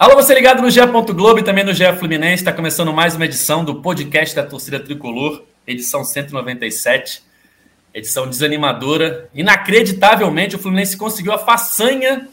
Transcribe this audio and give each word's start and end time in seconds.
Alô, 0.00 0.14
você 0.14 0.32
ligado 0.32 0.62
no 0.62 0.70
GE. 0.70 0.80
Globo 1.12 1.40
e 1.40 1.42
também 1.42 1.64
no 1.64 1.74
GE 1.74 1.92
Fluminense. 1.98 2.34
Está 2.34 2.52
começando 2.52 2.92
mais 2.92 3.16
uma 3.16 3.24
edição 3.24 3.64
do 3.64 3.82
podcast 3.82 4.32
da 4.32 4.44
torcida 4.44 4.78
tricolor, 4.78 5.42
edição 5.66 6.04
197. 6.04 7.24
Edição 7.92 8.28
desanimadora. 8.28 9.28
Inacreditavelmente, 9.34 10.54
o 10.54 10.58
Fluminense 10.60 10.96
conseguiu 10.96 11.32
a 11.32 11.38
façanha 11.38 12.28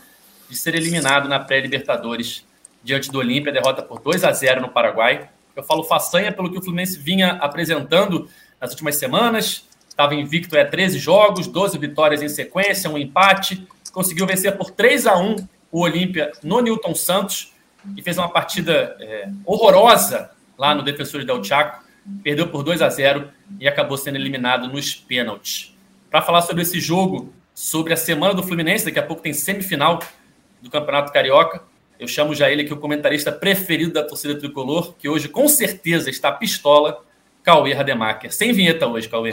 de 0.48 0.56
ser 0.56 0.76
eliminado 0.76 1.28
na 1.28 1.40
pré-Libertadores 1.40 2.46
diante 2.84 3.12
do 3.12 3.18
Olímpia, 3.18 3.52
derrota 3.52 3.82
por 3.82 4.00
2 4.00 4.24
a 4.24 4.32
0 4.32 4.62
no 4.62 4.70
Paraguai. 4.70 5.28
Eu 5.56 5.64
falo 5.64 5.84
façanha 5.84 6.32
pelo 6.32 6.52
que 6.52 6.60
o 6.60 6.62
Fluminense 6.62 7.00
vinha 7.00 7.32
apresentando 7.42 8.30
nas 8.62 8.70
últimas 8.70 8.98
semanas. 8.98 9.68
Estava 9.90 10.14
invicto 10.14 10.56
é 10.56 10.64
13 10.64 11.00
jogos, 11.00 11.48
12 11.48 11.80
vitórias 11.80 12.22
em 12.22 12.30
sequência, 12.30 12.92
um 12.92 12.98
empate. 12.98 13.68
Conseguiu 13.92 14.28
vencer 14.28 14.56
por 14.56 14.70
3 14.70 15.08
a 15.08 15.18
1 15.18 15.48
o 15.72 15.82
Olímpia 15.82 16.32
no 16.44 16.62
Newton 16.62 16.94
Santos 16.94 17.55
e 17.96 18.02
fez 18.02 18.18
uma 18.18 18.30
partida 18.30 18.96
é, 19.00 19.30
horrorosa 19.46 20.32
lá 20.58 20.74
no 20.74 20.84
Defensores 20.84 21.26
del 21.26 21.44
Chaco, 21.44 21.84
perdeu 22.24 22.48
por 22.48 22.64
2 22.64 22.82
a 22.82 22.90
0 22.90 23.30
e 23.60 23.68
acabou 23.68 23.98
sendo 23.98 24.18
eliminado 24.18 24.68
nos 24.68 24.96
pênaltis. 24.96 25.76
Para 26.10 26.22
falar 26.22 26.42
sobre 26.42 26.64
esse 26.64 26.80
jogo, 26.80 27.34
sobre 27.54 27.94
a 27.94 27.98
semana 27.98 28.34
do 28.34 28.44
Fluminense, 28.44 28.86
daqui 28.86 29.00
a 29.00 29.04
pouco 29.04 29.22
tem 29.22 29.34
semifinal 29.34 30.00
do 30.62 30.70
Campeonato 30.70 31.12
Carioca. 31.12 31.62
Eu 32.00 32.08
chamo 32.08 32.36
já 32.36 32.50
ele 32.50 32.64
aqui 32.64 32.74
o 32.74 32.78
comentarista 32.78 33.32
preferido 33.32 33.94
da 33.94 34.04
torcida 34.04 34.38
tricolor, 34.38 34.94
que 35.00 35.08
hoje 35.08 35.30
com 35.30 35.48
certeza 35.48 36.10
está 36.10 36.32
pistola, 36.32 37.02
Cauê 37.44 37.74
Rademacher. 37.74 38.34
Sem 38.34 38.52
vinheta 38.52 38.88
hoje, 38.88 39.08
Cauê. 39.08 39.32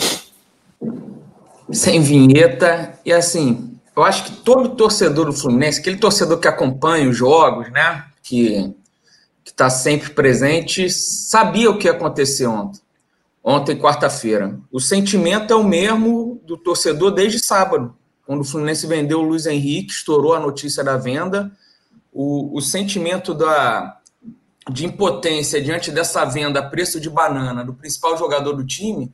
Sem 1.72 2.00
vinheta. 2.00 2.98
E 3.04 3.12
assim, 3.12 3.76
eu 3.96 4.02
acho 4.02 4.24
que 4.24 4.32
todo 4.42 4.76
torcedor 4.76 5.26
do 5.26 5.32
Fluminense, 5.32 5.80
aquele 5.80 5.96
torcedor 5.96 6.38
que 6.38 6.46
acompanha 6.46 7.08
os 7.08 7.16
jogos, 7.16 7.70
né? 7.70 8.04
Que 8.22 8.74
está 9.44 9.68
sempre 9.68 10.10
presente, 10.10 10.88
sabia 10.88 11.70
o 11.70 11.78
que 11.78 11.86
ia 11.86 11.92
acontecer 11.92 12.46
ontem. 12.46 12.80
Ontem, 13.44 13.76
quarta-feira. 13.76 14.58
O 14.70 14.78
sentimento 14.78 15.52
é 15.52 15.56
o 15.56 15.64
mesmo 15.64 16.40
do 16.44 16.56
torcedor 16.56 17.10
desde 17.10 17.44
sábado, 17.44 17.96
quando 18.24 18.42
o 18.42 18.44
Fluminense 18.44 18.86
vendeu 18.86 19.18
o 19.18 19.22
Luiz 19.22 19.46
Henrique, 19.46 19.92
estourou 19.92 20.32
a 20.32 20.40
notícia 20.40 20.84
da 20.84 20.96
venda. 20.96 21.50
O, 22.12 22.56
o 22.56 22.60
sentimento 22.60 23.34
da, 23.34 24.00
de 24.70 24.86
impotência 24.86 25.60
diante 25.60 25.90
dessa 25.90 26.24
venda 26.24 26.60
a 26.60 26.68
preço 26.68 27.00
de 27.00 27.10
banana 27.10 27.64
do 27.64 27.74
principal 27.74 28.16
jogador 28.16 28.52
do 28.52 28.64
time 28.64 29.12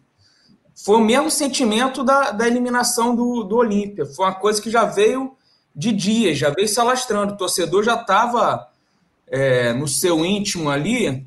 foi 0.75 0.97
o 0.97 1.05
mesmo 1.05 1.31
sentimento 1.31 2.05
da, 2.05 2.31
da 2.31 2.47
eliminação 2.47 3.17
do, 3.17 3.43
do 3.45 3.57
Olímpia. 3.57 4.07
Foi 4.07 4.27
uma 4.27 4.35
coisa 4.35 4.61
que 4.61 4.71
já 4.71 4.85
veio 4.85 5.33
de 5.75 5.91
dias, 5.91 6.39
já 6.39 6.51
veio 6.51 6.69
se 6.69 6.79
alastrando. 6.79 7.33
O 7.33 7.37
torcedor 7.37 7.83
já 7.83 7.95
estava 7.95 8.69
é, 9.31 9.73
no 9.73 9.87
seu 9.87 10.25
íntimo 10.25 10.71
ali, 10.71 11.27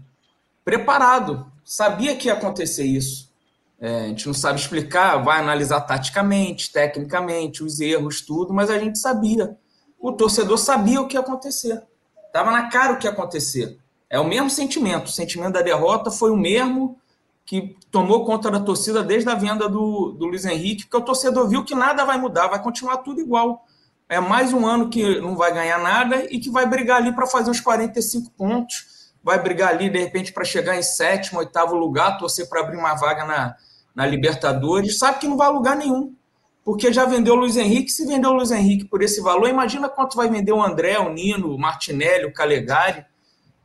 preparado, 0.64 1.52
sabia 1.64 2.16
que 2.16 2.28
ia 2.28 2.34
acontecer 2.34 2.84
isso. 2.84 3.32
É, 3.80 4.02
a 4.02 4.08
gente 4.08 4.28
não 4.28 4.34
sabe 4.34 4.60
explicar, 4.60 5.18
vai 5.24 5.40
analisar 5.40 5.82
taticamente, 5.82 6.72
tecnicamente, 6.72 7.64
os 7.64 7.80
erros, 7.80 8.22
tudo, 8.22 8.54
mas 8.54 8.70
a 8.70 8.78
gente 8.78 9.00
sabia. 9.00 9.58
O 10.00 10.12
torcedor 10.12 10.58
sabia 10.58 11.02
o 11.02 11.08
que 11.08 11.16
ia 11.16 11.22
acontecer. 11.22 11.82
Estava 12.28 12.52
na 12.52 12.70
cara 12.70 12.94
o 12.94 12.98
que 12.98 13.08
ia 13.08 13.12
acontecer. 13.12 13.78
É 14.10 14.20
o 14.20 14.28
mesmo 14.28 14.50
sentimento. 14.50 15.08
O 15.08 15.12
sentimento 15.12 15.54
da 15.54 15.62
derrota 15.62 16.12
foi 16.12 16.32
o 16.32 16.38
mesmo 16.38 16.98
que 17.46 17.76
tomou 17.90 18.24
conta 18.24 18.52
da 18.52 18.60
torcida 18.60 19.04
desde 19.04 19.30
a 19.30 19.36
venda 19.36 19.68
do, 19.68 20.12
do 20.12 20.26
Luiz 20.26 20.46
Henrique, 20.46 20.84
porque 20.84 20.98
o 20.98 21.02
torcedor 21.02 21.50
viu 21.50 21.66
que 21.66 21.76
nada 21.76 22.06
vai 22.06 22.20
mudar, 22.20 22.48
vai 22.48 22.62
continuar 22.62 22.98
tudo 22.98 23.20
igual 23.20 23.66
é 24.12 24.20
mais 24.20 24.52
um 24.52 24.68
ano 24.68 24.90
que 24.90 25.22
não 25.22 25.38
vai 25.38 25.54
ganhar 25.54 25.80
nada 25.80 26.26
e 26.30 26.38
que 26.38 26.50
vai 26.50 26.66
brigar 26.66 26.98
ali 26.98 27.16
para 27.16 27.26
fazer 27.26 27.50
os 27.50 27.62
45 27.62 28.30
pontos, 28.32 29.14
vai 29.24 29.42
brigar 29.42 29.70
ali, 29.70 29.90
de 29.90 29.98
repente, 29.98 30.34
para 30.34 30.44
chegar 30.44 30.78
em 30.78 30.84
sétimo, 30.84 31.40
oitavo 31.40 31.78
lugar, 31.78 32.18
torcer 32.18 32.50
para 32.50 32.60
abrir 32.60 32.76
uma 32.76 32.94
vaga 32.94 33.24
na, 33.24 33.56
na 33.96 34.06
Libertadores, 34.06 35.00
sabe 35.00 35.20
que 35.20 35.28
não 35.30 35.38
vai 35.38 35.48
a 35.48 35.52
lugar 35.52 35.78
nenhum, 35.78 36.14
porque 36.62 36.92
já 36.92 37.06
vendeu 37.06 37.36
o 37.36 37.38
Luiz 37.38 37.56
Henrique, 37.56 37.90
se 37.90 38.06
vendeu 38.06 38.32
o 38.32 38.34
Luiz 38.34 38.52
Henrique 38.52 38.84
por 38.84 39.02
esse 39.02 39.22
valor, 39.22 39.48
imagina 39.48 39.88
quanto 39.88 40.18
vai 40.18 40.30
vender 40.30 40.52
o 40.52 40.62
André, 40.62 41.00
o 41.00 41.14
Nino, 41.14 41.56
o 41.56 41.58
Martinelli, 41.58 42.26
o 42.26 42.34
Calegari, 42.34 43.06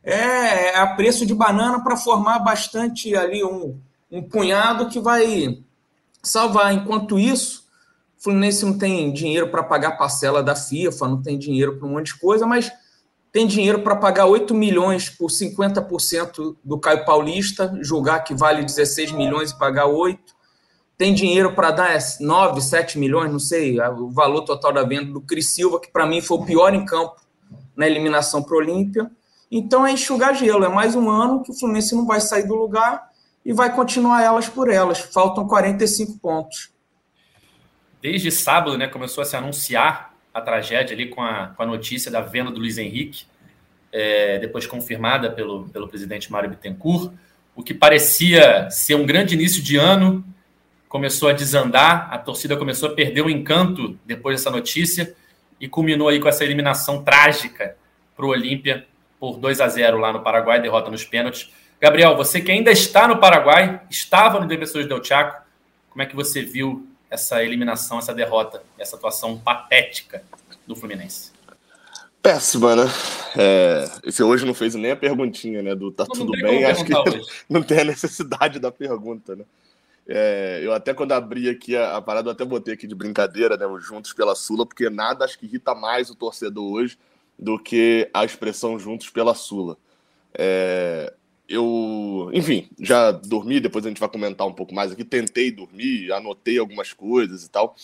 é, 0.01 0.69
é 0.69 0.77
a 0.77 0.87
preço 0.87 1.25
de 1.25 1.35
banana 1.35 1.83
para 1.83 1.97
formar 1.97 2.39
bastante 2.39 3.13
ali 3.17 3.43
um, 3.43 3.77
um 4.09 4.23
punhado 4.23 4.87
que 4.87 5.01
vai 5.01 5.61
salvar. 6.23 6.73
Enquanto 6.73 7.19
isso, 7.19 7.66
Fluminense 8.27 8.65
não 8.65 8.77
tem 8.77 9.13
dinheiro 9.13 9.47
para 9.47 9.63
pagar 9.63 9.91
parcela 9.91 10.43
da 10.43 10.53
FIFA, 10.53 11.07
não 11.07 11.21
tem 11.21 11.39
dinheiro 11.39 11.77
para 11.77 11.87
um 11.87 11.91
monte 11.91 12.07
de 12.07 12.19
coisa, 12.19 12.45
mas 12.45 12.69
tem 13.31 13.47
dinheiro 13.47 13.83
para 13.83 13.95
pagar 13.95 14.25
8 14.25 14.53
milhões 14.53 15.09
por 15.09 15.27
50% 15.27 16.57
do 16.61 16.77
Caio 16.77 17.05
Paulista, 17.05 17.73
julgar 17.81 18.25
que 18.25 18.35
vale 18.35 18.65
16 18.65 19.13
milhões 19.13 19.51
e 19.51 19.57
pagar 19.57 19.85
8. 19.85 20.19
Tem 20.97 21.13
dinheiro 21.13 21.55
para 21.55 21.71
dar 21.71 21.97
9, 22.19 22.59
7 22.59 22.99
milhões, 22.99 23.31
não 23.31 23.39
sei, 23.39 23.79
o 23.79 24.09
valor 24.09 24.41
total 24.41 24.73
da 24.73 24.83
venda 24.83 25.13
do 25.13 25.21
Cris 25.21 25.51
Silva, 25.51 25.79
que 25.79 25.89
para 25.89 26.05
mim 26.05 26.19
foi 26.19 26.37
o 26.37 26.43
pior 26.43 26.73
em 26.73 26.83
campo 26.83 27.15
na 27.77 27.87
eliminação 27.87 28.43
para 28.43 28.55
o 28.55 28.57
Olímpia. 28.57 29.09
Então 29.49 29.87
é 29.87 29.93
enxugar 29.93 30.35
gelo, 30.35 30.65
é 30.65 30.69
mais 30.69 30.95
um 30.95 31.09
ano 31.09 31.41
que 31.43 31.51
o 31.51 31.53
Fluminense 31.57 31.95
não 31.95 32.05
vai 32.05 32.19
sair 32.19 32.45
do 32.45 32.55
lugar 32.55 33.09
e 33.45 33.53
vai 33.53 33.73
continuar 33.73 34.21
elas 34.21 34.49
por 34.49 34.69
elas. 34.69 34.99
Faltam 34.99 35.47
45 35.47 36.19
pontos 36.19 36.75
desde 38.09 38.31
sábado, 38.31 38.77
né, 38.77 38.87
começou 38.87 39.21
a 39.21 39.25
se 39.25 39.35
anunciar 39.35 40.13
a 40.33 40.39
tragédia 40.39 40.95
ali 40.95 41.07
com 41.07 41.21
a, 41.21 41.47
com 41.47 41.63
a 41.63 41.65
notícia 41.65 42.09
da 42.09 42.21
venda 42.21 42.49
do 42.49 42.57
Luiz 42.57 42.77
Henrique, 42.77 43.25
é, 43.91 44.39
depois 44.39 44.65
confirmada 44.65 45.29
pelo, 45.29 45.67
pelo 45.67 45.89
presidente 45.89 46.31
Mário 46.31 46.49
Bittencourt. 46.49 47.11
O 47.53 47.61
que 47.61 47.73
parecia 47.73 48.69
ser 48.69 48.95
um 48.95 49.05
grande 49.05 49.35
início 49.35 49.61
de 49.61 49.75
ano 49.75 50.25
começou 50.87 51.27
a 51.27 51.33
desandar, 51.33 52.07
a 52.09 52.17
torcida 52.17 52.55
começou 52.55 52.87
a 52.87 52.93
perder 52.93 53.23
o 53.23 53.29
encanto 53.29 53.99
depois 54.05 54.37
dessa 54.37 54.49
notícia 54.49 55.13
e 55.59 55.67
culminou 55.67 56.07
aí 56.07 56.21
com 56.21 56.29
essa 56.29 56.45
eliminação 56.45 57.03
trágica 57.03 57.75
para 58.15 58.25
o 58.25 58.29
Olímpia 58.29 58.87
por 59.19 59.37
2 59.37 59.59
a 59.59 59.67
0 59.67 59.97
lá 59.97 60.13
no 60.13 60.21
Paraguai, 60.21 60.61
derrota 60.61 60.89
nos 60.89 61.03
pênaltis. 61.03 61.51
Gabriel, 61.81 62.15
você 62.15 62.39
que 62.39 62.53
ainda 62.53 62.71
está 62.71 63.05
no 63.05 63.17
Paraguai, 63.17 63.81
estava 63.89 64.39
no 64.39 64.47
Defensores 64.47 64.87
del 64.87 65.03
Chaco, 65.03 65.45
como 65.89 66.03
é 66.03 66.05
que 66.05 66.15
você 66.15 66.41
viu 66.41 66.87
essa 67.09 67.43
eliminação, 67.43 67.99
essa 67.99 68.13
derrota, 68.13 68.63
essa 68.77 68.95
atuação 68.95 69.37
patética 69.37 70.23
do 70.65 70.75
Fluminense? 70.75 71.31
Péssima, 72.21 72.75
né? 72.75 72.83
É, 73.37 73.89
você 74.03 74.23
hoje 74.23 74.45
não 74.45 74.53
fez 74.53 74.75
nem 74.75 74.91
a 74.91 74.95
perguntinha, 74.95 75.61
né? 75.61 75.75
Do 75.75 75.91
tá 75.91 76.03
não, 76.03 76.15
tudo 76.15 76.31
não 76.33 76.49
bem. 76.49 76.65
Acho 76.65 76.83
que 76.83 76.95
hoje. 76.95 77.21
não 77.47 77.63
tem 77.63 77.79
a 77.79 77.85
necessidade 77.85 78.59
da 78.59 78.71
pergunta, 78.71 79.35
né? 79.35 79.45
É, 80.09 80.61
eu 80.63 80.73
até 80.73 80.93
quando 80.93 81.11
abri 81.11 81.49
aqui 81.49 81.75
a, 81.75 81.97
a, 81.97 82.01
parada, 82.01 82.29
eu 82.29 82.31
até 82.31 82.45
botei 82.45 82.73
aqui 82.73 82.87
de 82.87 82.95
brincadeira, 82.95 83.57
né? 83.57 83.65
Os 83.65 83.85
Juntos 83.85 84.13
pela 84.13 84.35
Sula, 84.35 84.65
porque 84.65 84.89
nada 84.89 85.25
acho 85.25 85.37
que 85.37 85.45
irrita 85.45 85.75
mais 85.75 86.09
o 86.09 86.15
torcedor 86.15 86.73
hoje 86.73 86.97
do 87.37 87.59
que 87.59 88.09
a 88.13 88.25
expressão 88.25 88.79
Juntos 88.79 89.09
pela 89.09 89.33
Sula. 89.35 89.77
É, 90.33 91.13
eu, 91.49 92.29
enfim, 92.33 92.69
já 92.79 93.11
dormi, 93.11 93.59
depois 93.59 93.85
a 93.85 93.89
gente 93.89 93.99
vai 93.99 94.09
comentar 94.09 94.45
um 94.45 94.53
pouco 94.53 94.73
mais 94.73 94.91
aqui. 94.91 95.03
Tentei 95.03 95.51
dormir, 95.51 96.11
anotei 96.11 96.57
algumas 96.57 96.91
coisas 96.91 97.45
e 97.45 97.49
tal. 97.49 97.75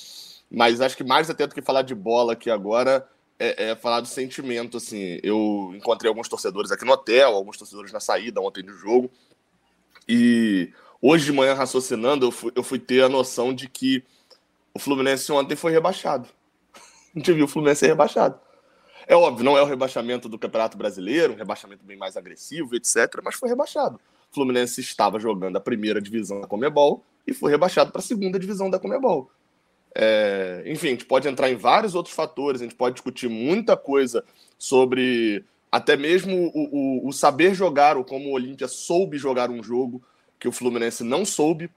Mas 0.51 0.81
acho 0.81 0.97
que 0.97 1.03
mais 1.03 1.29
até 1.29 1.47
do 1.47 1.55
que 1.55 1.61
falar 1.61 1.81
de 1.81 1.95
bola 1.95 2.33
aqui 2.33 2.49
agora 2.49 3.07
é, 3.39 3.71
é, 3.71 3.75
falar 3.75 4.01
do 4.01 4.07
sentimento. 4.07 4.77
Assim, 4.77 5.19
eu 5.23 5.71
encontrei 5.75 6.09
alguns 6.09 6.27
torcedores 6.27 6.71
aqui 6.71 6.83
no 6.83 6.91
hotel, 6.91 7.33
alguns 7.33 7.57
torcedores 7.57 7.91
na 7.91 7.99
saída 7.99 8.41
ontem 8.41 8.63
do 8.63 8.73
jogo. 8.73 9.09
E 10.07 10.71
hoje 11.01 11.25
de 11.25 11.31
manhã, 11.31 11.53
raciocinando, 11.53 12.25
eu 12.25 12.31
fui, 12.31 12.51
eu 12.55 12.63
fui 12.63 12.79
ter 12.79 13.03
a 13.03 13.09
noção 13.09 13.53
de 13.53 13.69
que 13.69 14.03
o 14.73 14.79
Fluminense 14.79 15.31
ontem 15.31 15.55
foi 15.55 15.71
rebaixado. 15.71 16.27
A 17.15 17.19
gente 17.19 17.31
viu 17.31 17.45
o 17.45 17.47
Fluminense 17.47 17.79
ser 17.79 17.87
rebaixado. 17.87 18.39
É 19.07 19.15
óbvio, 19.15 19.43
não 19.43 19.57
é 19.57 19.61
o 19.61 19.65
rebaixamento 19.65 20.29
do 20.29 20.39
Campeonato 20.39 20.77
Brasileiro, 20.77 21.33
um 21.33 21.37
rebaixamento 21.37 21.83
bem 21.83 21.97
mais 21.97 22.15
agressivo, 22.15 22.75
etc., 22.75 23.21
mas 23.23 23.35
foi 23.35 23.49
rebaixado. 23.49 23.99
O 24.31 24.33
Fluminense 24.33 24.81
estava 24.81 25.19
jogando 25.19 25.57
a 25.57 25.61
primeira 25.61 26.01
divisão 26.01 26.41
da 26.41 26.47
Comebol 26.47 27.03
e 27.27 27.33
foi 27.33 27.51
rebaixado 27.51 27.91
para 27.91 27.99
a 27.99 28.03
segunda 28.03 28.39
divisão 28.39 28.69
da 28.69 28.79
Comebol. 28.79 29.29
É, 29.95 30.63
enfim, 30.65 30.87
a 30.87 30.91
gente 30.91 31.05
pode 31.05 31.27
entrar 31.27 31.49
em 31.49 31.55
vários 31.55 31.93
outros 31.93 32.15
fatores, 32.15 32.61
a 32.61 32.63
gente 32.63 32.75
pode 32.75 32.95
discutir 32.95 33.29
muita 33.29 33.77
coisa 33.77 34.23
sobre 34.57 35.45
até 35.71 35.95
mesmo 35.95 36.51
o, 36.53 37.03
o, 37.03 37.07
o 37.07 37.13
saber 37.13 37.53
jogar, 37.53 37.97
ou 37.97 38.03
como 38.03 38.29
o 38.29 38.33
Olímpia 38.33 38.67
soube 38.67 39.17
jogar 39.17 39.49
um 39.49 39.63
jogo 39.63 40.03
que 40.39 40.47
o 40.47 40.51
Fluminense 40.51 41.03
não 41.03 41.25
soube, 41.25 41.69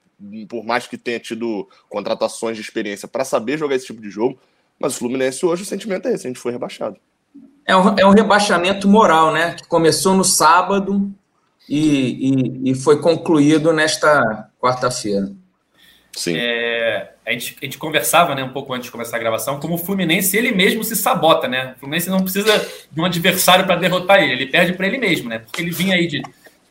por 0.49 0.65
mais 0.65 0.87
que 0.87 0.97
tenha 0.97 1.21
tido 1.21 1.69
contratações 1.89 2.57
de 2.57 2.63
experiência 2.63 3.07
para 3.07 3.25
saber 3.25 3.59
jogar 3.59 3.77
esse 3.77 3.87
tipo 3.87 4.01
de 4.01 4.11
jogo. 4.11 4.39
Mas 4.79 4.95
o 4.95 4.99
Fluminense 4.99 5.45
hoje 5.45 5.63
o 5.63 5.67
sentimento 5.67 6.09
é 6.09 6.15
esse, 6.15 6.27
a 6.27 6.31
gente 6.31 6.41
foi 6.41 6.53
rebaixado. 6.53 6.99
É 7.67 7.77
um, 7.77 7.99
é 7.99 8.07
um 8.07 8.11
rebaixamento 8.11 8.89
moral, 8.89 9.33
né? 9.33 9.55
Que 9.55 9.67
começou 9.67 10.15
no 10.15 10.25
sábado 10.25 11.13
e, 11.69 12.61
e, 12.65 12.71
e 12.71 12.75
foi 12.75 13.01
concluído 13.01 13.73
nesta 13.73 14.49
quarta-feira. 14.61 15.33
Sim. 16.17 16.35
É, 16.37 17.13
a, 17.27 17.33
gente, 17.33 17.57
a 17.61 17.65
gente 17.65 17.77
conversava 17.77 18.35
né, 18.35 18.43
um 18.43 18.49
pouco 18.49 18.73
antes 18.73 18.87
de 18.87 18.91
começar 18.91 19.17
a 19.17 19.21
gravação, 19.21 19.61
como 19.61 19.75
o 19.75 19.79
Fluminense 19.79 20.37
ele 20.37 20.51
mesmo 20.51 20.83
se 20.83 20.97
sabota, 20.97 21.47
né? 21.47 21.75
O 21.77 21.81
Fluminense 21.81 22.09
não 22.09 22.23
precisa 22.23 22.67
de 22.91 23.01
um 23.01 23.05
adversário 23.05 23.67
para 23.67 23.77
derrotar 23.77 24.23
ele, 24.23 24.33
ele 24.33 24.47
perde 24.47 24.73
para 24.73 24.87
ele 24.87 24.97
mesmo, 24.97 25.29
né? 25.29 25.41
Porque 25.41 25.61
ele 25.61 25.71
vinha 25.71 25.95
aí 25.95 26.07
de, 26.07 26.23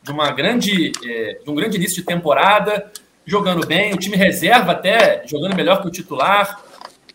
de, 0.02 0.10
uma 0.10 0.32
grande, 0.32 0.90
é, 1.04 1.38
de 1.44 1.48
um 1.48 1.54
grande 1.54 1.76
início 1.76 1.96
de 1.96 2.02
temporada, 2.02 2.90
jogando 3.24 3.64
bem, 3.66 3.92
o 3.92 3.98
time 3.98 4.16
reserva 4.16 4.72
até 4.72 5.22
jogando 5.26 5.54
melhor 5.54 5.80
que 5.80 5.86
o 5.86 5.92
titular, 5.92 6.60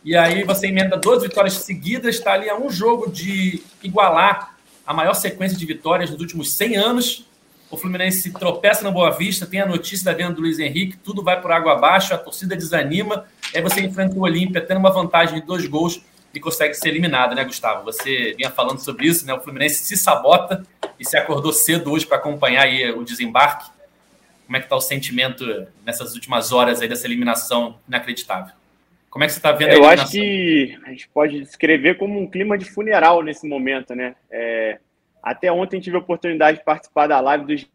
e 0.03 0.15
aí 0.15 0.43
você 0.43 0.67
emenda 0.67 0.97
duas 0.97 1.21
vitórias 1.21 1.53
seguidas, 1.53 2.15
está 2.15 2.33
ali 2.33 2.49
a 2.49 2.57
um 2.57 2.69
jogo 2.69 3.11
de 3.11 3.61
igualar 3.83 4.55
a 4.85 4.93
maior 4.93 5.13
sequência 5.13 5.57
de 5.57 5.65
vitórias 5.65 6.09
nos 6.09 6.19
últimos 6.19 6.53
100 6.53 6.75
anos. 6.77 7.25
O 7.69 7.77
Fluminense 7.77 8.31
tropeça 8.31 8.83
na 8.83 8.91
Boa 8.91 9.11
Vista, 9.11 9.45
tem 9.45 9.61
a 9.61 9.65
notícia 9.65 10.05
da 10.05 10.13
venda 10.13 10.33
do 10.33 10.41
Luiz 10.41 10.59
Henrique, 10.59 10.97
tudo 10.97 11.23
vai 11.23 11.39
por 11.39 11.51
água 11.51 11.73
abaixo, 11.73 12.13
a 12.13 12.17
torcida 12.17 12.55
desanima. 12.55 13.25
Aí 13.55 13.61
você 13.61 13.79
enfrenta 13.81 14.15
o 14.15 14.21
Olímpia 14.21 14.59
tendo 14.59 14.79
uma 14.79 14.91
vantagem 14.91 15.39
de 15.39 15.45
dois 15.45 15.65
gols 15.67 16.01
e 16.33 16.39
consegue 16.39 16.73
ser 16.73 16.89
eliminado, 16.89 17.35
né, 17.35 17.43
Gustavo? 17.43 17.85
Você 17.85 18.33
vinha 18.35 18.49
falando 18.49 18.79
sobre 18.79 19.05
isso, 19.05 19.25
né? 19.25 19.33
O 19.33 19.39
Fluminense 19.39 19.85
se 19.85 19.95
sabota 19.95 20.65
e 20.99 21.05
se 21.05 21.15
acordou 21.15 21.53
cedo 21.53 21.91
hoje 21.91 22.05
para 22.05 22.17
acompanhar 22.17 22.63
aí 22.63 22.91
o 22.91 23.03
desembarque. 23.03 23.69
Como 24.45 24.57
é 24.57 24.59
que 24.59 24.65
está 24.65 24.75
o 24.75 24.81
sentimento 24.81 25.45
nessas 25.85 26.13
últimas 26.13 26.51
horas 26.51 26.81
aí 26.81 26.89
dessa 26.89 27.05
eliminação 27.05 27.77
inacreditável? 27.87 28.60
Como 29.11 29.25
é 29.25 29.27
que 29.27 29.33
você 29.33 29.39
está 29.39 29.51
vendo 29.51 29.71
a 29.71 29.73
Eu 29.73 29.85
acho 29.85 30.09
que 30.09 30.79
a 30.85 30.89
gente 30.89 31.09
pode 31.09 31.41
descrever 31.41 31.95
como 31.95 32.17
um 32.17 32.25
clima 32.25 32.57
de 32.57 32.63
funeral 32.63 33.21
nesse 33.21 33.45
momento, 33.45 33.93
né? 33.93 34.15
É, 34.31 34.79
até 35.21 35.51
ontem 35.51 35.81
tive 35.81 35.97
a 35.97 35.99
oportunidade 35.99 36.59
de 36.59 36.63
participar 36.63 37.07
da 37.07 37.19
live 37.19 37.45
do. 37.45 37.67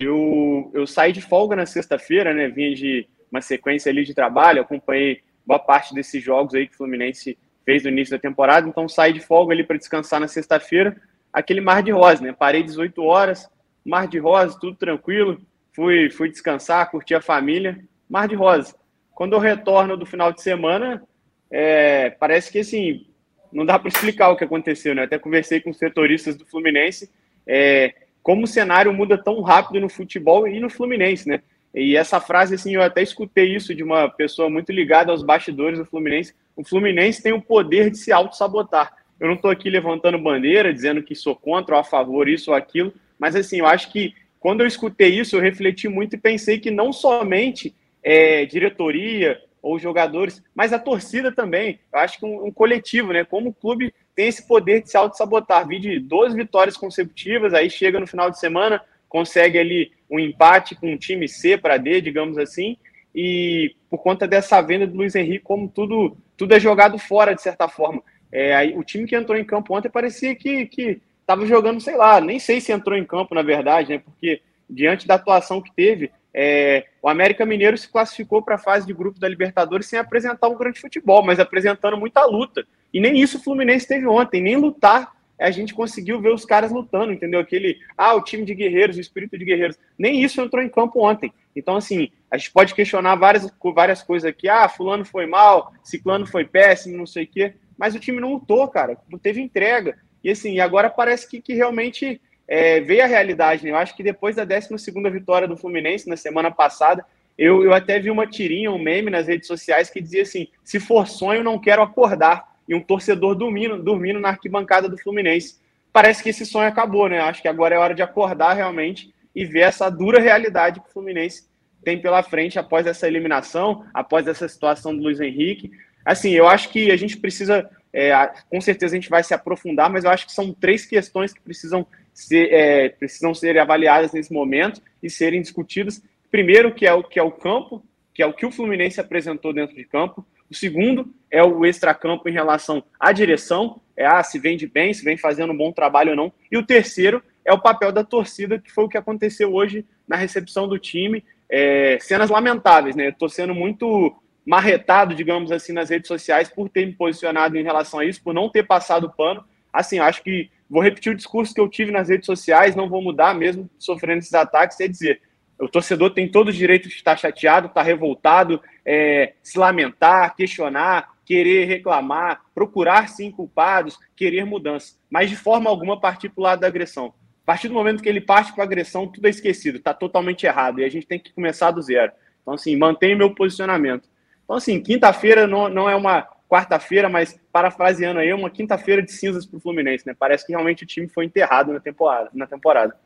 Eu, 0.00 0.70
eu 0.72 0.86
saí 0.86 1.12
de 1.12 1.20
folga 1.20 1.54
na 1.54 1.66
sexta-feira, 1.66 2.32
né? 2.32 2.48
Vinha 2.48 2.74
de 2.74 3.06
uma 3.30 3.42
sequência 3.42 3.90
ali 3.90 4.02
de 4.02 4.14
trabalho, 4.14 4.62
acompanhei 4.62 5.20
boa 5.44 5.58
parte 5.58 5.94
desses 5.94 6.24
jogos 6.24 6.54
aí 6.54 6.66
que 6.66 6.72
o 6.72 6.78
Fluminense 6.78 7.36
fez 7.62 7.84
no 7.84 7.90
início 7.90 8.16
da 8.16 8.20
temporada, 8.20 8.66
então 8.66 8.88
saí 8.88 9.12
de 9.12 9.20
folga 9.20 9.52
ali 9.52 9.62
para 9.62 9.76
descansar 9.76 10.20
na 10.20 10.28
sexta-feira. 10.28 10.96
Aquele 11.30 11.60
mar 11.60 11.82
de 11.82 11.90
rosa, 11.90 12.22
né? 12.22 12.32
Parei 12.32 12.62
18 12.62 13.02
horas, 13.02 13.46
mar 13.84 14.08
de 14.08 14.18
rosa, 14.18 14.58
tudo 14.58 14.74
tranquilo. 14.74 15.38
Fui, 15.74 16.08
fui 16.08 16.30
descansar, 16.30 16.90
curtir 16.90 17.14
a 17.14 17.20
família, 17.20 17.78
mar 18.08 18.26
de 18.26 18.34
rosa 18.34 18.74
quando 19.16 19.32
eu 19.32 19.38
retorno 19.38 19.96
do 19.96 20.04
final 20.04 20.30
de 20.30 20.42
semana, 20.42 21.02
é, 21.50 22.10
parece 22.10 22.52
que 22.52 22.58
assim, 22.58 23.06
não 23.50 23.64
dá 23.64 23.78
para 23.78 23.88
explicar 23.88 24.28
o 24.28 24.36
que 24.36 24.44
aconteceu, 24.44 24.94
né? 24.94 25.04
Até 25.04 25.18
conversei 25.18 25.58
com 25.58 25.70
os 25.70 25.78
setoristas 25.78 26.36
do 26.36 26.44
Fluminense, 26.44 27.10
é, 27.46 27.94
como 28.22 28.44
o 28.44 28.46
cenário 28.46 28.92
muda 28.92 29.16
tão 29.16 29.40
rápido 29.40 29.80
no 29.80 29.88
futebol 29.88 30.46
e 30.46 30.60
no 30.60 30.68
Fluminense, 30.68 31.26
né? 31.26 31.40
E 31.74 31.96
essa 31.96 32.20
frase, 32.20 32.56
assim, 32.56 32.74
eu 32.74 32.82
até 32.82 33.02
escutei 33.02 33.56
isso 33.56 33.74
de 33.74 33.82
uma 33.82 34.06
pessoa 34.06 34.50
muito 34.50 34.70
ligada 34.70 35.10
aos 35.10 35.22
bastidores 35.22 35.78
do 35.78 35.86
Fluminense. 35.86 36.34
O 36.54 36.62
Fluminense 36.62 37.22
tem 37.22 37.32
o 37.32 37.40
poder 37.40 37.90
de 37.90 37.96
se 37.96 38.12
auto-sabotar. 38.12 38.94
Eu 39.18 39.28
não 39.28 39.34
estou 39.36 39.50
aqui 39.50 39.70
levantando 39.70 40.18
bandeira, 40.18 40.74
dizendo 40.74 41.02
que 41.02 41.14
sou 41.14 41.34
contra 41.34 41.74
ou 41.74 41.80
a 41.80 41.84
favor, 41.84 42.28
isso 42.28 42.50
ou 42.50 42.56
aquilo, 42.56 42.92
mas 43.18 43.34
assim, 43.34 43.60
eu 43.60 43.66
acho 43.66 43.90
que 43.90 44.14
quando 44.38 44.60
eu 44.60 44.66
escutei 44.66 45.08
isso, 45.08 45.36
eu 45.36 45.40
refleti 45.40 45.88
muito 45.88 46.16
e 46.16 46.18
pensei 46.18 46.58
que 46.58 46.70
não 46.70 46.92
somente 46.92 47.74
é, 48.06 48.46
diretoria 48.46 49.42
ou 49.60 49.80
jogadores, 49.80 50.40
mas 50.54 50.72
a 50.72 50.78
torcida 50.78 51.32
também. 51.32 51.80
Eu 51.92 51.98
acho 51.98 52.20
que 52.20 52.24
um, 52.24 52.46
um, 52.46 52.52
coletivo, 52.52 53.12
né? 53.12 53.24
Como 53.24 53.48
o 53.48 53.52
clube 53.52 53.92
tem 54.14 54.28
esse 54.28 54.46
poder 54.46 54.80
de 54.80 54.90
se 54.90 54.96
auto-sabotar. 54.96 55.66
Vi 55.66 55.80
de 55.80 55.98
12 55.98 56.36
vitórias 56.36 56.76
consecutivas, 56.76 57.52
aí 57.52 57.68
chega 57.68 57.98
no 57.98 58.06
final 58.06 58.30
de 58.30 58.38
semana, 58.38 58.80
consegue 59.08 59.58
ali 59.58 59.90
um 60.08 60.20
empate 60.20 60.76
com 60.76 60.92
um 60.92 60.96
time 60.96 61.28
C 61.28 61.58
para 61.58 61.78
D, 61.78 62.00
digamos 62.00 62.38
assim, 62.38 62.76
e 63.12 63.74
por 63.90 63.98
conta 63.98 64.28
dessa 64.28 64.60
venda 64.60 64.86
do 64.86 64.96
Luiz 64.96 65.16
Henrique, 65.16 65.42
como 65.42 65.68
tudo, 65.68 66.16
tudo 66.36 66.54
é 66.54 66.60
jogado 66.60 66.96
fora, 66.98 67.34
de 67.34 67.42
certa 67.42 67.66
forma. 67.66 68.00
É, 68.30 68.54
aí, 68.54 68.78
o 68.78 68.84
time 68.84 69.04
que 69.04 69.16
entrou 69.16 69.36
em 69.36 69.44
campo 69.44 69.76
ontem 69.76 69.90
parecia 69.90 70.32
que, 70.36 70.66
que 70.66 71.00
tava 71.26 71.44
jogando, 71.44 71.80
sei 71.80 71.96
lá, 71.96 72.20
nem 72.20 72.38
sei 72.38 72.60
se 72.60 72.70
entrou 72.70 72.96
em 72.96 73.04
campo, 73.04 73.34
na 73.34 73.42
verdade, 73.42 73.94
né? 73.94 73.98
Porque 73.98 74.40
diante 74.70 75.08
da 75.08 75.16
atuação 75.16 75.60
que 75.60 75.74
teve, 75.74 76.12
é, 76.38 76.84
o 77.00 77.08
América 77.08 77.46
Mineiro 77.46 77.78
se 77.78 77.88
classificou 77.88 78.42
para 78.42 78.56
a 78.56 78.58
fase 78.58 78.86
de 78.86 78.92
grupo 78.92 79.18
da 79.18 79.26
Libertadores 79.26 79.86
sem 79.86 79.98
apresentar 79.98 80.48
um 80.48 80.56
grande 80.58 80.78
futebol, 80.78 81.24
mas 81.24 81.40
apresentando 81.40 81.96
muita 81.96 82.26
luta. 82.26 82.66
E 82.92 83.00
nem 83.00 83.18
isso 83.18 83.38
o 83.38 83.42
Fluminense 83.42 83.88
teve 83.88 84.06
ontem, 84.06 84.42
nem 84.42 84.56
lutar 84.56 85.16
a 85.38 85.50
gente 85.50 85.74
conseguiu 85.74 86.20
ver 86.20 86.32
os 86.32 86.44
caras 86.44 86.72
lutando, 86.72 87.12
entendeu? 87.12 87.40
Aquele, 87.40 87.78
ah, 87.96 88.14
o 88.14 88.22
time 88.22 88.44
de 88.44 88.54
guerreiros, 88.54 88.96
o 88.96 89.00
espírito 89.00 89.36
de 89.36 89.44
guerreiros. 89.44 89.78
Nem 89.98 90.22
isso 90.22 90.40
entrou 90.40 90.62
em 90.62 90.68
campo 90.68 91.04
ontem. 91.04 91.32
Então, 91.54 91.76
assim, 91.76 92.10
a 92.30 92.38
gente 92.38 92.50
pode 92.52 92.74
questionar 92.74 93.14
várias, 93.16 93.50
várias 93.74 94.02
coisas 94.02 94.28
aqui. 94.28 94.48
Ah, 94.48 94.68
fulano 94.68 95.04
foi 95.04 95.26
mal, 95.26 95.72
ciclano 95.82 96.26
foi 96.26 96.44
péssimo, 96.44 96.96
não 96.96 97.06
sei 97.06 97.24
o 97.24 97.26
quê. 97.26 97.54
Mas 97.76 97.94
o 97.94 98.00
time 98.00 98.20
não 98.20 98.32
lutou, 98.32 98.66
cara. 98.68 98.96
Não 99.10 99.18
teve 99.18 99.40
entrega. 99.40 99.98
E 100.24 100.30
assim, 100.30 100.58
agora 100.58 100.88
parece 100.88 101.28
que, 101.28 101.40
que 101.40 101.52
realmente 101.52 102.20
é, 102.48 102.80
veio 102.80 103.02
a 103.02 103.06
realidade. 103.06 103.64
Né? 103.64 103.70
Eu 103.70 103.76
acho 103.76 103.96
que 103.96 104.02
depois 104.02 104.36
da 104.36 104.44
12 104.44 104.68
vitória 105.10 105.48
do 105.48 105.56
Fluminense 105.56 106.08
na 106.08 106.16
semana 106.16 106.50
passada, 106.50 107.04
eu, 107.36 107.62
eu 107.62 107.74
até 107.74 107.98
vi 107.98 108.10
uma 108.10 108.26
tirinha, 108.26 108.70
um 108.70 108.78
meme 108.78 109.10
nas 109.10 109.26
redes 109.26 109.46
sociais 109.46 109.90
que 109.90 110.00
dizia 110.00 110.22
assim: 110.22 110.48
se 110.64 110.80
for 110.80 111.06
sonho, 111.06 111.44
não 111.44 111.58
quero 111.58 111.82
acordar. 111.82 112.56
E 112.68 112.74
um 112.74 112.80
torcedor 112.80 113.36
dormindo, 113.36 113.80
dormindo 113.80 114.18
na 114.18 114.30
arquibancada 114.30 114.88
do 114.88 114.98
Fluminense. 114.98 115.60
Parece 115.92 116.20
que 116.20 116.30
esse 116.30 116.44
sonho 116.44 116.68
acabou, 116.68 117.08
né? 117.08 117.20
Acho 117.20 117.40
que 117.40 117.46
agora 117.46 117.76
é 117.76 117.78
hora 117.78 117.94
de 117.94 118.02
acordar 118.02 118.54
realmente 118.54 119.14
e 119.32 119.44
ver 119.44 119.60
essa 119.60 119.88
dura 119.88 120.20
realidade 120.20 120.80
que 120.80 120.88
o 120.88 120.92
Fluminense 120.92 121.46
tem 121.84 122.00
pela 122.00 122.24
frente 122.24 122.58
após 122.58 122.84
essa 122.84 123.06
eliminação, 123.06 123.84
após 123.94 124.26
essa 124.26 124.48
situação 124.48 124.96
do 124.96 125.04
Luiz 125.04 125.20
Henrique. 125.20 125.70
Assim, 126.04 126.32
eu 126.32 126.48
acho 126.48 126.70
que 126.70 126.90
a 126.90 126.96
gente 126.96 127.16
precisa, 127.16 127.70
é, 127.92 128.12
com 128.50 128.60
certeza 128.60 128.96
a 128.96 128.98
gente 128.98 129.08
vai 129.08 129.22
se 129.22 129.32
aprofundar, 129.32 129.88
mas 129.88 130.02
eu 130.02 130.10
acho 130.10 130.26
que 130.26 130.32
são 130.32 130.52
três 130.52 130.84
questões 130.84 131.32
que 131.32 131.40
precisam 131.40 131.86
é, 132.32 132.88
precisam 132.88 133.34
ser 133.34 133.58
avaliadas 133.58 134.12
nesse 134.12 134.32
momento 134.32 134.80
e 135.02 135.10
serem 135.10 135.42
discutidas. 135.42 136.02
Primeiro, 136.30 136.74
que 136.74 136.86
é 136.86 136.92
o 136.92 137.02
que 137.02 137.18
é 137.18 137.22
o 137.22 137.30
campo, 137.30 137.82
que 138.14 138.22
é 138.22 138.26
o 138.26 138.32
que 138.32 138.46
o 138.46 138.50
Fluminense 138.50 139.00
apresentou 139.00 139.52
dentro 139.52 139.76
de 139.76 139.84
campo. 139.84 140.26
O 140.50 140.54
segundo 140.54 141.12
é 141.30 141.42
o 141.42 141.66
extracampo 141.66 142.28
em 142.28 142.32
relação 142.32 142.82
à 142.98 143.12
direção, 143.12 143.80
é 143.96 144.06
ah, 144.06 144.22
se 144.22 144.38
vem 144.38 144.56
de 144.56 144.66
bem, 144.66 144.92
se 144.92 145.04
vem 145.04 145.16
fazendo 145.16 145.52
um 145.52 145.56
bom 145.56 145.72
trabalho 145.72 146.10
ou 146.10 146.16
não. 146.16 146.32
E 146.50 146.56
o 146.56 146.64
terceiro 146.64 147.22
é 147.44 147.52
o 147.52 147.60
papel 147.60 147.92
da 147.92 148.04
torcida, 148.04 148.58
que 148.58 148.72
foi 148.72 148.84
o 148.84 148.88
que 148.88 148.98
aconteceu 148.98 149.54
hoje 149.54 149.84
na 150.06 150.16
recepção 150.16 150.68
do 150.68 150.78
time. 150.78 151.24
É, 151.48 151.98
cenas 152.00 152.28
lamentáveis, 152.30 152.96
né? 152.96 153.08
Estou 153.08 153.28
sendo 153.28 153.54
muito 153.54 154.14
marretado, 154.44 155.14
digamos 155.14 155.50
assim, 155.50 155.72
nas 155.72 155.90
redes 155.90 156.08
sociais 156.08 156.48
por 156.48 156.68
ter 156.68 156.86
me 156.86 156.92
posicionado 156.92 157.56
em 157.56 157.62
relação 157.62 158.00
a 158.00 158.04
isso, 158.04 158.22
por 158.22 158.34
não 158.34 158.48
ter 158.48 158.64
passado 158.64 159.12
pano. 159.16 159.44
Assim, 159.72 159.98
acho 159.98 160.22
que 160.22 160.50
Vou 160.68 160.82
repetir 160.82 161.12
o 161.12 161.16
discurso 161.16 161.54
que 161.54 161.60
eu 161.60 161.68
tive 161.68 161.92
nas 161.92 162.08
redes 162.08 162.26
sociais, 162.26 162.74
não 162.74 162.88
vou 162.88 163.00
mudar, 163.00 163.34
mesmo 163.34 163.70
sofrendo 163.78 164.18
esses 164.18 164.34
ataques, 164.34 164.80
é 164.80 164.88
dizer: 164.88 165.20
o 165.58 165.68
torcedor 165.68 166.10
tem 166.10 166.28
todo 166.28 166.48
o 166.48 166.52
direito 166.52 166.88
de 166.88 166.94
estar 166.94 167.16
chateado, 167.16 167.68
estar 167.68 167.82
revoltado, 167.82 168.60
é, 168.84 169.34
se 169.42 169.58
lamentar, 169.58 170.34
questionar, 170.34 171.14
querer 171.24 171.64
reclamar, 171.64 172.42
procurar 172.54 173.08
sim 173.08 173.30
culpados, 173.30 173.98
querer 174.14 174.44
mudança, 174.44 174.94
mas 175.10 175.30
de 175.30 175.36
forma 175.36 175.70
alguma 175.70 176.00
partir 176.00 176.28
para 176.28 176.40
o 176.40 176.44
lado 176.44 176.60
da 176.60 176.66
agressão. 176.66 177.14
A 177.42 177.46
partir 177.46 177.68
do 177.68 177.74
momento 177.74 178.02
que 178.02 178.08
ele 178.08 178.20
parte 178.20 178.52
para 178.52 178.64
agressão, 178.64 179.06
tudo 179.06 179.26
é 179.26 179.30
esquecido, 179.30 179.78
está 179.78 179.94
totalmente 179.94 180.46
errado 180.46 180.80
e 180.80 180.84
a 180.84 180.88
gente 180.88 181.06
tem 181.06 181.18
que 181.18 181.32
começar 181.32 181.70
do 181.70 181.80
zero. 181.80 182.12
Então, 182.42 182.54
assim, 182.54 182.76
mantenho 182.76 183.16
meu 183.16 183.34
posicionamento. 183.34 184.08
Então, 184.44 184.56
assim, 184.56 184.80
quinta-feira 184.80 185.46
não, 185.46 185.68
não 185.68 185.88
é 185.88 185.94
uma 185.94 186.26
quarta-feira, 186.48 187.08
mas 187.08 187.38
parafraseando 187.52 188.20
aí, 188.20 188.32
uma 188.32 188.50
quinta-feira 188.50 189.02
de 189.02 189.12
cinzas 189.12 189.46
para 189.46 189.56
o 189.56 189.60
Fluminense, 189.60 190.06
né? 190.06 190.14
Parece 190.18 190.46
que 190.46 190.52
realmente 190.52 190.84
o 190.84 190.86
time 190.86 191.08
foi 191.08 191.24
enterrado 191.24 191.72
na 191.72 191.80
temporada. 191.80 192.30
Na 192.32 192.46
temporada. 192.46 192.96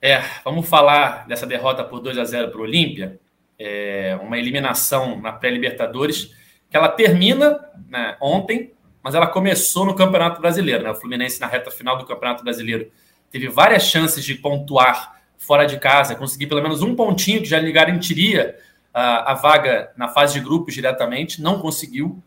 É, 0.00 0.22
vamos 0.44 0.68
falar 0.68 1.26
dessa 1.26 1.46
derrota 1.46 1.82
por 1.82 2.00
2 2.00 2.18
a 2.18 2.24
0 2.24 2.50
para 2.50 2.60
o 2.60 2.62
Olímpia. 2.62 3.18
É 3.58 4.18
uma 4.22 4.38
eliminação 4.38 5.20
na 5.20 5.32
pré-Libertadores, 5.32 6.34
que 6.68 6.76
ela 6.76 6.88
termina 6.88 7.58
né, 7.88 8.16
ontem, 8.20 8.72
mas 9.02 9.14
ela 9.14 9.26
começou 9.26 9.86
no 9.86 9.94
Campeonato 9.94 10.40
Brasileiro. 10.40 10.82
Né? 10.82 10.90
O 10.90 10.94
Fluminense, 10.94 11.40
na 11.40 11.46
reta 11.46 11.70
final 11.70 11.96
do 11.96 12.04
Campeonato 12.04 12.44
Brasileiro, 12.44 12.90
teve 13.30 13.48
várias 13.48 13.84
chances 13.84 14.24
de 14.24 14.34
pontuar 14.34 15.16
fora 15.38 15.64
de 15.64 15.78
casa, 15.78 16.14
conseguir 16.14 16.46
pelo 16.46 16.62
menos 16.62 16.82
um 16.82 16.94
pontinho 16.94 17.40
que 17.40 17.48
já 17.48 17.58
lhe 17.58 17.72
garantiria 17.72 18.56
a, 18.92 19.32
a 19.32 19.34
vaga 19.34 19.92
na 19.96 20.08
fase 20.08 20.34
de 20.34 20.40
grupos 20.40 20.74
diretamente, 20.74 21.42
não 21.42 21.60
conseguiu. 21.60 22.22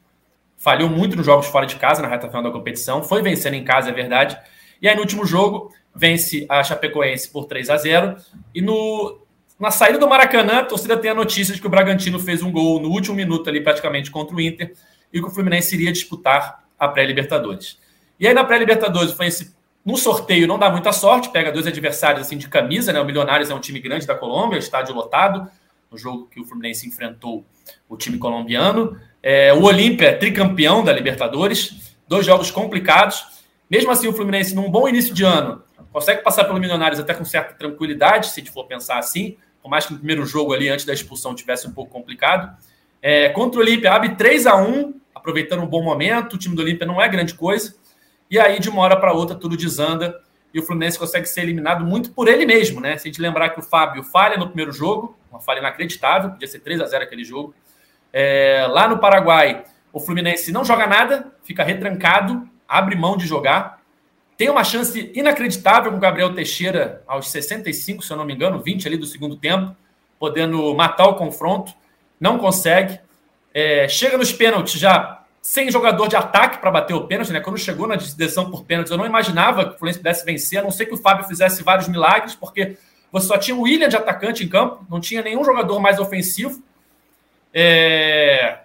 Falhou 0.60 0.90
muito 0.90 1.16
nos 1.16 1.26
jogos 1.26 1.48
fora 1.48 1.66
de 1.66 1.78
casa, 1.78 2.02
na 2.02 2.10
reta 2.10 2.28
final 2.28 2.44
da 2.44 2.52
competição. 2.52 3.02
Foi 3.02 3.22
vencendo 3.22 3.54
em 3.54 3.64
casa, 3.64 3.90
é 3.90 3.94
verdade. 3.94 4.38
E 4.82 4.90
aí, 4.90 4.94
no 4.94 5.02
último 5.02 5.26
jogo, 5.26 5.74
vence 5.96 6.46
a 6.50 6.62
Chapecoense 6.62 7.30
por 7.30 7.46
3 7.46 7.70
a 7.70 7.78
0 7.78 8.16
E 8.54 8.62
no, 8.62 9.22
na 9.58 9.72
saída 9.72 9.98
do 9.98 10.08
Maracanã, 10.08 10.60
a 10.60 10.66
torcida 10.66 10.98
tem 10.98 11.12
a 11.12 11.16
notícia 11.16 11.56
de 11.56 11.62
que 11.62 11.68
o 11.68 11.70
Bragantino 11.70 12.20
fez 12.20 12.44
um 12.44 12.52
gol 12.52 12.82
no 12.82 12.90
último 12.90 13.16
minuto 13.16 13.50
ali, 13.50 13.62
praticamente, 13.62 14.12
contra 14.12 14.36
o 14.36 14.42
Inter, 14.42 14.74
e 15.14 15.22
que 15.22 15.26
o 15.26 15.30
Fluminense 15.30 15.74
iria 15.76 15.94
disputar 15.94 16.66
a 16.78 16.90
pré-Libertadores. 16.90 17.80
E 18.20 18.28
aí, 18.28 18.34
na 18.34 18.44
pré-Libertadores, 18.44 19.14
foi 19.14 19.28
esse. 19.28 19.58
No 19.86 19.96
sorteio 19.96 20.46
não 20.46 20.60
dá 20.60 20.70
muita 20.70 20.92
sorte, 20.92 21.30
pega 21.30 21.54
dois 21.54 21.66
adversários 21.66 22.28
assim 22.28 22.38
de 22.38 22.50
camisa, 22.50 22.92
né? 22.92 23.00
O 23.00 23.06
Milionários 23.06 23.50
é 23.50 23.54
um 23.56 23.62
time 23.62 23.80
grande 23.80 24.06
da 24.06 24.14
Colômbia, 24.14 24.58
estádio 24.58 24.94
lotado. 24.94 25.50
no 25.90 25.98
jogo 25.98 26.28
que 26.28 26.40
o 26.40 26.44
Fluminense 26.44 26.86
enfrentou 26.86 27.46
o 27.88 27.96
time 27.96 28.18
colombiano. 28.18 29.00
É, 29.22 29.54
o 29.54 29.64
Olímpia, 29.64 30.18
tricampeão 30.18 30.84
da 30.84 30.94
Libertadores, 30.94 31.96
dois 32.08 32.26
jogos 32.26 32.52
complicados. 32.52 33.26
Mesmo 33.70 33.92
assim, 33.92 34.08
o 34.08 34.14
Fluminense, 34.14 34.56
num 34.56 34.70
bom 34.70 34.88
início 34.88 35.14
de 35.14 35.24
ano, 35.24 35.62
consegue 35.92 36.22
passar 36.22 36.46
pelo 36.46 36.60
Milionários 36.60 37.00
até 37.00 37.14
com 37.14 37.26
certa 37.26 37.54
tranquilidade, 37.54 38.28
se 38.28 38.40
a 38.40 38.44
gente 38.44 38.52
for 38.52 38.66
pensar 38.66 38.98
assim, 38.98 39.38
por 39.62 39.70
mais 39.70 39.86
que 39.86 39.94
no 39.94 40.00
primeiro 40.00 40.26
jogo 40.26 40.54
ali, 40.54 40.70
antes 40.70 40.86
da 40.86 40.94
expulsão, 40.94 41.36
tivesse 41.36 41.68
um 41.68 41.72
pouco 41.72 41.92
complicado. 41.92 42.56
É, 43.02 43.30
contra 43.30 43.60
o 43.60 43.64
Olímpia, 43.64 43.94
abre 43.94 44.16
3 44.16 44.48
a 44.48 44.56
1 44.56 45.00
aproveitando 45.14 45.62
um 45.62 45.68
bom 45.68 45.84
momento, 45.84 46.34
o 46.34 46.38
time 46.38 46.56
do 46.56 46.62
Olímpia 46.62 46.88
não 46.88 47.02
é 47.02 47.08
grande 47.08 47.34
coisa, 47.34 47.76
e 48.32 48.40
aí 48.40 48.60
de 48.60 48.70
uma 48.70 48.82
hora 48.82 48.96
para 48.96 49.12
outra 49.12 49.36
tudo 49.36 49.58
desanda 49.58 50.20
e 50.54 50.60
o 50.60 50.64
Fluminense 50.64 50.98
consegue 50.98 51.28
ser 51.28 51.42
eliminado 51.42 51.86
muito 51.86 52.12
por 52.12 52.28
ele 52.28 52.46
mesmo, 52.46 52.80
né? 52.80 52.98
Se 52.98 53.08
a 53.08 53.12
gente 53.12 53.22
lembrar 53.22 53.50
que 53.50 53.60
o 53.60 53.64
Fábio 53.64 54.04
falha 54.04 54.38
no 54.38 54.48
primeiro 54.48 54.72
jogo, 54.72 55.18
uma 55.30 55.40
falha 55.40 55.60
inacreditável, 55.60 56.32
podia 56.32 56.48
ser 56.48 56.60
3 56.60 56.82
a 56.82 56.86
0 56.86 57.04
aquele 57.04 57.24
jogo. 57.24 57.54
É, 58.12 58.68
lá 58.70 58.88
no 58.88 59.00
Paraguai, 59.00 59.64
o 59.92 60.00
Fluminense 60.00 60.52
não 60.52 60.64
joga 60.64 60.88
nada, 60.88 61.32
fica 61.44 61.64
retrancado, 61.64 62.48
abre 62.68 62.96
mão 62.96 63.18
de 63.18 63.26
jogar. 63.26 63.80
Tem 64.38 64.50
uma 64.50 64.64
chance 64.64 65.12
inacreditável 65.14 65.92
com 65.92 65.98
o 65.98 66.02
Gabriel 66.02 66.34
Teixeira 66.34 67.04
aos 67.06 67.30
65, 67.30 68.04
se 68.04 68.12
eu 68.12 68.18
não 68.18 68.26
me 68.26 68.34
engano, 68.34 68.62
20 68.62 68.88
ali 68.88 68.98
do 68.98 69.06
segundo 69.06 69.36
tempo, 69.36 69.76
podendo 70.18 70.74
matar 70.76 71.08
o 71.08 71.16
confronto. 71.16 71.74
Não 72.20 72.38
consegue. 72.38 73.00
É, 73.54 73.88
chega 73.88 74.18
nos 74.18 74.32
pênaltis 74.32 74.80
já 74.80 75.20
sem 75.42 75.72
jogador 75.72 76.08
de 76.08 76.16
ataque 76.16 76.60
para 76.60 76.70
bater 76.70 76.94
o 76.94 77.08
pênalti, 77.08 77.32
né? 77.32 77.40
Quando 77.40 77.58
chegou 77.58 77.88
na 77.88 77.96
decisão 77.96 78.52
por 78.52 78.66
pênalti, 78.66 78.92
eu 78.92 78.98
não 78.98 79.06
imaginava 79.06 79.66
que 79.66 79.76
o 79.76 79.78
Fluminense 79.78 80.00
pudesse 80.00 80.26
vencer, 80.26 80.60
a 80.60 80.64
não 80.64 80.72
ser 80.72 80.86
que 80.86 80.94
o 80.94 80.98
Fábio 80.98 81.26
fizesse 81.26 81.64
vários 81.64 81.88
milagres, 81.88 82.36
porque 82.36 82.78
você 83.12 83.28
só 83.28 83.38
tinha 83.38 83.56
o 83.56 83.62
William 83.62 83.90
de 83.90 83.96
atacante 83.96 84.44
em 84.44 84.48
campo, 84.48 84.86
não 84.90 85.00
tinha 85.00 85.22
nenhum 85.22 85.44
jogador 85.44 85.80
mais 85.80 86.00
ofensivo. 86.00 86.62
É 87.54 88.60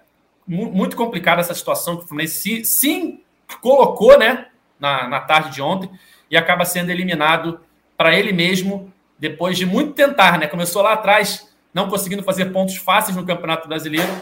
muito 0.47 0.95
complicada 0.95 1.41
essa 1.41 1.55
situação 1.55 1.97
que 1.97 2.05
o 2.05 2.07
Fluminense 2.07 2.35
se, 2.37 2.65
sim 2.65 3.21
colocou, 3.61 4.19
né? 4.19 4.49
Na, 4.79 5.09
na 5.09 5.21
tarde 5.21 5.55
de 5.55 5.63
ontem 5.63 5.89
e 6.31 6.37
acaba 6.37 6.65
sendo 6.65 6.91
eliminado 6.91 7.61
para 7.97 8.19
ele 8.19 8.33
mesmo 8.33 8.93
depois 9.19 9.57
de 9.57 9.65
muito 9.65 9.93
tentar, 9.93 10.39
né? 10.39 10.47
Começou 10.47 10.83
lá 10.83 10.93
atrás, 10.93 11.49
não 11.73 11.89
conseguindo 11.89 12.23
fazer 12.23 12.47
pontos 12.47 12.77
fáceis 12.77 13.17
no 13.17 13.25
Campeonato 13.25 13.69
Brasileiro 13.69 14.13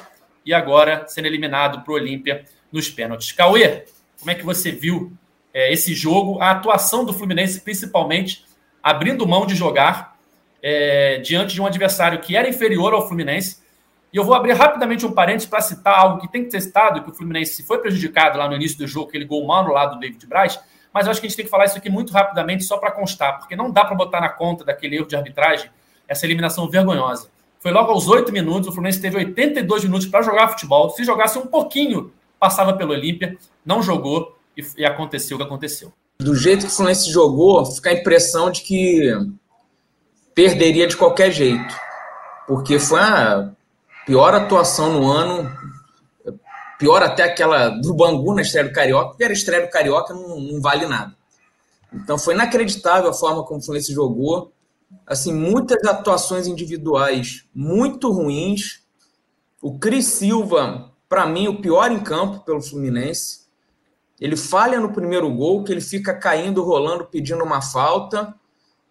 e 0.44 0.52
agora 0.52 1.04
sendo 1.08 1.26
eliminado 1.26 1.82
para 1.82 1.92
o 1.92 1.96
Olímpia 1.96 2.44
nos 2.70 2.88
pênaltis. 2.88 3.32
Cauê, 3.32 3.84
como 4.18 4.30
é 4.30 4.34
que 4.34 4.44
você 4.44 4.70
viu 4.70 5.12
é, 5.52 5.72
esse 5.72 5.94
jogo, 5.94 6.40
a 6.40 6.50
atuação 6.50 7.04
do 7.04 7.12
Fluminense, 7.12 7.60
principalmente 7.60 8.44
abrindo 8.82 9.26
mão 9.26 9.46
de 9.46 9.54
jogar 9.54 10.16
é, 10.62 11.18
diante 11.18 11.54
de 11.54 11.60
um 11.60 11.66
adversário 11.66 12.20
que 12.20 12.36
era 12.36 12.48
inferior 12.48 12.92
ao 12.92 13.08
Fluminense? 13.08 13.61
E 14.12 14.16
eu 14.16 14.24
vou 14.24 14.34
abrir 14.34 14.52
rapidamente 14.52 15.06
um 15.06 15.12
parênteses 15.12 15.48
para 15.48 15.60
citar 15.60 15.98
algo 15.98 16.20
que 16.20 16.30
tem 16.30 16.44
que 16.44 16.50
ter 16.50 16.60
citado, 16.60 17.02
que 17.02 17.10
o 17.10 17.14
Fluminense 17.14 17.62
foi 17.62 17.78
prejudicado 17.78 18.38
lá 18.38 18.46
no 18.46 18.54
início 18.54 18.76
do 18.76 18.86
jogo, 18.86 19.08
aquele 19.08 19.24
gol 19.24 19.46
mal 19.46 19.64
no 19.64 19.72
lado 19.72 19.94
do 19.94 20.00
David 20.00 20.26
Braz, 20.26 20.60
mas 20.92 21.06
eu 21.06 21.10
acho 21.12 21.20
que 21.20 21.26
a 21.26 21.30
gente 21.30 21.36
tem 21.36 21.44
que 21.46 21.50
falar 21.50 21.64
isso 21.64 21.78
aqui 21.78 21.88
muito 21.88 22.12
rapidamente 22.12 22.64
só 22.64 22.76
para 22.76 22.90
constar, 22.90 23.38
porque 23.38 23.56
não 23.56 23.70
dá 23.70 23.84
para 23.84 23.94
botar 23.94 24.20
na 24.20 24.28
conta 24.28 24.64
daquele 24.64 24.96
erro 24.96 25.06
de 25.06 25.16
arbitragem 25.16 25.70
essa 26.06 26.26
eliminação 26.26 26.68
vergonhosa. 26.68 27.28
Foi 27.58 27.70
logo 27.70 27.92
aos 27.92 28.08
oito 28.08 28.32
minutos. 28.32 28.68
O 28.68 28.72
Fluminense 28.72 29.00
teve 29.00 29.16
82 29.16 29.84
minutos 29.84 30.06
para 30.08 30.20
jogar 30.22 30.48
futebol. 30.48 30.90
Se 30.90 31.04
jogasse 31.04 31.38
um 31.38 31.46
pouquinho, 31.46 32.12
passava 32.38 32.72
pelo 32.74 32.92
Olímpia. 32.92 33.38
Não 33.64 33.80
jogou 33.80 34.36
e, 34.56 34.66
e 34.76 34.84
aconteceu 34.84 35.36
o 35.36 35.40
que 35.40 35.46
aconteceu. 35.46 35.92
Do 36.18 36.34
jeito 36.34 36.66
que 36.66 36.72
o 36.72 36.74
Fluminense 36.74 37.10
jogou, 37.10 37.64
fica 37.64 37.90
a 37.90 37.92
impressão 37.92 38.50
de 38.50 38.62
que 38.62 39.12
perderia 40.34 40.88
de 40.88 40.96
qualquer 40.96 41.30
jeito. 41.30 41.74
Porque 42.48 42.80
foi 42.80 43.00
a 43.00 43.50
pior 44.06 44.34
atuação 44.34 44.92
no 44.92 45.10
ano, 45.10 45.50
pior 46.78 47.02
até 47.02 47.22
aquela 47.22 47.68
do 47.68 47.94
Bangu 47.94 48.34
na 48.34 48.42
estreia 48.42 48.68
do 48.68 48.72
Carioca, 48.74 49.10
porque 49.10 49.24
era 49.24 49.32
estreia 49.32 49.66
do 49.66 49.70
Carioca, 49.70 50.12
não, 50.14 50.40
não 50.40 50.60
vale 50.60 50.86
nada. 50.86 51.14
Então 51.92 52.18
foi 52.18 52.34
inacreditável 52.34 53.10
a 53.10 53.14
forma 53.14 53.44
como 53.44 53.60
o 53.60 53.62
Fluminense 53.62 53.92
jogou 53.92 54.52
assim, 55.06 55.32
muitas 55.32 55.84
atuações 55.84 56.46
individuais 56.46 57.44
muito 57.54 58.10
ruins. 58.10 58.82
O 59.60 59.78
Cris 59.78 60.06
Silva, 60.06 60.92
para 61.08 61.26
mim, 61.26 61.48
o 61.48 61.60
pior 61.60 61.90
em 61.90 62.00
campo 62.00 62.44
pelo 62.44 62.60
Fluminense. 62.60 63.42
Ele 64.20 64.36
falha 64.36 64.78
no 64.78 64.92
primeiro 64.92 65.32
gol, 65.34 65.64
que 65.64 65.72
ele 65.72 65.80
fica 65.80 66.14
caindo, 66.14 66.62
rolando, 66.62 67.06
pedindo 67.06 67.42
uma 67.42 67.60
falta. 67.60 68.34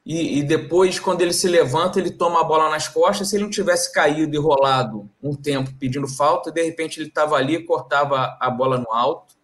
E, 0.06 0.40
e, 0.40 0.44
depois, 0.44 1.00
quando 1.00 1.22
ele 1.22 1.34
se 1.34 1.48
levanta, 1.48 2.00
ele 2.00 2.10
toma 2.10 2.42
a 2.42 2.44
bola 2.44 2.70
nas 2.70 2.88
costas. 2.88 3.30
Se 3.30 3.36
ele 3.36 3.44
não 3.44 3.52
tivesse 3.52 3.92
caído 3.94 4.36
e 4.36 4.40
rolado 4.40 5.08
um 5.22 5.36
tempo 5.36 5.72
pedindo 5.80 6.08
falta, 6.08 6.52
de 6.52 6.64
repente 6.64 7.00
ele 7.00 7.10
estava 7.10 7.36
ali 7.36 7.56
e 7.56 7.64
cortava 7.64 8.36
a 8.40 8.50
bola 8.50 8.80
no 8.80 8.92
alto. 8.92 9.36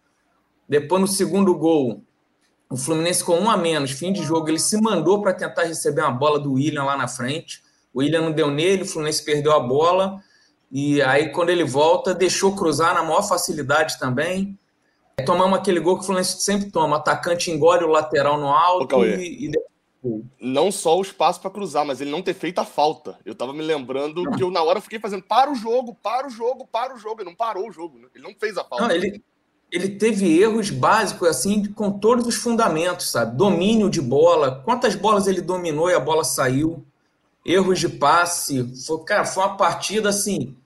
Depois, 0.68 1.00
no 1.00 1.06
segundo 1.06 1.54
gol, 1.56 2.02
o 2.68 2.76
Fluminense 2.76 3.24
com 3.24 3.38
um 3.38 3.48
a 3.48 3.56
menos, 3.56 3.92
fim 3.92 4.12
de 4.12 4.22
jogo, 4.22 4.48
ele 4.48 4.58
se 4.58 4.80
mandou 4.80 5.22
para 5.22 5.32
tentar 5.32 5.62
receber 5.62 6.02
uma 6.02 6.10
bola 6.10 6.38
do 6.38 6.54
William 6.54 6.84
lá 6.84 6.96
na 6.96 7.06
frente. 7.06 7.62
O 7.94 8.00
William 8.00 8.20
não 8.20 8.32
deu 8.32 8.50
nele, 8.50 8.82
o 8.82 8.86
Fluminense 8.86 9.24
perdeu 9.24 9.52
a 9.52 9.60
bola. 9.60 10.20
E 10.70 11.00
aí, 11.02 11.30
quando 11.30 11.50
ele 11.50 11.64
volta, 11.64 12.14
deixou 12.14 12.54
cruzar 12.54 12.94
na 12.94 13.02
maior 13.02 13.22
facilidade 13.22 13.98
também. 13.98 14.58
Tomamos 15.24 15.58
aquele 15.58 15.80
gol 15.80 15.96
que 15.96 16.02
o 16.02 16.04
Fluminense 16.04 16.42
sempre 16.42 16.70
toma: 16.70 16.96
atacante 16.96 17.50
engole 17.50 17.84
o 17.84 17.88
lateral 17.88 18.38
no 18.38 18.48
alto 18.48 19.04
e, 19.06 19.46
e 19.46 19.50
não 20.40 20.70
só 20.70 20.96
o 20.96 21.02
espaço 21.02 21.40
para 21.40 21.50
cruzar, 21.50 21.84
mas 21.84 22.00
ele 22.00 22.10
não 22.10 22.22
ter 22.22 22.34
feito 22.34 22.60
a 22.60 22.64
falta. 22.64 23.18
Eu 23.24 23.34
tava 23.34 23.52
me 23.52 23.62
lembrando 23.62 24.22
não. 24.22 24.32
que 24.32 24.42
eu, 24.42 24.50
na 24.50 24.62
hora, 24.62 24.80
fiquei 24.80 24.98
fazendo 24.98 25.22
para 25.22 25.50
o 25.50 25.54
jogo, 25.54 25.96
para 26.02 26.26
o 26.26 26.30
jogo, 26.30 26.66
para 26.70 26.94
o 26.94 26.98
jogo. 26.98 27.20
Ele 27.20 27.30
não 27.30 27.36
parou 27.36 27.68
o 27.68 27.72
jogo, 27.72 27.98
né? 27.98 28.08
Ele 28.14 28.24
não 28.24 28.34
fez 28.34 28.56
a 28.56 28.64
falta. 28.64 28.86
Não, 28.86 28.94
ele, 28.94 29.22
ele 29.70 29.88
teve 29.90 30.40
erros 30.40 30.70
básicos, 30.70 31.28
assim, 31.28 31.64
com 31.72 31.90
todos 31.90 32.26
os 32.26 32.36
fundamentos, 32.36 33.10
sabe? 33.10 33.36
Domínio 33.36 33.90
de 33.90 34.00
bola, 34.00 34.62
quantas 34.64 34.94
bolas 34.94 35.26
ele 35.26 35.42
dominou 35.42 35.90
e 35.90 35.94
a 35.94 36.00
bola 36.00 36.22
saiu, 36.22 36.84
erros 37.44 37.80
de 37.80 37.88
passe. 37.88 38.64
Foi, 38.86 39.02
cara, 39.04 39.24
foi 39.24 39.42
uma 39.42 39.56
partida, 39.56 40.08
assim, 40.08 40.56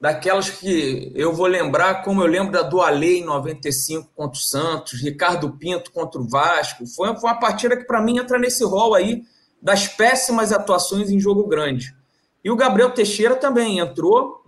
daquelas 0.00 0.50
que 0.50 1.12
eu 1.14 1.32
vou 1.32 1.46
lembrar, 1.46 2.02
como 2.02 2.22
eu 2.22 2.26
lembro 2.26 2.52
da 2.52 2.62
do 2.62 2.80
Ale 2.80 3.20
em 3.20 3.24
95 3.24 4.10
contra 4.14 4.38
o 4.38 4.42
Santos, 4.42 5.00
Ricardo 5.00 5.50
Pinto 5.52 5.92
contra 5.92 6.20
o 6.20 6.28
Vasco. 6.28 6.86
Foi, 6.86 7.14
foi 7.16 7.30
uma 7.30 7.40
partida 7.40 7.76
que, 7.76 7.84
para 7.84 8.02
mim, 8.02 8.18
entra 8.18 8.38
nesse 8.38 8.64
rol 8.64 8.94
aí 8.94 9.22
das 9.60 9.88
péssimas 9.88 10.52
atuações 10.52 11.10
em 11.10 11.18
jogo 11.18 11.46
grande. 11.46 11.94
E 12.44 12.50
o 12.50 12.56
Gabriel 12.56 12.90
Teixeira 12.90 13.34
também 13.34 13.78
entrou. 13.78 14.44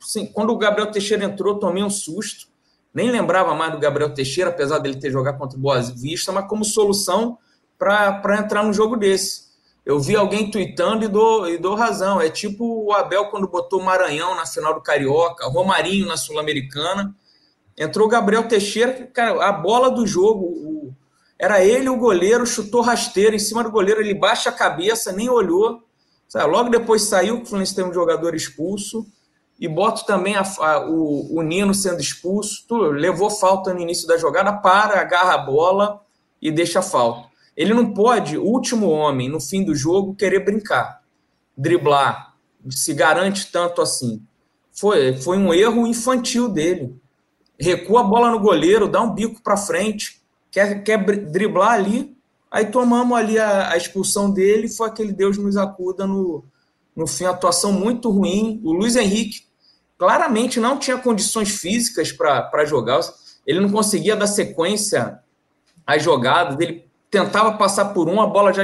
Sim, 0.00 0.26
quando 0.26 0.50
o 0.50 0.58
Gabriel 0.58 0.90
Teixeira 0.90 1.24
entrou, 1.24 1.58
tomei 1.58 1.82
um 1.82 1.90
susto 1.90 2.50
nem 2.92 3.10
lembrava 3.10 3.54
mais 3.54 3.72
do 3.72 3.78
Gabriel 3.78 4.12
Teixeira, 4.12 4.50
apesar 4.50 4.78
dele 4.78 4.98
ter 4.98 5.10
jogado 5.10 5.38
contra 5.38 5.56
o 5.56 5.60
Boa 5.60 5.80
Vista, 5.80 6.32
mas 6.32 6.48
como 6.48 6.64
solução 6.64 7.38
para 7.78 8.38
entrar 8.38 8.62
num 8.64 8.72
jogo 8.72 8.96
desse. 8.96 9.49
Eu 9.90 9.98
vi 9.98 10.14
alguém 10.14 10.48
tweetando 10.48 11.04
e 11.04 11.08
dou, 11.08 11.48
e 11.48 11.58
dou 11.58 11.74
razão. 11.74 12.20
É 12.20 12.30
tipo 12.30 12.84
o 12.84 12.92
Abel 12.92 13.26
quando 13.26 13.48
botou 13.48 13.82
Maranhão 13.82 14.36
na 14.36 14.46
final 14.46 14.72
do 14.72 14.80
Carioca, 14.80 15.48
Romarinho 15.48 16.06
na 16.06 16.16
Sul-Americana. 16.16 17.12
Entrou 17.76 18.06
Gabriel 18.06 18.46
Teixeira, 18.46 19.10
cara, 19.12 19.44
a 19.44 19.50
bola 19.50 19.90
do 19.90 20.06
jogo, 20.06 20.44
o, 20.44 20.94
era 21.36 21.64
ele 21.64 21.88
o 21.88 21.96
goleiro, 21.96 22.46
chutou 22.46 22.82
rasteiro 22.82 23.34
em 23.34 23.38
cima 23.40 23.64
do 23.64 23.70
goleiro, 23.72 24.00
ele 24.00 24.14
baixa 24.14 24.50
a 24.50 24.52
cabeça, 24.52 25.10
nem 25.10 25.28
olhou. 25.28 25.82
Sabe? 26.28 26.48
Logo 26.52 26.70
depois 26.70 27.02
saiu, 27.02 27.38
que 27.38 27.42
o 27.42 27.46
Fluminense 27.46 27.74
tem 27.74 27.84
um 27.84 27.92
jogador 27.92 28.32
expulso 28.36 29.04
e 29.58 29.66
boto 29.66 30.06
também 30.06 30.36
a, 30.36 30.42
a, 30.42 30.88
o, 30.88 31.36
o, 31.36 31.42
Nino 31.42 31.74
sendo 31.74 32.00
expulso. 32.00 32.64
Tu, 32.68 32.76
levou 32.76 33.28
falta 33.28 33.74
no 33.74 33.80
início 33.80 34.06
da 34.06 34.16
jogada, 34.16 34.52
para, 34.52 35.00
agarra 35.00 35.34
a 35.34 35.38
bola 35.38 36.00
e 36.40 36.52
deixa 36.52 36.80
falta. 36.80 37.29
Ele 37.60 37.74
não 37.74 37.92
pode, 37.92 38.38
o 38.38 38.42
último 38.42 38.88
homem, 38.88 39.28
no 39.28 39.38
fim 39.38 39.62
do 39.62 39.74
jogo, 39.74 40.14
querer 40.14 40.42
brincar, 40.42 41.02
driblar, 41.54 42.34
se 42.70 42.94
garante 42.94 43.52
tanto 43.52 43.82
assim. 43.82 44.22
Foi, 44.72 45.14
foi 45.18 45.36
um 45.36 45.52
erro 45.52 45.86
infantil 45.86 46.48
dele. 46.48 46.98
Recua 47.58 48.00
a 48.00 48.04
bola 48.04 48.30
no 48.30 48.40
goleiro, 48.40 48.88
dá 48.88 49.02
um 49.02 49.12
bico 49.12 49.42
para 49.42 49.58
frente, 49.58 50.22
quer, 50.50 50.82
quer 50.82 51.04
driblar 51.30 51.72
ali. 51.72 52.16
Aí 52.50 52.64
tomamos 52.64 53.14
ali 53.14 53.38
a, 53.38 53.72
a 53.72 53.76
expulsão 53.76 54.30
dele, 54.30 54.66
foi 54.66 54.88
aquele 54.88 55.12
Deus 55.12 55.36
nos 55.36 55.58
acuda 55.58 56.06
no, 56.06 56.42
no 56.96 57.06
fim, 57.06 57.26
atuação 57.26 57.74
muito 57.74 58.08
ruim. 58.08 58.58
O 58.64 58.72
Luiz 58.72 58.96
Henrique 58.96 59.44
claramente 59.98 60.58
não 60.58 60.78
tinha 60.78 60.96
condições 60.96 61.50
físicas 61.50 62.10
para 62.10 62.64
jogar. 62.64 63.00
Ele 63.46 63.60
não 63.60 63.68
conseguia 63.68 64.16
dar 64.16 64.28
sequência 64.28 65.20
às 65.86 66.02
jogadas. 66.02 66.58
Ele 66.58 66.88
tentava 67.10 67.52
passar 67.52 67.86
por 67.86 68.08
um, 68.08 68.20
a 68.20 68.26
bola 68.26 68.52
já 68.52 68.62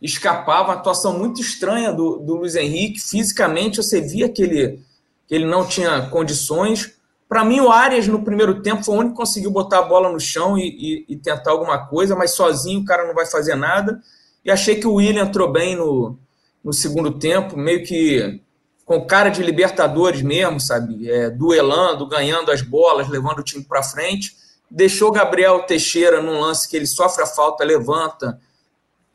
escapava. 0.00 0.70
Uma 0.70 0.74
atuação 0.74 1.18
muito 1.18 1.40
estranha 1.40 1.92
do, 1.92 2.18
do 2.18 2.36
Luiz 2.36 2.56
Henrique. 2.56 3.00
Fisicamente, 3.00 3.76
você 3.76 4.00
via 4.00 4.28
que 4.28 4.42
ele, 4.42 4.80
que 5.26 5.34
ele 5.34 5.44
não 5.44 5.66
tinha 5.66 6.08
condições. 6.08 6.94
Para 7.28 7.44
mim, 7.44 7.60
o 7.60 7.70
Arias, 7.70 8.08
no 8.08 8.22
primeiro 8.22 8.62
tempo, 8.62 8.82
foi 8.82 8.94
o 8.94 8.98
único 8.98 9.14
que 9.14 9.20
conseguiu 9.20 9.50
botar 9.50 9.80
a 9.80 9.82
bola 9.82 10.10
no 10.10 10.18
chão 10.18 10.56
e, 10.56 11.04
e, 11.08 11.12
e 11.12 11.16
tentar 11.16 11.50
alguma 11.50 11.86
coisa, 11.86 12.16
mas 12.16 12.30
sozinho 12.30 12.80
o 12.80 12.84
cara 12.84 13.06
não 13.06 13.14
vai 13.14 13.26
fazer 13.26 13.54
nada. 13.54 14.00
E 14.44 14.50
achei 14.50 14.76
que 14.76 14.86
o 14.86 14.94
William 14.94 15.24
entrou 15.24 15.52
bem 15.52 15.76
no, 15.76 16.16
no 16.64 16.72
segundo 16.72 17.18
tempo, 17.18 17.56
meio 17.56 17.84
que 17.84 18.40
com 18.86 19.04
cara 19.04 19.28
de 19.28 19.42
Libertadores 19.42 20.22
mesmo, 20.22 20.58
sabe? 20.58 21.10
É, 21.10 21.28
duelando, 21.28 22.08
ganhando 22.08 22.50
as 22.50 22.62
bolas, 22.62 23.08
levando 23.08 23.40
o 23.40 23.44
time 23.44 23.62
para 23.62 23.82
frente. 23.82 24.34
Deixou 24.70 25.10
Gabriel 25.10 25.62
Teixeira 25.62 26.20
num 26.20 26.40
lance 26.40 26.68
que 26.68 26.76
ele 26.76 26.86
sofre 26.86 27.22
a 27.22 27.26
falta, 27.26 27.64
levanta, 27.64 28.38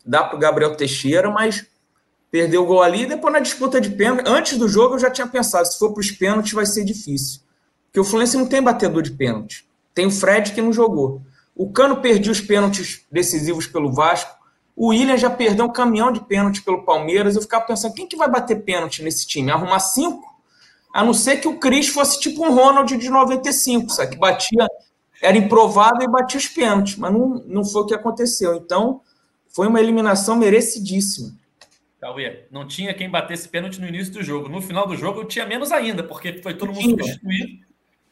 dá 0.05 0.23
para 0.23 0.35
o 0.35 0.39
Gabriel 0.39 0.75
Teixeira, 0.75 1.29
mas 1.29 1.65
perdeu 2.31 2.63
o 2.63 2.65
gol 2.65 2.81
ali. 2.81 3.05
Depois, 3.05 3.31
na 3.31 3.39
disputa 3.39 3.79
de 3.79 3.91
pênalti, 3.91 4.27
antes 4.27 4.57
do 4.57 4.67
jogo, 4.67 4.95
eu 4.95 4.99
já 4.99 5.11
tinha 5.11 5.27
pensado: 5.27 5.67
se 5.67 5.77
for 5.77 5.93
para 5.93 6.01
os 6.01 6.11
pênaltis, 6.11 6.53
vai 6.53 6.65
ser 6.65 6.83
difícil. 6.83 7.41
Porque 7.85 7.99
o 7.99 8.03
Fluminense 8.03 8.35
não 8.35 8.47
tem 8.47 8.61
batedor 8.61 9.03
de 9.03 9.11
pênalti. 9.11 9.67
Tem 9.93 10.07
o 10.07 10.11
Fred 10.11 10.51
que 10.51 10.61
não 10.61 10.73
jogou. 10.73 11.21
O 11.55 11.71
Cano 11.71 12.01
perdeu 12.01 12.31
os 12.31 12.41
pênaltis 12.41 13.05
decisivos 13.11 13.67
pelo 13.67 13.93
Vasco. 13.93 14.35
O 14.75 14.87
William 14.87 15.15
já 15.15 15.29
perdeu 15.29 15.65
um 15.65 15.71
caminhão 15.71 16.11
de 16.11 16.19
pênalti 16.21 16.63
pelo 16.63 16.83
Palmeiras. 16.83 17.35
Eu 17.35 17.43
ficava 17.43 17.63
pensando, 17.65 17.93
quem 17.93 18.07
que 18.07 18.17
vai 18.17 18.27
bater 18.27 18.63
pênalti 18.63 19.03
nesse 19.03 19.27
time? 19.27 19.51
Arrumar 19.51 19.79
cinco? 19.79 20.23
A 20.91 21.03
não 21.03 21.13
ser 21.13 21.37
que 21.37 21.47
o 21.47 21.59
Cris 21.59 21.87
fosse 21.87 22.19
tipo 22.19 22.43
um 22.43 22.53
Ronald 22.53 22.97
de 22.97 23.09
95, 23.09 23.89
sabe? 23.91 24.13
Que 24.13 24.17
batia, 24.17 24.67
era 25.23 25.37
improvável 25.37 26.01
e 26.01 26.07
batia 26.07 26.37
os 26.37 26.47
pênaltis. 26.47 26.97
Mas 26.97 27.11
não, 27.11 27.43
não 27.47 27.65
foi 27.65 27.81
o 27.81 27.85
que 27.85 27.95
aconteceu. 27.95 28.55
Então, 28.55 29.01
foi 29.47 29.67
uma 29.67 29.79
eliminação 29.79 30.35
merecidíssima. 30.35 31.31
Cauê, 32.01 32.45
não 32.51 32.67
tinha 32.67 32.93
quem 32.93 33.09
batesse 33.09 33.47
pênalti 33.47 33.79
no 33.79 33.87
início 33.87 34.11
do 34.13 34.21
jogo. 34.21 34.49
No 34.49 34.61
final 34.61 34.85
do 34.85 34.97
jogo, 34.97 35.21
eu 35.21 35.25
tinha 35.25 35.45
menos 35.45 35.71
ainda, 35.71 36.03
porque 36.03 36.41
foi 36.41 36.53
todo 36.53 36.73
mundo 36.73 36.81
substituído. 36.81 37.63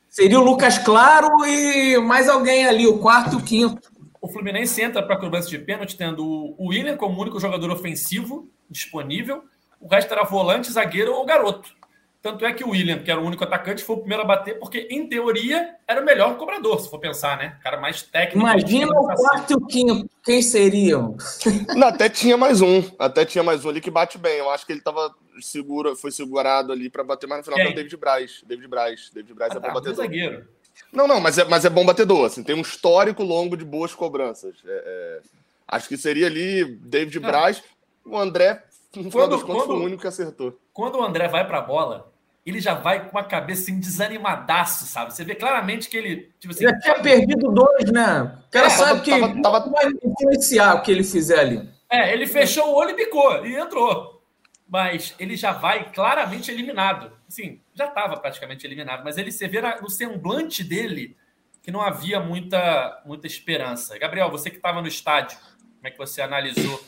Seria 0.10 0.40
o 0.40 0.44
Lucas 0.44 0.78
Claro 0.78 1.28
e 1.46 1.98
mais 1.98 2.30
alguém 2.30 2.66
ali, 2.66 2.88
o 2.88 3.00
quarto 3.00 3.34
e 3.34 3.38
o 3.38 3.44
quinto. 3.44 3.92
O 4.22 4.30
Fluminense 4.30 4.82
entra 4.82 5.04
para 5.04 5.16
a 5.16 5.20
cobrança 5.20 5.50
de 5.50 5.58
pênalti 5.58 5.98
tendo 5.98 6.26
o 6.26 6.68
William 6.68 6.96
como 6.96 7.20
único 7.20 7.40
jogador 7.40 7.70
ofensivo 7.72 8.50
disponível. 8.70 9.44
O 9.80 9.88
resto 9.88 10.14
era 10.14 10.24
volante, 10.24 10.72
zagueiro 10.72 11.14
ou 11.14 11.26
garoto. 11.26 11.74
Tanto 12.22 12.46
é 12.46 12.54
que 12.54 12.64
o 12.64 12.70
William, 12.70 13.00
que 13.00 13.10
era 13.10 13.20
o 13.20 13.26
único 13.26 13.44
atacante, 13.44 13.84
foi 13.84 13.96
o 13.96 14.00
primeiro 14.00 14.24
a 14.24 14.28
bater, 14.28 14.60
porque, 14.60 14.88
em 14.92 15.08
teoria, 15.08 15.76
era 15.88 16.02
o 16.02 16.06
melhor 16.06 16.38
cobrador, 16.38 16.80
se 16.80 16.88
for 16.88 17.00
pensar, 17.00 17.36
né? 17.36 17.58
O 17.60 17.64
cara 17.64 17.82
mais 17.82 18.04
técnico. 18.04 18.48
Imagina 18.48 18.92
o 18.92 19.08
quarto 19.08 19.52
e 19.52 19.56
o 19.56 19.66
quinto. 19.66 20.10
Quem 20.24 20.40
seriam? 20.44 21.18
Não, 21.76 21.88
até 21.88 22.08
tinha 22.08 22.38
mais 22.38 22.62
um. 22.62 22.84
Até 23.00 23.26
tinha 23.26 23.44
mais 23.44 23.66
um 23.66 23.70
ali 23.70 23.82
que 23.82 23.90
bate 23.90 24.20
bem. 24.20 24.38
Eu 24.38 24.52
acho 24.52 24.68
que 24.68 24.72
ele 24.72 24.82
tava 24.82 25.12
seguro, 25.40 25.96
foi 25.96 26.12
segurado 26.12 26.72
ali 26.72 26.92
para 26.92 27.04
bater 27.04 27.26
mais 27.26 27.40
no 27.40 27.44
final. 27.44 27.58
Quem? 27.58 27.68
É 27.68 27.72
o 27.72 27.76
David 27.76 27.98
Braz. 27.98 28.44
David 28.46 28.68
Braz. 28.68 29.10
David 29.12 29.34
Braz 29.34 29.52
ah, 29.54 29.58
é 29.58 29.60
bom 29.60 29.68
tá, 29.68 29.74
batedor. 29.74 29.96
zagueiro. 29.96 30.48
Não, 30.94 31.08
não, 31.08 31.20
mas 31.20 31.40
é, 31.40 31.46
mas 31.46 31.66
é 31.66 31.70
bom 31.72 31.84
batedor. 31.84 32.28
Assim, 32.28 32.44
tem 32.44 32.56
um 32.56 32.62
histórico 32.62 33.24
longo 33.24 33.58
de 33.58 33.66
boas 33.66 33.96
cobranças. 33.96 34.56
É, 34.64 34.84
é... 34.86 35.22
Acho 35.68 35.90
que 35.90 35.98
seria 35.98 36.28
ali 36.28 36.66
David 36.66 37.18
ah. 37.18 37.22
Braz. 37.22 37.64
O 38.06 38.16
André, 38.18 38.64
no 38.96 39.10
final 39.10 39.12
quando, 39.12 39.32
das 39.32 39.42
contas, 39.42 39.64
quando, 39.64 39.68
foi 39.68 39.76
o 39.76 39.86
único 39.86 40.02
que 40.02 40.08
acertou. 40.08 40.60
Quando 40.74 40.98
o 40.98 41.04
André 41.04 41.28
vai 41.28 41.46
para 41.48 41.60
a 41.60 41.62
bola, 41.62 42.11
ele 42.46 42.60
já 42.60 42.74
vai 42.74 43.10
com 43.10 43.18
a 43.18 43.24
cabeça 43.24 43.64
assim, 43.64 43.80
desanimadaço, 43.80 44.86
sabe? 44.86 45.14
Você 45.14 45.24
vê 45.24 45.36
claramente 45.36 45.90
que 45.90 45.98
ele. 45.98 46.32
Tipo 46.40 46.54
assim, 46.54 46.66
ele 46.66 46.80
tinha 46.80 47.00
perdido 47.00 47.52
dois, 47.52 47.92
né? 47.92 48.44
O 48.48 48.52
cara 48.52 48.68
é, 48.68 48.70
sabe 48.70 49.02
que 49.02 49.12
tava, 49.12 49.42
tava... 49.42 49.70
vai 49.70 49.86
influenciar 50.04 50.76
o 50.76 50.82
que 50.82 50.92
ele 50.92 51.04
fizer 51.04 51.40
ali. 51.40 51.70
É, 51.90 52.14
ele 52.14 52.26
fechou 52.26 52.68
o 52.70 52.76
olho 52.76 52.92
e 52.92 52.96
bicou 52.96 53.46
e 53.46 53.56
entrou. 53.56 54.24
Mas 54.68 55.14
ele 55.20 55.36
já 55.36 55.52
vai 55.52 55.92
claramente 55.92 56.50
eliminado. 56.50 57.12
Assim, 57.28 57.62
já 57.74 57.86
estava 57.86 58.18
praticamente 58.18 58.66
eliminado, 58.66 59.04
mas 59.04 59.18
ele 59.18 59.32
se 59.32 59.48
vê 59.48 59.62
no 59.82 59.90
semblante 59.90 60.64
dele 60.64 61.16
que 61.62 61.72
não 61.72 61.82
havia 61.82 62.20
muita, 62.20 63.02
muita 63.06 63.28
esperança. 63.28 63.98
Gabriel, 64.00 64.32
você 64.32 64.50
que 64.50 64.56
estava 64.56 64.82
no 64.82 64.88
estádio, 64.88 65.38
como 65.38 65.88
é 65.88 65.92
que 65.92 65.98
você 65.98 66.22
analisou 66.22 66.84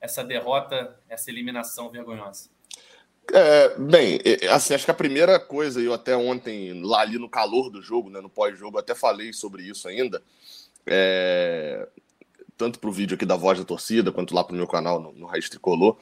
essa 0.00 0.22
derrota, 0.22 0.98
essa 1.08 1.30
eliminação 1.30 1.90
vergonhosa? 1.90 2.50
É, 3.32 3.78
bem, 3.78 4.18
assim, 4.50 4.74
acho 4.74 4.84
que 4.84 4.90
a 4.90 4.94
primeira 4.94 5.38
coisa, 5.38 5.80
eu 5.80 5.94
até 5.94 6.16
ontem, 6.16 6.82
lá 6.82 7.00
ali 7.00 7.18
no 7.18 7.28
calor 7.28 7.70
do 7.70 7.80
jogo, 7.80 8.10
né, 8.10 8.20
no 8.20 8.28
pós-jogo, 8.28 8.78
até 8.78 8.94
falei 8.94 9.32
sobre 9.32 9.62
isso 9.62 9.86
ainda, 9.86 10.22
é, 10.86 11.86
tanto 12.56 12.78
para 12.78 12.90
o 12.90 12.92
vídeo 12.92 13.14
aqui 13.14 13.24
da 13.24 13.36
Voz 13.36 13.58
da 13.58 13.64
Torcida, 13.64 14.10
quanto 14.10 14.34
lá 14.34 14.42
para 14.42 14.54
o 14.54 14.56
meu 14.56 14.66
canal 14.66 15.00
no, 15.00 15.12
no 15.12 15.26
Raiz 15.26 15.48
Tricolor, 15.48 15.96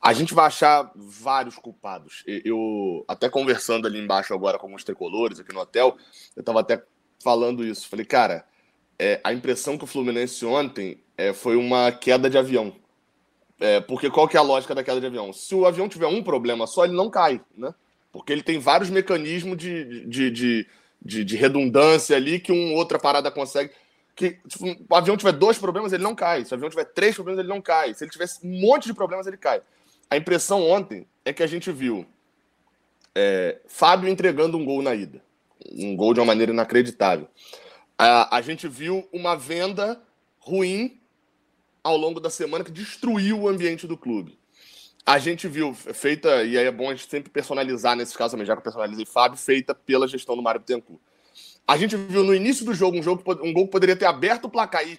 a 0.00 0.14
gente 0.14 0.32
vai 0.32 0.46
achar 0.46 0.90
vários 0.96 1.56
culpados. 1.56 2.24
Eu, 2.26 3.04
até 3.06 3.28
conversando 3.28 3.86
ali 3.86 4.00
embaixo 4.00 4.32
agora 4.32 4.58
com 4.58 4.66
alguns 4.66 4.82
tricolores 4.82 5.38
aqui 5.38 5.52
no 5.52 5.60
hotel, 5.60 5.96
eu 6.34 6.40
estava 6.40 6.60
até 6.60 6.82
falando 7.22 7.62
isso. 7.62 7.86
Falei, 7.86 8.06
cara, 8.06 8.46
é, 8.98 9.20
a 9.22 9.32
impressão 9.32 9.76
que 9.76 9.84
o 9.84 9.86
Fluminense 9.86 10.44
ontem 10.46 11.02
é, 11.18 11.34
foi 11.34 11.56
uma 11.56 11.92
queda 11.92 12.30
de 12.30 12.38
avião. 12.38 12.74
É, 13.60 13.78
porque 13.78 14.08
qual 14.08 14.26
que 14.26 14.38
é 14.38 14.40
a 14.40 14.42
lógica 14.42 14.74
da 14.74 14.82
queda 14.82 14.98
de 14.98 15.06
avião? 15.06 15.34
Se 15.34 15.54
o 15.54 15.66
avião 15.66 15.86
tiver 15.86 16.06
um 16.06 16.22
problema 16.22 16.66
só, 16.66 16.84
ele 16.84 16.96
não 16.96 17.10
cai, 17.10 17.42
né? 17.54 17.74
Porque 18.10 18.32
ele 18.32 18.42
tem 18.42 18.58
vários 18.58 18.88
mecanismos 18.88 19.56
de, 19.58 20.06
de, 20.06 20.30
de, 20.30 20.66
de, 21.00 21.24
de 21.24 21.36
redundância 21.36 22.16
ali 22.16 22.40
que 22.40 22.50
uma 22.50 22.74
outra 22.74 22.98
parada 22.98 23.30
consegue. 23.30 23.70
Que 24.16 24.38
se 24.48 24.64
o 24.88 24.94
avião 24.94 25.16
tiver 25.16 25.32
dois 25.32 25.58
problemas, 25.58 25.92
ele 25.92 26.02
não 26.02 26.14
cai. 26.14 26.44
Se 26.44 26.52
o 26.52 26.56
avião 26.56 26.70
tiver 26.70 26.86
três 26.86 27.14
problemas, 27.14 27.38
ele 27.38 27.48
não 27.48 27.60
cai. 27.60 27.92
Se 27.92 28.02
ele 28.02 28.10
tiver 28.10 28.26
um 28.42 28.60
monte 28.60 28.86
de 28.86 28.94
problemas, 28.94 29.26
ele 29.26 29.36
cai. 29.36 29.60
A 30.08 30.16
impressão 30.16 30.68
ontem 30.68 31.06
é 31.24 31.32
que 31.32 31.42
a 31.42 31.46
gente 31.46 31.70
viu 31.70 32.06
é, 33.14 33.60
Fábio 33.66 34.08
entregando 34.08 34.56
um 34.56 34.64
gol 34.64 34.82
na 34.82 34.94
ida. 34.94 35.22
Um 35.72 35.94
gol 35.94 36.14
de 36.14 36.20
uma 36.20 36.26
maneira 36.26 36.50
inacreditável. 36.50 37.28
A, 37.98 38.36
a 38.36 38.40
gente 38.40 38.66
viu 38.66 39.06
uma 39.12 39.36
venda 39.36 40.00
ruim 40.38 40.99
ao 41.82 41.96
longo 41.96 42.20
da 42.20 42.30
semana 42.30 42.64
que 42.64 42.70
destruiu 42.70 43.40
o 43.40 43.48
ambiente 43.48 43.86
do 43.86 43.96
clube. 43.96 44.38
A 45.04 45.18
gente 45.18 45.48
viu, 45.48 45.74
feita, 45.74 46.44
e 46.44 46.58
aí 46.58 46.66
é 46.66 46.70
bom 46.70 46.88
a 46.88 46.94
gente 46.94 47.08
sempre 47.08 47.30
personalizar 47.30 47.96
nesse 47.96 48.16
caso 48.16 48.32
também, 48.32 48.46
já 48.46 48.54
que 48.54 48.58
eu 48.58 48.62
personalizei 48.62 49.06
Fábio, 49.06 49.38
feita 49.38 49.74
pela 49.74 50.06
gestão 50.06 50.36
do 50.36 50.42
Mário 50.42 50.60
Bittencourt. 50.60 51.00
A 51.66 51.76
gente 51.76 51.96
viu 51.96 52.22
no 52.22 52.34
início 52.34 52.64
do 52.64 52.74
jogo 52.74 52.98
um, 52.98 53.02
jogo, 53.02 53.22
um 53.42 53.52
gol 53.52 53.66
que 53.66 53.72
poderia 53.72 53.96
ter 53.96 54.04
aberto 54.04 54.44
o 54.44 54.50
placar 54.50 54.86
e 54.86 54.98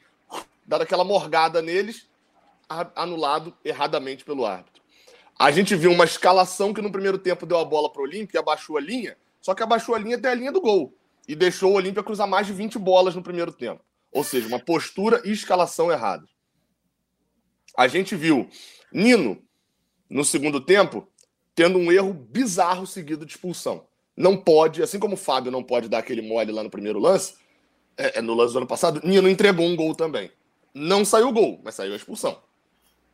dado 0.66 0.82
aquela 0.82 1.04
morgada 1.04 1.62
neles, 1.62 2.08
anulado 2.96 3.54
erradamente 3.64 4.24
pelo 4.24 4.46
árbitro. 4.46 4.82
A 5.38 5.52
gente 5.52 5.76
viu 5.76 5.92
uma 5.92 6.06
escalação 6.06 6.74
que 6.74 6.82
no 6.82 6.92
primeiro 6.92 7.18
tempo 7.18 7.46
deu 7.46 7.58
a 7.58 7.66
bola 7.66 7.92
para 7.92 8.02
o 8.02 8.06
Olímpia 8.06 8.38
e 8.38 8.40
abaixou 8.40 8.78
a 8.78 8.82
linha, 8.82 9.18
só 9.42 9.54
que 9.54 9.64
abaixou 9.64 9.96
a 9.96 10.00
linha 10.00 10.16
até 10.16 10.30
a 10.30 10.36
linha 10.36 10.52
do 10.52 10.62
gol. 10.62 10.94
E 11.28 11.36
deixou 11.36 11.72
o 11.72 11.76
Olímpia 11.76 12.04
cruzar 12.04 12.28
mais 12.28 12.48
de 12.48 12.54
20 12.54 12.78
bolas 12.80 13.16
no 13.16 13.24
primeiro 13.24 13.52
tempo. 13.52 13.84
Ou 14.12 14.24
seja, 14.24 14.48
uma 14.48 14.60
postura 14.60 15.22
e 15.24 15.32
escalação 15.32 15.92
errada. 15.92 16.26
A 17.78 17.88
gente 17.88 18.16
viu 18.16 18.50
Nino, 18.92 19.42
no 20.10 20.26
segundo 20.26 20.60
tempo, 20.60 21.08
tendo 21.56 21.78
um 21.78 21.92
erro 21.92 22.14
bizarro 22.14 22.86
seguido 22.86 23.26
de 23.26 23.34
expulsão. 23.34 23.86
Não 24.16 24.36
pode, 24.36 24.84
assim 24.84 25.00
como 25.00 25.14
o 25.14 25.18
Fábio 25.18 25.52
não 25.52 25.64
pode 25.64 25.88
dar 25.88 26.00
aquele 26.00 26.22
mole 26.22 26.52
lá 26.52 26.64
no 26.64 26.70
primeiro 26.70 27.00
lance, 27.00 27.36
é, 27.98 28.20
é 28.20 28.22
no 28.22 28.34
lance 28.34 28.54
do 28.54 28.60
ano 28.60 28.68
passado, 28.68 29.02
Nino 29.04 29.30
entregou 29.30 29.66
um 29.66 29.76
gol 29.76 29.96
também. 29.96 30.32
Não 30.74 31.04
saiu 31.04 31.30
o 31.30 31.34
gol, 31.34 31.60
mas 31.64 31.76
saiu 31.76 31.94
a 31.94 31.96
expulsão. 31.96 32.42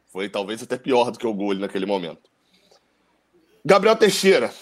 Foi 0.07 0.29
talvez 0.29 0.61
até 0.63 0.77
pior 0.77 1.11
do 1.11 1.19
que 1.19 1.27
o 1.27 1.33
gol 1.33 1.53
naquele 1.55 1.85
momento. 1.85 2.29
Gabriel 3.63 3.95
Teixeira, 3.95 4.53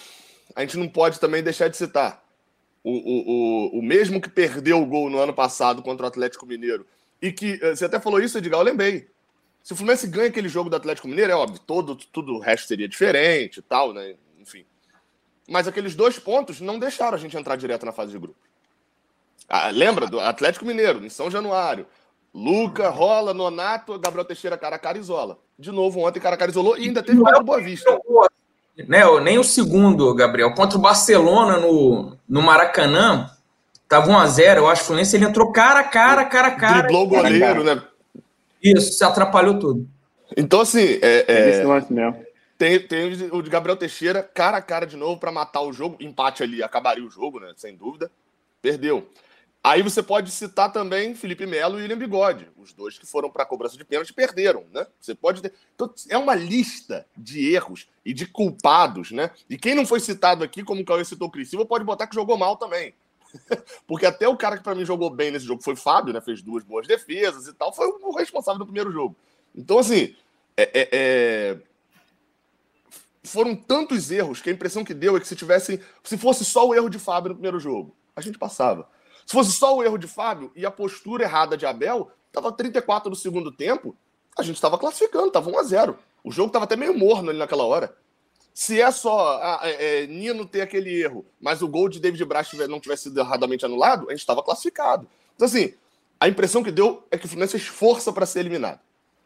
a 0.55 0.61
gente 0.61 0.77
não 0.77 0.87
pode 0.87 1.19
também 1.19 1.43
deixar 1.43 1.67
de 1.67 1.77
citar. 1.77 2.23
O, 2.83 2.91
o, 2.91 3.75
o, 3.75 3.79
o 3.79 3.81
mesmo 3.81 4.21
que 4.21 4.29
perdeu 4.29 4.81
o 4.81 4.85
gol 4.85 5.09
no 5.09 5.17
ano 5.17 5.33
passado 5.33 5.81
contra 5.81 6.05
o 6.05 6.07
Atlético 6.07 6.45
Mineiro. 6.45 6.85
E 7.21 7.31
que, 7.31 7.59
eh, 7.61 7.75
você 7.75 7.85
até 7.85 7.99
falou 7.99 8.19
isso, 8.19 8.37
Edgar, 8.37 8.59
eu 8.59 8.63
lembrei. 8.63 9.07
Se 9.65 9.73
o 9.73 9.75
Fluminense 9.75 10.05
ganha 10.05 10.27
aquele 10.27 10.47
jogo 10.47 10.69
do 10.69 10.75
Atlético 10.75 11.07
Mineiro, 11.07 11.31
é 11.31 11.35
óbvio, 11.35 11.59
todo, 11.65 11.95
tudo 11.95 12.35
o 12.35 12.39
resto 12.39 12.67
seria 12.67 12.87
diferente 12.87 13.57
e 13.57 13.61
tal, 13.63 13.93
né? 13.93 14.13
Enfim. 14.37 14.63
Mas 15.49 15.67
aqueles 15.67 15.95
dois 15.95 16.19
pontos 16.19 16.61
não 16.61 16.77
deixaram 16.77 17.17
a 17.17 17.19
gente 17.19 17.35
entrar 17.35 17.55
direto 17.55 17.83
na 17.83 17.91
fase 17.91 18.11
de 18.11 18.19
grupo. 18.19 18.37
Ah, 19.49 19.71
lembra 19.71 20.05
do 20.05 20.19
Atlético 20.19 20.65
Mineiro, 20.65 21.03
em 21.03 21.09
São 21.09 21.31
Januário. 21.31 21.87
Luca, 22.31 22.89
Rola, 22.89 23.33
Nonato, 23.33 23.97
Gabriel 23.97 24.25
Teixeira, 24.25 24.55
Caracara 24.55 24.99
isola. 24.99 25.39
De 25.57 25.71
novo, 25.71 26.05
ontem 26.05 26.19
Caracara 26.19 26.51
isolou 26.51 26.77
e 26.77 26.83
ainda 26.83 27.01
teve 27.01 27.19
o 27.19 27.43
Boa 27.43 27.59
Vista. 27.59 27.89
Né, 28.77 29.01
nem 29.23 29.39
o 29.39 29.43
segundo, 29.43 30.13
Gabriel. 30.13 30.53
Contra 30.53 30.77
o 30.77 30.81
Barcelona 30.81 31.57
no, 31.57 32.15
no 32.29 32.41
Maracanã, 32.43 33.31
tava 33.89 34.11
1x0. 34.11 34.57
Eu 34.57 34.67
acho 34.67 34.81
que 34.81 34.83
o 34.83 34.87
Fluminense 34.89 35.15
ele 35.15 35.25
entrou 35.25 35.51
cara 35.51 35.79
a 35.79 35.83
cara, 35.85 36.23
cara 36.23 36.49
a 36.49 36.55
cara. 36.55 36.81
Driblou 36.83 37.05
o 37.05 37.07
goleiro, 37.07 37.63
né? 37.63 37.81
Isso, 38.65 38.93
se 38.93 39.03
atrapalhou 39.03 39.59
tudo. 39.59 39.87
Então, 40.35 40.61
assim, 40.61 40.99
é, 41.01 41.25
é, 41.27 41.61
tem, 42.57 42.79
tem 42.79 43.29
o 43.31 43.41
de 43.41 43.49
Gabriel 43.49 43.77
Teixeira 43.77 44.23
cara 44.23 44.57
a 44.57 44.61
cara 44.61 44.85
de 44.85 44.97
novo 44.97 45.19
para 45.19 45.31
matar 45.31 45.61
o 45.61 45.73
jogo. 45.73 45.97
Empate 45.99 46.41
ali 46.41 46.63
acabaria 46.63 47.05
o 47.05 47.09
jogo, 47.09 47.39
né? 47.39 47.53
Sem 47.55 47.75
dúvida. 47.75 48.09
Perdeu. 48.61 49.07
Aí 49.63 49.81
você 49.81 50.03
pode 50.03 50.29
citar 50.29 50.71
também 50.71 51.15
Felipe 51.15 51.45
Melo 51.45 51.79
e 51.79 51.81
William 51.81 51.97
Bigode, 51.97 52.47
os 52.55 52.71
dois 52.71 52.99
que 52.99 53.05
foram 53.07 53.31
para 53.31 53.41
a 53.41 53.45
cobrança 53.47 53.75
de 53.75 53.83
pênalti 53.83 54.13
perderam, 54.13 54.63
né? 54.71 54.85
Você 54.99 55.15
pode 55.15 55.41
ter... 55.41 55.53
então, 55.73 55.91
é 56.07 56.15
uma 56.17 56.35
lista 56.35 57.03
de 57.17 57.51
erros 57.51 57.87
e 58.05 58.13
de 58.13 58.27
culpados, 58.27 59.11
né? 59.11 59.31
E 59.49 59.57
quem 59.57 59.73
não 59.73 59.83
foi 59.83 59.99
citado 59.99 60.43
aqui, 60.43 60.63
como 60.63 60.81
o 60.81 60.85
Cauê 60.85 61.03
citou 61.03 61.27
o 61.27 61.31
Cris 61.31 61.49
Silva, 61.49 61.65
pode 61.65 61.83
botar 61.83 62.05
que 62.05 62.13
jogou 62.13 62.37
mal 62.37 62.57
também. 62.57 62.93
Porque 63.87 64.05
até 64.05 64.27
o 64.27 64.37
cara 64.37 64.57
que 64.57 64.63
para 64.63 64.75
mim 64.75 64.85
jogou 64.85 65.09
bem 65.09 65.31
nesse 65.31 65.45
jogo 65.45 65.63
foi 65.63 65.75
Fábio, 65.75 66.13
né? 66.13 66.21
Fez 66.21 66.41
duas 66.41 66.63
boas 66.63 66.87
defesas 66.87 67.47
e 67.47 67.53
tal, 67.53 67.73
foi 67.73 67.87
o 67.87 68.15
responsável 68.15 68.59
do 68.59 68.65
primeiro 68.65 68.91
jogo. 68.91 69.15
Então, 69.55 69.79
assim, 69.79 70.15
é, 70.57 70.63
é, 70.63 70.89
é... 70.91 71.57
foram 73.23 73.55
tantos 73.55 74.11
erros 74.11 74.41
que 74.41 74.49
a 74.49 74.53
impressão 74.53 74.83
que 74.83 74.93
deu 74.93 75.15
é 75.15 75.19
que 75.19 75.27
se 75.27 75.35
tivesse. 75.35 75.81
Se 76.03 76.17
fosse 76.17 76.43
só 76.43 76.67
o 76.67 76.73
erro 76.73 76.89
de 76.89 76.99
Fábio 76.99 77.29
no 77.29 77.35
primeiro 77.35 77.59
jogo, 77.59 77.95
a 78.15 78.21
gente 78.21 78.37
passava. 78.37 78.89
Se 79.25 79.33
fosse 79.33 79.51
só 79.51 79.75
o 79.75 79.83
erro 79.83 79.97
de 79.97 80.07
Fábio 80.07 80.51
e 80.55 80.65
a 80.65 80.71
postura 80.71 81.23
errada 81.23 81.57
de 81.57 81.65
Abel, 81.65 82.11
tava 82.31 82.51
34 82.51 83.09
no 83.09 83.15
segundo 83.15 83.51
tempo, 83.51 83.95
a 84.37 84.43
gente 84.43 84.55
estava 84.55 84.77
classificando, 84.77 85.31
tava 85.31 85.49
1 85.49 85.59
a 85.59 85.63
0 85.63 85.99
O 86.23 86.31
jogo 86.31 86.51
tava 86.51 86.65
até 86.65 86.75
meio 86.75 86.97
morno 86.97 87.29
ali 87.29 87.39
naquela 87.39 87.63
hora. 87.63 87.95
Se 88.55 88.79
é 88.79 88.89
só 88.89 89.37
ah, 89.43 89.59
é, 89.63 90.03
é, 90.03 90.07
Nino 90.07 90.45
ter 90.45 90.61
aquele 90.61 91.01
erro, 91.01 91.25
mas 91.41 91.61
o 91.61 91.67
gol 91.67 91.89
de 91.89 91.99
David 91.99 92.23
Braz 92.23 92.49
não 92.69 92.79
tivesse 92.79 93.03
sido 93.03 93.19
erradamente 93.19 93.65
anulado, 93.65 94.07
a 94.07 94.11
gente 94.11 94.21
estava 94.21 94.41
classificado. 94.41 95.05
Então, 95.35 95.45
assim, 95.45 95.73
a 96.17 96.29
impressão 96.29 96.63
que 96.63 96.71
deu 96.71 97.05
é 97.11 97.17
que 97.17 97.25
o 97.25 97.27
Fluminense 97.27 97.51
fez 97.51 97.67
força 97.67 98.13
para 98.13 98.25
ser 98.25 98.39
eliminado. 98.39 98.79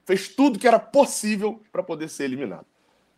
Fez 0.04 0.30
tudo 0.30 0.58
que 0.58 0.68
era 0.68 0.80
possível 0.80 1.62
para 1.72 1.84
poder 1.84 2.10
ser 2.10 2.24
eliminado. 2.24 2.66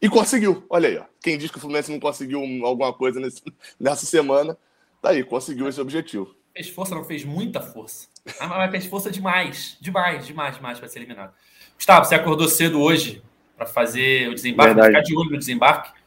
E 0.02 0.10
conseguiu. 0.10 0.66
Olha 0.70 0.90
aí, 0.90 0.98
ó. 0.98 1.06
Quem 1.22 1.38
diz 1.38 1.50
que 1.50 1.56
o 1.56 1.62
Fluminense 1.62 1.90
não 1.90 2.00
conseguiu 2.00 2.42
alguma 2.66 2.92
coisa 2.92 3.18
nesse, 3.18 3.42
nessa 3.80 4.06
semana, 4.06 4.58
tá 5.02 5.12
aí, 5.12 5.24
conseguiu 5.24 5.70
esse 5.70 5.80
objetivo. 5.80 6.36
Fez 6.54 6.68
força, 6.68 6.94
não 6.94 7.06
fez 7.06 7.24
muita 7.24 7.62
força. 7.62 8.10
Ah, 8.38 8.48
mas 8.48 8.72
fez 8.72 8.86
força 8.86 9.10
demais. 9.10 9.78
Demais, 9.80 10.28
demais, 10.28 10.58
demais 10.58 10.78
para 10.78 10.90
ser 10.90 11.00
eliminado. 11.00 11.34
Gustavo, 11.78 12.04
você 12.04 12.16
acordou 12.16 12.50
cedo 12.50 12.82
hoje 12.82 13.24
para 13.56 13.66
fazer 13.66 14.28
o 14.28 14.36
desembarque, 14.36 14.74
Verdade. 14.74 14.90
ficar 14.90 15.04
de 15.04 15.16
olho 15.16 15.32
no 15.32 15.38
desembarque. 15.38 16.01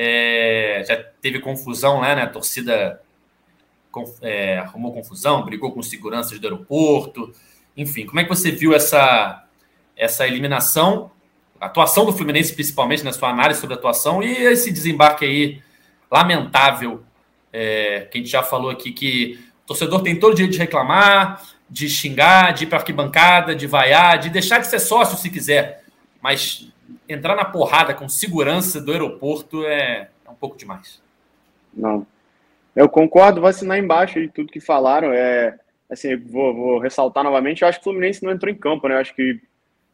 É, 0.00 0.84
já 0.86 0.96
teve 1.20 1.40
confusão 1.40 1.98
lá, 2.00 2.14
né? 2.14 2.22
A 2.22 2.28
torcida 2.28 3.02
é, 4.22 4.58
arrumou 4.58 4.94
confusão, 4.94 5.44
brigou 5.44 5.72
com 5.72 5.82
seguranças 5.82 6.38
do 6.38 6.46
aeroporto. 6.46 7.34
Enfim, 7.76 8.06
como 8.06 8.20
é 8.20 8.22
que 8.22 8.28
você 8.28 8.52
viu 8.52 8.72
essa, 8.72 9.44
essa 9.96 10.26
eliminação 10.26 11.10
a 11.60 11.66
atuação 11.66 12.04
do 12.04 12.12
Fluminense, 12.12 12.54
principalmente 12.54 13.02
na 13.02 13.12
sua 13.12 13.30
análise 13.30 13.60
sobre 13.60 13.74
a 13.74 13.78
atuação, 13.78 14.22
e 14.22 14.30
esse 14.30 14.70
desembarque 14.70 15.24
aí 15.24 15.62
lamentável, 16.10 17.02
é, 17.52 18.06
que 18.10 18.18
a 18.18 18.20
gente 18.20 18.30
já 18.30 18.42
falou 18.42 18.70
aqui, 18.70 18.92
que 18.92 19.38
o 19.64 19.66
torcedor 19.66 20.02
tem 20.02 20.18
todo 20.18 20.32
o 20.32 20.34
direito 20.34 20.52
de 20.52 20.58
reclamar, 20.58 21.42
de 21.68 21.88
xingar, 21.88 22.52
de 22.52 22.64
ir 22.64 22.66
para 22.66 22.78
arquibancada, 22.78 23.54
de 23.54 23.66
vaiar, 23.66 24.18
de 24.18 24.30
deixar 24.30 24.58
de 24.58 24.68
ser 24.68 24.78
sócio 24.78 25.18
se 25.18 25.28
quiser, 25.28 25.84
mas 26.22 26.68
entrar 27.08 27.34
na 27.34 27.44
porrada 27.44 27.94
com 27.94 28.08
segurança 28.08 28.80
do 28.80 28.92
aeroporto 28.92 29.64
é, 29.64 30.08
é 30.24 30.30
um 30.30 30.34
pouco 30.34 30.56
demais. 30.56 31.02
Não. 31.74 32.06
Eu 32.74 32.88
concordo, 32.88 33.40
vou 33.40 33.50
assinar 33.50 33.78
embaixo 33.78 34.20
de 34.20 34.28
tudo 34.28 34.52
que 34.52 34.60
falaram. 34.60 35.12
É, 35.12 35.58
assim, 35.90 36.16
vou, 36.16 36.54
vou 36.54 36.78
ressaltar 36.78 37.24
novamente, 37.24 37.62
eu 37.62 37.68
acho 37.68 37.78
que 37.78 37.82
o 37.82 37.90
Fluminense 37.90 38.22
não 38.22 38.32
entrou 38.32 38.52
em 38.52 38.56
campo, 38.56 38.88
né? 38.88 38.94
Eu 38.94 39.00
acho 39.00 39.14
que 39.14 39.40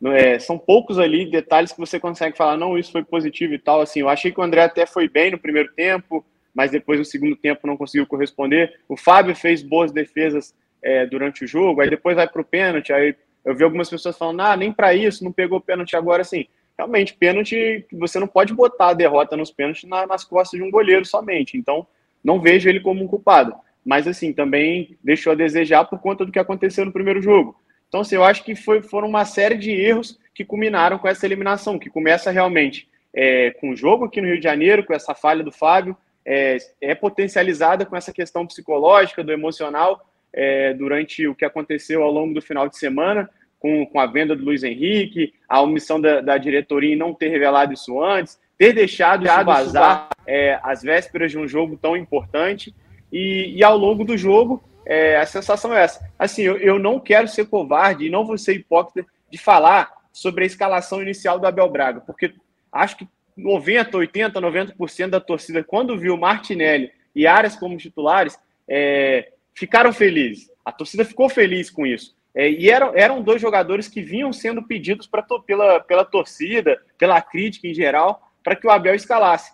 é, 0.07 0.39
são 0.39 0.59
poucos 0.59 0.99
ali 0.99 1.31
detalhes 1.31 1.73
que 1.73 1.79
você 1.79 1.99
consegue 1.99 2.37
falar, 2.37 2.57
não, 2.57 2.77
isso 2.77 2.93
foi 2.93 3.05
positivo 3.05 3.55
e 3.55 3.59
tal. 3.59 3.81
Assim, 3.81 4.01
eu 4.01 4.09
achei 4.09 4.33
que 4.33 4.41
o 4.41 4.43
André 4.43 4.63
até 4.63 4.87
foi 4.87 5.09
bem 5.09 5.31
no 5.31 5.39
primeiro 5.39 5.73
tempo, 5.73 6.25
mas 6.55 6.71
depois 6.71 6.99
no 6.99 7.05
segundo 7.05 7.37
tempo 7.37 7.67
não 7.67 7.77
conseguiu 7.77 8.07
corresponder. 8.07 8.81
O 8.89 8.97
Fábio 8.97 9.35
fez 9.35 9.63
boas 9.63 9.93
defesas 9.93 10.55
é, 10.83 11.07
durante 11.07 11.45
o 11.45 11.47
jogo, 11.47 11.81
aí 11.81 11.89
depois 11.89 12.17
vai 12.17 12.29
para 12.29 12.43
o 12.43 12.45
pênalti. 12.45 12.93
Aí 12.93 13.15
eu 13.45 13.55
vi 13.55 13.65
algumas 13.65 13.89
pessoas 13.89 14.19
falando, 14.19 14.41
ah, 14.41 14.57
nem 14.57 14.73
para 14.73 14.95
isso, 14.95 15.25
não 15.25 15.33
pegou 15.33 15.61
pênalti 15.61 15.97
agora. 15.97 16.23
Assim, 16.23 16.47
realmente, 16.77 17.15
pênalti, 17.15 17.87
você 17.93 18.19
não 18.19 18.27
pode 18.27 18.53
botar 18.53 18.89
a 18.89 18.95
derrota 18.95 19.37
nos 19.37 19.51
pênaltis 19.51 19.89
na, 19.89 20.07
nas 20.07 20.25
costas 20.25 20.59
de 20.59 20.67
um 20.67 20.71
goleiro 20.71 21.05
somente. 21.05 21.57
Então, 21.57 21.87
não 22.23 22.41
vejo 22.41 22.69
ele 22.69 22.81
como 22.81 23.03
um 23.03 23.09
culpado. 23.09 23.55
Mas, 23.85 24.07
assim, 24.07 24.33
também 24.33 24.97
deixou 25.03 25.33
a 25.33 25.37
desejar 25.37 25.85
por 25.85 25.99
conta 25.99 26.25
do 26.25 26.33
que 26.33 26.39
aconteceu 26.39 26.85
no 26.85 26.93
primeiro 26.93 27.21
jogo. 27.21 27.55
Então, 27.89 28.01
assim, 28.01 28.17
eu 28.17 28.25
acho 28.25 28.43
que 28.43 28.57
foi, 28.57 28.83
foram 28.83 29.09
uma 29.09 29.25
série 29.25 29.57
de 29.57 29.71
erros 29.71 30.19
que 30.35 30.45
culminaram 30.45 30.99
com 30.99 31.07
essa 31.07 31.27
eliminação, 31.27 31.79
que 31.79 31.91
começa 31.91 32.31
realmente 32.31 32.89
é, 33.15 33.53
com 33.53 33.71
o 33.71 33.77
jogo 33.77 34.07
aqui 34.07 34.21
no 34.21 34.27
Rio 34.27 34.39
de 34.39 34.45
Janeiro, 34.45 34.85
com 34.85 34.93
essa 34.93 35.15
falha 35.15 35.45
do 35.45 35.53
Fábio, 35.53 35.97
é, 36.25 36.57
é 36.81 36.95
potencializada 36.95 37.87
com 37.87 37.97
essa 37.97 38.13
questão 38.13 38.47
psicológica, 38.47 39.23
do 39.23 39.31
emocional, 39.31 40.11
é, 40.33 40.75
durante 40.75 41.27
o 41.29 41.35
que 41.35 41.45
aconteceu 41.45 42.03
ao 42.03 42.11
longo 42.11 42.35
do 42.35 42.43
final 42.43 42.69
de 42.69 42.77
semana, 42.77 43.31
com, 43.65 43.87
com 43.87 43.99
a 43.99 44.05
venda 44.05 44.37
do 44.37 44.45
Luiz 44.45 44.63
Henrique, 44.63 45.33
a 45.49 45.63
omissão 45.63 45.99
da, 45.99 46.21
da 46.21 46.37
diretoria 46.37 46.93
em 46.93 46.99
não 46.99 47.15
ter 47.15 47.29
revelado 47.29 47.73
isso 47.73 47.99
antes, 47.99 48.39
ter 48.59 48.75
deixado 48.75 49.25
isso 49.25 49.43
vazar 49.43 50.11
é, 50.27 50.61
às 50.63 50.83
vésperas 50.83 51.31
de 51.31 51.39
um 51.39 51.49
jogo 51.49 51.79
tão 51.79 51.97
importante, 51.97 52.75
e, 53.11 53.55
e 53.57 53.65
ao 53.65 53.79
longo 53.79 54.05
do 54.05 54.19
jogo 54.19 54.63
é, 54.85 55.17
a 55.17 55.25
sensação 55.25 55.73
é 55.73 55.83
essa. 55.83 56.07
Assim, 56.19 56.43
eu, 56.43 56.59
eu 56.59 56.79
não 56.79 57.01
quero 57.01 57.27
ser 57.27 57.47
covarde 57.47 58.05
e 58.05 58.11
não 58.11 58.27
vou 58.27 58.37
ser 58.37 58.53
hipócrita 58.53 59.09
de 59.31 59.39
falar 59.39 59.91
sobre 60.13 60.45
a 60.45 60.47
escalação 60.47 61.01
inicial 61.01 61.39
do 61.39 61.47
Abel 61.47 61.71
Braga, 61.71 62.03
porque 62.03 62.35
acho 62.71 62.99
que 62.99 63.09
90, 63.35 63.97
80, 63.97 64.43
90% 64.43 65.09
da 65.09 65.21
torcida, 65.21 65.65
quando 65.65 65.99
viu 65.99 66.19
Martinelli 66.19 66.93
e 67.15 67.27
Arias 67.27 67.57
como 67.57 67.79
titulares, 67.79 68.39
é, 68.69 69.33
ficaram 69.55 69.91
felizes. 69.91 70.51
A 70.63 70.71
torcida 70.71 71.03
ficou 71.03 71.31
feliz 71.31 71.71
com 71.71 71.87
isso. 71.87 72.15
É, 72.35 72.51
e 72.51 72.69
eram, 72.69 72.93
eram 72.97 73.23
dois 73.23 73.41
jogadores 73.41 73.87
que 73.87 74.03
vinham 74.03 74.33
sendo 74.33 74.63
pedidos 74.63 75.07
pra, 75.07 75.25
pela, 75.47 75.81
pela 75.81 76.05
torcida, 76.05 76.81
pela 76.99 77.21
crítica 77.23 77.69
em 77.69 77.75
geral, 77.75 78.21
para 78.43 78.57
que 78.57 78.67
o 78.67 78.71
Abel 78.71 78.95
escalasse. 78.95 79.53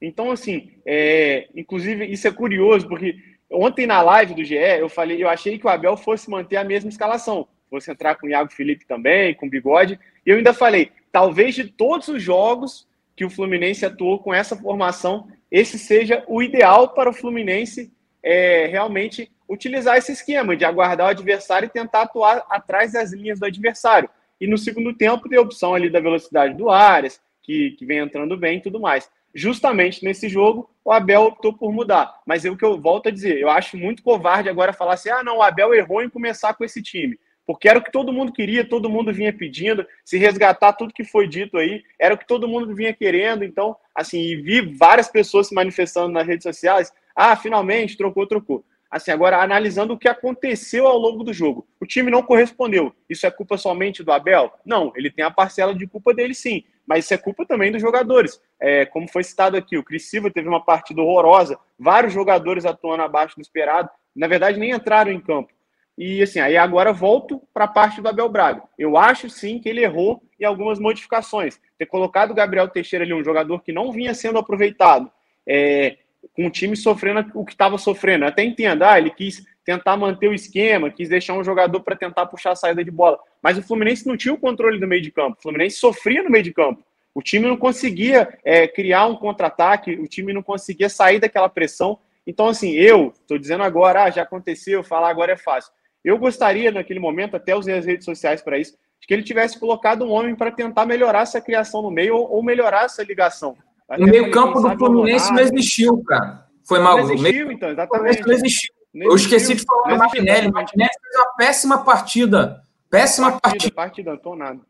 Então, 0.00 0.30
assim, 0.30 0.72
é, 0.86 1.48
inclusive, 1.56 2.04
isso 2.06 2.28
é 2.28 2.30
curioso, 2.30 2.86
porque 2.88 3.16
Ontem 3.50 3.86
na 3.86 4.02
live 4.02 4.34
do 4.34 4.44
GE, 4.44 4.54
eu 4.54 4.88
falei, 4.88 5.22
eu 5.22 5.28
achei 5.28 5.58
que 5.58 5.66
o 5.66 5.70
Abel 5.70 5.96
fosse 5.96 6.28
manter 6.30 6.56
a 6.56 6.64
mesma 6.64 6.90
escalação. 6.90 7.48
Fosse 7.70 7.90
entrar 7.90 8.14
com 8.16 8.26
o 8.26 8.30
Iago 8.30 8.52
Felipe 8.52 8.86
também, 8.86 9.34
com 9.34 9.46
o 9.46 9.50
Bigode. 9.50 9.98
E 10.24 10.30
eu 10.30 10.36
ainda 10.36 10.52
falei, 10.52 10.90
talvez 11.10 11.54
de 11.54 11.64
todos 11.64 12.08
os 12.08 12.22
jogos 12.22 12.86
que 13.16 13.24
o 13.24 13.30
Fluminense 13.30 13.84
atuou 13.86 14.18
com 14.18 14.32
essa 14.34 14.54
formação, 14.54 15.28
esse 15.50 15.78
seja 15.78 16.22
o 16.28 16.42
ideal 16.42 16.90
para 16.90 17.10
o 17.10 17.12
Fluminense 17.12 17.90
é, 18.22 18.66
realmente 18.66 19.30
utilizar 19.48 19.96
esse 19.96 20.12
esquema 20.12 20.56
de 20.56 20.64
aguardar 20.64 21.06
o 21.06 21.10
adversário 21.10 21.66
e 21.66 21.70
tentar 21.70 22.02
atuar 22.02 22.44
atrás 22.50 22.92
das 22.92 23.12
linhas 23.12 23.40
do 23.40 23.46
adversário. 23.46 24.10
E 24.40 24.46
no 24.46 24.58
segundo 24.58 24.94
tempo, 24.94 25.28
ter 25.28 25.36
a 25.36 25.42
opção 25.42 25.74
ali 25.74 25.90
da 25.90 26.00
velocidade 26.00 26.54
do 26.54 26.70
Ares, 26.70 27.20
que, 27.42 27.70
que 27.72 27.86
vem 27.86 27.98
entrando 27.98 28.36
bem 28.36 28.58
e 28.58 28.62
tudo 28.62 28.78
mais 28.78 29.10
justamente 29.34 30.04
nesse 30.04 30.28
jogo, 30.28 30.70
o 30.84 30.92
Abel 30.92 31.22
optou 31.22 31.52
por 31.52 31.72
mudar. 31.72 32.20
Mas 32.26 32.44
é 32.44 32.50
o 32.50 32.56
que 32.56 32.64
eu 32.64 32.80
volto 32.80 33.08
a 33.08 33.12
dizer, 33.12 33.38
eu 33.38 33.48
acho 33.48 33.76
muito 33.76 34.02
covarde 34.02 34.48
agora 34.48 34.72
falar 34.72 34.94
assim: 34.94 35.10
ah, 35.10 35.22
não, 35.22 35.38
o 35.38 35.42
Abel 35.42 35.74
errou 35.74 36.02
em 36.02 36.10
começar 36.10 36.54
com 36.54 36.64
esse 36.64 36.82
time. 36.82 37.18
Porque 37.46 37.68
era 37.68 37.78
o 37.78 37.82
que 37.82 37.90
todo 37.90 38.12
mundo 38.12 38.32
queria, 38.32 38.68
todo 38.68 38.90
mundo 38.90 39.10
vinha 39.10 39.32
pedindo, 39.32 39.86
se 40.04 40.18
resgatar 40.18 40.74
tudo 40.74 40.92
que 40.92 41.02
foi 41.02 41.26
dito 41.26 41.56
aí, 41.56 41.82
era 41.98 42.14
o 42.14 42.18
que 42.18 42.26
todo 42.26 42.48
mundo 42.48 42.74
vinha 42.74 42.92
querendo. 42.92 43.42
Então, 43.42 43.74
assim, 43.94 44.20
e 44.20 44.36
vi 44.36 44.60
várias 44.60 45.08
pessoas 45.08 45.48
se 45.48 45.54
manifestando 45.54 46.12
nas 46.12 46.26
redes 46.26 46.42
sociais: 46.42 46.92
ah, 47.14 47.34
finalmente, 47.36 47.96
trocou, 47.96 48.26
trocou. 48.26 48.64
Assim, 48.90 49.10
agora 49.10 49.42
analisando 49.42 49.94
o 49.94 49.98
que 49.98 50.08
aconteceu 50.08 50.86
ao 50.86 50.96
longo 50.96 51.22
do 51.22 51.32
jogo. 51.32 51.66
O 51.80 51.86
time 51.86 52.10
não 52.10 52.22
correspondeu. 52.22 52.92
Isso 53.08 53.26
é 53.26 53.30
culpa 53.30 53.58
somente 53.58 54.02
do 54.02 54.12
Abel? 54.12 54.52
Não, 54.64 54.92
ele 54.96 55.10
tem 55.10 55.24
a 55.24 55.30
parcela 55.30 55.74
de 55.74 55.86
culpa 55.86 56.14
dele 56.14 56.34
sim 56.34 56.64
mas 56.88 57.04
isso 57.04 57.12
é 57.12 57.18
culpa 57.18 57.44
também 57.44 57.70
dos 57.70 57.82
jogadores. 57.82 58.40
É, 58.58 58.86
como 58.86 59.06
foi 59.06 59.22
citado 59.22 59.58
aqui, 59.58 59.76
o 59.76 59.84
Cris 59.84 60.08
Silva 60.08 60.30
teve 60.30 60.48
uma 60.48 60.64
partida 60.64 61.02
horrorosa, 61.02 61.58
vários 61.78 62.14
jogadores 62.14 62.64
atuando 62.64 63.02
abaixo 63.02 63.36
do 63.36 63.42
esperado, 63.42 63.90
na 64.16 64.26
verdade 64.26 64.58
nem 64.58 64.70
entraram 64.70 65.12
em 65.12 65.20
campo. 65.20 65.52
E 65.98 66.22
assim, 66.22 66.40
aí 66.40 66.56
agora 66.56 66.90
volto 66.90 67.42
para 67.52 67.64
a 67.66 67.68
parte 67.68 68.00
do 68.00 68.08
Abel 68.08 68.28
Braga. 68.30 68.62
Eu 68.78 68.96
acho 68.96 69.28
sim 69.28 69.58
que 69.58 69.68
ele 69.68 69.84
errou 69.84 70.22
em 70.40 70.46
algumas 70.46 70.78
modificações. 70.78 71.60
Ter 71.76 71.84
colocado 71.84 72.30
o 72.30 72.34
Gabriel 72.34 72.68
Teixeira 72.68 73.04
ali, 73.04 73.12
um 73.12 73.24
jogador 73.24 73.62
que 73.62 73.72
não 73.72 73.92
vinha 73.92 74.14
sendo 74.14 74.38
aproveitado, 74.38 75.10
é, 75.46 75.98
com 76.34 76.46
o 76.46 76.50
time 76.50 76.76
sofrendo 76.76 77.30
o 77.34 77.44
que 77.44 77.52
estava 77.52 77.78
sofrendo. 77.78 78.24
Eu 78.24 78.28
até 78.28 78.44
entendo, 78.44 78.82
ah, 78.82 78.98
ele 78.98 79.10
quis 79.10 79.44
tentar 79.64 79.96
manter 79.96 80.28
o 80.28 80.34
esquema, 80.34 80.90
quis 80.90 81.08
deixar 81.08 81.34
um 81.34 81.44
jogador 81.44 81.80
para 81.80 81.96
tentar 81.96 82.26
puxar 82.26 82.52
a 82.52 82.56
saída 82.56 82.82
de 82.82 82.90
bola. 82.90 83.18
Mas 83.42 83.58
o 83.58 83.62
Fluminense 83.62 84.06
não 84.06 84.16
tinha 84.16 84.32
o 84.32 84.38
controle 84.38 84.78
do 84.78 84.86
meio 84.86 85.02
de 85.02 85.10
campo. 85.10 85.36
O 85.38 85.42
Fluminense 85.42 85.76
sofria 85.76 86.22
no 86.22 86.30
meio 86.30 86.44
de 86.44 86.52
campo. 86.52 86.82
O 87.14 87.22
time 87.22 87.46
não 87.46 87.56
conseguia 87.56 88.38
é, 88.44 88.68
criar 88.68 89.06
um 89.06 89.16
contra-ataque, 89.16 89.92
o 89.92 90.06
time 90.06 90.32
não 90.32 90.42
conseguia 90.42 90.88
sair 90.88 91.18
daquela 91.18 91.48
pressão. 91.48 91.98
Então, 92.26 92.46
assim, 92.46 92.72
eu 92.72 93.12
estou 93.20 93.38
dizendo 93.38 93.64
agora, 93.64 94.04
ah, 94.04 94.10
já 94.10 94.22
aconteceu, 94.22 94.82
falar 94.84 95.10
agora 95.10 95.32
é 95.32 95.36
fácil. 95.36 95.72
Eu 96.04 96.16
gostaria, 96.16 96.70
naquele 96.70 97.00
momento, 97.00 97.36
até 97.36 97.54
usei 97.54 97.76
as 97.76 97.84
redes 97.84 98.04
sociais 98.04 98.40
para 98.40 98.58
isso, 98.58 98.78
que 99.08 99.14
ele 99.14 99.22
tivesse 99.22 99.58
colocado 99.58 100.04
um 100.04 100.10
homem 100.10 100.34
para 100.34 100.50
tentar 100.50 100.84
melhorar 100.84 101.22
essa 101.22 101.40
criação 101.40 101.80
no 101.82 101.90
meio 101.90 102.14
ou, 102.14 102.30
ou 102.30 102.42
melhorar 102.42 102.84
essa 102.84 103.02
ligação. 103.02 103.56
Até 103.88 104.04
o 104.04 104.06
meio-campo 104.06 104.60
do 104.60 104.76
Fluminense 104.76 105.32
não 105.32 105.40
existiu, 105.40 106.02
cara. 106.04 106.46
Foi 106.66 106.78
mal. 106.78 106.98
Não 106.98 107.04
existiu, 107.04 107.46
meio... 107.46 107.52
então, 107.52 107.70
exatamente. 107.70 108.26
Não 108.26 108.32
existiu. 108.32 108.74
Eu 108.94 109.14
esqueci 109.14 109.54
de 109.54 109.64
falar 109.64 109.94
do 109.94 109.98
Martinelli. 109.98 110.50
Martinelli 110.50 110.90
fez 111.00 111.16
uma 111.16 111.34
péssima 111.36 111.84
partida. 111.84 112.62
Péssima 112.90 113.32
partida. 113.40 113.74
Partida, 113.74 114.10
partida 114.16 114.36
nada. 114.36 114.60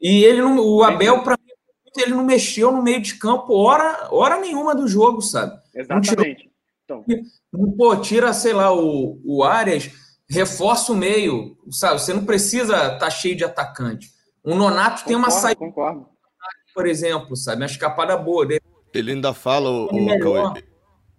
E 0.00 0.24
ele 0.24 0.40
não, 0.40 0.58
o 0.58 0.82
Abel, 0.82 1.22
para 1.22 1.36
mim, 1.36 1.52
ele 2.02 2.14
não 2.14 2.24
mexeu 2.24 2.72
no 2.72 2.82
meio 2.82 3.00
de 3.00 3.14
campo 3.14 3.52
hora, 3.54 4.08
hora 4.10 4.40
nenhuma 4.40 4.74
do 4.74 4.88
jogo, 4.88 5.20
sabe? 5.20 5.58
Exatamente. 5.74 6.50
Não 6.88 7.02
tirou, 7.02 7.26
então. 7.52 7.76
Pô, 7.76 7.96
tira, 7.96 8.32
sei 8.32 8.52
lá, 8.52 8.72
o, 8.72 9.20
o 9.24 9.44
Arias, 9.44 9.90
reforça 10.28 10.92
o 10.92 10.96
meio, 10.96 11.56
sabe? 11.70 12.00
Você 12.00 12.14
não 12.14 12.24
precisa 12.24 12.74
estar 12.74 12.98
tá 12.98 13.10
cheio 13.10 13.36
de 13.36 13.44
atacante. 13.44 14.08
O 14.42 14.54
Nonato 14.54 15.02
concordo, 15.02 15.06
tem 15.06 15.16
uma 15.16 15.30
saída, 15.30 15.58
concordo. 15.58 16.08
Por 16.80 16.86
exemplo, 16.86 17.36
sabe? 17.36 17.60
Uma 17.60 17.66
escapada 17.66 18.16
boa 18.16 18.46
dele. 18.46 18.62
Ele 18.94 19.12
ainda 19.12 19.34
fala, 19.34 19.68
o, 19.68 19.84
o, 19.84 20.54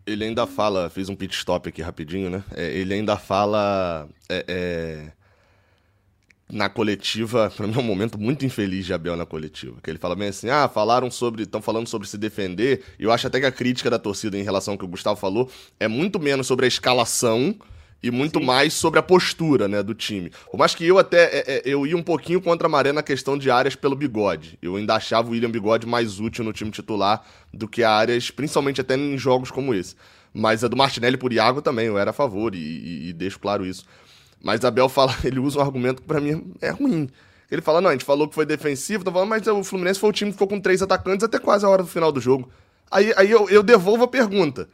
ele 0.08 0.26
ainda 0.26 0.48
fala, 0.48 0.90
fiz 0.90 1.08
um 1.08 1.16
pit 1.16 1.36
stop 1.36 1.70
aqui 1.70 1.84
rapidinho, 1.84 2.32
né? 2.32 2.44
É, 2.56 2.66
ele 2.74 2.96
ainda 2.96 3.16
fala 3.16 4.10
é, 4.28 4.44
é, 4.48 5.12
na 6.52 6.68
coletiva, 6.68 7.48
para 7.56 7.68
mim 7.68 7.76
é 7.76 7.80
um 7.80 7.84
momento 7.84 8.20
muito 8.20 8.44
infeliz 8.44 8.88
de 8.88 8.94
Abel 8.96 9.16
na 9.16 9.24
coletiva, 9.24 9.78
que 9.84 9.92
ele 9.92 10.00
fala 10.00 10.16
bem 10.16 10.30
assim, 10.30 10.50
ah, 10.50 10.68
falaram 10.68 11.12
sobre, 11.12 11.44
estão 11.44 11.62
falando 11.62 11.88
sobre 11.88 12.08
se 12.08 12.18
defender, 12.18 12.84
e 12.98 13.04
eu 13.04 13.12
acho 13.12 13.28
até 13.28 13.40
que 13.40 13.46
a 13.46 13.52
crítica 13.52 13.88
da 13.88 14.00
torcida 14.00 14.36
em 14.36 14.44
relação 14.44 14.74
ao 14.74 14.78
que 14.80 14.86
o 14.86 14.88
Gustavo 14.88 15.20
falou 15.20 15.48
é 15.80 15.88
muito 15.88 16.20
menos 16.20 16.48
sobre 16.48 16.66
a 16.66 16.68
escalação 16.68 17.56
e 18.04 18.10
muito 18.10 18.40
Sim. 18.40 18.46
mais 18.46 18.74
sobre 18.74 19.00
a 19.00 19.04
postura, 19.04 19.68
né, 19.68 19.84
do 19.84 19.94
time. 19.94 20.32
Por 20.50 20.58
mais 20.58 20.74
que 20.74 20.86
eu 20.86 20.98
até 20.98 21.24
é, 21.24 21.44
é, 21.48 21.62
eu 21.66 21.86
ia 21.86 21.96
um 21.96 22.04
pouquinho 22.04 22.42
contra 22.42 22.68
a 22.68 22.70
maré 22.70 22.92
na 22.92 23.04
questão 23.04 23.38
de 23.38 23.52
áreas 23.52 23.76
pelo 23.76 23.96
Bigode. 23.96 24.58
Eu 24.62 24.76
ainda 24.76 24.96
achava 24.96 25.28
o 25.28 25.32
William 25.32 25.52
Bigode 25.52 25.86
mais 25.86 26.20
útil 26.20 26.44
no 26.44 26.54
time 26.54 26.72
titular 26.72 27.24
do 27.54 27.68
que 27.68 27.84
áreas, 27.84 28.32
principalmente 28.32 28.82
até 28.82 28.96
em 28.96 29.18
jogos 29.18 29.52
como 29.52 29.74
esse. 29.74 29.96
Mas 30.34 30.64
a 30.64 30.68
do 30.68 30.78
Martinelli 30.78 31.18
por 31.18 31.32
Iago 31.32 31.62
também, 31.62 31.88
eu 31.88 31.98
era 31.98 32.10
a 32.12 32.14
favor 32.14 32.56
e, 32.56 32.58
e, 32.58 33.10
e 33.10 33.14
deixo 33.14 33.40
claro 33.40 33.66
isso. 33.66 33.86
Mas 34.42 34.66
Abel 34.66 34.90
fala, 34.90 35.16
ele 35.24 35.40
usa 35.40 35.60
um 35.60 35.62
argumento 35.62 36.02
que 36.02 36.08
pra 36.08 36.20
mim 36.20 36.54
é 36.62 36.70
ruim. 36.70 37.10
Ele 37.52 37.62
fala, 37.62 37.82
não, 37.82 37.90
a 37.90 37.92
gente 37.92 38.06
falou 38.06 38.28
que 38.28 38.34
foi 38.34 38.46
defensivo, 38.46 39.04
tá 39.04 39.12
falando, 39.12 39.30
mas 39.30 39.46
o 39.46 39.64
Fluminense 39.64 40.00
foi 40.00 40.10
o 40.10 40.14
time 40.14 40.32
que 40.32 40.36
ficou 40.36 40.48
com 40.48 40.60
três 40.60 40.82
atacantes 40.82 41.24
até 41.24 41.38
quase 41.38 41.66
a 41.66 41.70
hora 41.70 41.84
do 41.84 41.90
final 41.90 42.12
do 42.12 42.22
jogo. 42.22 42.50
Aí, 42.90 43.14
aí 43.18 43.30
eu, 43.30 43.50
eu 43.50 43.62
devolvo 43.62 44.06
a 44.06 44.08
pergunta 44.08 44.70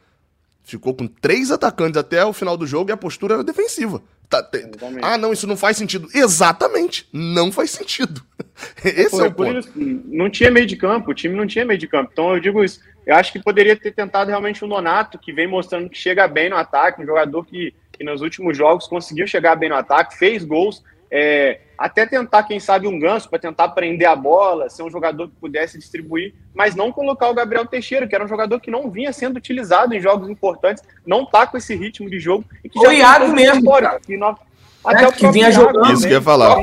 ficou 0.68 0.94
com 0.94 1.06
três 1.06 1.50
atacantes 1.50 1.96
até 1.96 2.24
o 2.24 2.32
final 2.32 2.56
do 2.56 2.66
jogo 2.66 2.90
e 2.90 2.92
a 2.92 2.96
postura 2.96 3.34
era 3.34 3.44
defensiva. 3.44 4.02
Tá, 4.28 4.42
te... 4.42 4.70
Ah, 5.00 5.16
não, 5.16 5.32
isso 5.32 5.46
não 5.46 5.56
faz 5.56 5.78
sentido. 5.78 6.08
Exatamente, 6.14 7.08
não 7.12 7.50
faz 7.50 7.70
sentido. 7.70 8.20
Esse 8.84 9.20
é, 9.20 9.24
é 9.24 9.28
o 9.28 9.32
ponto. 9.32 9.58
Isso, 9.58 9.72
não 10.06 10.28
tinha 10.28 10.50
meio 10.50 10.66
de 10.66 10.76
campo, 10.76 11.10
o 11.10 11.14
time 11.14 11.34
não 11.34 11.46
tinha 11.46 11.64
meio 11.64 11.78
de 11.78 11.88
campo. 11.88 12.10
Então 12.12 12.34
eu 12.34 12.40
digo 12.40 12.62
isso. 12.62 12.80
Eu 13.06 13.16
acho 13.16 13.32
que 13.32 13.42
poderia 13.42 13.74
ter 13.74 13.92
tentado 13.92 14.28
realmente 14.28 14.62
o 14.62 14.68
Nonato, 14.68 15.18
que 15.18 15.32
vem 15.32 15.46
mostrando 15.46 15.88
que 15.88 15.96
chega 15.96 16.28
bem 16.28 16.50
no 16.50 16.56
ataque, 16.56 17.00
um 17.00 17.06
jogador 17.06 17.46
que, 17.46 17.72
que 17.90 18.04
nos 18.04 18.20
últimos 18.20 18.54
jogos 18.54 18.86
conseguiu 18.86 19.26
chegar 19.26 19.56
bem 19.56 19.70
no 19.70 19.76
ataque, 19.76 20.18
fez 20.18 20.44
gols. 20.44 20.84
É, 21.10 21.60
até 21.78 22.04
tentar, 22.04 22.42
quem 22.42 22.58
sabe, 22.58 22.86
um 22.88 22.98
ganso 22.98 23.30
para 23.30 23.38
tentar 23.38 23.68
prender 23.68 24.08
a 24.08 24.16
bola, 24.16 24.68
ser 24.68 24.82
um 24.82 24.90
jogador 24.90 25.28
que 25.28 25.36
pudesse 25.36 25.78
distribuir, 25.78 26.34
mas 26.54 26.74
não 26.74 26.92
colocar 26.92 27.28
o 27.28 27.34
Gabriel 27.34 27.64
Teixeira, 27.66 28.06
que 28.06 28.14
era 28.14 28.24
um 28.24 28.28
jogador 28.28 28.60
que 28.60 28.70
não 28.70 28.90
vinha 28.90 29.12
sendo 29.12 29.36
utilizado 29.36 29.94
em 29.94 30.00
jogos 30.00 30.28
importantes, 30.28 30.82
não 31.06 31.24
tá 31.24 31.46
com 31.46 31.56
esse 31.56 31.74
ritmo 31.74 32.10
de 32.10 32.18
jogo. 32.18 32.44
E 32.64 32.68
que 32.68 32.78
o 32.78 32.92
Iago 32.92 33.28
mesmo. 33.28 33.58
História, 33.58 33.98
que 34.04 34.16
nós, 34.16 34.36
até 34.84 35.04
é, 35.04 35.08
o 35.08 35.12
que 35.12 35.30
vinha 35.30 35.50
jogando. 35.52 35.92
Isso 35.92 36.02
que 36.02 36.08
eu 36.08 36.18
ia 36.18 36.22
falar. 36.22 36.56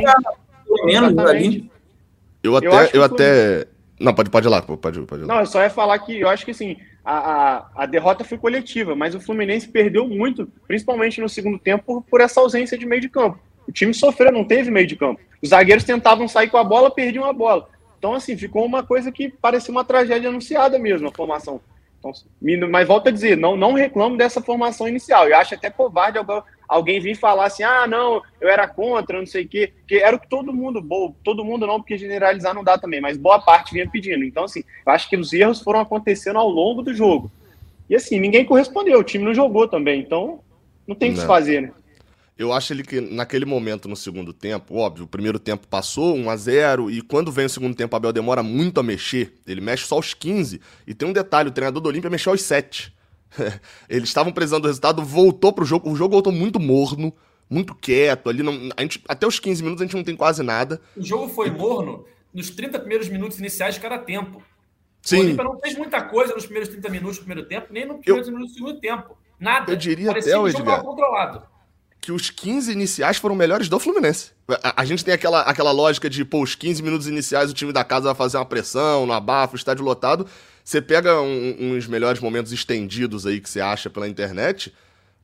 Menos 0.83 1.17
ali. 1.17 1.71
Eu 2.43 2.57
até. 2.57 2.67
Eu, 2.67 2.89
eu 2.93 3.03
até... 3.03 3.67
Não, 3.99 4.13
pode, 4.13 4.29
pode 4.29 4.47
ir 4.47 4.49
lá, 4.49 4.61
pode, 4.61 4.79
pode 4.79 4.99
ir 4.99 5.25
lá. 5.25 5.35
Não, 5.35 5.39
eu 5.39 5.45
só 5.45 5.63
ia 5.63 5.69
falar 5.69 5.97
que 5.99 6.19
eu 6.19 6.27
acho 6.27 6.43
que 6.43 6.51
assim, 6.51 6.75
a, 7.03 7.15
a, 7.15 7.65
a, 7.75 7.85
derrota 7.85 8.25
foi 8.25 8.37
coletiva, 8.37 8.93
mas 8.93 9.15
o 9.15 9.21
Fluminense 9.21 9.69
perdeu 9.69 10.05
muito, 10.05 10.51
principalmente 10.67 11.21
no 11.21 11.29
segundo 11.29 11.57
tempo, 11.57 11.83
por, 11.85 12.01
por 12.01 12.19
essa 12.19 12.41
ausência 12.41 12.77
de 12.77 12.85
meio 12.85 13.01
de 13.01 13.07
campo. 13.07 13.39
O 13.67 13.71
time 13.71 13.93
sofreu, 13.93 14.31
não 14.31 14.43
teve 14.43 14.69
meio 14.71 14.87
de 14.87 14.95
campo. 14.95 15.21
Os 15.41 15.49
zagueiros 15.49 15.83
tentavam 15.83 16.27
sair 16.27 16.49
com 16.49 16.57
a 16.57 16.63
bola, 16.63 16.91
perdiam 16.91 17.25
a 17.25 17.33
bola. 17.33 17.67
Então, 17.97 18.13
assim, 18.13 18.37
ficou 18.37 18.65
uma 18.65 18.83
coisa 18.83 19.11
que 19.11 19.29
parecia 19.29 19.71
uma 19.71 19.83
tragédia 19.83 20.29
anunciada 20.29 20.77
mesmo, 20.77 21.07
a 21.07 21.11
formação. 21.11 21.59
Então, 21.99 22.11
mas 22.69 22.87
volto 22.87 23.07
a 23.07 23.11
dizer, 23.11 23.35
não, 23.35 23.57
não 23.57 23.73
reclamo 23.73 24.15
dessa 24.15 24.41
formação 24.41 24.87
inicial. 24.87 25.27
Eu 25.27 25.37
acho 25.37 25.55
até 25.55 25.71
covarde 25.71 26.19
alguém 26.67 26.99
vir 26.99 27.15
falar 27.15 27.45
assim, 27.45 27.63
ah, 27.63 27.87
não, 27.87 28.21
eu 28.39 28.47
era 28.47 28.67
contra, 28.67 29.17
não 29.17 29.25
sei 29.25 29.45
o 29.45 29.47
quê, 29.47 29.73
porque 29.79 29.95
era 29.95 30.15
o 30.15 30.19
que 30.19 30.27
todo 30.27 30.53
mundo, 30.53 30.81
bom, 30.81 31.15
todo 31.23 31.43
mundo 31.43 31.65
não, 31.65 31.79
porque 31.79 31.97
generalizar 31.97 32.53
não 32.53 32.63
dá 32.63 32.77
também, 32.77 33.01
mas 33.01 33.17
boa 33.17 33.39
parte 33.39 33.73
vinha 33.73 33.89
pedindo. 33.89 34.23
Então, 34.23 34.43
assim, 34.43 34.63
eu 34.85 34.91
acho 34.91 35.09
que 35.09 35.17
os 35.17 35.33
erros 35.33 35.61
foram 35.61 35.79
acontecendo 35.79 36.37
ao 36.37 36.47
longo 36.47 36.83
do 36.83 36.93
jogo. 36.93 37.31
E 37.89 37.95
assim, 37.95 38.19
ninguém 38.19 38.45
correspondeu, 38.45 38.99
o 38.99 39.03
time 39.03 39.23
não 39.23 39.33
jogou 39.33 39.67
também, 39.67 39.99
então 39.99 40.39
não 40.87 40.95
tem 40.95 41.11
o 41.11 41.13
que 41.13 41.21
se 41.21 41.25
fazer, 41.25 41.61
né? 41.61 41.71
Eu 42.37 42.51
acho 42.51 42.73
ele 42.73 42.83
que 42.83 42.99
naquele 42.99 43.45
momento 43.45 43.87
no 43.87 43.95
segundo 43.95 44.33
tempo, 44.33 44.75
óbvio, 44.75 45.05
o 45.05 45.07
primeiro 45.07 45.39
tempo 45.39 45.67
passou 45.67 46.15
1 46.17 46.29
a 46.29 46.35
0 46.35 46.91
e 46.91 47.01
quando 47.01 47.31
vem 47.31 47.45
o 47.45 47.49
segundo 47.49 47.73
tempo, 47.73 47.95
Abel 47.95 48.11
demora 48.11 48.43
muito 48.43 48.77
a 48.77 48.83
mexer. 48.83 49.33
Ele 49.47 49.61
mexe 49.61 49.85
só 49.85 49.95
aos 49.95 50.13
15. 50.13 50.59
E 50.85 50.93
tem 50.93 51.07
um 51.07 51.13
detalhe, 51.13 51.47
o 51.47 51.51
treinador 51.51 51.81
do 51.81 51.87
Olímpia 51.87 52.09
mexeu 52.09 52.33
aos 52.33 52.41
7. 52.41 52.93
Eles 53.87 54.09
estavam 54.09 54.33
precisando 54.33 54.63
do 54.63 54.67
resultado, 54.67 55.01
voltou 55.01 55.53
pro 55.53 55.63
jogo, 55.63 55.89
o 55.89 55.95
jogo 55.95 56.11
voltou 56.11 56.33
muito 56.33 56.59
morno, 56.59 57.13
muito 57.49 57.73
quieto, 57.73 58.29
ali 58.29 58.43
não, 58.43 58.69
a 58.75 58.81
gente, 58.81 59.01
até 59.07 59.25
os 59.25 59.39
15 59.39 59.63
minutos 59.63 59.81
a 59.81 59.85
gente 59.85 59.95
não 59.95 60.03
tem 60.03 60.15
quase 60.15 60.43
nada. 60.43 60.81
O 60.97 61.03
jogo 61.03 61.29
foi 61.29 61.49
morno 61.49 62.05
nos 62.33 62.49
30 62.49 62.79
primeiros 62.79 63.07
minutos 63.07 63.39
iniciais 63.39 63.75
de 63.75 63.81
cada 63.81 63.97
tempo. 63.97 64.43
Sim. 65.01 65.17
O 65.17 65.19
Olímpia 65.21 65.43
não 65.45 65.57
fez 65.59 65.77
muita 65.77 66.01
coisa 66.01 66.33
nos 66.33 66.43
primeiros 66.43 66.67
30 66.67 66.89
minutos 66.89 67.17
do 67.17 67.23
primeiro 67.25 67.47
tempo, 67.47 67.67
nem 67.71 67.85
nos 67.85 67.99
primeiros 67.99 68.27
eu, 68.27 68.33
minutos 68.33 68.53
do 68.53 68.57
segundo 68.57 68.81
tempo. 68.81 69.17
Nada. 69.39 69.71
Eu 69.71 69.77
diria 69.77 70.07
Parecia 70.07 70.33
até, 70.33 70.41
o 70.41 70.47
Edgar. 70.49 70.83
controlado 70.83 71.54
que 72.05 72.11
os 72.11 72.29
15 72.29 72.71
iniciais 72.71 73.17
foram 73.17 73.33
melhores 73.33 73.67
do 73.67 73.79
Fluminense. 73.79 74.29
A, 74.61 74.83
a, 74.83 74.85
gente 74.85 75.03
tem 75.03 75.11
aquela, 75.11 75.41
aquela 75.41 75.71
lógica 75.71 76.07
de, 76.07 76.23
pô, 76.23 76.43
os 76.43 76.53
15 76.53 76.83
minutos 76.83 77.07
iniciais 77.07 77.49
o 77.49 77.53
time 77.53 77.73
da 77.73 77.83
casa 77.83 78.05
vai 78.05 78.13
fazer 78.13 78.37
uma 78.37 78.45
pressão, 78.45 79.07
no 79.07 79.11
abafo, 79.11 79.55
estádio 79.55 79.83
lotado. 79.83 80.27
Você 80.63 80.79
pega 80.79 81.19
um, 81.19 81.73
uns 81.73 81.87
melhores 81.87 82.21
momentos 82.21 82.51
estendidos 82.51 83.25
aí 83.25 83.41
que 83.41 83.49
você 83.49 83.59
acha 83.59 83.89
pela 83.89 84.07
internet, 84.07 84.71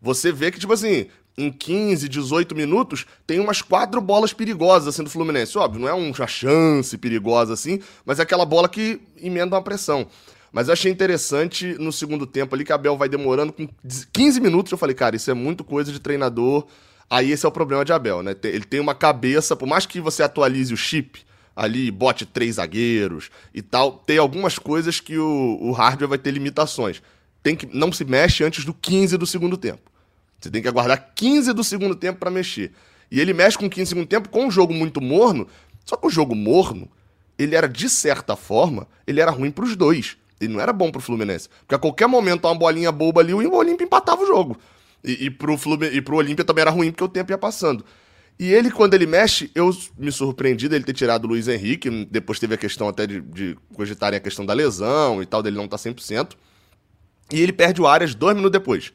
você 0.01 0.31
vê 0.31 0.49
que, 0.49 0.59
tipo 0.59 0.73
assim, 0.73 1.05
em 1.37 1.51
15, 1.51 2.09
18 2.09 2.55
minutos, 2.55 3.05
tem 3.27 3.39
umas 3.39 3.61
quatro 3.61 4.01
bolas 4.01 4.33
perigosas 4.33 4.87
assim 4.87 5.03
do 5.03 5.09
Fluminense. 5.11 5.55
Óbvio, 5.59 5.81
não 5.81 5.87
é 5.87 5.93
uma 5.93 6.25
chance 6.25 6.97
perigosa 6.97 7.53
assim, 7.53 7.79
mas 8.03 8.17
é 8.17 8.23
aquela 8.23 8.43
bola 8.43 8.67
que 8.67 8.99
emenda 9.21 9.55
uma 9.55 9.61
pressão. 9.61 10.07
Mas 10.51 10.67
eu 10.67 10.73
achei 10.73 10.91
interessante 10.91 11.75
no 11.79 11.91
segundo 11.91 12.27
tempo 12.27 12.53
ali 12.53 12.65
que 12.65 12.71
a 12.71 12.75
Abel 12.75 12.97
vai 12.97 13.07
demorando 13.07 13.53
com 13.53 13.67
15 14.11 14.41
minutos. 14.41 14.71
Eu 14.71 14.77
falei, 14.77 14.95
cara, 14.95 15.15
isso 15.15 15.31
é 15.31 15.33
muito 15.33 15.63
coisa 15.63 15.91
de 15.91 15.99
treinador. 15.99 16.67
Aí 17.09 17.31
esse 17.31 17.45
é 17.45 17.49
o 17.49 17.51
problema 17.51 17.85
de 17.85 17.93
Abel, 17.93 18.21
né? 18.21 18.35
Ele 18.43 18.65
tem 18.65 18.79
uma 18.79 18.95
cabeça, 18.95 19.55
por 19.55 19.67
mais 19.67 19.85
que 19.85 20.01
você 20.01 20.23
atualize 20.23 20.73
o 20.73 20.77
chip 20.77 21.21
ali, 21.55 21.91
bote 21.91 22.25
três 22.25 22.55
zagueiros 22.55 23.29
e 23.53 23.61
tal, 23.61 23.91
tem 23.91 24.17
algumas 24.17 24.57
coisas 24.57 24.99
que 24.99 25.17
o, 25.17 25.57
o 25.61 25.71
hardware 25.71 26.09
vai 26.09 26.17
ter 26.17 26.31
limitações. 26.31 27.01
Tem 27.43 27.55
que 27.55 27.67
não 27.75 27.91
se 27.91 28.05
mexe 28.05 28.43
antes 28.43 28.63
do 28.63 28.73
15 28.73 29.17
do 29.17 29.25
segundo 29.25 29.57
tempo. 29.57 29.91
Você 30.39 30.49
tem 30.49 30.61
que 30.61 30.67
aguardar 30.67 31.11
15 31.15 31.53
do 31.53 31.63
segundo 31.63 31.95
tempo 31.95 32.19
para 32.19 32.31
mexer. 32.31 32.71
E 33.11 33.19
ele 33.19 33.33
mexe 33.33 33.57
com 33.57 33.69
15 33.69 33.83
do 33.83 33.89
segundo 33.89 34.07
tempo 34.07 34.29
com 34.29 34.45
um 34.45 34.51
jogo 34.51 34.73
muito 34.73 35.01
morno. 35.01 35.47
Só 35.85 35.95
que 35.95 36.07
o 36.07 36.09
jogo 36.09 36.35
morno, 36.35 36.89
ele 37.37 37.55
era 37.55 37.67
de 37.67 37.89
certa 37.89 38.35
forma, 38.35 38.87
ele 39.05 39.19
era 39.19 39.31
ruim 39.31 39.51
para 39.51 39.65
os 39.65 39.75
dois. 39.75 40.17
Ele 40.41 40.53
não 40.53 40.59
era 40.59 40.73
bom 40.73 40.91
pro 40.91 40.99
Fluminense. 40.99 41.47
Porque 41.59 41.75
a 41.75 41.79
qualquer 41.79 42.07
momento, 42.07 42.45
uma 42.45 42.55
bolinha 42.55 42.91
boba 42.91 43.21
ali, 43.21 43.33
o 43.33 43.53
Olímpia 43.53 43.85
empatava 43.85 44.23
o 44.23 44.27
jogo. 44.27 44.57
E, 45.03 45.25
e, 45.25 45.29
pro 45.29 45.57
Fluminense, 45.57 45.97
e 45.97 46.01
pro 46.01 46.17
Olímpia 46.17 46.43
também 46.43 46.63
era 46.63 46.71
ruim, 46.71 46.91
porque 46.91 47.03
o 47.03 47.07
tempo 47.07 47.31
ia 47.31 47.37
passando. 47.37 47.85
E 48.39 48.51
ele, 48.51 48.71
quando 48.71 48.95
ele 48.95 49.05
mexe, 49.05 49.51
eu 49.53 49.69
me 49.97 50.11
surpreendi 50.11 50.67
dele 50.67 50.83
ter 50.83 50.93
tirado 50.93 51.25
o 51.25 51.27
Luiz 51.27 51.47
Henrique. 51.47 52.07
Depois 52.09 52.39
teve 52.39 52.55
a 52.55 52.57
questão 52.57 52.87
até 52.87 53.05
de, 53.05 53.21
de 53.21 53.57
cogitarem 53.75 54.17
a 54.17 54.19
questão 54.19 54.45
da 54.45 54.53
lesão 54.53 55.21
e 55.21 55.25
tal, 55.25 55.43
dele 55.43 55.57
não 55.57 55.67
tá 55.67 55.77
100%. 55.77 56.31
E 57.31 57.39
ele 57.39 57.53
perde 57.53 57.81
o 57.81 57.87
Arias 57.87 58.15
dois 58.15 58.35
minutos 58.35 58.59
depois. 58.59 58.91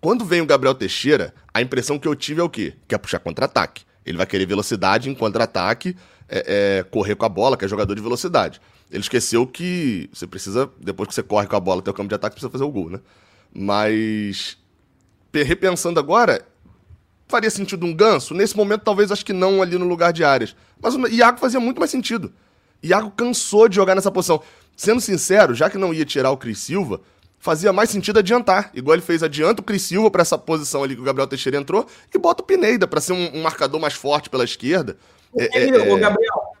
Quando 0.00 0.24
vem 0.24 0.42
o 0.42 0.46
Gabriel 0.46 0.74
Teixeira, 0.74 1.34
a 1.52 1.62
impressão 1.62 1.98
que 1.98 2.06
eu 2.06 2.14
tive 2.14 2.40
é 2.40 2.44
o 2.44 2.48
quê? 2.50 2.74
Que 2.86 2.94
é 2.94 2.98
puxar 2.98 3.20
contra-ataque. 3.20 3.84
Ele 4.04 4.18
vai 4.18 4.26
querer 4.26 4.44
velocidade 4.44 5.08
em 5.08 5.14
contra-ataque, 5.14 5.96
é, 6.28 6.80
é, 6.80 6.82
correr 6.82 7.14
com 7.14 7.24
a 7.24 7.28
bola, 7.28 7.56
que 7.56 7.64
é 7.64 7.68
jogador 7.68 7.94
de 7.94 8.02
velocidade. 8.02 8.60
Ele 8.90 9.00
esqueceu 9.00 9.46
que 9.46 10.08
você 10.12 10.26
precisa, 10.26 10.70
depois 10.80 11.08
que 11.08 11.14
você 11.14 11.22
corre 11.22 11.46
com 11.46 11.56
a 11.56 11.60
bola 11.60 11.80
até 11.80 11.90
o 11.90 11.94
campo 11.94 12.08
de 12.08 12.14
ataque, 12.14 12.34
precisa 12.34 12.50
fazer 12.50 12.64
o 12.64 12.70
gol, 12.70 12.90
né? 12.90 13.00
Mas, 13.52 14.56
repensando 15.32 15.98
agora, 15.98 16.46
faria 17.26 17.50
sentido 17.50 17.86
um 17.86 17.94
ganso? 17.94 18.34
Nesse 18.34 18.56
momento, 18.56 18.82
talvez 18.82 19.10
acho 19.10 19.24
que 19.24 19.32
não 19.32 19.62
ali 19.62 19.78
no 19.78 19.86
lugar 19.86 20.12
de 20.12 20.24
áreas. 20.24 20.54
Mas 20.80 20.94
o 20.94 21.08
Iago 21.08 21.38
fazia 21.38 21.60
muito 21.60 21.78
mais 21.78 21.90
sentido. 21.90 22.32
Iago 22.82 23.10
cansou 23.10 23.68
de 23.68 23.76
jogar 23.76 23.94
nessa 23.94 24.10
posição. 24.10 24.42
Sendo 24.76 25.00
sincero, 25.00 25.54
já 25.54 25.70
que 25.70 25.78
não 25.78 25.94
ia 25.94 26.04
tirar 26.04 26.30
o 26.30 26.36
Cris 26.36 26.58
Silva, 26.58 27.00
fazia 27.38 27.72
mais 27.72 27.90
sentido 27.90 28.18
adiantar. 28.18 28.70
Igual 28.74 28.94
ele 28.94 29.02
fez, 29.02 29.22
adianta 29.22 29.60
o 29.60 29.64
Cris 29.64 29.82
Silva 29.82 30.10
para 30.10 30.22
essa 30.22 30.36
posição 30.36 30.82
ali 30.82 30.94
que 30.94 31.00
o 31.00 31.04
Gabriel 31.04 31.26
Teixeira 31.26 31.58
entrou 31.58 31.86
e 32.14 32.18
bota 32.18 32.42
o 32.42 32.46
Pineda 32.46 32.86
para 32.86 33.00
ser 33.00 33.12
um, 33.12 33.36
um, 33.36 33.42
marcador 33.42 33.80
mais 33.80 33.94
forte 33.94 34.28
pela 34.28 34.44
esquerda. 34.44 34.96
É, 35.36 35.58
é, 35.58 35.68
é... 35.68 35.98
Gabriel, 35.98 36.53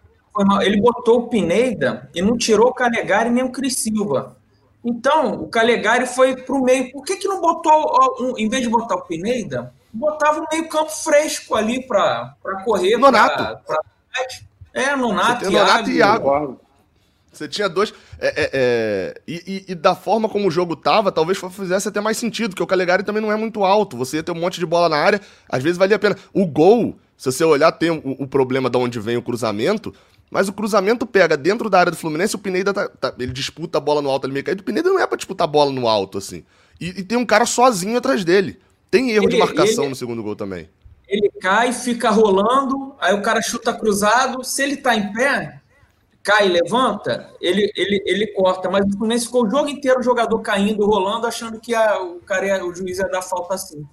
ele 0.62 0.80
botou 0.80 1.20
o 1.20 1.28
Pineda 1.28 2.10
e 2.14 2.20
não 2.20 2.36
tirou 2.36 2.68
o 2.68 2.74
Calegari 2.74 3.30
nem 3.30 3.44
o 3.44 3.50
Cris 3.50 3.76
Silva. 3.76 4.36
Então, 4.84 5.34
o 5.34 5.48
Calegari 5.48 6.06
foi 6.06 6.36
para 6.36 6.54
o 6.54 6.62
meio. 6.62 6.92
Por 6.92 7.04
que, 7.04 7.16
que 7.16 7.26
não 7.26 7.40
botou, 7.40 8.34
em 8.36 8.48
vez 8.48 8.62
de 8.62 8.68
botar 8.68 8.96
o 8.96 9.02
Pineda, 9.02 9.72
botava 9.92 10.40
um 10.40 10.46
meio 10.52 10.68
campo 10.68 10.90
fresco 10.90 11.54
ali 11.54 11.86
para 11.86 12.34
correr? 12.64 12.98
Nonato. 12.98 13.42
Pra, 13.42 13.56
pra... 13.64 13.80
É, 14.74 14.94
Nonato, 14.94 15.50
Nonato 15.50 15.88
e 15.88 15.96
Iago. 15.96 16.60
Você 17.32 17.48
tinha 17.48 17.68
dois. 17.68 17.92
É, 18.18 18.28
é, 18.28 18.50
é... 18.52 19.20
E, 19.26 19.64
e, 19.68 19.72
e, 19.72 19.74
da 19.74 19.94
forma 19.94 20.28
como 20.28 20.48
o 20.48 20.50
jogo 20.50 20.76
tava, 20.76 21.10
talvez 21.10 21.38
fizesse 21.50 21.88
até 21.88 22.00
mais 22.00 22.16
sentido, 22.16 22.50
porque 22.50 22.62
o 22.62 22.66
Calegari 22.66 23.02
também 23.02 23.22
não 23.22 23.32
é 23.32 23.36
muito 23.36 23.64
alto. 23.64 23.96
Você 23.96 24.18
ia 24.18 24.22
ter 24.22 24.32
um 24.32 24.40
monte 24.40 24.60
de 24.60 24.66
bola 24.66 24.88
na 24.88 24.96
área, 24.96 25.20
às 25.48 25.62
vezes 25.62 25.78
valia 25.78 25.96
a 25.96 25.98
pena. 25.98 26.16
O 26.32 26.46
gol, 26.46 26.96
se 27.16 27.32
você 27.32 27.44
olhar, 27.44 27.72
tem 27.72 27.90
o, 27.90 28.16
o 28.18 28.26
problema 28.26 28.68
de 28.68 28.76
onde 28.76 29.00
vem 29.00 29.16
o 29.16 29.22
cruzamento. 29.22 29.94
Mas 30.34 30.48
o 30.48 30.52
cruzamento 30.52 31.06
pega 31.06 31.36
dentro 31.36 31.70
da 31.70 31.78
área 31.78 31.92
do 31.92 31.96
Fluminense, 31.96 32.34
o 32.34 32.40
Pineda 32.40 32.74
tá, 32.74 32.88
tá, 32.88 33.14
ele 33.20 33.32
disputa 33.32 33.78
a 33.78 33.80
bola 33.80 34.02
no 34.02 34.10
alto 34.10 34.26
ali 34.26 34.32
meio 34.32 34.44
caído, 34.44 34.62
o 34.62 34.64
Pineda 34.64 34.90
não 34.90 34.98
é 34.98 35.06
pra 35.06 35.16
disputar 35.16 35.44
a 35.44 35.48
bola 35.48 35.70
no 35.70 35.86
alto, 35.86 36.18
assim. 36.18 36.44
E, 36.80 36.88
e 36.88 37.02
tem 37.04 37.16
um 37.16 37.24
cara 37.24 37.46
sozinho 37.46 37.96
atrás 37.96 38.24
dele. 38.24 38.58
Tem 38.90 39.12
erro 39.12 39.26
ele, 39.26 39.34
de 39.34 39.38
marcação 39.38 39.84
ele, 39.84 39.90
no 39.90 39.94
segundo 39.94 40.24
gol 40.24 40.34
também. 40.34 40.68
Ele 41.06 41.30
cai, 41.40 41.72
fica 41.72 42.10
rolando, 42.10 42.96
aí 42.98 43.14
o 43.14 43.22
cara 43.22 43.40
chuta 43.40 43.72
cruzado, 43.72 44.42
se 44.42 44.60
ele 44.60 44.76
tá 44.76 44.96
em 44.96 45.12
pé, 45.12 45.60
cai 46.20 46.48
e 46.48 46.50
levanta, 46.50 47.30
ele, 47.40 47.70
ele, 47.76 48.02
ele 48.04 48.26
corta. 48.32 48.68
Mas 48.68 48.84
o 48.86 48.90
Fluminense 48.90 49.26
ficou 49.26 49.46
o 49.46 49.48
jogo 49.48 49.68
inteiro 49.68 50.00
o 50.00 50.02
jogador 50.02 50.40
caindo, 50.40 50.84
rolando, 50.84 51.28
achando 51.28 51.60
que 51.60 51.72
a, 51.72 52.02
o, 52.02 52.18
cara 52.18 52.44
ia, 52.44 52.66
o 52.66 52.74
juiz 52.74 52.98
ia 52.98 53.06
dar 53.06 53.22
falta 53.22 53.54
assim. 53.54 53.86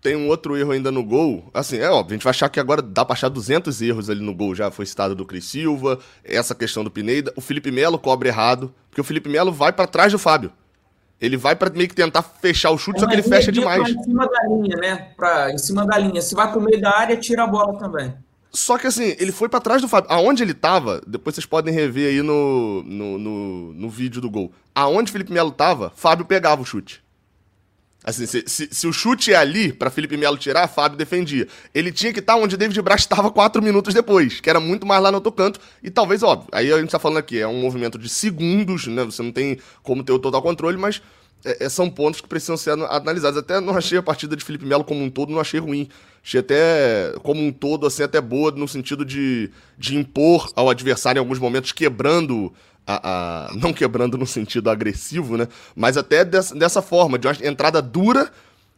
Tem 0.00 0.14
um 0.14 0.28
outro 0.28 0.56
erro 0.56 0.72
ainda 0.72 0.92
no 0.92 1.02
gol. 1.02 1.50
Assim, 1.52 1.78
é 1.78 1.90
óbvio, 1.90 2.14
a 2.14 2.16
gente 2.16 2.24
vai 2.24 2.30
achar 2.30 2.48
que 2.48 2.60
agora 2.60 2.80
dá 2.80 3.04
pra 3.04 3.14
achar 3.14 3.28
200 3.28 3.80
erros 3.82 4.08
ali 4.08 4.20
no 4.20 4.34
gol. 4.34 4.54
Já 4.54 4.70
foi 4.70 4.86
citado 4.86 5.14
do 5.14 5.24
Cris 5.24 5.44
Silva, 5.46 5.98
essa 6.22 6.54
questão 6.54 6.84
do 6.84 6.90
Pineda. 6.90 7.32
O 7.36 7.40
Felipe 7.40 7.70
Melo 7.70 7.98
cobre 7.98 8.28
errado, 8.28 8.72
porque 8.88 9.00
o 9.00 9.04
Felipe 9.04 9.28
Melo 9.28 9.52
vai 9.52 9.72
para 9.72 9.86
trás 9.86 10.12
do 10.12 10.18
Fábio. 10.18 10.52
Ele 11.20 11.36
vai 11.36 11.56
para 11.56 11.70
meio 11.70 11.88
que 11.88 11.94
tentar 11.94 12.22
fechar 12.22 12.70
o 12.70 12.78
chute, 12.78 12.98
é, 12.98 13.00
só 13.00 13.06
que 13.06 13.14
ele 13.14 13.22
fecha 13.22 13.50
demais. 13.50 13.88
Em 13.88 14.02
cima 14.02 14.28
da 14.28 14.42
linha, 14.48 14.76
né? 14.76 15.08
Pra, 15.16 15.50
em 15.50 15.58
cima 15.58 15.86
da 15.86 15.96
linha. 15.96 16.20
Se 16.20 16.34
vai 16.34 16.50
pro 16.50 16.60
meio 16.60 16.80
da 16.80 16.94
área, 16.94 17.16
tira 17.16 17.44
a 17.44 17.46
bola 17.46 17.78
também. 17.78 18.14
Só 18.52 18.78
que 18.78 18.86
assim, 18.86 19.14
ele 19.18 19.32
foi 19.32 19.48
para 19.48 19.60
trás 19.60 19.82
do 19.82 19.88
Fábio. 19.88 20.10
Aonde 20.10 20.42
ele 20.42 20.54
tava, 20.54 21.02
depois 21.06 21.34
vocês 21.34 21.46
podem 21.46 21.74
rever 21.74 22.08
aí 22.08 22.22
no, 22.22 22.82
no, 22.84 23.18
no, 23.18 23.72
no 23.74 23.90
vídeo 23.90 24.20
do 24.20 24.30
gol. 24.30 24.52
Aonde 24.74 25.10
Felipe 25.10 25.32
Melo 25.32 25.50
tava, 25.50 25.92
Fábio 25.94 26.24
pegava 26.24 26.62
o 26.62 26.64
chute. 26.64 27.02
Assim, 28.06 28.24
se, 28.24 28.44
se, 28.46 28.68
se, 28.70 28.86
o 28.86 28.92
chute 28.92 29.32
é 29.32 29.36
ali 29.36 29.72
para 29.72 29.90
Felipe 29.90 30.16
Melo 30.16 30.38
tirar, 30.38 30.68
Fábio 30.68 30.96
defendia. 30.96 31.48
Ele 31.74 31.90
tinha 31.90 32.12
que 32.12 32.20
estar 32.20 32.34
tá 32.34 32.38
onde 32.38 32.56
David 32.56 32.80
Braz 32.80 33.00
estava 33.00 33.32
quatro 33.32 33.60
minutos 33.60 33.92
depois, 33.92 34.40
que 34.40 34.48
era 34.48 34.60
muito 34.60 34.86
mais 34.86 35.02
lá 35.02 35.10
no 35.10 35.16
outro 35.16 35.32
canto. 35.32 35.58
E 35.82 35.90
talvez, 35.90 36.22
óbvio, 36.22 36.48
aí 36.52 36.72
a 36.72 36.78
gente 36.78 36.90
tá 36.90 37.00
falando 37.00 37.18
aqui, 37.18 37.40
é 37.40 37.48
um 37.48 37.60
movimento 37.60 37.98
de 37.98 38.08
segundos, 38.08 38.86
né? 38.86 39.04
Você 39.04 39.20
não 39.24 39.32
tem 39.32 39.58
como 39.82 40.04
ter 40.04 40.12
o 40.12 40.20
total 40.20 40.40
controle, 40.40 40.76
mas 40.76 41.02
é, 41.44 41.64
é, 41.64 41.68
são 41.68 41.90
pontos 41.90 42.20
que 42.20 42.28
precisam 42.28 42.56
ser 42.56 42.78
analisados. 42.90 43.38
Até 43.38 43.60
não 43.60 43.76
achei 43.76 43.98
a 43.98 44.02
partida 44.02 44.36
de 44.36 44.44
Felipe 44.44 44.64
Melo 44.64 44.84
como 44.84 45.02
um 45.02 45.10
todo, 45.10 45.32
não 45.32 45.40
achei 45.40 45.58
ruim. 45.58 45.88
Achei 46.24 46.38
até, 46.38 47.12
como 47.24 47.44
um 47.44 47.50
todo, 47.50 47.88
assim, 47.88 48.04
até 48.04 48.20
boa 48.20 48.52
no 48.52 48.68
sentido 48.68 49.04
de, 49.04 49.50
de 49.76 49.96
impor 49.96 50.48
ao 50.54 50.70
adversário 50.70 51.18
em 51.18 51.22
alguns 51.22 51.40
momentos, 51.40 51.72
quebrando 51.72 52.52
a, 52.86 53.48
a, 53.48 53.54
não 53.54 53.72
quebrando 53.72 54.16
no 54.16 54.26
sentido 54.26 54.70
agressivo, 54.70 55.36
né? 55.36 55.48
Mas 55.74 55.96
até 55.96 56.24
dessa, 56.24 56.54
dessa 56.54 56.80
forma, 56.80 57.18
de 57.18 57.26
uma 57.26 57.36
entrada 57.42 57.82
dura, 57.82 58.30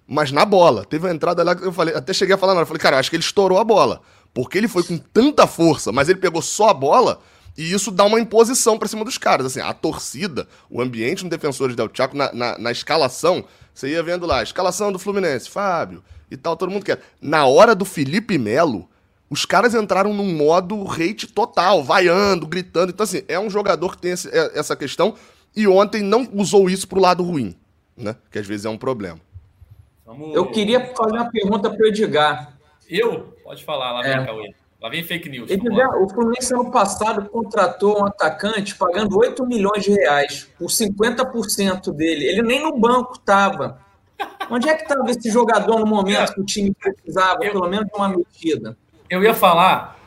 mas 0.06 0.32
na 0.32 0.44
bola. 0.44 0.84
Teve 0.84 1.06
uma 1.06 1.14
entrada 1.14 1.42
lá 1.44 1.54
que 1.54 1.64
eu 1.64 1.72
falei, 1.72 1.94
até 1.94 2.12
cheguei 2.12 2.34
a 2.34 2.38
falar, 2.38 2.58
eu 2.58 2.66
falei, 2.66 2.80
cara, 2.80 2.98
acho 2.98 3.10
que 3.10 3.16
ele 3.16 3.22
estourou 3.22 3.58
a 3.58 3.64
bola. 3.64 4.00
Porque 4.32 4.56
ele 4.56 4.68
foi 4.68 4.82
com 4.82 4.96
tanta 4.96 5.46
força, 5.46 5.92
mas 5.92 6.08
ele 6.08 6.18
pegou 6.18 6.40
só 6.40 6.70
a 6.70 6.74
bola 6.74 7.20
e 7.56 7.72
isso 7.72 7.90
dá 7.90 8.04
uma 8.04 8.20
imposição 8.20 8.78
para 8.78 8.86
cima 8.86 9.04
dos 9.04 9.18
caras. 9.18 9.46
Assim, 9.46 9.60
a 9.60 9.72
torcida, 9.74 10.46
o 10.70 10.80
ambiente 10.80 11.24
no 11.24 11.30
Defensores 11.30 11.74
Del 11.74 11.90
Chaco, 11.92 12.16
na, 12.16 12.32
na, 12.32 12.56
na, 12.56 12.70
escalação, 12.70 13.44
você 13.74 13.88
ia 13.88 14.02
vendo 14.02 14.26
lá, 14.26 14.42
escalação 14.42 14.92
do 14.92 14.98
Fluminense, 14.98 15.50
Fábio 15.50 16.02
e 16.30 16.36
tal, 16.36 16.56
todo 16.56 16.70
mundo 16.70 16.84
quer. 16.84 17.00
Na 17.20 17.46
hora 17.46 17.74
do 17.74 17.84
Felipe 17.84 18.38
Melo, 18.38 18.88
os 19.30 19.44
caras 19.44 19.74
entraram 19.74 20.14
num 20.14 20.34
modo 20.34 20.86
hate 20.90 21.26
total, 21.26 21.82
vaiando, 21.82 22.46
gritando. 22.46 22.90
Então, 22.90 23.04
assim, 23.04 23.22
é 23.28 23.38
um 23.38 23.50
jogador 23.50 23.94
que 23.94 24.02
tem 24.02 24.12
esse, 24.12 24.28
é, 24.28 24.58
essa 24.58 24.74
questão 24.74 25.14
e 25.54 25.66
ontem 25.66 26.02
não 26.02 26.28
usou 26.32 26.70
isso 26.70 26.88
pro 26.88 27.00
lado 27.00 27.22
ruim, 27.22 27.54
né? 27.96 28.16
Que 28.30 28.38
às 28.38 28.46
vezes 28.46 28.64
é 28.64 28.70
um 28.70 28.78
problema. 28.78 29.20
Vamos... 30.06 30.34
Eu 30.34 30.50
queria 30.50 30.94
fazer 30.94 31.16
uma 31.16 31.30
pergunta 31.30 31.70
para 31.70 31.84
o 31.84 31.86
Edgar. 31.86 32.56
Eu? 32.88 33.34
Pode 33.44 33.64
falar, 33.64 33.92
lá 33.92 34.02
vem 34.02 34.12
é. 34.12 34.24
Cauê. 34.24 34.54
Lá 34.80 34.88
vem 34.88 35.02
fake 35.02 35.28
news. 35.28 35.50
Edgar, 35.50 36.00
o 36.00 36.08
Fluminense 36.08 36.54
ano 36.54 36.70
passado 36.70 37.28
contratou 37.28 38.00
um 38.00 38.06
atacante 38.06 38.76
pagando 38.76 39.18
8 39.18 39.44
milhões 39.44 39.84
de 39.84 39.90
reais 39.90 40.48
por 40.56 40.68
50% 40.68 41.92
dele. 41.92 42.24
Ele 42.24 42.42
nem 42.42 42.62
no 42.62 42.78
banco 42.78 43.14
estava. 43.14 43.80
Onde 44.50 44.68
é 44.68 44.74
que 44.74 44.84
estava 44.84 45.10
esse 45.10 45.30
jogador 45.30 45.78
no 45.80 45.86
momento 45.86 46.32
que 46.34 46.40
o 46.40 46.44
time 46.44 46.72
precisava, 46.72 47.44
eu, 47.44 47.52
pelo 47.52 47.68
menos, 47.68 47.86
de 47.86 47.94
uma 47.94 48.08
medida? 48.08 48.76
Eu 49.08 49.22
ia 49.22 49.34
falar 49.34 49.98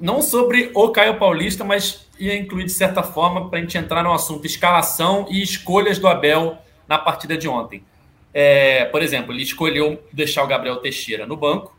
não 0.00 0.22
sobre 0.22 0.70
o 0.74 0.88
Caio 0.90 1.18
Paulista, 1.18 1.64
mas 1.64 2.08
ia 2.18 2.36
incluir 2.36 2.64
de 2.64 2.72
certa 2.72 3.02
forma 3.02 3.48
para 3.48 3.58
a 3.58 3.62
gente 3.62 3.76
entrar 3.76 4.02
no 4.02 4.12
assunto 4.12 4.46
escalação 4.46 5.26
e 5.30 5.42
escolhas 5.42 5.98
do 5.98 6.08
Abel 6.08 6.58
na 6.88 6.98
partida 6.98 7.36
de 7.36 7.48
ontem. 7.48 7.84
É, 8.32 8.84
por 8.86 9.02
exemplo, 9.02 9.32
ele 9.32 9.42
escolheu 9.42 10.02
deixar 10.12 10.44
o 10.44 10.46
Gabriel 10.46 10.76
Teixeira 10.76 11.26
no 11.26 11.36
banco 11.36 11.76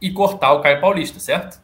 e 0.00 0.10
cortar 0.10 0.52
o 0.52 0.60
Caio 0.60 0.80
Paulista, 0.80 1.20
certo? 1.20 1.60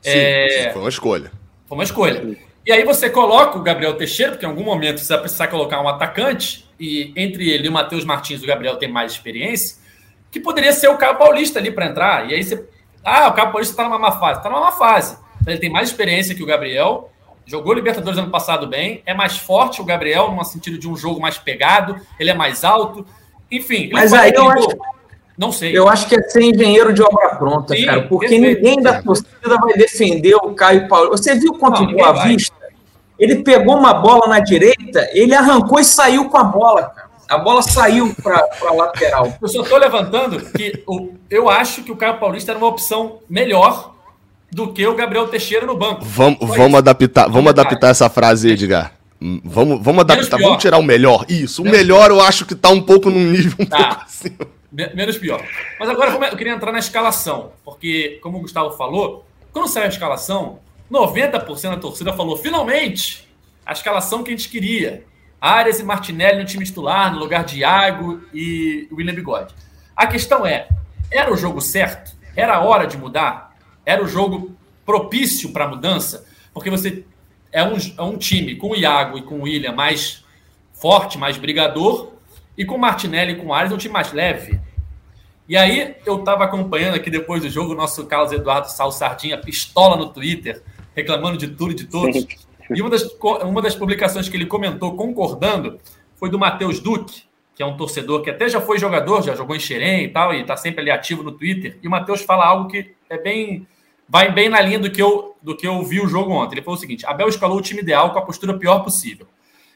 Sim, 0.00 0.10
é... 0.10 0.70
foi 0.72 0.82
uma 0.82 0.88
escolha. 0.88 1.32
Foi 1.66 1.76
uma 1.76 1.84
escolha. 1.84 2.36
E 2.64 2.72
aí 2.72 2.84
você 2.84 3.08
coloca 3.08 3.58
o 3.58 3.62
Gabriel 3.62 3.94
Teixeira, 3.94 4.32
porque 4.32 4.44
em 4.44 4.48
algum 4.48 4.64
momento 4.64 4.98
você 4.98 5.12
vai 5.12 5.22
precisar 5.22 5.48
colocar 5.48 5.80
um 5.80 5.88
atacante, 5.88 6.68
e 6.78 7.12
entre 7.16 7.50
ele 7.50 7.66
e 7.66 7.68
o 7.68 7.72
Matheus 7.72 8.04
Martins, 8.04 8.42
o 8.42 8.46
Gabriel 8.46 8.76
tem 8.76 8.88
mais 8.88 9.12
experiência, 9.12 9.78
que 10.30 10.40
poderia 10.40 10.72
ser 10.72 10.88
o 10.88 10.96
Caio 10.96 11.16
Paulista 11.16 11.58
ali 11.58 11.70
para 11.70 11.86
entrar. 11.86 12.30
E 12.30 12.34
aí 12.34 12.42
você. 12.42 12.66
Ah, 13.04 13.28
o 13.28 13.32
Paulista 13.34 13.72
está 13.72 13.84
numa 13.84 13.98
má 13.98 14.12
fase. 14.12 14.38
Está 14.38 14.50
numa 14.50 14.60
má 14.60 14.72
fase. 14.72 15.16
Ele 15.46 15.58
tem 15.58 15.70
mais 15.70 15.88
experiência 15.88 16.34
que 16.34 16.42
o 16.42 16.46
Gabriel, 16.46 17.10
jogou 17.46 17.72
Libertadores 17.72 18.18
ano 18.18 18.30
passado 18.30 18.66
bem, 18.66 19.02
é 19.06 19.14
mais 19.14 19.38
forte 19.38 19.80
o 19.80 19.84
Gabriel, 19.84 20.30
no 20.32 20.44
sentido 20.44 20.78
de 20.78 20.88
um 20.88 20.96
jogo 20.96 21.20
mais 21.20 21.38
pegado, 21.38 21.96
ele 22.18 22.30
é 22.30 22.34
mais 22.34 22.62
alto. 22.62 23.04
Enfim. 23.50 23.90
Mas 23.92 24.12
aí 24.12 24.32
eu 24.34 24.48
acho. 24.48 24.68
Não 25.36 25.50
sei. 25.50 25.76
Eu 25.76 25.88
acho 25.88 26.06
que 26.06 26.14
é 26.14 26.22
ser 26.22 26.42
engenheiro 26.42 26.92
de 26.92 27.02
obra 27.02 27.36
pronta, 27.36 27.74
Sim, 27.74 27.86
cara, 27.86 28.02
porque 28.02 28.28
perfeito. 28.28 28.58
ninguém 28.58 28.82
da 28.82 29.02
torcida 29.02 29.58
vai 29.58 29.72
defender 29.72 30.34
o 30.34 30.52
Caio 30.54 30.86
Paulo. 30.86 31.10
Você 31.10 31.34
viu 31.34 31.54
contra 31.54 31.82
o 31.82 31.90
Boa 31.90 32.24
Vista? 32.24 32.54
Ele 33.18 33.42
pegou 33.42 33.76
uma 33.76 33.94
bola 33.94 34.28
na 34.28 34.38
direita, 34.38 35.08
ele 35.12 35.34
arrancou 35.34 35.80
e 35.80 35.84
saiu 35.84 36.28
com 36.28 36.36
a 36.36 36.44
bola, 36.44 36.84
cara. 36.84 37.09
A 37.30 37.38
bola 37.38 37.62
saiu 37.62 38.12
para 38.20 38.44
a 38.60 38.72
lateral. 38.72 39.32
Eu 39.40 39.46
só 39.46 39.62
estou 39.62 39.78
levantando 39.78 40.40
que 40.50 40.82
o, 40.84 41.14
eu 41.30 41.48
acho 41.48 41.84
que 41.84 41.92
o 41.92 41.96
Caio 41.96 42.18
Paulista 42.18 42.50
era 42.50 42.58
uma 42.58 42.66
opção 42.66 43.20
melhor 43.30 43.94
do 44.50 44.72
que 44.72 44.84
o 44.84 44.96
Gabriel 44.96 45.28
Teixeira 45.28 45.64
no 45.64 45.76
banco. 45.76 46.04
Vamos, 46.04 46.38
vamos 46.40 46.78
adaptar, 46.78 47.28
vamos 47.28 47.50
adaptar 47.50 47.90
essa 47.90 48.10
frase, 48.10 48.50
Edgar. 48.50 48.94
Vamos, 49.44 49.80
vamos 49.80 50.00
adaptar, 50.00 50.40
vamos 50.40 50.60
tirar 50.60 50.78
o 50.78 50.82
melhor. 50.82 51.24
Isso, 51.28 51.62
o 51.62 51.64
melhor 51.64 52.10
eu 52.10 52.20
acho 52.20 52.44
que 52.44 52.54
está 52.54 52.68
um 52.68 52.82
pouco 52.82 53.08
num 53.10 53.30
nível 53.30 53.54
um 53.60 53.66
tá. 53.66 53.76
pouco 53.76 54.02
acima. 54.02 54.46
Menos 54.72 55.16
pior. 55.16 55.40
Mas 55.78 55.88
agora 55.88 56.10
eu 56.32 56.36
queria 56.36 56.52
entrar 56.52 56.72
na 56.72 56.80
escalação, 56.80 57.52
porque, 57.64 58.18
como 58.22 58.38
o 58.38 58.40
Gustavo 58.40 58.76
falou, 58.76 59.24
quando 59.52 59.68
saiu 59.68 59.86
a 59.86 59.88
escalação, 59.88 60.58
90% 60.90 61.70
da 61.70 61.76
torcida 61.76 62.12
falou: 62.12 62.36
finalmente, 62.36 63.28
a 63.64 63.72
escalação 63.72 64.24
que 64.24 64.32
a 64.32 64.36
gente 64.36 64.48
queria. 64.48 65.04
Arias 65.40 65.80
e 65.80 65.82
Martinelli 65.82 66.40
no 66.40 66.44
time 66.44 66.64
titular, 66.64 67.12
no 67.12 67.18
lugar 67.18 67.44
de 67.44 67.60
Iago 67.60 68.22
e 68.34 68.88
William 68.92 69.14
Bigode. 69.14 69.54
A 69.96 70.06
questão 70.06 70.44
é: 70.44 70.68
era 71.10 71.32
o 71.32 71.36
jogo 71.36 71.60
certo? 71.60 72.12
Era 72.36 72.56
a 72.56 72.60
hora 72.60 72.86
de 72.86 72.98
mudar? 72.98 73.56
Era 73.84 74.02
o 74.02 74.08
jogo 74.08 74.54
propício 74.84 75.52
para 75.52 75.66
mudança? 75.66 76.26
Porque 76.52 76.68
você 76.68 77.04
é 77.50 77.64
um, 77.64 77.76
é 77.76 78.02
um 78.02 78.16
time 78.16 78.56
com 78.56 78.70
o 78.70 78.76
Iago 78.76 79.18
e 79.18 79.22
com 79.22 79.36
o 79.36 79.42
William 79.42 79.72
mais 79.72 80.24
forte, 80.72 81.18
mais 81.18 81.36
brigador, 81.36 82.12
e 82.56 82.64
com 82.64 82.78
Martinelli 82.78 83.32
e 83.32 83.36
com 83.36 83.52
Ares, 83.52 83.72
é 83.72 83.74
um 83.74 83.78
time 83.78 83.92
mais 83.92 84.12
leve. 84.12 84.60
E 85.48 85.56
aí 85.56 85.96
eu 86.06 86.20
estava 86.20 86.44
acompanhando 86.44 86.94
aqui 86.94 87.10
depois 87.10 87.42
do 87.42 87.50
jogo 87.50 87.72
o 87.72 87.76
nosso 87.76 88.06
Carlos 88.06 88.32
Eduardo 88.32 88.70
Sal 88.70 88.92
Sardinha, 88.92 89.36
pistola 89.36 89.96
no 89.96 90.08
Twitter, 90.08 90.62
reclamando 90.94 91.36
de 91.36 91.48
tudo 91.48 91.72
e 91.72 91.74
de 91.74 91.84
todos. 91.86 92.24
E 92.74 92.80
uma 92.80 92.90
das, 92.90 93.02
uma 93.42 93.60
das 93.60 93.74
publicações 93.74 94.28
que 94.28 94.36
ele 94.36 94.46
comentou 94.46 94.94
concordando 94.96 95.78
foi 96.16 96.30
do 96.30 96.38
Matheus 96.38 96.78
Duque, 96.78 97.24
que 97.54 97.62
é 97.62 97.66
um 97.66 97.76
torcedor 97.76 98.22
que 98.22 98.30
até 98.30 98.48
já 98.48 98.60
foi 98.60 98.78
jogador, 98.78 99.22
já 99.22 99.34
jogou 99.34 99.56
em 99.56 99.60
Xerém 99.60 100.04
e 100.04 100.08
tal, 100.08 100.32
e 100.32 100.40
está 100.40 100.56
sempre 100.56 100.80
ali 100.80 100.90
ativo 100.90 101.22
no 101.22 101.32
Twitter. 101.32 101.78
E 101.82 101.88
o 101.88 101.90
Matheus 101.90 102.22
fala 102.22 102.46
algo 102.46 102.68
que 102.68 102.94
é 103.08 103.18
bem. 103.18 103.66
vai 104.08 104.32
bem 104.32 104.48
na 104.48 104.60
linha 104.60 104.78
do 104.78 104.90
que, 104.90 105.02
eu, 105.02 105.36
do 105.42 105.56
que 105.56 105.66
eu 105.66 105.82
vi 105.82 106.00
o 106.00 106.06
jogo 106.06 106.30
ontem. 106.30 106.54
Ele 106.54 106.62
falou 106.62 106.76
o 106.76 106.80
seguinte: 106.80 107.04
Abel 107.04 107.28
escalou 107.28 107.58
o 107.58 107.62
time 107.62 107.80
ideal 107.80 108.12
com 108.12 108.18
a 108.18 108.22
postura 108.22 108.56
pior 108.56 108.80
possível. 108.80 109.26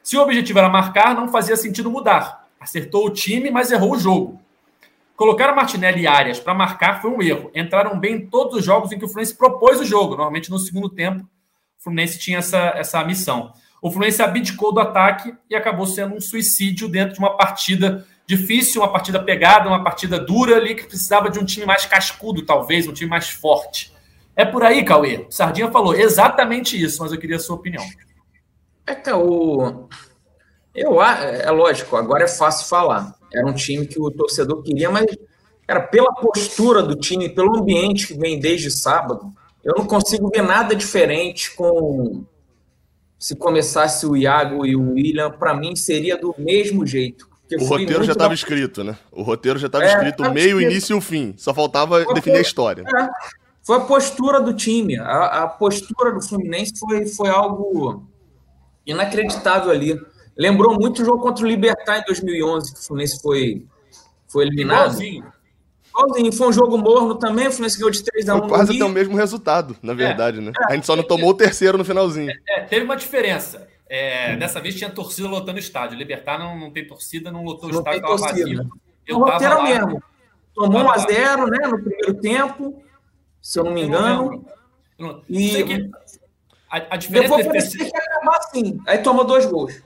Se 0.02 0.16
o 0.16 0.22
objetivo 0.22 0.59
era 0.59 0.68
marcar, 0.68 1.14
não 1.14 1.28
fazia 1.28 1.57
sentido 1.57 1.90
mudar. 1.90 2.47
Acertou 2.61 3.07
o 3.07 3.11
time, 3.11 3.51
mas 3.51 3.72
errou 3.72 3.92
o 3.92 3.99
jogo. 3.99 4.40
Colocar 5.16 5.55
Martinelli 5.55 6.03
e 6.03 6.07
Arias 6.07 6.40
para 6.40 6.55
marcar 6.55 7.01
foi 7.01 7.11
um 7.11 7.22
erro. 7.22 7.51
Entraram 7.55 7.99
bem 7.99 8.14
em 8.16 8.26
todos 8.26 8.59
os 8.59 8.64
jogos 8.64 8.92
em 8.92 8.99
que 8.99 9.05
o 9.05 9.09
Fluminense 9.09 9.36
propôs 9.36 9.80
o 9.80 9.84
jogo. 9.84 10.11
Normalmente 10.11 10.51
no 10.51 10.59
segundo 10.59 10.88
tempo, 10.88 11.28
Fluminense 11.85 12.18
tinha 12.18 12.39
essa, 12.39 12.72
essa 12.74 13.05
missão. 13.05 13.53
O 13.80 13.91
Fluminense 13.91 14.22
abdicou 14.22 14.72
do 14.72 14.80
ataque 14.80 15.35
e 15.49 15.55
acabou 15.55 15.87
sendo 15.87 16.14
um 16.14 16.20
suicídio 16.20 16.89
dentro 16.89 17.14
de 17.14 17.20
uma 17.20 17.37
partida 17.37 18.07
difícil, 18.26 18.80
uma 18.80 18.91
partida 18.91 19.22
pegada, 19.22 19.68
uma 19.68 19.85
partida 19.85 20.18
dura 20.18 20.57
ali 20.57 20.74
que 20.74 20.87
precisava 20.87 21.28
de 21.28 21.39
um 21.39 21.45
time 21.45 21.66
mais 21.66 21.85
cascudo, 21.85 22.45
talvez, 22.45 22.89
um 22.89 22.93
time 22.93 23.11
mais 23.11 23.28
forte. 23.28 23.93
É 24.35 24.45
por 24.45 24.64
aí, 24.64 24.82
Cauê. 24.85 25.26
Sardinha 25.28 25.70
falou 25.70 25.95
exatamente 25.95 26.82
isso, 26.82 27.03
mas 27.03 27.12
eu 27.12 27.18
queria 27.18 27.37
a 27.37 27.41
sua 27.41 27.57
opinião. 27.57 27.85
É 28.87 28.95
que 28.95 29.11
o, 29.12 29.87
eu, 30.74 31.01
é 31.01 31.51
lógico, 31.51 31.97
agora 31.97 32.24
é 32.24 32.28
fácil 32.28 32.66
falar. 32.66 33.14
Era 33.32 33.47
um 33.47 33.55
time 33.55 33.87
que 33.87 34.01
o 34.01 34.11
torcedor 34.11 34.62
queria, 34.62 34.91
mas 34.91 35.07
era 35.68 35.80
pela 35.80 36.12
postura 36.14 36.82
do 36.82 36.97
time, 36.97 37.28
pelo 37.28 37.57
ambiente 37.57 38.09
que 38.09 38.14
vem 38.14 38.41
desde 38.41 38.70
sábado, 38.70 39.32
eu 39.64 39.74
não 39.78 39.86
consigo 39.86 40.30
ver 40.32 40.42
nada 40.42 40.76
diferente 40.76 41.54
com 41.54 42.24
se 43.18 43.34
começasse 43.34 44.06
o 44.06 44.14
Iago 44.14 44.66
e 44.66 44.76
o 44.76 44.92
William, 44.92 45.30
para 45.30 45.54
mim 45.54 45.74
seria 45.74 46.16
do 46.18 46.34
mesmo 46.36 46.86
jeito. 46.86 47.26
O 47.58 47.64
roteiro 47.64 48.04
já 48.04 48.12
estava 48.12 48.28
da... 48.28 48.34
escrito, 48.34 48.84
né? 48.84 48.98
O 49.10 49.22
roteiro 49.22 49.58
já 49.58 49.66
estava 49.66 49.84
é, 49.84 49.88
escrito 49.88 50.30
meio, 50.30 50.58
escrito. 50.58 50.70
início 50.70 50.94
e 50.94 50.98
o 50.98 51.00
fim. 51.00 51.34
Só 51.36 51.54
faltava 51.54 52.04
foi 52.04 52.14
definir 52.14 52.36
a 52.36 52.42
história. 52.42 52.82
É, 52.82 53.08
foi 53.62 53.76
a 53.78 53.80
postura 53.80 54.40
do 54.40 54.52
time. 54.52 54.98
A, 54.98 55.44
a, 55.44 55.48
postura 55.48 56.12
do 56.12 56.20
Fluminense 56.20 56.72
foi, 56.78 57.06
foi 57.06 57.28
algo 57.30 58.06
inacreditável 58.86 59.70
ali. 59.70 59.98
Lembrou 60.36 60.74
muito 60.74 61.00
o 61.00 61.04
jogo 61.04 61.20
contra 61.22 61.44
o 61.44 61.48
Libertar 61.48 62.00
em 62.00 62.04
2011, 62.04 62.74
que 62.74 62.80
o 62.80 62.82
Fluminense 62.82 63.22
foi, 63.22 63.66
foi 64.28 64.44
eliminado. 64.44 65.00
Igualzinho. 65.00 65.32
Igualzinho. 65.97 66.32
Foi 66.32 66.49
um 66.49 66.53
jogo 66.53 66.76
morno 66.76 67.14
também, 67.14 67.47
o 67.47 67.51
Fluminense 67.51 67.78
ganhou 67.78 67.90
de 67.90 68.03
3 68.03 68.28
a 68.28 68.34
1 68.34 68.38
Foi 68.40 68.49
quase 68.49 68.74
até 68.74 68.84
o 68.84 68.88
mesmo 68.88 69.16
resultado, 69.16 69.76
na 69.80 69.92
é. 69.92 69.97
verdade, 69.97 70.38
é, 70.38 70.40
né? 70.40 70.53
É, 70.59 70.72
a 70.72 70.74
gente 70.74 70.86
só 70.86 70.97
não 70.97 71.05
tomou 71.05 71.30
o 71.30 71.34
terceiro 71.34 71.78
no 71.78 71.84
finalzinho. 71.84 72.32
É, 72.49 72.62
teve 72.62 72.84
uma 72.84 72.97
diferença. 72.97 73.68
É, 73.88 74.34
dessa 74.36 74.61
vez 74.61 74.74
tinha 74.74 74.90
torcida 74.90 75.28
lotando 75.28 75.57
o 75.57 75.61
estádio. 75.61 75.97
Libertar 75.97 76.38
não, 76.38 76.59
não 76.59 76.70
tem 76.70 76.86
torcida, 76.86 77.30
não 77.30 77.45
lotou 77.45 77.68
não 77.68 77.76
o 77.76 77.78
estádio, 77.78 78.01
estava 78.01 78.16
vazio. 78.16 78.68
Eu 79.07 79.18
o 79.18 79.24
roteiro 79.24 79.55
lá, 79.57 79.62
mesmo. 79.62 80.03
Tomou 80.55 80.82
1 80.82 80.90
a 80.90 80.99
0 80.99 81.47
né, 81.47 81.66
no 81.66 81.82
primeiro 81.82 82.14
tempo, 82.14 82.82
se 83.40 83.59
eu 83.59 83.64
não 83.64 83.72
me 83.72 83.82
engano. 83.82 84.45
Não 84.99 85.22
e 85.28 85.90
a, 86.70 86.95
a 86.95 86.97
diferença 86.97 87.36
depois 87.36 87.47
parecia 87.47 87.84
que 87.84 87.97
ia 87.97 88.03
acabar 88.03 88.38
assim. 88.38 88.80
Aí 88.86 88.99
tomou 88.99 89.24
dois 89.24 89.47
gols. 89.47 89.82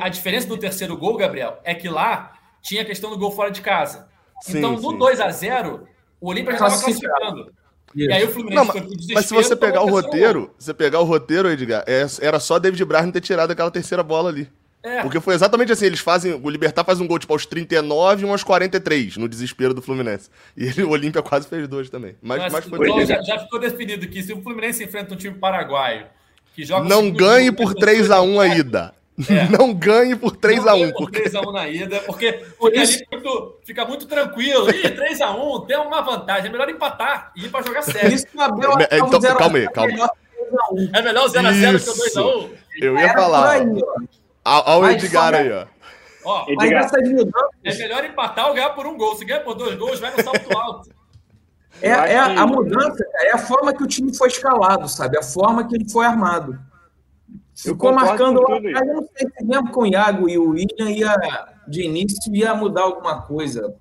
A 0.00 0.08
diferença 0.08 0.46
do 0.46 0.56
terceiro 0.56 0.96
gol, 0.96 1.16
Gabriel, 1.16 1.58
é 1.64 1.74
que 1.74 1.88
lá 1.88 2.32
tinha 2.62 2.82
a 2.82 2.84
questão 2.84 3.10
do 3.10 3.18
gol 3.18 3.30
fora 3.30 3.50
de 3.50 3.60
casa. 3.60 4.09
Sim, 4.42 4.58
então, 4.58 4.72
no 4.76 4.92
2 4.98 5.20
a 5.20 5.30
0 5.30 5.86
o 6.20 6.28
Olímpia 6.28 6.56
já 6.56 6.66
estava 6.66 6.82
classificando. 6.82 7.52
E 7.94 8.12
aí 8.12 8.24
o 8.24 8.28
Fluminense 8.28 8.56
não, 8.56 8.64
mas, 8.66 9.06
mas 9.14 9.26
se 9.26 9.34
você 9.34 9.56
pegar 9.56 9.82
o 9.82 9.90
roteiro, 9.90 10.54
você 10.58 10.72
pegar 10.72 11.00
o 11.00 11.04
roteiro, 11.04 11.50
Edgar, 11.50 11.82
é, 11.86 12.06
era 12.20 12.38
só 12.38 12.58
David 12.58 12.84
Braz 12.84 13.10
ter 13.10 13.20
tirado 13.20 13.50
aquela 13.50 13.70
terceira 13.70 14.02
bola 14.02 14.28
ali. 14.28 14.48
É. 14.82 15.02
Porque 15.02 15.20
foi 15.20 15.34
exatamente 15.34 15.72
assim, 15.72 15.86
eles 15.86 16.00
fazem, 16.00 16.32
o 16.32 16.48
Libertar 16.48 16.84
faz 16.84 17.00
um 17.00 17.06
gol 17.06 17.18
tipo 17.18 17.32
aos 17.32 17.44
39 17.44 18.22
e 18.22 18.26
um 18.26 18.32
aos 18.32 18.42
43, 18.42 19.18
no 19.18 19.28
desespero 19.28 19.74
do 19.74 19.82
Fluminense. 19.82 20.30
E 20.56 20.64
ele, 20.64 20.84
o 20.84 20.90
Olímpia 20.90 21.20
quase 21.20 21.48
fez 21.48 21.68
dois 21.68 21.90
também. 21.90 22.16
Mas, 22.22 22.38
mas, 22.42 22.52
mas 22.52 22.64
foi 22.64 22.88
então, 22.88 23.04
já, 23.04 23.20
já, 23.22 23.38
ficou 23.40 23.58
definido 23.58 24.06
que 24.08 24.22
se 24.22 24.32
o 24.32 24.40
Fluminense 24.40 24.82
enfrenta 24.82 25.12
um 25.12 25.16
time 25.16 25.34
paraguaio 25.34 26.06
que 26.54 26.64
joga 26.64 26.88
Não 26.88 27.10
ganhe 27.10 27.52
por 27.52 27.74
3 27.74 28.10
a 28.10 28.22
1 28.22 28.40
a 28.40 28.46
ida. 28.48 28.94
É. 29.28 29.48
Não 29.56 29.74
ganhe 29.74 30.16
por 30.16 30.36
3x1. 30.36 30.92
Por 30.92 31.10
3x1 31.10 31.52
na 31.52 31.68
ida, 31.68 32.00
porque 32.00 32.32
fica, 32.32 32.82
isso... 32.82 33.02
muito, 33.10 33.58
fica 33.64 33.84
muito 33.84 34.06
tranquilo. 34.06 34.70
Ih, 34.70 34.82
3x1, 34.82 35.66
tem 35.66 35.76
uma 35.78 36.00
vantagem. 36.00 36.48
É 36.48 36.52
melhor 36.52 36.68
empatar 36.68 37.32
e 37.36 37.46
ir 37.46 37.50
pra 37.50 37.62
jogar 37.62 37.82
sério. 37.82 38.12
Isso 38.12 38.26
o 38.34 38.40
Abel 38.40 38.72
é, 38.90 38.98
então, 38.98 39.20
calma 39.20 39.58
aí, 39.58 39.68
calma. 39.68 40.10
É 40.94 41.02
melhor 41.02 41.28
0x0 41.28 41.82
que 41.82 41.90
o 41.90 42.22
2x1. 42.22 42.50
Eu 42.80 42.98
ia 42.98 43.12
falar. 43.12 43.60
Olha 44.44 44.78
o 44.78 44.90
Edgar 44.90 45.34
aí, 45.34 45.52
ó. 45.52 45.66
Ó, 46.22 46.46
é 46.50 47.74
melhor 47.74 48.04
empatar 48.04 48.48
ou 48.48 48.54
ganhar 48.54 48.70
por 48.70 48.86
um 48.86 48.96
gol. 48.96 49.16
Se 49.16 49.24
ganhar 49.24 49.40
por 49.40 49.54
dois 49.54 49.76
gols, 49.76 50.00
vai 50.00 50.10
no 50.10 50.22
salto 50.22 50.56
alto. 50.56 50.90
É, 51.82 51.88
é 51.88 52.18
a, 52.18 52.42
a 52.42 52.46
mudança, 52.46 53.02
é 53.20 53.32
a 53.32 53.38
forma 53.38 53.72
que 53.72 53.82
o 53.82 53.86
time 53.86 54.14
foi 54.14 54.28
escalado, 54.28 54.86
sabe? 54.86 55.18
A 55.18 55.22
forma 55.22 55.66
que 55.66 55.74
ele 55.74 55.88
foi 55.88 56.04
armado. 56.04 56.58
Ficou 57.62 57.92
marcando 57.92 58.40
lá 58.40 58.56
atrás, 58.56 58.88
eu 58.88 58.94
não 58.94 59.08
sei 59.14 59.28
se 59.36 59.44
mesmo 59.44 59.70
com 59.70 59.82
o 59.82 59.86
Iago 59.86 60.28
e 60.28 60.38
o 60.38 60.50
William 60.50 60.90
ia, 60.90 61.14
de 61.68 61.82
início 61.82 62.34
ia 62.34 62.54
mudar 62.54 62.82
alguma 62.82 63.22
coisa. 63.22 63.74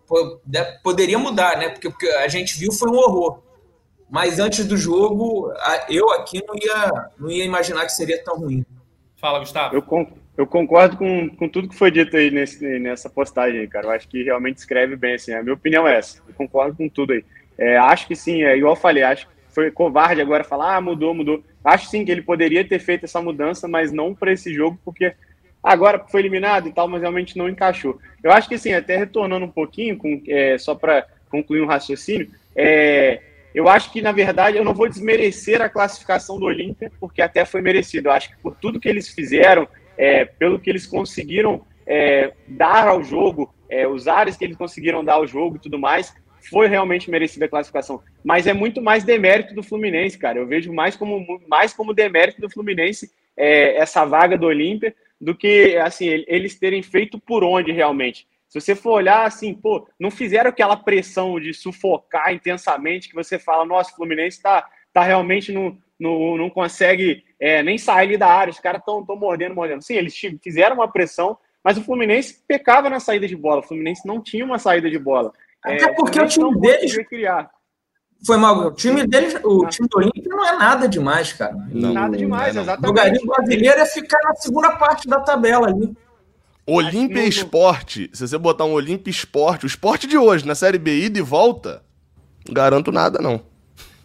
Poderia 0.84 1.17
mudar, 1.17 1.57
né? 1.57 1.69
Porque, 1.69 1.89
porque 1.89 2.07
a 2.07 2.27
gente 2.27 2.59
viu 2.59 2.71
foi 2.71 2.89
um 2.89 2.97
horror. 2.97 3.39
Mas 4.09 4.39
antes 4.39 4.65
do 4.65 4.75
jogo, 4.75 5.53
eu 5.88 6.09
aqui 6.11 6.43
não 6.45 6.55
ia, 6.55 7.09
não 7.17 7.30
ia 7.30 7.45
imaginar 7.45 7.86
que 7.86 7.91
seria 7.91 8.21
tão 8.23 8.39
ruim. 8.39 8.65
Fala, 9.15 9.39
Gustavo. 9.39 9.75
Eu, 9.75 10.07
eu 10.38 10.47
concordo 10.47 10.97
com, 10.97 11.30
com 11.30 11.47
tudo 11.47 11.69
que 11.69 11.75
foi 11.75 11.91
dito 11.91 12.17
aí 12.17 12.32
nesse, 12.32 12.80
nessa 12.80 13.09
postagem, 13.09 13.67
cara. 13.67 13.88
Eu 13.88 13.91
acho 13.91 14.07
que 14.07 14.23
realmente 14.23 14.57
escreve 14.57 14.95
bem, 14.95 15.13
assim. 15.13 15.34
A 15.34 15.43
minha 15.43 15.53
opinião 15.53 15.88
é 15.88 15.97
essa. 15.97 16.21
Eu 16.27 16.34
concordo 16.34 16.75
com 16.75 16.89
tudo 16.89 17.13
aí. 17.13 17.23
É, 17.57 17.77
acho 17.77 18.07
que 18.07 18.15
sim, 18.15 18.43
é, 18.43 18.57
igual 18.57 18.73
eu 18.73 18.80
falei, 18.80 19.03
acho 19.03 19.27
que 19.27 19.38
foi 19.49 19.71
covarde 19.71 20.21
agora 20.21 20.43
falar, 20.43 20.75
ah, 20.75 20.81
mudou, 20.81 21.13
mudou. 21.13 21.43
Acho 21.63 21.87
sim 21.87 22.05
que 22.05 22.11
ele 22.11 22.21
poderia 22.21 22.63
ter 22.63 22.79
feito 22.79 23.05
essa 23.05 23.21
mudança, 23.21 23.67
mas 23.67 23.91
não 23.91 24.13
para 24.13 24.31
esse 24.31 24.53
jogo, 24.53 24.79
porque 24.83 25.13
agora 25.61 26.03
foi 26.07 26.21
eliminado 26.21 26.67
e 26.67 26.71
tal, 26.71 26.87
mas 26.87 27.01
realmente 27.01 27.37
não 27.37 27.49
encaixou. 27.49 27.99
Eu 28.23 28.31
acho 28.31 28.47
que 28.47 28.57
sim, 28.57 28.73
até 28.73 28.97
retornando 28.97 29.45
um 29.45 29.51
pouquinho, 29.51 29.97
com, 29.97 30.21
é, 30.27 30.57
só 30.57 30.75
para 30.75 31.05
concluir 31.29 31.61
um 31.61 31.67
raciocínio, 31.67 32.29
é, 32.55 33.21
eu 33.53 33.67
acho 33.67 33.91
que, 33.91 34.01
na 34.01 34.11
verdade, 34.11 34.57
eu 34.57 34.63
não 34.63 34.73
vou 34.73 34.87
desmerecer 34.87 35.61
a 35.61 35.69
classificação 35.69 36.39
do 36.39 36.45
Olímpia, 36.45 36.91
porque 36.99 37.21
até 37.21 37.45
foi 37.45 37.61
merecido. 37.61 38.07
Eu 38.07 38.11
acho 38.11 38.29
que 38.29 38.37
por 38.37 38.55
tudo 38.55 38.79
que 38.79 38.87
eles 38.87 39.09
fizeram, 39.09 39.67
é, 39.97 40.25
pelo 40.25 40.59
que 40.59 40.69
eles 40.69 40.85
conseguiram 40.85 41.65
é, 41.85 42.31
dar 42.47 42.87
ao 42.87 43.03
jogo, 43.03 43.53
é, 43.67 43.87
os 43.87 44.07
ares 44.07 44.37
que 44.37 44.45
eles 44.45 44.55
conseguiram 44.55 45.03
dar 45.03 45.15
ao 45.15 45.27
jogo 45.27 45.55
e 45.55 45.59
tudo 45.59 45.79
mais, 45.79 46.13
foi 46.49 46.67
realmente 46.67 47.09
merecida 47.09 47.45
a 47.45 47.49
classificação. 47.49 48.01
Mas 48.23 48.47
é 48.47 48.53
muito 48.53 48.81
mais 48.81 49.03
demérito 49.03 49.53
do 49.53 49.63
Fluminense, 49.63 50.17
cara. 50.17 50.39
Eu 50.39 50.47
vejo 50.47 50.71
mais 50.73 50.95
como, 50.95 51.41
mais 51.47 51.73
como 51.73 51.93
demérito 51.93 52.41
do 52.41 52.49
Fluminense 52.49 53.11
é, 53.35 53.75
essa 53.77 54.05
vaga 54.05 54.37
do 54.37 54.45
Olímpia 54.47 54.95
do 55.19 55.35
que 55.35 55.75
assim 55.77 56.05
eles 56.27 56.57
terem 56.57 56.81
feito 56.81 57.19
por 57.19 57.43
onde 57.43 57.71
realmente. 57.71 58.27
Se 58.47 58.59
você 58.59 58.75
for 58.75 58.93
olhar 58.93 59.25
assim, 59.25 59.53
pô, 59.53 59.87
não 59.99 60.09
fizeram 60.09 60.49
aquela 60.49 60.75
pressão 60.75 61.39
de 61.39 61.53
sufocar 61.53 62.33
intensamente 62.33 63.07
que 63.07 63.15
você 63.15 63.37
fala, 63.37 63.65
nossa, 63.65 63.91
o 63.91 63.95
Fluminense 63.95 64.37
está 64.37 64.67
tá 64.91 65.03
realmente 65.03 65.51
no, 65.51 65.77
no, 65.99 66.37
não 66.37 66.49
consegue 66.49 67.23
é, 67.39 67.61
nem 67.61 67.77
sair 67.77 68.17
da 68.17 68.27
área, 68.27 68.51
os 68.51 68.59
caras 68.59 68.79
estão 68.79 69.05
mordendo, 69.15 69.53
mordendo. 69.53 69.83
Sim, 69.83 69.95
eles 69.95 70.17
fizeram 70.41 70.77
uma 70.77 70.91
pressão, 70.91 71.37
mas 71.63 71.77
o 71.77 71.83
Fluminense 71.83 72.43
pecava 72.47 72.89
na 72.89 72.99
saída 72.99 73.27
de 73.27 73.35
bola. 73.35 73.59
O 73.59 73.63
Fluminense 73.63 74.07
não 74.07 74.21
tinha 74.21 74.43
uma 74.43 74.57
saída 74.57 74.89
de 74.89 74.97
bola. 74.97 75.31
Até 75.64 75.84
é, 75.84 75.93
porque 75.93 76.20
o 76.20 76.28
time 76.28 76.60
deles. 76.60 76.95
Criar. 77.07 77.49
Foi 78.26 78.38
mal. 78.38 78.68
O 78.68 78.72
time 78.72 79.05
deles, 79.07 79.36
o 79.43 79.66
time 79.68 79.88
do 79.88 79.97
Olímpio 79.97 80.30
não 80.30 80.45
é 80.45 80.57
nada 80.57 80.88
demais, 80.88 81.32
cara. 81.34 81.55
Não, 81.70 81.93
nada 81.93 82.18
demais, 82.18 82.53
não, 82.53 82.64
exatamente. 82.64 82.91
O 82.91 82.93
garimpo 82.93 83.28
brasileiro 83.28 83.80
é 83.80 83.86
ficar 83.86 84.20
na 84.24 84.36
segunda 84.36 84.72
parte 84.76 85.07
da 85.07 85.20
tabela 85.20 85.68
ali. 85.68 85.95
Olímpia 86.66 87.24
Esporte, 87.24 88.12
se 88.14 88.28
você 88.28 88.38
botar 88.38 88.66
um 88.66 88.74
Olímpia 88.74 89.10
Esporte, 89.10 89.66
o 89.66 89.68
esporte 89.68 90.05
de 90.05 90.18
hoje, 90.18 90.45
na 90.45 90.53
Série 90.53 90.78
B, 90.78 90.99
ida 90.99 91.18
e 91.18 91.22
volta, 91.22 91.82
garanto 92.47 92.91
nada, 92.91 93.20
não. 93.20 93.41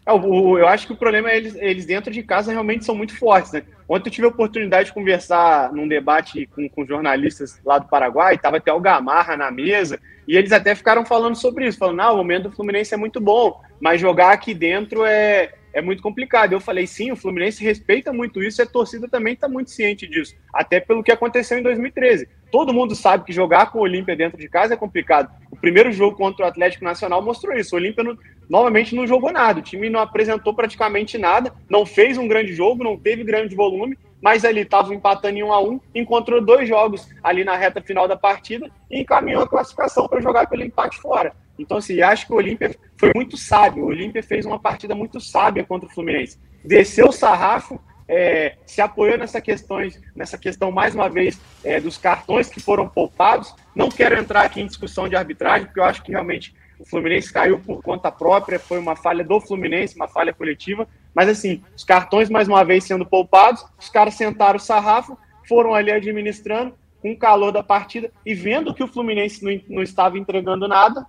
É, 0.06 0.12
eu 0.12 0.68
acho 0.68 0.86
que 0.86 0.92
o 0.92 0.96
problema 0.96 1.30
é 1.30 1.36
eles, 1.36 1.54
eles 1.56 1.86
dentro 1.86 2.12
de 2.12 2.22
casa 2.22 2.52
realmente 2.52 2.84
são 2.84 2.94
muito 2.94 3.16
fortes, 3.16 3.52
né? 3.52 3.62
Ontem 3.88 4.08
eu 4.08 4.12
tive 4.12 4.26
a 4.26 4.30
oportunidade 4.30 4.86
de 4.86 4.94
conversar 4.94 5.72
num 5.72 5.88
debate 5.88 6.46
com, 6.54 6.68
com 6.68 6.86
jornalistas 6.86 7.60
lá 7.64 7.78
do 7.78 7.88
Paraguai, 7.88 8.34
estava 8.34 8.58
até 8.58 8.72
o 8.72 8.80
Gamarra 8.80 9.36
na 9.36 9.50
mesa, 9.50 9.98
e 10.28 10.36
eles 10.36 10.52
até 10.52 10.74
ficaram 10.74 11.04
falando 11.06 11.36
sobre 11.36 11.66
isso, 11.66 11.78
falando, 11.78 11.96
não, 11.96 12.14
o 12.14 12.16
momento 12.18 12.44
do 12.44 12.56
Fluminense 12.56 12.92
é 12.92 12.96
muito 12.96 13.20
bom, 13.20 13.60
mas 13.80 14.00
jogar 14.00 14.32
aqui 14.32 14.52
dentro 14.52 15.04
é, 15.04 15.54
é 15.74 15.82
muito 15.82 16.02
complicado. 16.02 16.52
Eu 16.52 16.60
falei, 16.60 16.86
sim, 16.86 17.10
o 17.10 17.16
Fluminense 17.16 17.62
respeita 17.62 18.12
muito 18.12 18.42
isso 18.42 18.62
e 18.62 18.62
a 18.62 18.66
torcida 18.66 19.08
também 19.08 19.34
está 19.34 19.48
muito 19.48 19.70
ciente 19.70 20.06
disso, 20.06 20.34
até 20.52 20.80
pelo 20.80 21.02
que 21.02 21.12
aconteceu 21.12 21.58
em 21.58 21.62
2013. 21.62 22.28
Todo 22.50 22.72
mundo 22.72 22.94
sabe 22.94 23.24
que 23.24 23.32
jogar 23.32 23.72
com 23.72 23.80
o 23.80 23.82
Olímpia 23.82 24.16
dentro 24.16 24.38
de 24.38 24.48
casa 24.48 24.74
é 24.74 24.76
complicado. 24.76 25.28
O 25.50 25.56
primeiro 25.56 25.90
jogo 25.90 26.16
contra 26.16 26.46
o 26.46 26.48
Atlético 26.48 26.84
Nacional 26.84 27.20
mostrou 27.20 27.56
isso. 27.56 27.74
O 27.74 27.78
Olímpia 27.78 28.04
novamente 28.48 28.94
não 28.94 29.06
jogou 29.06 29.32
nada, 29.32 29.58
o 29.58 29.62
time 29.62 29.90
não 29.90 29.98
apresentou 29.98 30.54
praticamente 30.54 31.18
nada, 31.18 31.52
não 31.68 31.84
fez 31.84 32.16
um 32.16 32.28
grande 32.28 32.54
jogo, 32.54 32.84
não 32.84 32.96
teve 32.96 33.24
grande 33.24 33.56
volume, 33.56 33.98
mas 34.22 34.44
ali 34.44 34.60
estava 34.60 34.94
empatando 34.94 35.36
em 35.36 35.42
1 35.42 35.52
a 35.52 35.60
1 35.60 35.80
encontrou 35.94 36.40
dois 36.40 36.68
jogos 36.68 37.08
ali 37.22 37.44
na 37.44 37.56
reta 37.56 37.82
final 37.82 38.06
da 38.06 38.16
partida 38.16 38.70
e 38.90 39.00
encaminhou 39.00 39.42
a 39.42 39.48
classificação 39.48 40.06
para 40.06 40.20
jogar 40.20 40.46
pelo 40.46 40.62
empate 40.62 40.98
fora. 40.98 41.34
Então, 41.58 41.76
assim, 41.76 42.00
acho 42.00 42.26
que 42.26 42.32
o 42.32 42.36
Olímpia 42.36 42.74
foi 42.96 43.12
muito 43.14 43.36
sábio. 43.36 43.84
O 43.84 43.88
Olímpia 43.88 44.22
fez 44.22 44.44
uma 44.44 44.58
partida 44.58 44.94
muito 44.94 45.20
sábia 45.20 45.64
contra 45.64 45.88
o 45.88 45.92
Fluminense. 45.92 46.38
Desceu 46.64 47.08
o 47.08 47.12
sarrafo, 47.12 47.80
é, 48.08 48.56
se 48.66 48.80
apoiou 48.80 49.16
nessa, 49.16 49.40
questões, 49.40 50.00
nessa 50.14 50.36
questão, 50.36 50.70
mais 50.70 50.94
uma 50.94 51.08
vez, 51.08 51.40
é, 51.62 51.80
dos 51.80 51.96
cartões 51.96 52.48
que 52.48 52.60
foram 52.60 52.88
poupados. 52.88 53.54
Não 53.74 53.88
quero 53.88 54.18
entrar 54.18 54.42
aqui 54.42 54.60
em 54.60 54.66
discussão 54.66 55.08
de 55.08 55.16
arbitragem, 55.16 55.66
porque 55.66 55.80
eu 55.80 55.84
acho 55.84 56.02
que 56.02 56.12
realmente 56.12 56.54
o 56.78 56.84
Fluminense 56.84 57.32
caiu 57.32 57.58
por 57.58 57.82
conta 57.82 58.10
própria, 58.10 58.58
foi 58.58 58.78
uma 58.78 58.96
falha 58.96 59.24
do 59.24 59.40
Fluminense, 59.40 59.96
uma 59.96 60.08
falha 60.08 60.34
coletiva. 60.34 60.88
Mas 61.14 61.28
assim, 61.28 61.62
os 61.76 61.84
cartões 61.84 62.28
mais 62.28 62.48
uma 62.48 62.64
vez 62.64 62.84
sendo 62.84 63.06
poupados, 63.06 63.64
os 63.78 63.88
caras 63.88 64.14
sentaram 64.14 64.56
o 64.56 64.60
sarrafo, 64.60 65.16
foram 65.48 65.74
ali 65.74 65.92
administrando 65.92 66.74
com 67.00 67.12
o 67.12 67.18
calor 67.18 67.52
da 67.52 67.62
partida 67.62 68.10
e 68.24 68.34
vendo 68.34 68.74
que 68.74 68.82
o 68.82 68.88
Fluminense 68.88 69.44
não, 69.44 69.76
não 69.76 69.82
estava 69.82 70.18
entregando 70.18 70.66
nada, 70.66 71.06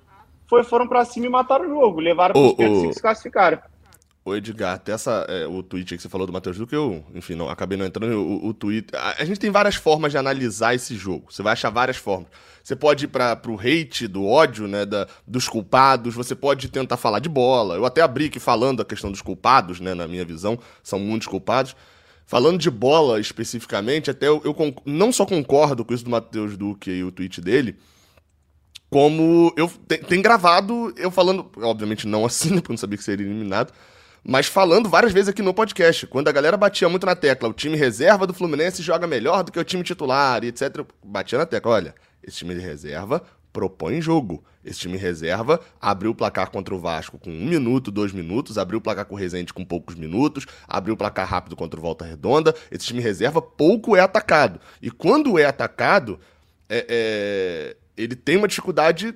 foi, 0.48 0.64
foram 0.64 0.88
para 0.88 1.06
cima 1.06 1.26
e 1.26 1.30
mataram 1.30 1.66
o 1.66 1.70
jogo, 1.70 2.00
levaram 2.00 2.34
para 2.34 2.42
os 2.42 2.56
oh, 2.58 2.88
oh. 2.88 2.94
se 2.94 3.02
classificaram. 3.02 3.60
O 4.26 4.36
Edgar, 4.36 4.74
até 4.74 4.92
essa, 4.92 5.24
é, 5.30 5.46
o 5.46 5.62
tweet 5.62 5.96
que 5.96 6.02
você 6.02 6.10
falou 6.10 6.26
do 6.26 6.34
Matheus 6.34 6.58
Duque, 6.58 6.74
eu, 6.74 7.06
enfim, 7.14 7.36
não, 7.36 7.48
acabei 7.48 7.78
não 7.78 7.86
entrando. 7.86 8.20
O, 8.20 8.48
o 8.48 8.54
tweet. 8.56 8.88
A, 8.96 9.22
a, 9.22 9.24
gente 9.24 9.40
tem 9.40 9.52
várias 9.52 9.76
formas 9.76 10.12
de 10.12 10.18
analisar 10.18 10.74
esse 10.74 10.96
jogo. 10.96 11.32
Você 11.32 11.44
vai 11.44 11.54
achar 11.54 11.70
várias 11.70 11.98
formas. 11.98 12.28
Você 12.64 12.76
pode 12.76 13.06
ir 13.06 13.08
para 13.08 13.40
o 13.48 13.60
hate, 13.60 14.08
do 14.08 14.26
ódio, 14.26 14.68
né, 14.68 14.84
da, 14.84 15.08
dos 15.28 15.48
culpados. 15.48 16.16
Você 16.16 16.34
pode 16.34 16.70
tentar 16.70 16.98
falar 16.98 17.20
de 17.20 17.30
bola. 17.30 17.76
Eu 17.76 17.86
até 17.86 18.02
abri 18.02 18.26
aqui 18.26 18.40
falando 18.40 18.82
a 18.82 18.86
questão 18.86 19.12
dos 19.12 19.22
culpados, 19.22 19.80
né, 19.80 19.94
na 19.94 20.08
minha 20.08 20.26
visão. 20.26 20.58
São 20.82 20.98
muitos 20.98 21.28
culpados. 21.28 21.76
Falando 22.26 22.58
de 22.58 22.72
bola 22.72 23.20
especificamente, 23.20 24.10
até 24.10 24.28
eu, 24.28 24.42
eu 24.44 24.76
não 24.84 25.12
só 25.12 25.24
concordo 25.24 25.86
com 25.86 25.94
isso 25.94 26.04
do 26.04 26.10
Matheus 26.10 26.58
Duque 26.58 26.90
e 26.90 27.04
o 27.04 27.12
tweet 27.12 27.40
dele, 27.40 27.78
como 28.90 29.54
eu 29.58 29.68
tem, 29.88 30.00
tem, 30.00 30.22
gravado 30.22 30.94
eu 30.98 31.12
falando, 31.12 31.50
obviamente 31.58 32.08
não 32.08 32.26
assim, 32.26 32.52
né, 32.52 32.56
porque 32.58 32.72
eu 32.72 32.74
não 32.74 32.78
sabia 32.78 32.98
que 32.98 33.04
seria 33.04 33.26
eliminado, 33.26 33.74
mas 34.24 34.48
falando 34.48 34.90
várias 34.90 35.14
vezes 35.14 35.30
aqui 35.30 35.42
no 35.42 35.54
podcast, 35.54 36.08
quando 36.08 36.28
a 36.28 36.32
galera 36.32 36.58
batia 36.58 36.90
muito 36.90 37.06
na 37.06 37.16
tecla, 37.16 37.50
o 37.50 37.54
time 37.54 37.78
reserva 37.78 38.26
do 38.26 38.34
Fluminense 38.34 38.82
joga 38.82 39.06
melhor 39.06 39.44
do 39.44 39.52
que 39.52 39.60
o 39.60 39.64
time 39.64 39.84
titular 39.84 40.44
e 40.44 40.48
etc. 40.48 40.86
Batia 41.04 41.38
na 41.38 41.46
tecla, 41.46 41.74
olha, 41.74 41.96
esse 42.24 42.38
time 42.38 42.56
de 42.56 42.62
reserva 42.62 43.22
propõe 43.56 44.02
jogo. 44.02 44.44
Esse 44.66 44.80
time 44.80 44.98
reserva 44.98 45.62
abriu 45.80 46.12
o 46.12 46.16
placar 46.16 46.50
contra 46.50 46.76
o 46.76 46.80
Vasco 46.80 47.18
com 47.18 47.30
um 47.30 47.46
minuto, 47.46 47.90
dois 47.92 48.12
minutos, 48.12 48.58
abriu 48.58 48.80
o 48.80 48.82
placar 48.82 49.06
com 49.06 49.16
o 49.16 49.18
Rezende 49.18 49.54
com 49.54 49.64
poucos 49.64 49.96
minutos, 49.96 50.46
abriu 50.68 50.96
o 50.96 50.98
placar 50.98 51.26
rápido 51.26 51.56
contra 51.56 51.80
o 51.80 51.82
Volta 51.82 52.04
Redonda. 52.04 52.54
Esse 52.70 52.88
time 52.88 53.00
reserva 53.00 53.42
pouco 53.42 53.96
é 53.96 54.02
atacado. 54.02 54.60
E 54.82 54.92
quando 54.92 55.40
é 55.40 55.46
atacado, 55.46 56.20
é, 56.68 56.86
é, 56.90 57.78
ele 57.98 58.16
tem 58.16 58.38
uma 58.38 58.48
dificuldade 58.48 59.16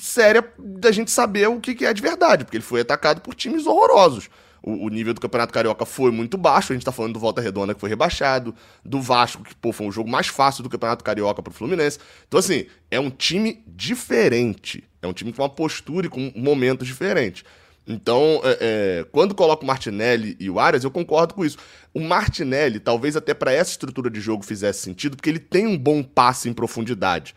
séria 0.00 0.46
da 0.58 0.92
gente 0.92 1.10
saber 1.10 1.48
o 1.48 1.60
que, 1.60 1.74
que 1.74 1.84
é 1.84 1.92
de 1.92 2.02
verdade, 2.02 2.44
porque 2.44 2.56
ele 2.56 2.64
foi 2.64 2.80
atacado 2.80 3.20
por 3.20 3.34
times 3.34 3.66
horrorosos. 3.66 4.28
O, 4.62 4.86
o, 4.86 4.88
nível 4.88 5.14
do 5.14 5.20
Campeonato 5.20 5.52
Carioca 5.52 5.86
foi 5.86 6.10
muito 6.10 6.36
baixo, 6.36 6.72
a 6.72 6.76
gente 6.76 6.84
tá 6.84 6.90
falando 6.90 7.14
do 7.14 7.20
Volta 7.20 7.40
Redonda 7.40 7.72
que 7.72 7.80
foi 7.80 7.88
rebaixado, 7.88 8.54
do 8.84 9.00
Vasco, 9.00 9.44
que 9.44 9.54
pô, 9.54 9.72
foi 9.72 9.86
um 9.86 9.92
jogo 9.92 10.10
mais 10.10 10.26
fácil 10.26 10.64
do 10.64 10.68
Campeonato 10.68 11.04
Carioca 11.04 11.40
pro 11.40 11.52
Fluminense. 11.52 11.98
Então, 12.26 12.40
assim, 12.40 12.66
é 12.90 12.98
um 12.98 13.08
time 13.08 13.62
diferente. 13.66 14.82
É 15.00 15.06
um 15.06 15.12
time 15.12 15.32
com 15.32 15.42
uma 15.42 15.48
postura 15.48 16.06
e 16.06 16.10
com 16.10 16.32
momentos 16.34 16.86
diferentes. 16.86 17.44
Então, 17.86 18.40
é, 18.42 18.58
é, 18.60 19.06
quando 19.12 19.36
coloca 19.36 19.62
o 19.62 19.66
Martinelli 19.66 20.36
e 20.40 20.50
o 20.50 20.58
Arias, 20.58 20.82
eu 20.82 20.90
concordo 20.90 21.34
com 21.34 21.44
isso. 21.44 21.58
O 21.94 22.00
Martinelli, 22.00 22.80
talvez 22.80 23.16
até 23.16 23.32
para 23.32 23.52
essa 23.52 23.70
estrutura 23.70 24.10
de 24.10 24.20
jogo 24.20 24.44
fizesse 24.44 24.80
sentido, 24.80 25.16
porque 25.16 25.30
ele 25.30 25.38
tem 25.38 25.68
um 25.68 25.78
bom 25.78 26.02
passe 26.02 26.48
em 26.48 26.52
profundidade 26.52 27.34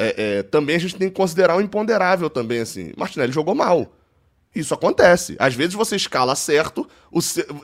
é, 0.00 0.38
é, 0.38 0.42
também 0.42 0.76
a 0.76 0.78
gente 0.78 0.96
tem 0.96 1.10
que 1.10 1.14
considerar 1.14 1.56
o 1.56 1.60
imponderável 1.60 2.30
também, 2.30 2.60
assim. 2.60 2.92
Martinelli 2.96 3.32
jogou 3.32 3.54
mal. 3.54 3.92
Isso 4.54 4.72
acontece. 4.72 5.36
Às 5.38 5.54
vezes 5.54 5.74
você 5.74 5.94
escala 5.94 6.34
certo, 6.34 6.88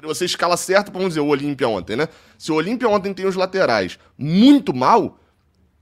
você 0.03 0.25
escala 0.27 0.57
certo, 0.57 0.93
vamos 0.93 1.09
dizer, 1.09 1.21
o 1.21 1.29
Olímpia 1.29 1.67
ontem, 1.67 1.97
né? 1.97 2.09
Se 2.39 2.53
o 2.53 2.55
Olímpia 2.55 2.89
ontem 2.89 3.15
tem 3.15 3.27
os 3.27 3.35
laterais 3.35 3.99
muito 4.19 4.75
mal 4.75 5.19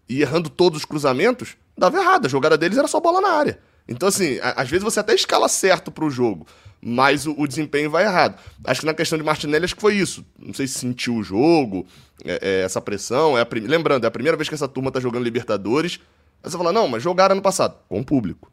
e 0.09 0.23
errando 0.23 0.49
todos 0.49 0.79
os 0.79 0.85
cruzamentos, 0.85 1.57
dava 1.77 1.99
errado. 1.99 2.27
A 2.27 2.29
jogada 2.29 2.57
deles 2.57 2.79
era 2.79 2.87
só 2.87 3.01
bola 3.01 3.21
na 3.21 3.31
área. 3.31 3.59
Então, 3.89 4.09
assim, 4.09 4.39
às 4.41 4.71
vezes 4.71 4.85
você 4.85 5.01
até 5.01 5.13
escala 5.13 5.49
certo 5.49 5.91
pro 5.91 6.09
jogo, 6.09 6.47
mas 6.81 7.27
o, 7.27 7.35
o, 7.37 7.47
desempenho 7.49 7.91
vai 7.91 8.05
errado. 8.05 8.41
Acho 8.65 8.81
que 8.81 8.87
na 8.87 8.95
questão 8.95 9.19
de 9.19 9.25
Martinelli, 9.25 9.65
acho 9.65 9.75
que 9.75 9.81
foi 9.81 9.97
isso. 9.97 10.25
Não 10.39 10.55
sei 10.55 10.67
se 10.67 10.79
sentiu 10.79 11.17
o 11.17 11.23
jogo, 11.23 11.85
é, 12.25 12.39
é, 12.41 12.63
essa 12.63 12.81
pressão. 12.81 13.37
É 13.37 13.47
Lembrando, 13.53 14.05
é 14.05 14.07
a 14.07 14.11
primeira 14.11 14.37
vez 14.37 14.49
que 14.49 14.55
essa 14.55 14.69
turma 14.69 14.91
tá 14.91 15.01
jogando 15.01 15.25
Libertadores 15.25 16.01
Aí 16.45 16.51
você 16.51 16.59
fala, 16.59 16.73
não, 16.73 16.87
mas 16.87 17.03
jogaram 17.03 17.33
ano 17.33 17.43
passado, 17.43 17.77
com 17.89 17.99
o 18.01 18.05
público. 18.05 18.53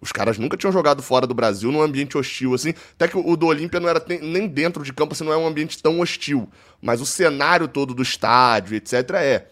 Os 0.00 0.10
caras 0.10 0.38
nunca 0.38 0.56
tinham 0.56 0.72
jogado 0.72 1.02
fora 1.02 1.26
do 1.26 1.34
Brasil 1.34 1.70
num 1.70 1.82
ambiente 1.82 2.16
hostil, 2.16 2.54
assim. 2.54 2.72
Até 2.94 3.08
que 3.08 3.18
o 3.18 3.36
do 3.36 3.46
Olímpia 3.46 3.78
não 3.78 3.88
era 3.88 4.02
nem 4.22 4.46
dentro 4.46 4.82
de 4.82 4.92
campo, 4.92 5.12
assim, 5.12 5.24
não 5.24 5.32
é 5.32 5.36
um 5.36 5.46
ambiente 5.46 5.82
tão 5.82 6.00
hostil. 6.00 6.48
Mas 6.80 7.00
o 7.00 7.06
cenário 7.06 7.68
todo 7.68 7.94
do 7.94 8.02
estádio, 8.02 8.74
etc., 8.74 8.92
é. 9.14 9.46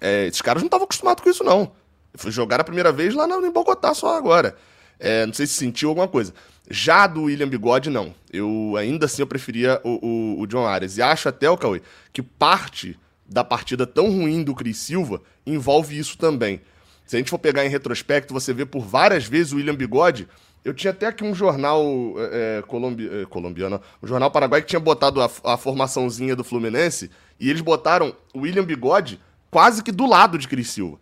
é 0.00 0.26
esses 0.26 0.40
caras 0.40 0.62
não 0.62 0.68
estavam 0.68 0.84
acostumados 0.84 1.22
com 1.22 1.30
isso, 1.30 1.42
não. 1.42 1.72
Jogaram 2.26 2.62
a 2.62 2.64
primeira 2.64 2.92
vez 2.92 3.14
lá 3.14 3.26
em 3.26 3.50
Bogotá 3.50 3.92
só 3.92 4.16
agora. 4.16 4.56
É, 4.98 5.24
não 5.26 5.32
sei 5.32 5.46
se 5.46 5.54
sentiu 5.54 5.88
alguma 5.88 6.06
coisa. 6.06 6.32
Já 6.68 7.06
do 7.06 7.24
William 7.24 7.48
Bigode, 7.48 7.90
não. 7.90 8.14
Eu 8.32 8.74
ainda 8.76 9.06
assim 9.06 9.22
eu 9.22 9.26
preferia 9.26 9.80
o, 9.82 10.06
o, 10.06 10.40
o 10.42 10.46
John 10.46 10.66
Arias. 10.66 10.96
E 10.98 11.02
acho 11.02 11.28
até, 11.28 11.50
o 11.50 11.56
Cauê, 11.56 11.80
que 12.12 12.22
parte 12.22 12.96
da 13.26 13.44
partida 13.44 13.86
tão 13.86 14.10
ruim 14.10 14.42
do 14.42 14.54
Cris 14.54 14.78
Silva 14.78 15.22
envolve 15.46 15.98
isso 15.98 16.18
também. 16.18 16.60
Se 17.10 17.16
a 17.16 17.18
gente 17.18 17.28
for 17.28 17.40
pegar 17.40 17.66
em 17.66 17.68
retrospecto, 17.68 18.32
você 18.32 18.54
vê 18.54 18.64
por 18.64 18.84
várias 18.84 19.24
vezes 19.24 19.52
o 19.52 19.56
William 19.56 19.74
Bigode. 19.74 20.28
Eu 20.64 20.72
tinha 20.72 20.92
até 20.92 21.08
aqui 21.08 21.24
um 21.24 21.34
jornal 21.34 21.82
é, 22.16 22.58
é 22.58 22.62
colombi 22.62 23.10
é, 23.12 23.24
colombiano, 23.24 23.80
um 24.00 24.06
jornal 24.06 24.30
paraguai 24.30 24.62
que 24.62 24.68
tinha 24.68 24.78
botado 24.78 25.20
a, 25.20 25.28
a 25.42 25.56
formaçãozinha 25.56 26.36
do 26.36 26.44
Fluminense 26.44 27.10
e 27.40 27.50
eles 27.50 27.62
botaram 27.62 28.14
o 28.32 28.42
William 28.42 28.62
Bigode 28.62 29.18
quase 29.50 29.82
que 29.82 29.90
do 29.90 30.06
lado 30.06 30.38
de 30.38 30.46
Cris 30.46 30.70
Silva. 30.70 31.00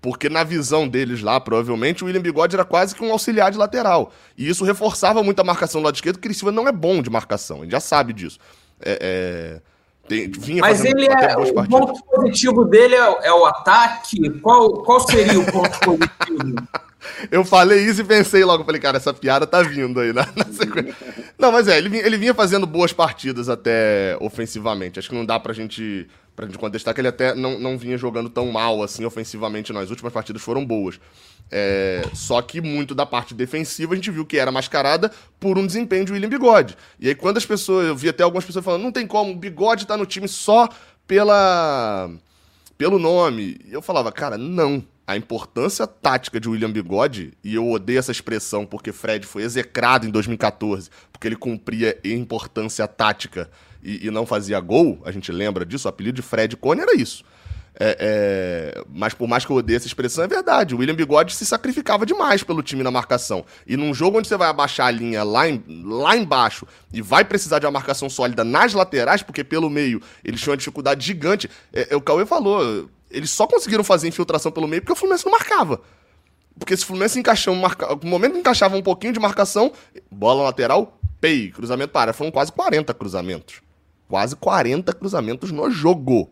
Porque 0.00 0.28
na 0.28 0.44
visão 0.44 0.86
deles 0.86 1.22
lá, 1.22 1.40
provavelmente, 1.40 2.04
o 2.04 2.06
William 2.06 2.22
Bigode 2.22 2.54
era 2.54 2.64
quase 2.64 2.94
que 2.94 3.02
um 3.02 3.10
auxiliar 3.10 3.50
de 3.50 3.58
lateral. 3.58 4.12
E 4.36 4.48
isso 4.48 4.64
reforçava 4.64 5.24
muito 5.24 5.40
a 5.40 5.44
marcação 5.44 5.80
do 5.80 5.86
lado 5.86 5.96
esquerdo, 5.96 6.20
Cris 6.20 6.36
Silva 6.36 6.52
não 6.52 6.68
é 6.68 6.72
bom 6.72 7.02
de 7.02 7.10
marcação, 7.10 7.56
a 7.56 7.60
gente 7.62 7.72
já 7.72 7.80
sabe 7.80 8.12
disso. 8.12 8.38
É, 8.80 8.96
é... 9.02 9.77
Tem, 10.08 10.30
Mas 10.60 10.84
ele 10.84 11.06
é. 11.06 11.36
O 11.36 11.68
ponto 11.68 12.02
positivo 12.04 12.64
dele 12.64 12.94
é, 12.94 13.28
é, 13.28 13.32
o 13.32 13.44
ataque. 13.44 14.30
Qual, 14.40 14.82
qual 14.82 15.00
seria 15.00 15.38
o 15.38 15.44
ponto 15.44 15.78
positivo? 15.84 16.68
Eu 17.30 17.44
falei 17.44 17.84
isso 17.84 18.00
e 18.00 18.04
pensei 18.04 18.44
logo, 18.44 18.64
falei, 18.64 18.80
cara, 18.80 18.96
essa 18.96 19.14
piada 19.14 19.46
tá 19.46 19.62
vindo 19.62 20.00
aí 20.00 20.12
na, 20.12 20.26
na 20.34 20.44
sequência. 20.46 20.94
Não, 21.38 21.52
mas 21.52 21.68
é, 21.68 21.78
ele 21.78 21.88
vinha, 21.88 22.04
ele 22.04 22.16
vinha 22.16 22.34
fazendo 22.34 22.66
boas 22.66 22.92
partidas 22.92 23.48
até 23.48 24.16
ofensivamente. 24.20 24.98
Acho 24.98 25.10
que 25.10 25.14
não 25.14 25.24
dá 25.24 25.38
pra 25.38 25.52
gente, 25.52 26.08
pra 26.38 26.46
gente 26.46 26.56
contestar 26.56 26.94
que 26.94 27.00
ele 27.00 27.08
até 27.08 27.34
não, 27.34 27.58
não 27.58 27.76
vinha 27.76 27.98
jogando 27.98 28.30
tão 28.30 28.46
mal 28.52 28.80
assim 28.80 29.04
ofensivamente, 29.04 29.72
não. 29.72 29.80
As 29.80 29.90
últimas 29.90 30.12
partidas 30.12 30.40
foram 30.40 30.64
boas. 30.64 31.00
É, 31.50 32.02
só 32.14 32.40
que 32.40 32.60
muito 32.60 32.94
da 32.94 33.04
parte 33.04 33.34
defensiva 33.34 33.92
a 33.92 33.96
gente 33.96 34.08
viu 34.08 34.24
que 34.24 34.38
era 34.38 34.52
mascarada 34.52 35.10
por 35.40 35.58
um 35.58 35.66
desempenho 35.66 36.04
de 36.04 36.12
William 36.12 36.28
Bigode. 36.28 36.76
E 37.00 37.08
aí, 37.08 37.14
quando 37.16 37.38
as 37.38 37.44
pessoas. 37.44 37.88
Eu 37.88 37.96
vi 37.96 38.08
até 38.08 38.22
algumas 38.22 38.44
pessoas 38.44 38.64
falando, 38.64 38.84
não 38.84 38.92
tem 38.92 39.04
como, 39.04 39.32
o 39.32 39.36
Bigode 39.36 39.84
tá 39.84 39.96
no 39.96 40.06
time 40.06 40.28
só 40.28 40.68
pela. 41.08 42.08
pelo 42.76 43.00
nome. 43.00 43.58
E 43.66 43.72
eu 43.72 43.82
falava, 43.82 44.12
cara, 44.12 44.38
não. 44.38 44.84
A 45.04 45.16
importância 45.16 45.86
tática 45.88 46.38
de 46.38 46.48
William 46.48 46.70
Bigode, 46.70 47.32
e 47.42 47.54
eu 47.54 47.68
odeio 47.68 47.98
essa 47.98 48.12
expressão 48.12 48.66
porque 48.66 48.92
Fred 48.92 49.26
foi 49.26 49.42
execrado 49.42 50.06
em 50.06 50.10
2014, 50.10 50.90
porque 51.10 51.26
ele 51.26 51.34
cumpria 51.34 51.98
importância 52.04 52.86
tática 52.86 53.50
e, 53.88 54.06
e 54.06 54.10
não 54.10 54.26
fazia 54.26 54.60
gol, 54.60 55.00
a 55.04 55.10
gente 55.10 55.32
lembra 55.32 55.64
disso, 55.64 55.88
o 55.88 55.90
apelido 55.90 56.16
de 56.16 56.22
Fred 56.22 56.56
Cone 56.56 56.80
era 56.82 56.94
isso. 56.94 57.24
É, 57.80 57.96
é, 58.00 58.84
mas 58.92 59.14
por 59.14 59.28
mais 59.28 59.44
que 59.44 59.52
eu 59.52 59.56
odeie 59.56 59.76
essa 59.76 59.86
expressão, 59.86 60.24
é 60.24 60.28
verdade. 60.28 60.74
O 60.74 60.78
William 60.78 60.96
Bigode 60.96 61.34
se 61.34 61.46
sacrificava 61.46 62.04
demais 62.04 62.42
pelo 62.42 62.60
time 62.60 62.82
na 62.82 62.90
marcação. 62.90 63.44
E 63.66 63.76
num 63.76 63.94
jogo 63.94 64.18
onde 64.18 64.26
você 64.26 64.36
vai 64.36 64.48
abaixar 64.48 64.88
a 64.88 64.90
linha 64.90 65.22
lá, 65.22 65.48
em, 65.48 65.62
lá 65.84 66.16
embaixo 66.16 66.66
e 66.92 67.00
vai 67.00 67.24
precisar 67.24 67.60
de 67.60 67.66
uma 67.66 67.72
marcação 67.72 68.10
sólida 68.10 68.42
nas 68.42 68.74
laterais, 68.74 69.22
porque 69.22 69.44
pelo 69.44 69.70
meio 69.70 70.02
eles 70.24 70.40
tinham 70.40 70.52
uma 70.52 70.56
dificuldade 70.56 71.06
gigante. 71.06 71.48
É, 71.72 71.88
é 71.90 71.96
o 71.96 72.00
Cauê 72.00 72.26
falou, 72.26 72.90
eles 73.10 73.30
só 73.30 73.46
conseguiram 73.46 73.84
fazer 73.84 74.08
infiltração 74.08 74.50
pelo 74.50 74.66
meio 74.66 74.82
porque 74.82 74.92
o 74.92 74.96
Fluminense 74.96 75.24
não 75.24 75.32
marcava. 75.32 75.80
Porque 76.58 76.76
se 76.76 76.82
o 76.82 76.86
Fluminense 76.86 77.18
encaixava, 77.18 77.56
marca... 77.56 77.94
no 78.02 78.10
momento 78.10 78.32
que 78.32 78.40
encaixava 78.40 78.76
um 78.76 78.82
pouquinho 78.82 79.12
de 79.12 79.20
marcação, 79.20 79.72
bola 80.10 80.42
lateral, 80.42 80.98
pei, 81.20 81.52
cruzamento 81.52 81.92
para. 81.92 82.12
Foram 82.12 82.32
quase 82.32 82.50
40 82.50 82.92
cruzamentos. 82.94 83.67
Quase 84.08 84.34
40 84.36 84.92
cruzamentos 84.94 85.52
no 85.52 85.70
jogo. 85.70 86.30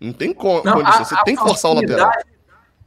Não 0.00 0.12
tem 0.12 0.32
como. 0.32 0.62
Não, 0.64 0.86
a, 0.86 1.04
você 1.04 1.14
a 1.14 1.22
tem 1.24 1.34
que 1.34 1.42
forçar 1.42 1.70
o 1.70 1.74
lateral. 1.74 2.10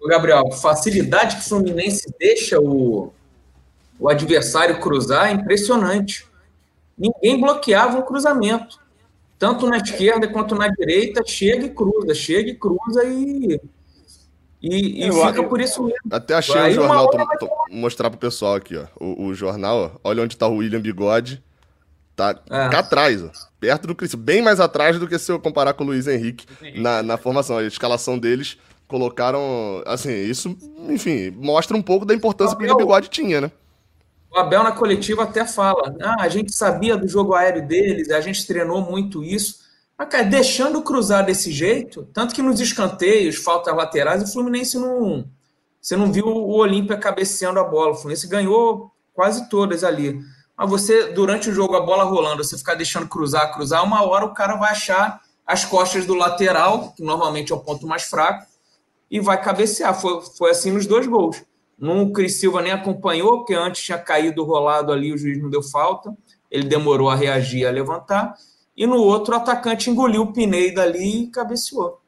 Gabriel, 0.07 0.51
facilidade 0.51 1.35
que 1.35 1.41
o 1.41 1.45
Fluminense 1.45 2.13
deixa 2.17 2.59
o, 2.59 3.11
o 3.99 4.07
adversário 4.07 4.79
cruzar 4.79 5.27
é 5.27 5.33
impressionante. 5.33 6.25
Ninguém 6.97 7.39
bloqueava 7.39 7.99
o 7.99 8.03
cruzamento. 8.03 8.79
Tanto 9.37 9.67
na 9.67 9.77
esquerda 9.77 10.27
quanto 10.27 10.55
na 10.55 10.67
direita, 10.67 11.23
chega 11.25 11.65
e 11.65 11.69
cruza, 11.69 12.13
chega 12.13 12.49
e 12.49 12.55
cruza 12.55 13.03
e. 13.05 13.59
E, 14.61 15.07
e 15.07 15.11
fica 15.11 15.41
por 15.43 15.61
isso 15.61 15.81
mesmo. 15.81 15.99
Até 16.11 16.33
achei 16.33 16.59
Aí 16.59 16.71
o 16.73 16.75
jornal, 16.75 17.09
vai... 17.13 17.25
mostrar 17.71 18.09
pro 18.09 18.19
pessoal 18.19 18.55
aqui, 18.55 18.75
ó. 18.75 18.85
O, 18.99 19.27
o 19.27 19.33
jornal, 19.33 19.99
ó, 20.03 20.09
olha 20.09 20.21
onde 20.21 20.35
tá 20.35 20.47
o 20.47 20.57
William 20.57 20.81
Bigode. 20.81 21.41
Tá 22.19 22.37
é. 22.49 22.69
cá 22.69 22.79
atrás, 22.79 23.23
ó. 23.23 23.29
Perto 23.61 23.87
do 23.87 23.95
Cristiano. 23.95 24.25
Bem 24.25 24.41
mais 24.41 24.59
atrás 24.59 24.99
do 24.99 25.07
que 25.07 25.17
se 25.17 25.31
eu 25.31 25.39
comparar 25.39 25.73
com 25.73 25.85
o 25.85 25.87
Luiz 25.87 26.05
Henrique, 26.05 26.45
Henrique. 26.61 26.81
Na, 26.81 27.01
na 27.01 27.17
formação. 27.17 27.57
A 27.57 27.63
escalação 27.63 28.19
deles 28.19 28.57
colocaram. 28.89 29.81
Assim, 29.85 30.11
isso, 30.11 30.57
enfim, 30.89 31.31
mostra 31.31 31.77
um 31.77 31.81
pouco 31.81 32.05
da 32.05 32.13
importância 32.13 32.55
Abel, 32.55 32.67
que 32.67 32.73
o 32.73 32.77
Bigode 32.77 33.09
tinha, 33.09 33.39
né? 33.39 33.51
O 34.29 34.37
Abel 34.37 34.63
na 34.63 34.73
coletiva 34.73 35.23
até 35.23 35.45
fala: 35.45 35.95
ah, 36.01 36.17
a 36.19 36.27
gente 36.27 36.51
sabia 36.51 36.97
do 36.97 37.07
jogo 37.07 37.33
aéreo 37.33 37.65
deles, 37.65 38.09
a 38.09 38.19
gente 38.19 38.45
treinou 38.45 38.81
muito 38.81 39.23
isso. 39.23 39.59
Mas, 39.97 40.09
cara, 40.09 40.23
deixando 40.23 40.81
cruzar 40.81 41.25
desse 41.25 41.51
jeito, 41.53 42.07
tanto 42.13 42.35
que 42.35 42.41
nos 42.41 42.59
escanteios, 42.59 43.37
faltas 43.37 43.73
laterais, 43.73 44.21
o 44.21 44.31
Fluminense 44.31 44.77
não. 44.77 45.25
Você 45.81 45.95
não 45.95 46.11
viu 46.11 46.27
o 46.27 46.57
Olímpia 46.57 46.97
cabeceando 46.97 47.59
a 47.61 47.63
bola. 47.63 47.91
O 47.91 47.95
Fluminense 47.95 48.27
ganhou 48.27 48.91
quase 49.13 49.49
todas 49.49 49.85
ali. 49.85 50.19
Mas 50.59 50.69
você, 50.69 51.13
durante 51.13 51.49
o 51.49 51.53
jogo, 51.53 51.73
a 51.77 51.79
bola 51.79 52.03
rolando, 52.03 52.43
você 52.43 52.57
ficar 52.57 52.75
deixando 52.75 53.07
cruzar, 53.07 53.53
cruzar, 53.53 53.81
uma 53.81 54.03
hora 54.03 54.25
o 54.25 54.33
cara 54.33 54.57
vai 54.57 54.71
achar 54.71 55.21
as 55.47 55.63
costas 55.63 56.05
do 56.05 56.13
lateral, 56.13 56.91
que 56.91 57.01
normalmente 57.01 57.53
é 57.53 57.55
o 57.55 57.61
ponto 57.61 57.87
mais 57.87 58.03
fraco, 58.03 58.45
e 59.09 59.21
vai 59.21 59.41
cabecear. 59.41 59.97
Foi, 59.97 60.21
foi 60.37 60.51
assim 60.51 60.73
nos 60.73 60.85
dois 60.85 61.07
gols. 61.07 61.41
Num, 61.77 62.01
o 62.01 62.11
Cris 62.11 62.41
Silva 62.41 62.61
nem 62.61 62.73
acompanhou, 62.73 63.37
porque 63.37 63.53
antes 63.53 63.81
tinha 63.81 63.97
caído 63.97 64.43
rolado 64.43 64.91
ali, 64.91 65.13
o 65.13 65.17
juiz 65.17 65.41
não 65.41 65.49
deu 65.49 65.63
falta. 65.63 66.13
Ele 66.51 66.67
demorou 66.67 67.09
a 67.09 67.15
reagir, 67.15 67.65
a 67.65 67.71
levantar. 67.71 68.33
E 68.75 68.85
no 68.85 68.97
outro, 68.97 69.33
o 69.33 69.37
atacante 69.37 69.89
engoliu 69.89 70.23
o 70.23 70.33
Pineda 70.33 70.83
ali 70.83 71.23
e 71.23 71.27
cabeceou. 71.27 72.01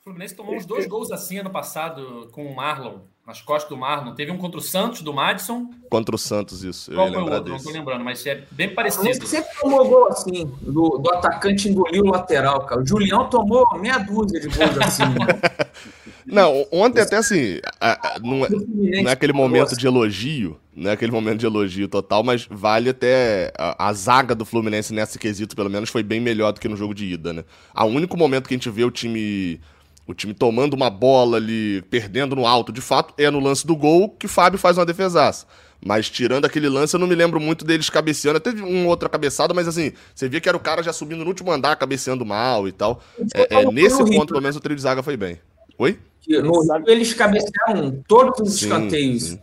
O 0.00 0.04
Fluminense 0.04 0.34
tomou 0.34 0.54
uns 0.54 0.64
dois 0.64 0.86
gols 0.86 1.12
assim 1.12 1.38
ano 1.38 1.50
passado 1.50 2.30
com 2.32 2.46
o 2.46 2.56
Marlon, 2.56 3.00
nas 3.26 3.40
costas 3.40 3.68
do 3.68 3.76
Marlon. 3.76 4.14
Teve 4.14 4.32
um 4.32 4.38
contra 4.38 4.58
o 4.58 4.62
Santos, 4.62 5.00
do 5.00 5.12
Madison. 5.12 5.70
Contra 5.88 6.14
o 6.14 6.18
Santos, 6.18 6.64
isso. 6.64 6.92
Qual 6.92 7.08
foi 7.08 7.22
o 7.22 7.24
outro? 7.24 7.52
Desse. 7.52 7.64
Não 7.64 7.72
tô 7.72 7.78
lembrando, 7.78 8.04
mas 8.04 8.26
é 8.26 8.44
bem 8.50 8.74
parecido. 8.74 9.26
sempre 9.26 9.50
tomou 9.60 9.88
gol 9.88 10.08
assim, 10.08 10.50
do, 10.60 10.98
do 10.98 11.10
atacante 11.14 11.68
engolir 11.68 12.02
o 12.02 12.10
lateral, 12.10 12.66
cara. 12.66 12.80
O 12.80 12.86
Julião 12.86 13.28
tomou 13.28 13.64
meia 13.78 13.98
dúzia 13.98 14.40
de 14.40 14.48
gols 14.48 14.78
assim. 14.78 15.04
Não, 16.24 16.66
ontem 16.70 17.00
até 17.00 17.16
assim, 17.16 17.58
a, 17.80 18.14
a, 18.14 18.18
não, 18.20 18.44
é, 18.44 18.48
não, 18.48 19.08
é, 19.08 19.12
aquele 19.12 19.32
momento 19.32 19.76
de 19.76 19.86
elogio, 19.86 20.56
não 20.74 20.90
é 20.90 20.94
aquele 20.94 21.10
momento 21.10 21.40
de 21.40 21.46
elogio 21.46 21.88
total, 21.88 22.22
mas 22.22 22.46
vale 22.48 22.90
até 22.90 23.52
a, 23.58 23.88
a, 23.88 23.92
zaga 23.92 24.34
do 24.34 24.44
Fluminense 24.44 24.94
nesse 24.94 25.18
quesito, 25.18 25.56
pelo 25.56 25.68
menos, 25.68 25.90
foi 25.90 26.02
bem 26.02 26.20
melhor 26.20 26.52
do 26.52 26.60
que 26.60 26.68
no 26.68 26.76
jogo 26.76 26.94
de 26.94 27.06
ida, 27.06 27.32
né? 27.32 27.44
O 27.76 27.86
único 27.86 28.16
momento 28.16 28.46
que 28.46 28.54
a 28.54 28.56
gente 28.56 28.70
vê 28.70 28.84
o 28.84 28.90
time 28.90 29.60
o 30.06 30.14
time 30.14 30.34
tomando 30.34 30.74
uma 30.74 30.90
bola 30.90 31.36
ali, 31.36 31.82
perdendo 31.82 32.34
no 32.34 32.46
alto, 32.46 32.72
de 32.72 32.80
fato, 32.80 33.14
é 33.16 33.30
no 33.30 33.40
lance 33.40 33.66
do 33.66 33.76
gol 33.76 34.10
que 34.10 34.26
Fábio 34.26 34.58
faz 34.58 34.78
uma 34.78 34.86
defesaça. 34.86 35.46
Mas 35.84 36.08
tirando 36.08 36.44
aquele 36.44 36.68
lance, 36.68 36.94
eu 36.94 37.00
não 37.00 37.08
me 37.08 37.14
lembro 37.14 37.40
muito 37.40 37.64
deles 37.64 37.90
cabeceando. 37.90 38.38
Teve 38.38 38.62
uma 38.62 38.88
outra 38.88 39.08
cabeçada, 39.08 39.52
mas 39.52 39.66
assim, 39.66 39.92
você 40.14 40.28
via 40.28 40.40
que 40.40 40.48
era 40.48 40.56
o 40.56 40.60
cara 40.60 40.82
já 40.82 40.92
subindo 40.92 41.24
no 41.24 41.28
último 41.28 41.50
andar, 41.50 41.74
cabeceando 41.74 42.24
mal 42.24 42.68
e 42.68 42.72
tal. 42.72 43.00
É, 43.34 43.62
é, 43.62 43.72
nesse 43.72 43.98
ponto, 43.98 44.28
pelo 44.28 44.40
menos, 44.40 44.56
o 44.56 44.60
trio 44.60 44.76
de 44.76 44.82
zaga 44.82 45.02
foi 45.02 45.16
bem. 45.16 45.40
Oi? 45.76 45.98
No 46.28 46.62
Rio, 46.62 46.84
eles 46.86 47.12
cabecearam 47.12 48.00
todos 48.06 48.48
os 48.48 48.60
sim, 48.60 48.66
escanteios. 48.66 49.22
Sim. 49.24 49.40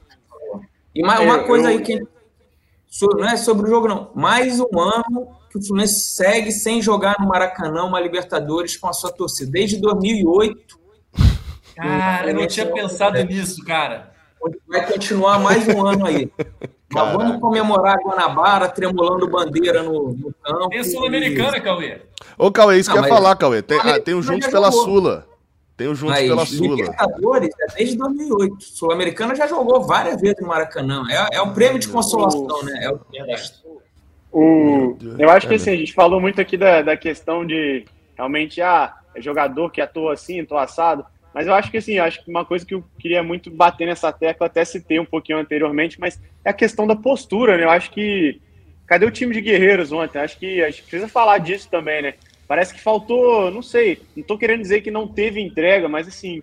E 0.96 1.04
uma, 1.04 1.20
uma 1.20 1.38
é, 1.40 1.44
coisa 1.44 1.66
eu... 1.66 1.78
aí 1.78 1.82
que 1.82 2.02
não 3.02 3.30
é 3.30 3.36
sobre 3.36 3.68
o 3.68 3.70
jogo, 3.70 3.88
não. 3.90 4.10
Mais 4.16 4.62
um 4.62 4.80
ano 4.80 5.39
que 5.50 5.58
o 5.58 5.62
Fluminense 5.62 6.00
segue 6.02 6.52
sem 6.52 6.82
jogar 6.82 7.16
no 7.20 7.28
Maracanã 7.28 7.84
uma 7.84 8.00
Libertadores 8.00 8.78
com 8.78 8.88
a 8.88 8.94
sua 8.94 9.12
torcida. 9.12 9.52
Desde 9.52 9.78
2008. 9.78 10.80
Cara, 11.76 12.30
eu 12.30 12.36
não 12.36 12.48
tinha 12.48 12.66
pensado 12.66 13.24
nisso, 13.24 13.64
cara. 13.64 14.12
Vai 14.68 14.86
continuar 14.86 15.40
mais 15.40 15.68
um 15.68 15.86
ano 15.86 16.06
aí. 16.06 16.32
Mas 16.92 17.14
vamos 17.14 17.40
comemorar 17.40 17.98
a 18.00 18.02
Guanabara, 18.02 18.68
tremulando 18.68 19.28
bandeira 19.28 19.84
no, 19.84 20.12
no 20.12 20.34
campo. 20.44 20.70
Tem 20.70 20.84
Sul-Americana, 20.84 21.58
e... 21.58 21.62
Cauê. 21.62 22.02
Ô, 22.38 22.52
Cauê, 22.52 22.80
isso 22.80 22.90
não, 22.90 22.96
que 22.96 23.02
eu 23.02 23.04
ia 23.04 23.16
falar, 23.16 23.36
Cauê. 23.36 23.62
Tem, 23.62 23.80
ah, 23.80 24.00
tem 24.00 24.16
o 24.16 24.22
Juntos 24.24 24.48
pela 24.50 24.72
Sula. 24.72 25.28
Tem 25.78 25.88
o 25.88 25.94
Juntos 25.94 26.18
pela 26.18 26.46
Sula. 26.46 26.76
Libertadores 26.76 27.50
é 27.62 27.76
desde 27.76 27.96
2008. 27.96 28.64
Sul-Americana 28.64 29.36
já 29.36 29.46
jogou 29.46 29.84
várias 29.84 30.20
vezes 30.20 30.42
no 30.42 30.48
Maracanã. 30.48 31.04
É, 31.10 31.38
é 31.38 31.42
um 31.42 31.54
prêmio 31.54 31.78
de 31.80 31.88
consolação, 31.88 32.64
né? 32.64 32.86
É 32.86 32.92
o... 32.92 33.00
O, 34.32 34.98
eu 35.18 35.30
acho 35.30 35.48
que 35.48 35.56
assim, 35.56 35.72
a 35.72 35.76
gente 35.76 35.94
falou 35.94 36.22
muito 36.22 36.40
aqui 36.40 36.56
da, 36.56 36.82
da 36.82 36.96
questão 36.96 37.46
de 37.46 37.86
realmente, 38.16 38.62
ah, 38.62 38.94
é 39.16 39.22
jogador 39.22 39.72
que 39.72 39.82
atua 39.82 40.14
assim, 40.14 40.42
atua 40.42 40.64
assado. 40.64 41.06
Mas 41.34 41.48
eu 41.48 41.54
acho 41.54 41.72
que 41.72 41.78
assim, 41.78 42.00
acho 42.00 42.24
que 42.24 42.30
uma 42.30 42.44
coisa 42.44 42.66
que 42.66 42.74
eu 42.74 42.84
queria 42.98 43.24
muito 43.24 43.50
bater 43.50 43.86
nessa 43.86 44.12
tecla, 44.12 44.48
até 44.48 44.66
citei 44.66 45.00
um 45.00 45.06
pouquinho 45.06 45.38
anteriormente, 45.38 46.00
mas 46.00 46.22
é 46.44 46.50
a 46.50 46.54
questão 46.54 46.86
da 46.86 46.96
postura, 46.96 47.58
né? 47.58 47.64
Eu 47.64 47.70
acho 47.70 47.92
que. 47.92 48.42
Cadê 48.86 49.06
o 49.06 49.12
time 49.12 49.36
de 49.36 49.42
guerreiros 49.42 49.92
ontem? 49.92 50.18
Acho 50.18 50.40
que 50.40 50.64
a 50.64 50.70
gente 50.70 50.82
precisa 50.82 51.08
falar 51.08 51.38
disso 51.38 51.70
também, 51.70 52.02
né? 52.02 52.16
Parece 52.48 52.74
que 52.74 52.82
faltou, 52.82 53.52
não 53.52 53.62
sei, 53.62 54.02
não 54.18 54.24
tô 54.24 54.36
querendo 54.36 54.62
dizer 54.62 54.82
que 54.82 54.90
não 54.90 55.08
teve 55.08 55.40
entrega, 55.40 55.88
mas 55.88 56.08
assim, 56.08 56.42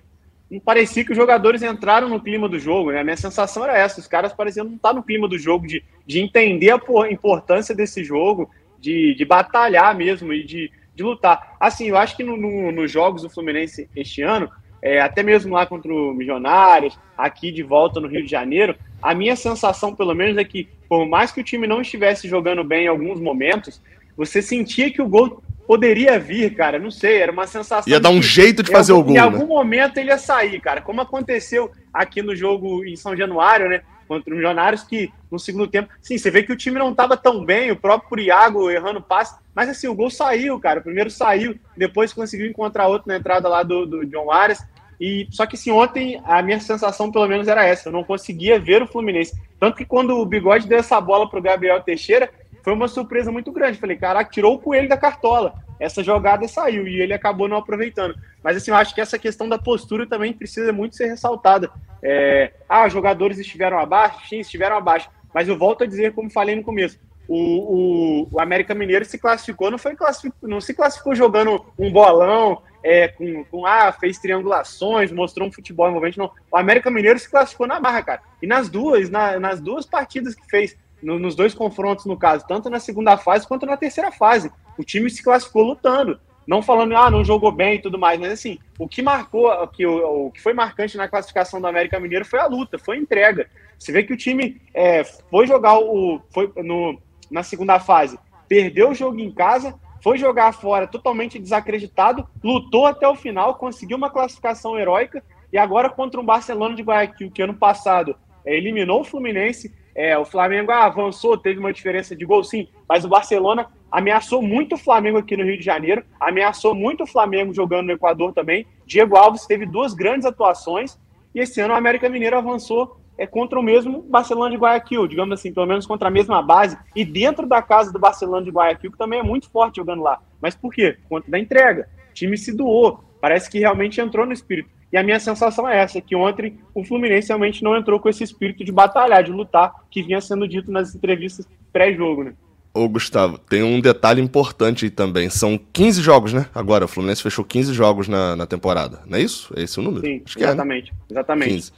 parecia 0.65 1.05
que 1.05 1.11
os 1.11 1.17
jogadores 1.17 1.63
entraram 1.63 2.09
no 2.09 2.21
clima 2.21 2.49
do 2.49 2.59
jogo, 2.59 2.93
né? 2.93 3.01
A 3.01 3.05
minha 3.05 3.17
sensação 3.17 3.65
era 3.65 3.77
essa, 3.77 4.01
os 4.01 4.07
caras 4.07 4.33
pareciam 4.33 4.65
não 4.65 4.77
estar 4.77 4.93
no 4.93 5.03
clima 5.03 5.27
do 5.27 5.39
jogo, 5.39 5.67
de, 5.67 5.83
de 6.07 6.21
entender 6.21 6.71
a 6.71 7.11
importância 7.11 7.75
desse 7.75 8.05
jogo, 8.05 8.49
de, 8.79 9.15
de 9.15 9.25
batalhar 9.25 9.95
mesmo 9.97 10.33
e 10.33 10.45
de, 10.45 10.71
de 10.95 11.03
lutar. 11.03 11.57
Assim, 11.59 11.89
eu 11.89 11.97
acho 11.97 12.17
que 12.17 12.23
no, 12.23 12.37
no, 12.37 12.71
nos 12.71 12.91
jogos 12.91 13.23
do 13.23 13.31
Fluminense 13.31 13.89
este 13.97 14.23
ano, 14.23 14.49
é, 14.81 15.01
até 15.01 15.23
mesmo 15.23 15.53
lá 15.53 15.67
contra 15.67 15.93
o 15.93 16.15
Milionários, 16.15 16.97
aqui 17.19 17.51
de 17.51 17.63
volta 17.65 17.99
no 17.99 18.07
Rio 18.07 18.23
de 18.23 18.31
Janeiro, 18.31 18.77
a 19.03 19.15
minha 19.15 19.35
sensação, 19.35 19.95
pelo 19.95 20.15
menos, 20.15 20.37
é 20.37 20.45
que, 20.45 20.69
por 20.89 21.07
mais 21.07 21.33
que 21.33 21.41
o 21.41 21.45
time 21.45 21.67
não 21.67 21.81
estivesse 21.81 22.29
jogando 22.29 22.63
bem 22.63 22.85
em 22.85 22.89
alguns 22.89 23.21
momentos, 23.21 23.83
você 24.17 24.41
sentia 24.41 24.91
que 24.91 25.03
o 25.03 25.09
gol 25.09 25.43
poderia 25.67 26.19
vir, 26.19 26.55
cara. 26.55 26.79
Não 26.79 26.91
sei, 26.91 27.19
era 27.19 27.33
uma 27.33 27.47
sensação. 27.47 27.91
Ia 27.91 28.01
dar 28.01 28.11
um 28.11 28.23
jeito 28.23 28.63
de 28.63 28.71
fazer 28.71 28.93
algum, 28.93 29.13
o 29.13 29.15
gol. 29.15 29.17
Em 29.17 29.19
algum 29.19 29.39
né? 29.39 29.47
momento 29.47 29.99
ele 29.99 30.11
ia 30.11 30.19
sair, 30.19 30.61
cara. 30.61 30.81
Como 30.81 31.01
aconteceu 31.01 31.71
aqui 31.93 32.23
no 32.23 32.35
jogo 32.35 32.85
em 32.85 32.97
São 32.97 33.17
Januário, 33.17 33.69
né? 33.69 33.83
Contra 34.07 34.31
os 34.31 34.37
Milionários, 34.37 34.85
que 34.85 35.11
no 35.31 35.39
segundo 35.39 35.67
tempo. 35.67 35.89
Sim, 36.01 36.17
você 36.17 36.31
vê 36.31 36.43
que 36.43 36.53
o 36.53 36.57
time 36.57 36.79
não 36.79 36.93
estava 36.93 37.17
tão 37.17 37.45
bem, 37.45 37.73
o 37.73 37.77
próprio 37.77 38.23
Iago 38.23 38.71
errando 38.71 39.01
passe. 39.01 39.37
Mas 39.55 39.69
assim, 39.69 39.89
o 39.89 39.95
gol 39.95 40.11
saiu, 40.11 40.61
cara. 40.61 40.81
O 40.81 40.83
primeiro 40.83 41.11
saiu, 41.11 41.59
depois 41.77 42.13
conseguiu 42.13 42.47
encontrar 42.47 42.87
outro 42.87 43.09
na 43.09 43.17
entrada 43.17 43.49
lá 43.49 43.63
do, 43.63 43.85
do 43.85 44.07
John 44.07 44.31
Ares. 44.31 44.65
E 45.01 45.27
só 45.31 45.45
que 45.47 45.57
assim, 45.57 45.71
ontem 45.71 46.21
a 46.25 46.41
minha 46.41 46.61
sensação 46.61 47.11
pelo 47.11 47.29
menos 47.29 47.49
era 47.49 47.65
essa, 47.65 47.89
eu 47.89 47.93
não 47.93 48.03
conseguia 48.03 48.59
ver 48.59 48.83
o 48.83 48.87
Fluminense. 48.87 49.35
Tanto 49.59 49.77
que 49.77 49.85
quando 49.85 50.19
o 50.19 50.27
Bigode 50.27 50.67
deu 50.67 50.79
essa 50.79 51.01
bola 51.01 51.29
pro 51.29 51.43
Gabriel 51.43 51.83
Teixeira, 51.83 52.31
foi 52.67 52.73
uma 52.73 52.89
surpresa 52.89 53.31
muito 53.31 53.53
grande. 53.53 53.79
Falei, 53.79 53.97
caraca, 53.97 54.29
tirou 54.29 54.57
o 54.57 54.59
coelho 54.59 54.89
da 54.89 54.97
cartola. 54.97 55.55
Essa 55.79 56.03
jogada 56.03 56.49
saiu 56.49 56.89
e 56.89 57.01
ele 57.01 57.15
acabou 57.15 57.47
não 57.47 57.59
aproveitando. 57.59 58.17
Mas 58.43 58.57
assim, 58.57 58.73
eu 58.73 58.77
acho 58.77 58.93
que 58.93 59.01
essa 59.01 59.17
questão 59.17 59.49
da 59.49 59.57
postura 59.57 60.05
também 60.05 60.33
precisa 60.33 60.73
muito 60.73 60.97
ser 60.97 61.07
ressaltada. 61.07 61.71
É, 62.03 62.55
ah, 62.69 62.89
jogadores 62.89 63.39
estiveram 63.39 63.79
abaixo, 63.79 64.29
sim, 64.29 64.41
estiveram 64.41 64.77
abaixo. 64.77 65.09
Mas 65.33 65.47
eu 65.47 65.57
volto 65.57 65.85
a 65.85 65.87
dizer, 65.87 66.13
como 66.13 66.29
falei 66.29 66.57
no 66.57 66.65
começo, 66.65 66.99
o, 67.29 67.37
o, 67.37 68.29
o 68.33 68.41
América 68.41 68.75
Mineiro 68.75 69.05
se 69.05 69.17
classificou, 69.17 69.71
não 69.71 69.79
foi 69.79 69.95
classificou, 69.95 70.49
não 70.49 70.61
se 70.61 70.75
classificou 70.75 71.15
jogando 71.15 71.65
um 71.79 71.93
bolão, 71.93 72.63
é, 72.83 73.07
com, 73.07 73.45
com 73.45 73.65
ah, 73.65 73.93
fez 73.93 74.19
triangulações, 74.19 75.13
mostrou 75.13 75.47
um 75.47 75.53
futebol 75.53 75.89
envolvente, 75.89 76.19
não. 76.19 76.33
O 76.51 76.57
América 76.57 76.91
Mineiro 76.91 77.19
se 77.21 77.31
classificou 77.31 77.69
na 77.69 77.79
barra, 77.79 78.03
cara. 78.03 78.23
E 78.43 78.47
nas 78.47 78.69
duas, 78.69 79.09
na, 79.09 79.39
nas 79.39 79.61
duas 79.61 79.87
partidas 79.87 80.35
que 80.35 80.45
fez, 80.51 80.77
no, 81.03 81.19
nos 81.19 81.35
dois 81.35 81.55
confrontos, 81.55 82.07
no 82.07 82.17
caso, 82.17 82.47
tanto 82.47 82.71
na 82.71 82.81
segunda 82.81 83.17
fase 83.17 83.47
quanto 83.47 83.67
na 83.67 83.77
terceira 83.77 84.11
fase. 84.11 84.51
O 84.79 84.85
time 84.85 85.09
se 85.11 85.23
classificou 85.23 85.63
lutando. 85.63 86.19
Não 86.47 86.63
falando, 86.63 86.97
ah, 86.97 87.11
não 87.11 87.25
jogou 87.25 87.51
bem 87.51 87.75
e 87.75 87.83
tudo 87.83 87.99
mais, 87.99 88.21
mas 88.21 88.33
assim, 88.33 88.59
o 88.79 88.87
que 88.87 89.03
marcou, 89.03 89.51
o 89.51 89.67
que, 89.67 89.85
o, 89.85 90.27
o 90.27 90.31
que 90.31 90.41
foi 90.41 90.55
marcante 90.55 90.97
na 90.97 91.09
classificação 91.09 91.61
do 91.61 91.67
América 91.67 91.99
Mineiro 91.99 92.25
foi 92.25 92.39
a 92.39 92.47
luta, 92.47 92.79
foi 92.79 92.97
a 92.97 93.01
entrega. 93.01 93.49
Você 93.77 93.91
vê 93.91 94.05
que 94.05 94.13
o 94.13 94.17
time 94.17 94.61
é, 94.73 95.03
foi 95.03 95.47
jogar 95.47 95.79
o. 95.79 96.21
Foi 96.31 96.53
no, 96.57 97.01
na 97.29 97.43
segunda 97.43 97.81
fase, 97.81 98.17
perdeu 98.49 98.91
o 98.91 98.95
jogo 98.95 99.19
em 99.19 99.33
casa, 99.33 99.75
foi 100.01 100.19
jogar 100.19 100.53
fora 100.53 100.87
totalmente 100.87 101.37
desacreditado, 101.37 102.29
lutou 102.45 102.87
até 102.87 103.09
o 103.09 103.17
final, 103.17 103.57
conseguiu 103.57 103.97
uma 103.97 104.09
classificação 104.09 104.79
heróica, 104.79 105.25
e 105.53 105.59
agora 105.59 105.91
contra 105.91 106.21
um 106.21 106.25
Barcelona 106.25 106.77
de 106.77 106.83
Guayaquil, 106.83 107.31
que 107.31 107.43
ano 107.43 107.55
passado 107.55 108.17
é, 108.45 108.57
eliminou 108.57 109.01
o 109.01 109.05
Fluminense, 109.05 109.75
é, 109.97 110.17
o 110.19 110.27
Flamengo 110.27 110.71
avançou, 110.71 111.39
teve 111.39 111.59
uma 111.59 111.73
diferença 111.73 112.15
de 112.15 112.27
gol, 112.27 112.45
sim, 112.45 112.69
mas 112.87 113.07
o 113.07 113.09
Barcelona 113.09 113.67
ameaçou 113.91 114.43
muito 114.43 114.75
o 114.75 114.79
Flamengo 114.79 115.17
aqui 115.17 115.35
no 115.39 115.43
Rio 115.43 115.57
de 115.57 115.65
Janeiro, 115.65 116.05
ameaçou 116.21 116.75
muito 116.75 117.05
o 117.05 117.07
Flamengo 117.07 117.55
jogando 117.55 117.87
no 117.87 117.93
Equador 117.93 118.35
também. 118.35 118.67
Diego 118.85 119.17
Alves 119.17 119.47
teve 119.47 119.65
duas 119.65 119.95
grandes 119.95 120.27
atuações 120.27 120.99
e 121.35 121.41
esse 121.41 121.63
ano 121.63 121.73
o 121.73 121.77
América 121.79 122.11
Mineiro 122.11 122.37
avançou 122.37 123.01
é, 123.17 123.27
contra 123.27 123.59
o 123.59 123.63
mesmo 123.63 124.03
Barcelona 124.03 124.51
de 124.51 124.59
Guayaquil, 124.59 125.07
digamos 125.07 125.33
assim, 125.33 125.51
pelo 125.51 125.65
menos 125.65 125.87
contra 125.87 126.09
a 126.09 126.11
mesma 126.11 126.43
base 126.43 126.77
e 126.95 127.03
dentro 127.03 127.47
da 127.47 127.63
casa 127.63 127.91
do 127.91 127.99
Barcelona 127.99 128.45
de 128.45 128.51
Guayaquil, 128.51 128.93
que 128.93 128.99
também 128.99 129.21
é 129.21 129.23
muito 129.23 129.49
forte 129.49 129.77
jogando 129.77 130.03
lá. 130.03 130.21
Mas 130.43 130.55
por 130.55 130.75
quê? 130.75 130.99
Por 131.05 131.09
conta 131.09 131.31
da 131.31 131.39
entrega. 131.39 131.89
O 132.11 132.13
time 132.13 132.37
se 132.37 132.55
doou, 132.55 133.01
parece 133.19 133.51
que 133.51 133.59
realmente 133.59 133.99
entrou 133.99 134.27
no 134.27 134.35
espírito. 134.35 134.76
E 134.93 134.97
a 134.97 135.03
minha 135.03 135.19
sensação 135.19 135.69
é 135.69 135.79
essa, 135.79 136.01
que 136.01 136.15
ontem 136.15 136.59
o 136.75 136.85
Fluminense 136.85 137.29
realmente 137.29 137.63
não 137.63 137.77
entrou 137.77 137.99
com 137.99 138.09
esse 138.09 138.23
espírito 138.23 138.65
de 138.65 138.71
batalhar, 138.71 139.23
de 139.23 139.33
lutar, 139.33 139.73
que 139.91 140.03
vinha 140.03 140.21
sendo 140.21 140.47
dito 140.47 140.71
nas 140.71 140.95
entrevistas 140.95 141.47
pré-jogo, 141.73 142.25
né? 142.25 142.35
Ô, 142.73 142.89
Gustavo, 142.89 143.39
tem 143.39 143.63
um 143.63 143.81
detalhe 143.81 144.21
importante 144.21 144.85
aí 144.85 144.91
também. 144.91 145.31
São 145.31 145.59
15 145.73 146.03
jogos, 146.03 146.33
né? 146.33 146.47
Agora, 146.55 146.85
o 146.85 146.89
Fluminense 146.89 147.23
fechou 147.23 147.45
15 147.45 147.73
jogos 147.73 148.07
na, 148.07 148.37
na 148.37 148.47
temporada. 148.47 149.01
Não 149.07 149.17
é 149.19 149.23
isso? 149.23 149.53
É 149.57 149.63
esse 149.63 149.81
o 149.81 149.83
número? 149.83 150.07
Sim, 150.07 150.23
Acho 150.25 150.39
exatamente. 150.39 150.91
É, 150.91 150.93
né? 150.93 151.01
Exatamente. 151.11 151.55
15. 151.55 151.73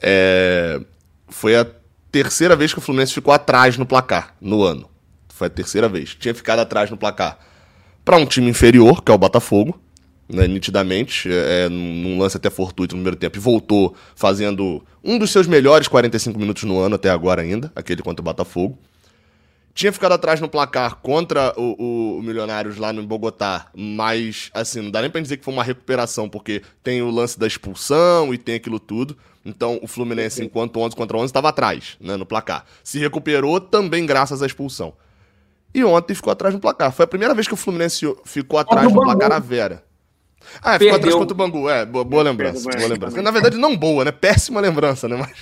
É... 0.00 0.80
Foi 1.26 1.56
a 1.56 1.66
terceira 2.10 2.54
vez 2.54 2.72
que 2.72 2.78
o 2.78 2.80
Fluminense 2.80 3.12
ficou 3.12 3.34
atrás 3.34 3.76
no 3.76 3.84
placar 3.84 4.34
no 4.40 4.62
ano. 4.62 4.88
Foi 5.28 5.48
a 5.48 5.50
terceira 5.50 5.88
vez. 5.88 6.14
Tinha 6.14 6.34
ficado 6.34 6.60
atrás 6.60 6.88
no 6.88 6.96
placar 6.96 7.38
para 8.04 8.16
um 8.16 8.24
time 8.24 8.48
inferior, 8.48 9.02
que 9.02 9.10
é 9.10 9.14
o 9.14 9.18
Botafogo 9.18 9.78
né, 10.28 10.46
nitidamente, 10.46 11.28
é, 11.30 11.64
é, 11.64 11.68
num 11.68 12.18
lance 12.18 12.36
até 12.36 12.50
fortuito 12.50 12.94
no 12.94 13.00
primeiro 13.00 13.16
tempo, 13.16 13.36
e 13.36 13.40
voltou 13.40 13.94
fazendo 14.14 14.84
um 15.02 15.18
dos 15.18 15.30
seus 15.30 15.46
melhores 15.46 15.88
45 15.88 16.38
minutos 16.38 16.64
no 16.64 16.78
ano 16.78 16.96
até 16.96 17.08
agora 17.08 17.42
ainda, 17.42 17.72
aquele 17.74 18.02
contra 18.02 18.20
o 18.20 18.24
Botafogo. 18.24 18.78
tinha 19.74 19.92
ficado 19.92 20.12
atrás 20.12 20.40
no 20.40 20.48
placar 20.48 20.96
contra 20.96 21.54
o, 21.56 22.18
o, 22.18 22.22
Milionários 22.22 22.76
lá 22.76 22.92
no 22.92 23.02
Bogotá, 23.02 23.68
mas, 23.74 24.50
assim, 24.52 24.82
não 24.82 24.90
dá 24.90 25.00
nem 25.00 25.10
pra 25.10 25.20
dizer 25.20 25.38
que 25.38 25.44
foi 25.44 25.54
uma 25.54 25.64
recuperação, 25.64 26.28
porque 26.28 26.62
tem 26.82 27.00
o 27.00 27.10
lance 27.10 27.38
da 27.38 27.46
expulsão 27.46 28.34
e 28.34 28.38
tem 28.38 28.56
aquilo 28.56 28.78
tudo. 28.78 29.16
Então, 29.44 29.78
o 29.80 29.86
Fluminense, 29.86 30.44
enquanto 30.44 30.78
11 30.78 30.94
contra 30.94 31.16
11, 31.16 31.26
estava 31.26 31.48
atrás, 31.48 31.96
né, 32.00 32.16
no 32.16 32.26
placar. 32.26 32.66
Se 32.84 32.98
recuperou 32.98 33.58
também 33.60 34.04
graças 34.04 34.42
à 34.42 34.46
expulsão. 34.46 34.92
E 35.72 35.84
ontem 35.84 36.14
ficou 36.14 36.30
atrás 36.30 36.54
no 36.54 36.60
placar. 36.60 36.92
Foi 36.92 37.04
a 37.04 37.08
primeira 37.08 37.34
vez 37.34 37.46
que 37.46 37.54
o 37.54 37.56
Fluminense 37.56 38.04
ficou 38.24 38.58
atrás 38.58 38.92
no 38.92 39.00
placar 39.00 39.32
a 39.32 39.38
Vera. 39.38 39.87
Ah, 40.62 40.78
ficou 40.78 40.96
atrás 40.96 41.14
contra 41.14 41.34
o 41.34 41.36
Bangu. 41.36 41.68
É, 41.68 41.84
boa, 41.84 42.04
boa 42.04 42.22
lembrança. 42.22 42.70
Boa 42.70 42.88
lembrança. 42.88 43.22
Na 43.22 43.30
verdade, 43.30 43.56
não 43.56 43.76
boa, 43.76 44.04
né? 44.04 44.12
Péssima 44.12 44.60
lembrança, 44.60 45.08
né? 45.08 45.16
Mas, 45.18 45.32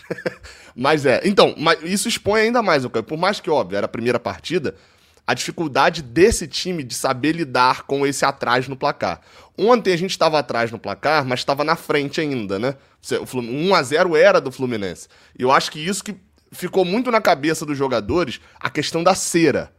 mas 0.75 1.07
é. 1.07 1.23
Então, 1.25 1.55
mas 1.57 1.79
isso 1.83 2.07
expõe 2.07 2.43
ainda 2.43 2.63
mais, 2.63 2.85
okay? 2.85 3.03
por 3.03 3.17
mais 3.17 3.41
que, 3.41 3.49
óbvio, 3.49 3.79
era 3.79 3.87
a 3.87 3.89
primeira 3.89 4.21
partida, 4.21 4.75
a 5.27 5.33
dificuldade 5.33 6.03
desse 6.03 6.47
time 6.47 6.83
de 6.83 6.95
saber 6.95 7.33
lidar 7.33 7.83
com 7.85 8.07
esse 8.07 8.25
atrás 8.25 8.69
no 8.69 8.77
placar. 8.77 9.21
Ontem 9.57 9.93
a 9.93 9.97
gente 9.97 10.11
estava 10.11 10.39
atrás 10.39 10.71
no 10.71 10.79
placar, 10.79 11.25
mas 11.25 11.41
estava 11.41 11.65
na 11.65 11.77
frente 11.77 12.21
ainda, 12.21 12.59
né? 12.59 12.75
1 13.35 13.75
a 13.75 13.83
0 13.83 14.17
era 14.17 14.41
do 14.41 14.53
Fluminense. 14.53 15.09
E 15.39 15.43
eu 15.43 15.51
acho 15.51 15.71
que 15.71 15.81
isso 15.81 16.05
que 16.05 16.15
ficou 16.53 16.85
muito 16.85 17.11
na 17.11 17.21
cabeça 17.21 17.65
dos 17.65 17.77
jogadores, 17.77 18.41
a 18.61 18.69
questão 18.69 19.03
da 19.03 19.15
cera. 19.15 19.73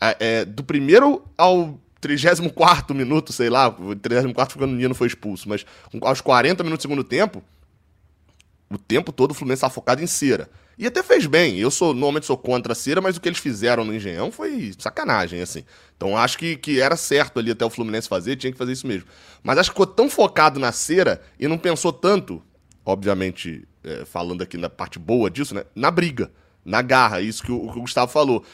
É, 0.00 0.16
é, 0.20 0.44
do 0.44 0.62
primeiro 0.62 1.24
ao 1.36 1.80
34 2.00 2.94
minuto, 2.94 3.32
sei 3.32 3.50
lá, 3.50 3.68
o 3.68 3.94
34 3.94 4.54
ficando 4.54 4.72
o 4.72 4.76
Nino 4.76 4.94
foi 4.94 5.08
expulso, 5.08 5.48
mas 5.48 5.66
aos 6.02 6.20
40 6.20 6.62
minutos 6.62 6.84
do 6.84 6.88
segundo 6.88 7.04
tempo, 7.04 7.42
o 8.70 8.78
tempo 8.78 9.12
todo 9.12 9.32
o 9.32 9.34
Fluminense 9.34 9.58
estava 9.58 9.72
focado 9.72 10.02
em 10.02 10.06
cera. 10.06 10.48
E 10.78 10.86
até 10.86 11.02
fez 11.02 11.26
bem. 11.26 11.58
Eu 11.58 11.70
sou 11.70 11.92
normalmente 11.92 12.26
sou 12.26 12.38
contra 12.38 12.72
a 12.72 12.76
cera, 12.76 13.00
mas 13.00 13.16
o 13.16 13.20
que 13.20 13.28
eles 13.28 13.38
fizeram 13.38 13.84
no 13.84 13.92
Engenhão 13.92 14.30
foi 14.30 14.72
sacanagem, 14.78 15.40
assim. 15.40 15.64
Então 15.96 16.16
acho 16.16 16.38
que, 16.38 16.56
que 16.56 16.80
era 16.80 16.96
certo 16.96 17.40
ali 17.40 17.50
até 17.50 17.64
o 17.64 17.70
Fluminense 17.70 18.08
fazer, 18.08 18.36
tinha 18.36 18.52
que 18.52 18.58
fazer 18.58 18.72
isso 18.72 18.86
mesmo. 18.86 19.08
Mas 19.42 19.58
acho 19.58 19.70
que 19.70 19.74
ficou 19.74 19.86
tão 19.86 20.08
focado 20.08 20.60
na 20.60 20.70
cera 20.70 21.20
e 21.38 21.48
não 21.48 21.58
pensou 21.58 21.92
tanto, 21.92 22.40
obviamente, 22.84 23.66
é, 23.82 24.04
falando 24.04 24.42
aqui 24.42 24.56
na 24.56 24.70
parte 24.70 24.98
boa 25.00 25.28
disso, 25.28 25.54
né? 25.54 25.64
Na 25.74 25.90
briga, 25.90 26.30
na 26.64 26.80
garra, 26.80 27.20
isso 27.20 27.42
que 27.42 27.50
o, 27.50 27.72
que 27.72 27.78
o 27.78 27.82
Gustavo 27.82 28.12
falou 28.12 28.44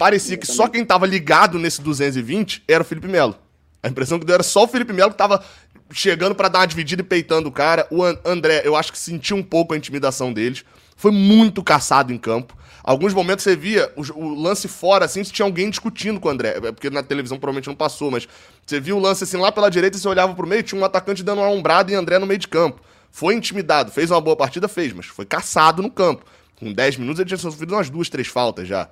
parecia 0.00 0.38
que 0.38 0.46
só 0.46 0.66
quem 0.66 0.82
tava 0.82 1.06
ligado 1.06 1.58
nesse 1.58 1.82
220 1.82 2.64
era 2.66 2.80
o 2.82 2.86
Felipe 2.86 3.06
Melo. 3.06 3.36
A 3.82 3.88
impressão 3.88 4.18
que 4.18 4.24
deu 4.24 4.32
era 4.32 4.42
só 4.42 4.64
o 4.64 4.66
Felipe 4.66 4.94
Melo 4.94 5.10
que 5.10 5.18
tava 5.18 5.44
chegando 5.92 6.34
para 6.34 6.48
dar 6.48 6.60
uma 6.60 6.66
dividida 6.66 7.02
e 7.02 7.04
peitando 7.04 7.50
o 7.50 7.52
cara. 7.52 7.86
O 7.90 8.02
André, 8.24 8.62
eu 8.64 8.74
acho 8.74 8.90
que 8.90 8.98
sentiu 8.98 9.36
um 9.36 9.42
pouco 9.42 9.74
a 9.74 9.76
intimidação 9.76 10.32
deles. 10.32 10.64
Foi 10.96 11.12
muito 11.12 11.62
caçado 11.62 12.14
em 12.14 12.16
campo. 12.16 12.56
Alguns 12.82 13.12
momentos 13.12 13.42
você 13.42 13.54
via 13.54 13.92
o, 13.94 14.00
o, 14.18 14.40
lance 14.40 14.68
fora, 14.68 15.04
assim, 15.04 15.22
se 15.22 15.32
tinha 15.32 15.44
alguém 15.44 15.68
discutindo 15.68 16.18
com 16.18 16.28
o 16.28 16.30
André. 16.30 16.56
É 16.56 16.72
porque 16.72 16.88
na 16.88 17.02
televisão 17.02 17.38
provavelmente 17.38 17.68
não 17.68 17.76
passou, 17.76 18.10
mas 18.10 18.26
você 18.64 18.80
viu 18.80 18.96
o 18.96 19.00
lance 19.00 19.24
assim 19.24 19.36
lá 19.36 19.52
pela 19.52 19.68
direita 19.70 19.98
e 19.98 20.00
você 20.00 20.08
olhava 20.08 20.32
pro 20.34 20.46
meio, 20.46 20.62
tinha 20.62 20.80
um 20.80 20.84
atacante 20.84 21.22
dando 21.22 21.42
uma 21.42 21.50
ombrada 21.50 21.92
e 21.92 21.94
André 21.94 22.18
no 22.18 22.26
meio 22.26 22.38
de 22.38 22.48
campo. 22.48 22.80
Foi 23.10 23.34
intimidado, 23.34 23.92
fez 23.92 24.10
uma 24.10 24.20
boa 24.20 24.34
partida, 24.34 24.66
fez, 24.66 24.94
mas 24.94 25.04
foi 25.04 25.26
caçado 25.26 25.82
no 25.82 25.90
campo. 25.90 26.24
Com 26.56 26.72
10 26.72 26.96
minutos 26.96 27.20
ele 27.20 27.28
tinha 27.28 27.36
sofrido 27.36 27.74
umas 27.74 27.90
duas, 27.90 28.08
três 28.08 28.28
faltas 28.28 28.66
já. 28.66 28.88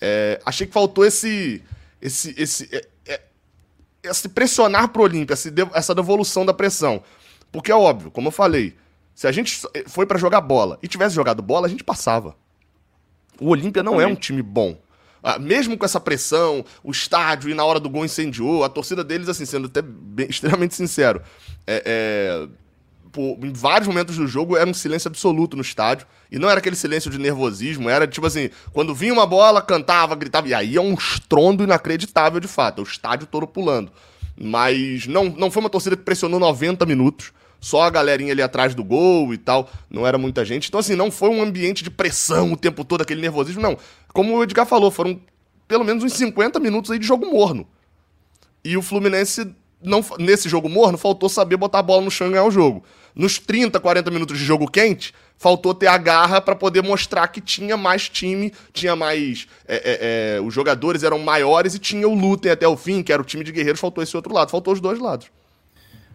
É, 0.00 0.40
achei 0.44 0.66
que 0.66 0.72
faltou 0.72 1.04
esse. 1.04 1.62
esse, 2.00 2.34
esse 2.36 2.68
é, 2.72 2.86
é, 3.06 3.20
esse 4.02 4.28
pressionar 4.28 4.88
pro 4.88 5.02
Olímpia, 5.02 5.34
essa 5.74 5.94
devolução 5.94 6.46
da 6.46 6.54
pressão. 6.54 7.02
Porque 7.50 7.72
é 7.72 7.74
óbvio, 7.74 8.10
como 8.10 8.28
eu 8.28 8.32
falei, 8.32 8.76
se 9.14 9.26
a 9.26 9.32
gente 9.32 9.60
foi 9.86 10.04
para 10.04 10.18
jogar 10.18 10.40
bola 10.40 10.78
e 10.82 10.88
tivesse 10.88 11.14
jogado 11.14 11.42
bola, 11.42 11.66
a 11.66 11.70
gente 11.70 11.82
passava. 11.82 12.36
O 13.40 13.48
Olímpia 13.48 13.82
não 13.82 14.00
é 14.00 14.06
um 14.06 14.14
time 14.14 14.42
bom. 14.42 14.78
Ah, 15.22 15.38
mesmo 15.38 15.76
com 15.76 15.84
essa 15.84 15.98
pressão, 15.98 16.64
o 16.84 16.90
estádio 16.92 17.50
e 17.50 17.54
na 17.54 17.64
hora 17.64 17.80
do 17.80 17.90
gol 17.90 18.04
incendiou, 18.04 18.62
a 18.62 18.68
torcida 18.68 19.02
deles, 19.02 19.28
assim, 19.28 19.44
sendo 19.44 19.66
até 19.66 19.82
bem, 19.82 20.28
extremamente 20.30 20.74
sincero, 20.74 21.20
é, 21.66 21.82
é, 21.84 22.48
por, 23.16 23.38
em 23.42 23.52
vários 23.52 23.88
momentos 23.88 24.18
do 24.18 24.26
jogo 24.26 24.58
era 24.58 24.68
um 24.68 24.74
silêncio 24.74 25.08
absoluto 25.08 25.56
no 25.56 25.62
estádio. 25.62 26.06
E 26.30 26.38
não 26.38 26.50
era 26.50 26.58
aquele 26.58 26.76
silêncio 26.76 27.10
de 27.10 27.16
nervosismo, 27.16 27.88
era 27.88 28.06
tipo 28.06 28.26
assim, 28.26 28.50
quando 28.74 28.94
vinha 28.94 29.14
uma 29.14 29.24
bola, 29.24 29.62
cantava, 29.62 30.14
gritava. 30.14 30.46
E 30.46 30.52
aí 30.52 30.76
é 30.76 30.80
um 30.80 30.92
estrondo 30.92 31.64
inacreditável 31.64 32.38
de 32.38 32.46
fato, 32.46 32.82
é 32.82 32.84
o 32.84 32.86
estádio 32.86 33.26
todo 33.26 33.46
pulando. 33.46 33.90
Mas 34.38 35.06
não, 35.06 35.24
não 35.30 35.50
foi 35.50 35.62
uma 35.62 35.70
torcida 35.70 35.96
que 35.96 36.02
pressionou 36.02 36.38
90 36.38 36.84
minutos. 36.84 37.32
Só 37.58 37.84
a 37.84 37.90
galerinha 37.90 38.32
ali 38.32 38.42
atrás 38.42 38.74
do 38.74 38.84
gol 38.84 39.32
e 39.32 39.38
tal, 39.38 39.70
não 39.90 40.06
era 40.06 40.18
muita 40.18 40.44
gente. 40.44 40.68
Então, 40.68 40.78
assim, 40.78 40.94
não 40.94 41.10
foi 41.10 41.30
um 41.30 41.42
ambiente 41.42 41.82
de 41.82 41.90
pressão 41.90 42.52
o 42.52 42.56
tempo 42.56 42.84
todo, 42.84 43.00
aquele 43.00 43.22
nervosismo, 43.22 43.62
não. 43.62 43.78
Como 44.12 44.36
o 44.36 44.42
Edgar 44.42 44.66
falou, 44.66 44.90
foram 44.90 45.18
pelo 45.66 45.82
menos 45.82 46.04
uns 46.04 46.12
50 46.12 46.60
minutos 46.60 46.90
aí 46.90 46.98
de 46.98 47.06
jogo 47.06 47.24
morno. 47.26 47.66
E 48.62 48.76
o 48.76 48.82
Fluminense, 48.82 49.50
não, 49.82 50.04
nesse 50.18 50.48
jogo 50.48 50.68
morno, 50.68 50.96
faltou 50.98 51.28
saber 51.28 51.56
botar 51.56 51.80
a 51.80 51.82
bola 51.82 52.02
no 52.02 52.10
chão 52.10 52.28
e 52.28 52.30
ganhar 52.30 52.44
o 52.44 52.50
jogo. 52.50 52.82
Nos 53.14 53.38
30, 53.38 53.78
40 53.80 54.10
minutos 54.10 54.38
de 54.38 54.44
jogo 54.44 54.70
quente, 54.70 55.14
faltou 55.38 55.74
ter 55.74 55.86
a 55.86 55.96
garra 55.96 56.40
para 56.40 56.54
poder 56.54 56.82
mostrar 56.82 57.28
que 57.28 57.40
tinha 57.40 57.76
mais 57.76 58.08
time, 58.08 58.52
tinha 58.72 58.96
mais. 58.96 59.46
É, 59.66 59.76
é, 59.76 60.36
é, 60.36 60.40
os 60.40 60.52
jogadores 60.52 61.02
eram 61.02 61.18
maiores 61.18 61.74
e 61.74 61.78
tinha 61.78 62.08
o 62.08 62.14
Lutem 62.14 62.50
até 62.50 62.66
o 62.66 62.76
fim, 62.76 63.02
que 63.02 63.12
era 63.12 63.22
o 63.22 63.24
time 63.24 63.44
de 63.44 63.52
guerreiros, 63.52 63.80
faltou 63.80 64.02
esse 64.02 64.16
outro 64.16 64.34
lado, 64.34 64.50
faltou 64.50 64.72
os 64.72 64.80
dois 64.80 64.98
lados. 64.98 65.30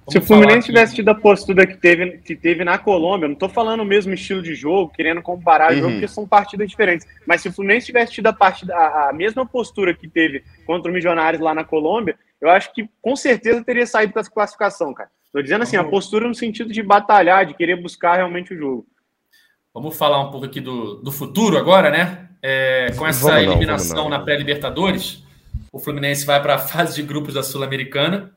Se 0.10 0.18
o 0.18 0.22
Fluminense 0.22 0.68
tivesse 0.68 0.96
tido 0.96 1.10
a 1.10 1.16
postura 1.16 1.66
que 1.66 1.78
teve, 1.78 2.18
que 2.20 2.36
teve 2.36 2.64
na 2.64 2.78
Colômbia, 2.78 3.28
não 3.28 3.34
estou 3.34 3.48
falando 3.48 3.82
o 3.82 3.86
mesmo 3.86 4.14
estilo 4.14 4.42
de 4.42 4.56
jogo, 4.56 4.92
querendo 4.94 5.22
comparar 5.22 5.72
uhum. 5.72 5.78
jogo, 5.78 5.92
porque 5.92 6.08
são 6.08 6.28
partidas 6.28 6.70
diferentes. 6.70 7.08
Mas 7.26 7.42
se 7.42 7.50
o 7.50 7.54
Fluminense 7.54 7.86
tivesse 7.86 8.14
tido 8.14 8.28
a, 8.28 8.34
partida, 8.34 8.76
a, 8.76 9.10
a 9.10 9.14
mesma 9.14 9.46
postura 9.46 9.94
que 9.94 10.08
teve 10.08 10.44
contra 10.66 10.90
o 10.92 10.94
Milionários 10.94 11.42
lá 11.42 11.54
na 11.54 11.64
Colômbia, 11.64 12.18
eu 12.42 12.50
acho 12.50 12.74
que 12.74 12.90
com 13.02 13.16
certeza 13.16 13.64
teria 13.64 13.86
saído 13.86 14.14
com 14.14 14.20
essa 14.20 14.32
classificação, 14.32 14.94
cara. 14.94 15.10
Estou 15.26 15.42
dizendo 15.42 15.62
assim, 15.62 15.78
a 15.78 15.84
postura 15.84 16.28
no 16.28 16.36
sentido 16.36 16.74
de 16.74 16.84
batalhar, 16.84 17.46
de 17.46 17.54
querer 17.54 17.82
buscar 17.82 18.16
realmente 18.16 18.54
o 18.54 18.58
jogo. 18.58 18.86
Vamos 19.74 19.98
falar 19.98 20.20
um 20.20 20.32
pouco 20.32 20.46
aqui 20.46 20.60
do, 20.60 20.96
do 20.96 21.12
futuro 21.12 21.58
agora, 21.58 21.90
né? 21.90 22.28
É, 22.44 22.92
com 22.98 23.08
essa 23.08 23.30
vamos 23.30 23.44
eliminação 23.44 23.96
não, 23.96 24.04
não. 24.04 24.10
na 24.10 24.20
pré-Libertadores, 24.20 25.24
o 25.72 25.80
Fluminense 25.80 26.26
vai 26.26 26.42
para 26.42 26.56
a 26.56 26.60
fase 26.60 26.96
de 26.96 27.04
grupos 27.04 27.36
da 27.36 27.44
Sul-Americana. 27.44 28.36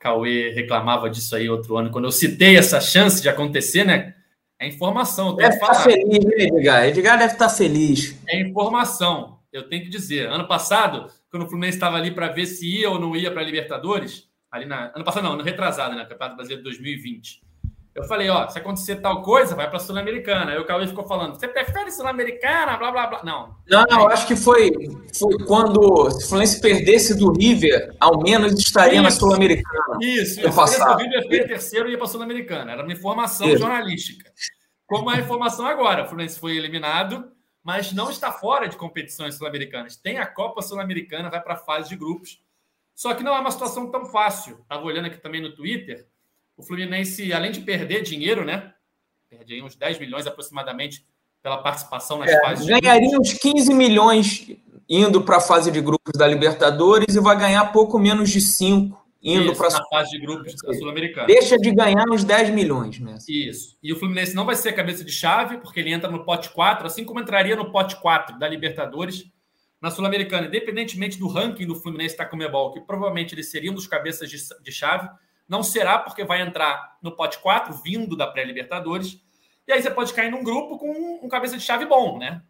Cauê 0.00 0.50
reclamava 0.50 1.10
disso 1.10 1.36
aí 1.36 1.48
outro 1.48 1.76
ano, 1.76 1.90
quando 1.90 2.06
eu 2.06 2.10
citei 2.10 2.56
essa 2.56 2.80
chance 2.80 3.20
de 3.20 3.28
acontecer, 3.28 3.84
né? 3.84 4.14
É 4.58 4.66
informação. 4.66 5.36
deve 5.36 5.54
estar 5.54 5.66
tá 5.66 5.80
feliz, 5.80 6.24
né, 6.24 6.34
Edgar? 6.38 6.88
Edgar 6.88 7.18
deve 7.18 7.34
estar 7.34 7.48
tá 7.48 7.54
feliz. 7.54 8.18
É 8.26 8.40
informação, 8.40 9.38
eu 9.52 9.68
tenho 9.68 9.84
que 9.84 9.90
dizer. 9.90 10.26
Ano 10.26 10.48
passado, 10.48 11.12
quando 11.30 11.44
o 11.44 11.46
Fluminense 11.46 11.76
estava 11.76 11.98
ali 11.98 12.10
para 12.10 12.28
ver 12.28 12.46
se 12.46 12.66
ia 12.66 12.90
ou 12.90 12.98
não 12.98 13.14
ia 13.14 13.30
para 13.30 13.42
a 13.42 13.44
Libertadores, 13.44 14.26
ali 14.50 14.64
na. 14.64 14.90
Ano 14.94 15.04
passado, 15.04 15.22
não, 15.22 15.34
ano 15.34 15.42
retrasado, 15.42 15.94
né? 15.94 16.02
Campeonato 16.04 16.36
Brasileiro 16.36 16.62
de 16.62 16.70
2020. 16.70 17.42
Eu 17.94 18.04
falei, 18.04 18.30
ó, 18.30 18.48
se 18.48 18.58
acontecer 18.58 18.96
tal 18.96 19.20
coisa, 19.22 19.56
vai 19.56 19.66
para 19.66 19.78
a 19.78 19.80
Sul-Americana. 19.80 20.52
Aí 20.52 20.58
o 20.58 20.64
Cauê 20.64 20.86
ficou 20.86 21.04
falando, 21.04 21.34
você 21.34 21.48
prefere 21.48 21.90
Sul-Americana, 21.90 22.76
blá, 22.76 22.92
blá, 22.92 23.06
blá. 23.08 23.24
Não. 23.24 23.56
Não, 23.68 23.84
não, 23.90 24.06
acho 24.08 24.28
que 24.28 24.36
foi, 24.36 24.70
foi 25.18 25.36
quando 25.44 26.10
se 26.12 26.24
o 26.24 26.28
Fluminense 26.28 26.60
perdesse 26.60 27.18
do 27.18 27.32
River, 27.32 27.96
ao 27.98 28.22
menos 28.22 28.52
estaria 28.52 28.94
isso, 28.94 29.02
na 29.02 29.10
Sul-Americana. 29.10 29.98
Isso, 30.00 30.40
isso. 30.40 30.66
Se 30.68 30.82
o 30.82 30.96
River 30.96 31.26
foi 31.26 31.46
terceiro 31.46 31.88
e 31.88 31.92
ia 31.92 31.98
para 31.98 32.06
a 32.06 32.10
Sul-Americana. 32.10 32.72
Era 32.72 32.82
uma 32.84 32.92
informação 32.92 33.48
isso. 33.48 33.58
jornalística. 33.58 34.30
Como 34.86 35.10
a 35.10 35.18
informação 35.18 35.66
agora, 35.66 36.04
o 36.04 36.06
Fluminense 36.06 36.38
foi 36.38 36.56
eliminado, 36.56 37.30
mas 37.62 37.92
não 37.92 38.10
está 38.10 38.32
fora 38.32 38.68
de 38.68 38.76
competições 38.76 39.36
sul-americanas. 39.36 39.96
Tem 39.96 40.18
a 40.18 40.26
Copa 40.26 40.62
Sul-Americana, 40.62 41.30
vai 41.30 41.40
para 41.40 41.54
a 41.54 41.58
fase 41.58 41.88
de 41.88 41.96
grupos. 41.96 42.40
Só 42.94 43.14
que 43.14 43.22
não 43.22 43.34
é 43.34 43.40
uma 43.40 43.50
situação 43.50 43.90
tão 43.90 44.06
fácil. 44.06 44.58
Estava 44.60 44.84
olhando 44.84 45.06
aqui 45.06 45.18
também 45.18 45.40
no 45.40 45.54
Twitter. 45.54 46.06
O 46.60 46.62
Fluminense, 46.62 47.32
além 47.32 47.50
de 47.50 47.60
perder 47.60 48.02
dinheiro, 48.02 48.44
né? 48.44 48.72
Perde 49.30 49.54
aí 49.54 49.62
uns 49.62 49.74
10 49.74 49.98
milhões 49.98 50.26
aproximadamente 50.26 51.06
pela 51.42 51.56
participação 51.62 52.18
nas 52.18 52.30
é, 52.30 52.38
fases. 52.40 52.66
Ganharia 52.66 53.18
uns 53.18 53.32
15 53.32 53.72
milhões 53.72 54.46
indo 54.86 55.22
para 55.22 55.38
a 55.38 55.40
fase 55.40 55.70
de 55.70 55.80
grupos 55.80 56.12
da 56.18 56.26
Libertadores 56.26 57.14
e 57.14 57.20
vai 57.20 57.38
ganhar 57.38 57.72
pouco 57.72 57.98
menos 57.98 58.28
de 58.28 58.42
5 58.42 59.00
indo 59.22 59.56
para 59.56 59.68
a 59.68 59.84
fase 59.88 60.10
de 60.10 60.18
grupos 60.20 60.54
da 60.62 60.74
Sul-Americana. 60.74 61.26
Deixa 61.26 61.56
de 61.56 61.70
ganhar 61.70 62.04
uns 62.10 62.24
10 62.24 62.50
milhões, 62.50 63.00
né? 63.00 63.16
Isso. 63.26 63.78
E 63.82 63.90
o 63.92 63.96
Fluminense 63.96 64.34
não 64.34 64.44
vai 64.44 64.54
ser 64.54 64.72
cabeça 64.74 65.02
de 65.02 65.12
chave, 65.12 65.58
porque 65.58 65.80
ele 65.80 65.92
entra 65.92 66.10
no 66.10 66.24
pote 66.24 66.50
4, 66.50 66.86
assim 66.86 67.04
como 67.04 67.20
entraria 67.20 67.56
no 67.56 67.72
pote 67.72 67.96
4 68.00 68.38
da 68.38 68.46
Libertadores 68.46 69.24
na 69.80 69.90
Sul-Americana, 69.90 70.46
independentemente 70.46 71.18
do 71.18 71.26
ranking 71.26 71.66
do 71.66 71.74
Fluminense 71.74 72.14
está 72.14 72.26
com 72.26 72.36
o 72.36 72.38
Mebol, 72.38 72.72
que 72.72 72.80
provavelmente 72.80 73.34
ele 73.34 73.42
seria 73.42 73.70
um 73.70 73.74
dos 73.74 73.86
cabeças 73.86 74.28
de, 74.28 74.36
de, 74.62 74.70
chave, 74.72 75.08
não 75.50 75.64
será 75.64 75.98
porque 75.98 76.24
vai 76.24 76.40
entrar 76.40 76.96
no 77.02 77.10
pote 77.10 77.40
4, 77.40 77.74
vindo 77.82 78.16
da 78.16 78.28
pré-Libertadores, 78.28 79.20
e 79.66 79.72
aí 79.72 79.82
você 79.82 79.90
pode 79.90 80.14
cair 80.14 80.30
num 80.30 80.44
grupo 80.44 80.78
com 80.78 80.88
um, 80.88 81.24
um 81.24 81.28
cabeça 81.28 81.58
de 81.58 81.62
chave 81.64 81.84
bom, 81.84 82.18
né? 82.18 82.40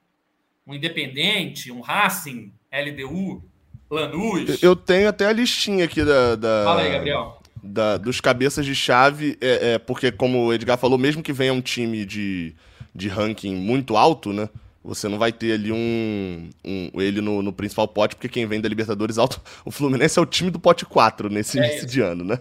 Um 0.66 0.74
Independente, 0.74 1.72
um 1.72 1.80
Racing, 1.80 2.52
LDU, 2.70 3.42
Lanús. 3.90 4.62
Eu 4.62 4.76
tenho 4.76 5.08
até 5.08 5.26
a 5.26 5.32
listinha 5.32 5.86
aqui 5.86 6.04
da. 6.04 6.36
da... 6.36 6.62
Fala 6.64 6.82
aí, 6.82 6.92
Gabriel. 6.92 7.40
Da, 7.62 7.96
dos 7.96 8.20
cabeças 8.20 8.64
de 8.64 8.74
chave, 8.74 9.36
é, 9.40 9.72
é, 9.72 9.78
porque, 9.78 10.12
como 10.12 10.46
o 10.46 10.52
Edgar 10.52 10.78
falou, 10.78 10.98
mesmo 10.98 11.22
que 11.22 11.32
venha 11.32 11.52
um 11.52 11.60
time 11.60 12.04
de, 12.04 12.54
de 12.94 13.08
ranking 13.08 13.54
muito 13.56 13.96
alto, 13.96 14.32
né? 14.32 14.48
você 14.82 15.08
não 15.08 15.18
vai 15.18 15.30
ter 15.30 15.52
ali 15.52 15.70
um, 15.70 16.48
um 16.64 17.00
ele 17.00 17.20
no, 17.20 17.42
no, 17.42 17.52
principal 17.52 17.86
pote, 17.86 18.14
porque 18.14 18.30
quem 18.30 18.46
vem 18.46 18.62
da 18.62 18.68
Libertadores 18.68 19.18
alto, 19.18 19.40
o 19.64 19.70
Fluminense 19.70 20.18
é 20.18 20.22
o 20.22 20.26
time 20.26 20.50
do 20.50 20.58
pote 20.58 20.86
4 20.86 21.28
nesse 21.28 21.58
é 21.58 21.62
início 21.62 21.78
isso. 21.80 21.86
de 21.86 22.00
ano, 22.00 22.24
né? 22.24 22.38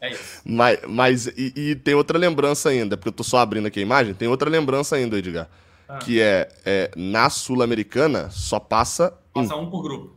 É 0.00 0.12
isso. 0.12 0.42
Mas, 0.44 0.78
mas 0.86 1.26
e, 1.28 1.52
e, 1.56 1.74
tem 1.74 1.94
outra 1.94 2.18
lembrança 2.18 2.68
ainda, 2.68 2.96
porque 2.96 3.08
eu 3.08 3.12
tô 3.12 3.24
só 3.24 3.38
abrindo 3.38 3.66
aqui 3.66 3.80
a 3.80 3.82
imagem, 3.82 4.14
tem 4.14 4.28
outra 4.28 4.50
lembrança 4.50 4.96
ainda, 4.96 5.18
Edgar. 5.18 5.48
Ah. 5.88 5.98
Que 5.98 6.20
é, 6.20 6.48
é 6.64 6.90
na 6.96 7.30
Sul-Americana 7.30 8.28
só 8.30 8.58
passa. 8.58 9.12
Passa 9.32 9.56
um. 9.56 9.62
um 9.62 9.70
por 9.70 9.82
grupo. 9.82 10.16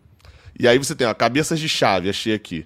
E 0.59 0.68
aí 0.68 0.78
você 0.78 0.95
tem, 0.95 1.05
ó, 1.05 1.13
cabeças 1.13 1.59
de 1.59 1.70
chave, 1.70 2.09
achei 2.09 2.34
aqui. 2.34 2.65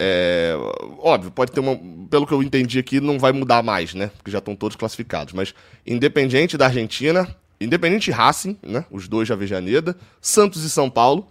É, 0.00 0.54
óbvio, 0.98 1.30
pode 1.30 1.50
ter 1.50 1.60
uma. 1.60 1.78
Pelo 2.08 2.26
que 2.26 2.32
eu 2.32 2.42
entendi 2.42 2.78
aqui, 2.78 3.00
não 3.00 3.18
vai 3.18 3.32
mudar 3.32 3.62
mais, 3.62 3.94
né? 3.94 4.10
Porque 4.16 4.30
já 4.30 4.38
estão 4.38 4.54
todos 4.54 4.76
classificados. 4.76 5.32
Mas 5.32 5.54
Independente 5.86 6.56
da 6.56 6.66
Argentina, 6.66 7.34
Independente 7.60 8.10
Racing, 8.10 8.56
né? 8.62 8.84
Os 8.90 9.08
dois 9.08 9.26
de 9.26 9.32
Avejaneda, 9.32 9.96
Santos 10.20 10.62
e 10.62 10.70
São 10.70 10.88
Paulo, 10.88 11.26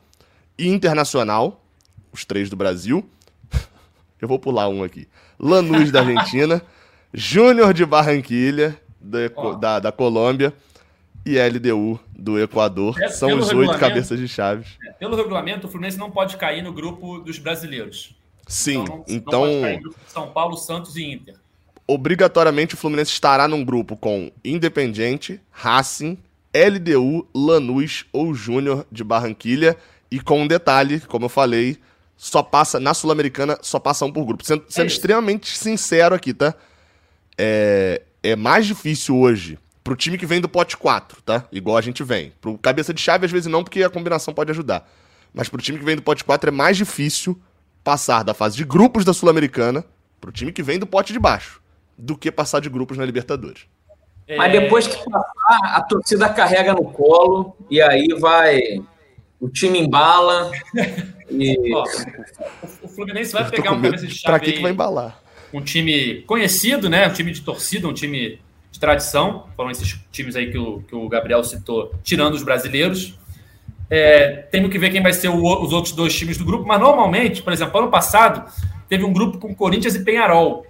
e 0.58 0.68
Internacional, 0.68 1.64
os 2.12 2.26
três 2.26 2.50
do 2.50 2.56
Brasil. 2.56 3.08
Eu 4.22 4.28
vou 4.28 4.40
pular 4.40 4.68
um 4.70 4.84
aqui. 4.84 5.08
Lanús 5.40 5.92
da 5.92 6.02
Argentina, 6.02 6.62
Júnior 7.14 7.74
de 7.74 7.86
Barranquilha, 7.86 8.80
da, 9.00 9.20
oh. 9.36 9.54
da, 9.56 9.80
da 9.80 9.92
Colômbia, 9.92 10.54
e 11.28 11.38
LDU 11.38 12.00
do 12.18 12.40
Equador. 12.42 13.00
É, 13.02 13.10
São 13.10 13.38
os 13.38 13.52
oito 13.52 13.78
cabeças 13.78 14.18
de 14.18 14.28
chaves. 14.28 14.78
É, 14.88 14.92
pelo 14.94 15.16
regulamento, 15.16 15.68
o 15.68 15.70
Fluminense 15.70 15.98
não 15.98 16.10
pode 16.10 16.38
cair 16.38 16.62
no 16.62 16.72
grupo 16.72 17.20
dos 17.20 17.38
brasileiros. 17.38 18.16
Sim, 18.48 18.80
então. 18.80 18.96
Não, 18.96 19.06
então... 19.08 19.46
Não 19.46 19.52
pode 19.52 19.62
cair 19.62 19.76
no 19.76 19.84
grupo 19.84 20.00
de 20.06 20.12
São 20.12 20.30
Paulo, 20.30 20.58
Santos 20.58 20.96
e 20.96 21.04
Inter. 21.04 21.36
Obrigatoriamente 21.86 22.76
o 22.76 22.78
Fluminense 22.78 23.12
estará 23.12 23.48
num 23.48 23.64
grupo 23.64 23.98
com 23.98 24.32
Independiente, 24.44 25.40
Racing, 25.52 26.18
LDU, 26.54 27.28
Lanús 27.34 28.06
ou 28.12 28.34
Júnior 28.34 28.86
de 28.92 29.04
Barranquilha. 29.04 29.76
E 30.10 30.20
com 30.22 30.42
um 30.42 30.48
detalhe, 30.48 31.02
como 31.02 31.26
eu 31.26 31.30
falei, 31.30 31.78
só 32.18 32.42
passa 32.42 32.80
na 32.80 32.94
Sul-Americana, 32.94 33.58
só 33.62 33.80
passa 33.80 34.04
um 34.04 34.12
por 34.12 34.26
grupo. 34.26 34.44
Sendo, 34.44 34.66
sendo 34.68 34.86
é 34.86 34.88
extremamente 34.88 35.56
sincero 35.56 36.16
aqui, 36.16 36.34
tá? 36.34 36.54
É, 37.38 38.02
é 38.24 38.36
mais 38.36 38.66
difícil 38.66 39.16
hoje 39.16 39.60
pro 39.84 39.96
time 39.96 40.18
que 40.18 40.26
vem 40.26 40.42
do 40.42 40.50
pote 40.50 40.76
4, 40.76 41.22
tá? 41.22 41.46
Igual 41.52 41.78
a 41.78 41.82
gente 41.82 42.04
vem. 42.04 42.34
Pro 42.42 42.58
cabeça 42.58 42.94
de 42.94 43.00
chave, 43.00 43.26
às 43.26 43.32
vezes 43.32 43.48
não, 43.48 43.64
porque 43.64 43.84
a 43.84 43.90
combinação 43.90 44.34
pode 44.34 44.52
ajudar. 44.52 44.90
Mas 45.34 45.48
pro 45.48 45.62
time 45.62 45.78
que 45.78 45.86
vem 45.86 45.96
do 45.96 46.02
pote 46.02 46.24
4 46.24 46.50
é 46.50 46.52
mais 46.52 46.76
difícil 46.76 47.40
passar 47.84 48.24
da 48.24 48.34
fase 48.34 48.58
de 48.58 48.66
grupos 48.66 49.06
da 49.06 49.14
Sul-Americana 49.14 49.86
pro 50.20 50.32
time 50.32 50.52
que 50.52 50.64
vem 50.64 50.80
do 50.80 50.88
pote 50.88 51.14
de 51.14 51.20
baixo 51.20 51.62
do 51.98 52.18
que 52.18 52.32
passar 52.32 52.60
de 52.60 52.70
grupos 52.70 52.98
na 52.98 53.06
Libertadores. 53.06 53.66
É... 54.28 54.36
Mas 54.36 54.52
depois 54.52 54.88
que 54.88 54.98
passar, 55.10 55.76
a 55.76 55.82
torcida 55.82 56.28
carrega 56.30 56.74
no 56.74 56.92
colo 56.92 57.56
e 57.70 57.82
aí 57.82 58.08
vai. 58.20 58.60
O 59.40 59.50
time 59.50 59.80
embala. 59.80 60.52
e... 61.30 61.58
Ó, 61.74 61.84
o 62.84 62.88
Fluminense 62.88 63.34
vai 63.34 63.50
pegar 63.50 63.72
um 63.72 63.82
cabeça 63.82 64.08
de 64.08 64.16
chave. 64.16 64.24
Pra 64.24 64.40
que, 64.40 64.54
que 64.54 64.62
vai 64.62 64.72
embalar? 64.72 65.22
Um 65.54 65.62
time 65.62 66.22
conhecido, 66.24 66.90
né? 66.90 67.08
Um 67.08 67.14
time 67.14 67.32
de 67.32 67.42
torcida, 67.42 67.88
um 67.88 67.94
time 67.94 68.40
de 68.72 68.80
tradição, 68.80 69.48
foram 69.56 69.72
esses 69.72 69.98
times 70.12 70.36
aí 70.36 70.52
que 70.52 70.58
o, 70.58 70.82
que 70.82 70.96
o 70.96 71.08
Gabriel 71.08 71.44
citou, 71.44 71.94
tirando 72.04 72.34
os 72.34 72.44
brasileiros. 72.44 73.18
É, 73.90 74.48
temos 74.52 74.70
que 74.70 74.78
ver 74.78 74.90
quem 74.90 75.02
vai 75.02 75.14
ser 75.14 75.30
o, 75.30 75.64
os 75.64 75.72
outros 75.72 75.94
dois 75.94 76.14
times 76.14 76.38
do 76.38 76.44
grupo, 76.44 76.68
mas 76.68 76.80
normalmente, 76.80 77.42
por 77.42 77.54
exemplo, 77.54 77.80
ano 77.80 77.90
passado, 77.90 78.52
teve 78.90 79.04
um 79.04 79.14
grupo 79.14 79.38
com 79.38 79.56
Corinthians 79.56 79.96
e 79.96 80.04
Penharol. 80.04 80.66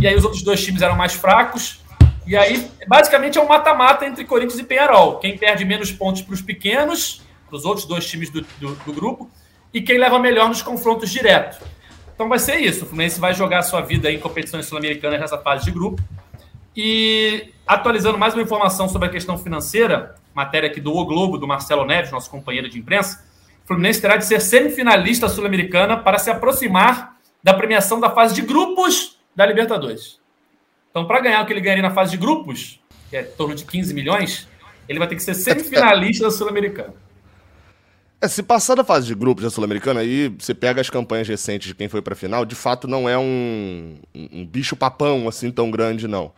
E 0.00 0.06
aí 0.06 0.14
os 0.14 0.24
outros 0.24 0.42
dois 0.42 0.62
times 0.64 0.82
eram 0.82 0.96
mais 0.96 1.12
fracos. 1.12 1.80
E 2.26 2.36
aí, 2.36 2.68
basicamente, 2.86 3.38
é 3.38 3.40
um 3.40 3.48
mata-mata 3.48 4.06
entre 4.06 4.24
Corinthians 4.24 4.58
e 4.58 4.64
Penharol. 4.64 5.18
Quem 5.18 5.36
perde 5.36 5.64
menos 5.64 5.90
pontos 5.90 6.22
para 6.22 6.34
os 6.34 6.42
pequenos, 6.42 7.22
para 7.50 7.56
os 7.56 7.64
outros 7.64 7.84
dois 7.84 8.06
times 8.06 8.30
do, 8.30 8.42
do, 8.58 8.74
do 8.76 8.92
grupo, 8.92 9.28
e 9.74 9.82
quem 9.82 9.98
leva 9.98 10.18
melhor 10.18 10.48
nos 10.48 10.62
confrontos 10.62 11.10
diretos. 11.10 11.58
Então 12.14 12.28
vai 12.28 12.38
ser 12.38 12.56
isso. 12.56 12.84
O 12.84 12.88
Fluminense 12.88 13.18
vai 13.18 13.34
jogar 13.34 13.58
a 13.58 13.62
sua 13.62 13.80
vida 13.80 14.10
em 14.10 14.18
competições 14.18 14.66
sul-americanas 14.66 15.18
nessa 15.18 15.38
fase 15.38 15.64
de 15.64 15.70
grupo. 15.70 16.02
E 16.76 17.52
atualizando 17.66 18.16
mais 18.16 18.34
uma 18.34 18.42
informação 18.42 18.88
sobre 18.88 19.08
a 19.08 19.10
questão 19.10 19.36
financeira, 19.36 20.14
matéria 20.34 20.68
aqui 20.68 20.80
do 20.80 20.94
O 20.94 21.04
Globo, 21.04 21.38
do 21.38 21.46
Marcelo 21.46 21.84
Neves, 21.84 22.12
nosso 22.12 22.30
companheiro 22.30 22.68
de 22.68 22.78
imprensa, 22.78 23.24
o 23.64 23.66
Fluminense 23.66 24.00
terá 24.00 24.16
de 24.16 24.24
ser 24.24 24.40
semifinalista 24.40 25.28
sul-americana 25.28 25.96
para 25.96 26.18
se 26.18 26.30
aproximar 26.30 27.16
da 27.42 27.54
premiação 27.54 27.98
da 27.98 28.10
fase 28.10 28.34
de 28.34 28.42
grupos 28.42 29.18
da 29.34 29.46
Libertadores. 29.46 30.20
Então, 30.90 31.06
para 31.06 31.20
ganhar 31.20 31.42
o 31.42 31.46
que 31.46 31.52
ele 31.52 31.60
ganharia 31.60 31.82
na 31.82 31.90
fase 31.90 32.12
de 32.12 32.16
grupos, 32.16 32.80
que 33.08 33.16
é 33.16 33.22
em 33.22 33.36
torno 33.36 33.54
de 33.54 33.64
15 33.64 33.94
milhões, 33.94 34.48
ele 34.88 34.98
vai 34.98 35.08
ter 35.08 35.14
que 35.14 35.22
ser 35.22 35.32
semifinalista 35.34 36.24
da 36.24 36.30
Sul-Americana. 36.30 36.94
É, 38.22 38.28
se 38.28 38.42
passar 38.42 38.74
da 38.74 38.84
fase 38.84 39.06
de 39.06 39.14
grupos 39.14 39.44
da 39.44 39.50
Sul-Americana, 39.50 40.00
aí 40.00 40.28
você 40.38 40.52
pega 40.52 40.80
as 40.80 40.90
campanhas 40.90 41.26
recentes 41.26 41.68
de 41.68 41.74
quem 41.74 41.88
foi 41.88 42.02
para 42.02 42.12
a 42.12 42.16
final, 42.16 42.44
de 42.44 42.54
fato 42.54 42.86
não 42.86 43.08
é 43.08 43.16
um, 43.16 43.96
um 44.14 44.44
bicho 44.46 44.76
papão 44.76 45.26
assim 45.26 45.50
tão 45.50 45.70
grande, 45.70 46.06
não. 46.06 46.30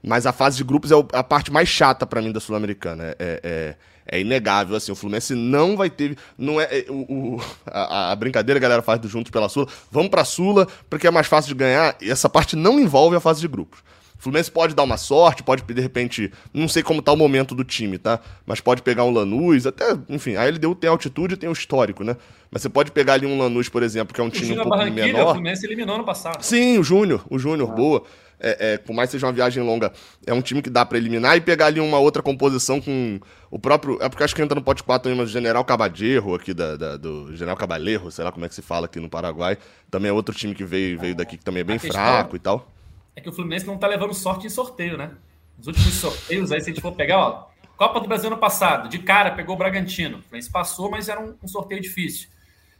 Mas 0.00 0.26
a 0.26 0.32
fase 0.32 0.58
de 0.58 0.64
grupos 0.64 0.92
é 0.92 0.94
a 1.12 1.24
parte 1.24 1.50
mais 1.50 1.68
chata 1.68 2.06
para 2.06 2.20
mim 2.20 2.30
da 2.30 2.38
Sul-Americana. 2.38 3.16
É, 3.18 3.40
é, 3.42 3.76
é, 4.06 4.20
inegável, 4.20 4.76
assim. 4.76 4.92
O 4.92 4.94
Fluminense 4.94 5.34
não 5.34 5.78
vai 5.78 5.88
ter. 5.88 6.16
Não 6.36 6.60
é, 6.60 6.64
é 6.64 6.84
o 6.90 7.40
a, 7.66 8.12
a, 8.12 8.16
brincadeira 8.16 8.60
que 8.60 8.66
a 8.66 8.68
galera 8.68 8.82
faz 8.82 9.00
do 9.00 9.08
Juntos 9.08 9.30
pela 9.30 9.48
Sula. 9.48 9.66
Vamos 9.90 10.10
pra 10.10 10.22
Sula, 10.22 10.68
porque 10.90 11.06
é 11.06 11.10
mais 11.10 11.26
fácil 11.26 11.48
de 11.48 11.54
ganhar. 11.54 11.96
E 12.02 12.10
essa 12.10 12.28
parte 12.28 12.54
não 12.54 12.78
envolve 12.78 13.16
a 13.16 13.20
fase 13.20 13.40
de 13.40 13.48
grupos. 13.48 13.82
O 14.24 14.28
Fluminense 14.32 14.50
pode 14.50 14.74
dar 14.74 14.82
uma 14.82 14.96
sorte, 14.96 15.42
pode, 15.42 15.62
de 15.62 15.80
repente, 15.82 16.32
não 16.52 16.66
sei 16.66 16.82
como 16.82 17.02
tá 17.02 17.12
o 17.12 17.16
momento 17.16 17.54
do 17.54 17.62
time, 17.62 17.98
tá? 17.98 18.18
Mas 18.46 18.58
pode 18.58 18.80
pegar 18.80 19.04
um 19.04 19.10
Lanús, 19.10 19.66
até, 19.66 19.96
enfim, 20.08 20.34
a 20.34 20.44
LDU 20.44 20.74
tem 20.74 20.88
altitude 20.88 21.34
e 21.34 21.36
tem 21.36 21.48
o 21.48 21.52
histórico, 21.52 22.02
né? 22.02 22.16
Mas 22.50 22.62
você 22.62 22.70
pode 22.70 22.90
pegar 22.90 23.14
ali 23.14 23.26
um 23.26 23.38
Lanús, 23.38 23.68
por 23.68 23.82
exemplo, 23.82 24.14
que 24.14 24.20
é 24.22 24.24
um 24.24 24.30
time 24.30 24.58
um 24.58 24.62
pouco 24.62 24.90
menor. 24.90 25.26
O 25.26 25.32
Fluminense 25.32 25.66
eliminou 25.66 25.98
no 25.98 26.04
passado. 26.04 26.42
Sim, 26.42 26.78
o 26.78 26.82
Júnior, 26.82 27.22
o 27.28 27.38
Júnior, 27.38 27.70
ah. 27.70 27.74
boa 27.74 28.04
é, 28.44 28.74
é, 28.74 28.78
por 28.78 28.94
mais 28.94 29.08
que 29.08 29.12
seja 29.12 29.26
uma 29.26 29.32
viagem 29.32 29.62
longa, 29.62 29.92
é 30.26 30.32
um 30.32 30.42
time 30.42 30.60
que 30.60 30.68
dá 30.68 30.84
para 30.84 30.98
eliminar 30.98 31.36
e 31.36 31.40
pegar 31.40 31.66
ali 31.66 31.80
uma 31.80 31.98
outra 31.98 32.22
composição 32.22 32.80
com 32.80 33.18
o 33.50 33.58
próprio. 33.58 33.98
É 34.02 34.08
porque 34.08 34.22
acho 34.22 34.34
que 34.34 34.42
entra 34.42 34.54
no 34.54 34.62
pote 34.62 34.82
4 34.82 35.04
também, 35.04 35.18
mas 35.18 35.30
o 35.30 35.32
General 35.32 35.64
Cabadeiro 35.64 36.34
aqui 36.34 36.52
da, 36.52 36.76
da, 36.76 36.96
do 36.96 37.34
General 37.34 37.56
Cabaleiro, 37.56 38.10
sei 38.10 38.24
lá 38.24 38.30
como 38.30 38.44
é 38.44 38.48
que 38.48 38.54
se 38.54 38.62
fala 38.62 38.86
aqui 38.86 39.00
no 39.00 39.08
Paraguai. 39.08 39.56
Também 39.90 40.10
é 40.10 40.12
outro 40.12 40.34
time 40.34 40.54
que 40.54 40.64
veio, 40.64 40.98
veio 40.98 41.14
daqui 41.14 41.36
que 41.36 41.44
também 41.44 41.62
é 41.62 41.64
bem 41.64 41.78
fraco 41.78 42.36
e 42.36 42.38
tal. 42.38 42.73
É 43.16 43.20
que 43.20 43.28
o 43.28 43.32
Fluminense 43.32 43.66
não 43.66 43.78
tá 43.78 43.86
levando 43.86 44.14
sorte 44.14 44.46
em 44.46 44.50
sorteio, 44.50 44.96
né? 44.96 45.12
Os 45.58 45.66
últimos 45.66 45.94
sorteios 45.94 46.50
aí, 46.50 46.60
se 46.60 46.70
a 46.70 46.72
gente 46.72 46.82
for 46.82 46.92
pegar, 46.92 47.18
ó, 47.18 47.46
Copa 47.76 48.00
do 48.00 48.06
Brasil 48.06 48.28
ano 48.28 48.38
passado, 48.38 48.88
de 48.88 48.98
cara, 48.98 49.32
pegou 49.32 49.54
o 49.54 49.58
Bragantino. 49.58 50.18
O 50.18 50.22
Fluminense 50.22 50.50
passou, 50.50 50.90
mas 50.90 51.08
era 51.08 51.20
um, 51.20 51.36
um 51.42 51.48
sorteio 51.48 51.80
difícil. 51.80 52.28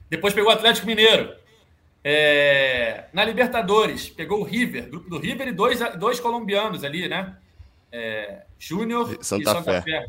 Depois 0.09 0.33
pegou 0.33 0.51
o 0.51 0.53
Atlético 0.53 0.87
Mineiro. 0.87 1.35
É, 2.03 3.07
na 3.13 3.25
Libertadores, 3.25 4.09
pegou 4.11 4.41
o 4.41 4.45
River, 4.45 4.91
grupo 4.91 5.09
do 5.09 5.19
River 5.19 5.49
e 5.49 5.53
dois, 5.53 5.81
dois 5.99 6.21
colombianos 6.21 6.85
ali, 6.85 7.09
né? 7.09 7.37
É, 7.91 8.43
Júnior 8.59 9.17
e 9.19 9.25
Santa 9.25 9.63
Fé. 9.63 9.83
Fé. 9.83 10.07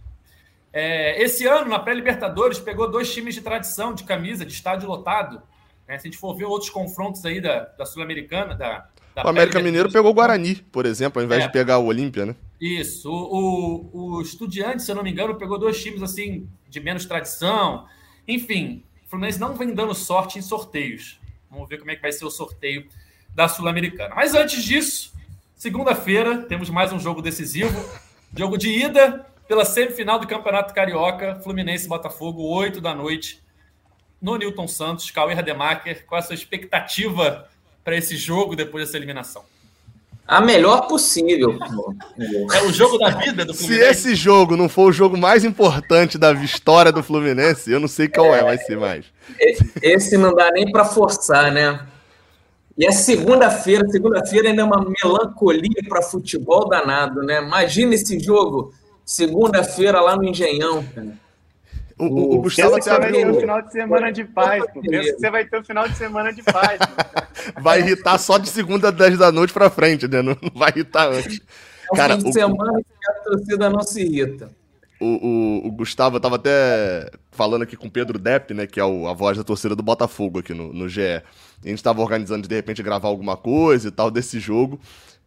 É, 0.73 1.21
esse 1.21 1.47
ano, 1.47 1.69
na 1.69 1.79
pré-Libertadores, 1.79 2.59
pegou 2.59 2.91
dois 2.91 3.11
times 3.13 3.33
de 3.33 3.41
tradição, 3.41 3.93
de 3.93 4.03
camisa, 4.03 4.45
de 4.45 4.51
estádio 4.51 4.89
lotado. 4.89 5.41
Né? 5.87 5.97
Se 5.97 6.07
a 6.07 6.11
gente 6.11 6.19
for 6.19 6.35
ver 6.35 6.45
outros 6.45 6.69
confrontos 6.69 7.25
aí 7.25 7.39
da, 7.39 7.61
da 7.77 7.85
Sul-Americana, 7.85 8.55
da, 8.55 8.87
da 9.13 9.25
O 9.25 9.29
América 9.29 9.59
Mineiro 9.59 9.91
pegou 9.91 10.11
o 10.11 10.13
Guarani, 10.13 10.55
por 10.55 10.85
exemplo, 10.85 11.19
ao 11.19 11.25
invés 11.25 11.43
é. 11.43 11.47
de 11.47 11.53
pegar 11.53 11.77
o 11.79 11.85
Olímpia, 11.85 12.25
né? 12.25 12.35
Isso. 12.59 13.11
O, 13.11 13.89
o, 13.93 14.15
o 14.15 14.21
Estudiante, 14.21 14.83
se 14.83 14.91
eu 14.91 14.95
não 14.95 15.03
me 15.03 15.11
engano, 15.11 15.35
pegou 15.35 15.57
dois 15.57 15.81
times 15.81 16.01
assim 16.01 16.47
de 16.69 16.79
menos 16.79 17.05
tradição. 17.05 17.85
Enfim, 18.27 18.83
o 19.05 19.09
Fluminense 19.09 19.39
não 19.39 19.55
vem 19.55 19.73
dando 19.73 19.93
sorte 19.93 20.39
em 20.39 20.41
sorteios. 20.41 21.19
Vamos 21.49 21.69
ver 21.69 21.77
como 21.77 21.91
é 21.91 21.95
que 21.95 22.01
vai 22.01 22.11
ser 22.11 22.25
o 22.25 22.31
sorteio 22.31 22.87
da 23.33 23.47
Sul-Americana. 23.47 24.13
Mas 24.15 24.33
antes 24.33 24.63
disso, 24.63 25.13
segunda-feira, 25.55 26.39
temos 26.43 26.69
mais 26.69 26.91
um 26.91 26.99
jogo 26.99 27.21
decisivo. 27.21 27.73
Jogo 28.35 28.57
de 28.57 28.69
ida 28.69 29.25
pela 29.47 29.63
semifinal 29.63 30.19
do 30.19 30.27
Campeonato 30.27 30.73
Carioca, 30.73 31.35
Fluminense 31.35 31.87
Botafogo, 31.87 32.41
8 32.43 32.81
da 32.81 32.95
noite, 32.95 33.41
no 34.21 34.37
Newton 34.37 34.67
Santos, 34.67 35.11
Cauê 35.11 35.33
Rademacher. 35.33 36.05
Qual 36.05 36.19
a 36.19 36.21
sua 36.21 36.35
expectativa 36.35 37.47
para 37.83 37.95
esse 37.95 38.17
jogo 38.17 38.55
depois 38.55 38.85
dessa 38.85 38.97
eliminação? 38.97 39.43
A 40.27 40.41
melhor 40.41 40.87
possível. 40.87 41.59
É 42.53 42.63
o 42.63 42.73
jogo 42.73 42.97
da 42.97 43.09
vida 43.09 43.45
do 43.45 43.53
Fluminense. 43.53 43.83
Se 43.83 44.09
esse 44.09 44.15
jogo 44.15 44.57
não 44.57 44.67
for 44.67 44.89
o 44.89 44.91
jogo 44.91 45.15
mais 45.15 45.45
importante 45.45 46.17
da 46.17 46.33
história 46.33 46.91
do 46.91 47.03
Fluminense, 47.03 47.71
eu 47.71 47.79
não 47.79 47.87
sei 47.87 48.07
qual 48.07 48.33
é, 48.33 48.39
é 48.39 48.43
vai 48.43 48.57
ser 48.57 48.77
mais. 48.77 49.05
Esse 49.81 50.17
não 50.17 50.33
dá 50.33 50.51
nem 50.51 50.71
para 50.71 50.83
forçar, 50.83 51.51
né? 51.51 51.79
E 52.77 52.85
é 52.85 52.91
segunda-feira, 52.91 53.87
segunda-feira 53.87 54.49
ainda 54.49 54.63
é 54.63 54.65
uma 54.65 54.83
melancolia 54.83 55.81
para 55.87 56.01
futebol 56.01 56.67
danado, 56.67 57.21
né? 57.21 57.41
Imagina 57.41 57.93
esse 57.93 58.19
jogo, 58.19 58.73
segunda-feira 59.05 60.01
lá 60.01 60.15
no 60.17 60.25
Engenhão, 60.25 60.83
cara. 60.83 61.24
O, 61.97 62.05
o, 62.05 62.35
o 62.35 62.41
Gustavo 62.41 62.75
até 62.75 62.91
abriu... 62.91 63.29
um 63.29 63.39
final 63.39 63.61
de 63.61 63.71
semana 63.71 64.11
de 64.11 64.25
paz, 64.25 64.63
pô. 64.73 64.81
Pensa 64.81 65.13
que 65.13 65.19
você 65.19 65.29
vai 65.29 65.45
ter 65.45 65.59
um 65.59 65.63
final 65.63 65.87
de 65.87 65.95
semana 65.95 66.33
de 66.33 66.43
paz. 66.43 66.79
vai 67.61 67.79
irritar 67.79 68.17
só 68.17 68.37
de 68.37 68.49
segunda 68.49 68.89
às 68.89 68.95
10 68.95 69.17
da 69.17 69.31
noite 69.31 69.53
pra 69.53 69.69
frente, 69.69 70.07
né? 70.07 70.21
Não 70.21 70.35
vai 70.53 70.71
irritar 70.71 71.07
antes. 71.07 71.39
É 71.39 71.93
um 71.93 71.95
Cara, 71.95 72.17
fim 72.17 72.23
de 72.23 72.29
o... 72.29 72.33
semana 72.33 72.81
que 72.81 73.09
a 73.09 73.13
torcida 73.23 73.69
não 73.69 73.81
se 73.81 74.01
irrita. 74.01 74.51
o, 74.99 75.05
o, 75.05 75.67
o, 75.67 75.71
Gustavo, 75.71 76.17
eu 76.17 76.19
tava 76.19 76.35
até 76.35 77.09
falando 77.31 77.61
aqui 77.61 77.77
com 77.77 77.87
o 77.87 77.91
Pedro 77.91 78.19
Depp, 78.19 78.53
né, 78.53 78.67
que 78.67 78.79
é 78.79 78.83
o, 78.83 79.07
a 79.07 79.13
voz 79.13 79.37
da 79.37 79.43
torcida 79.43 79.73
do 79.73 79.83
Botafogo 79.83 80.39
aqui 80.39 80.53
no, 80.53 80.73
no 80.73 80.89
GE. 80.89 81.01
E 81.01 81.21
a 81.63 81.69
gente 81.69 81.83
tava 81.83 82.01
organizando 82.01 82.41
de, 82.41 82.49
de 82.49 82.55
repente 82.55 82.83
gravar 82.83 83.07
alguma 83.07 83.37
coisa 83.37 83.87
e 83.87 83.91
tal 83.91 84.11
desse 84.11 84.37
jogo. 84.37 84.81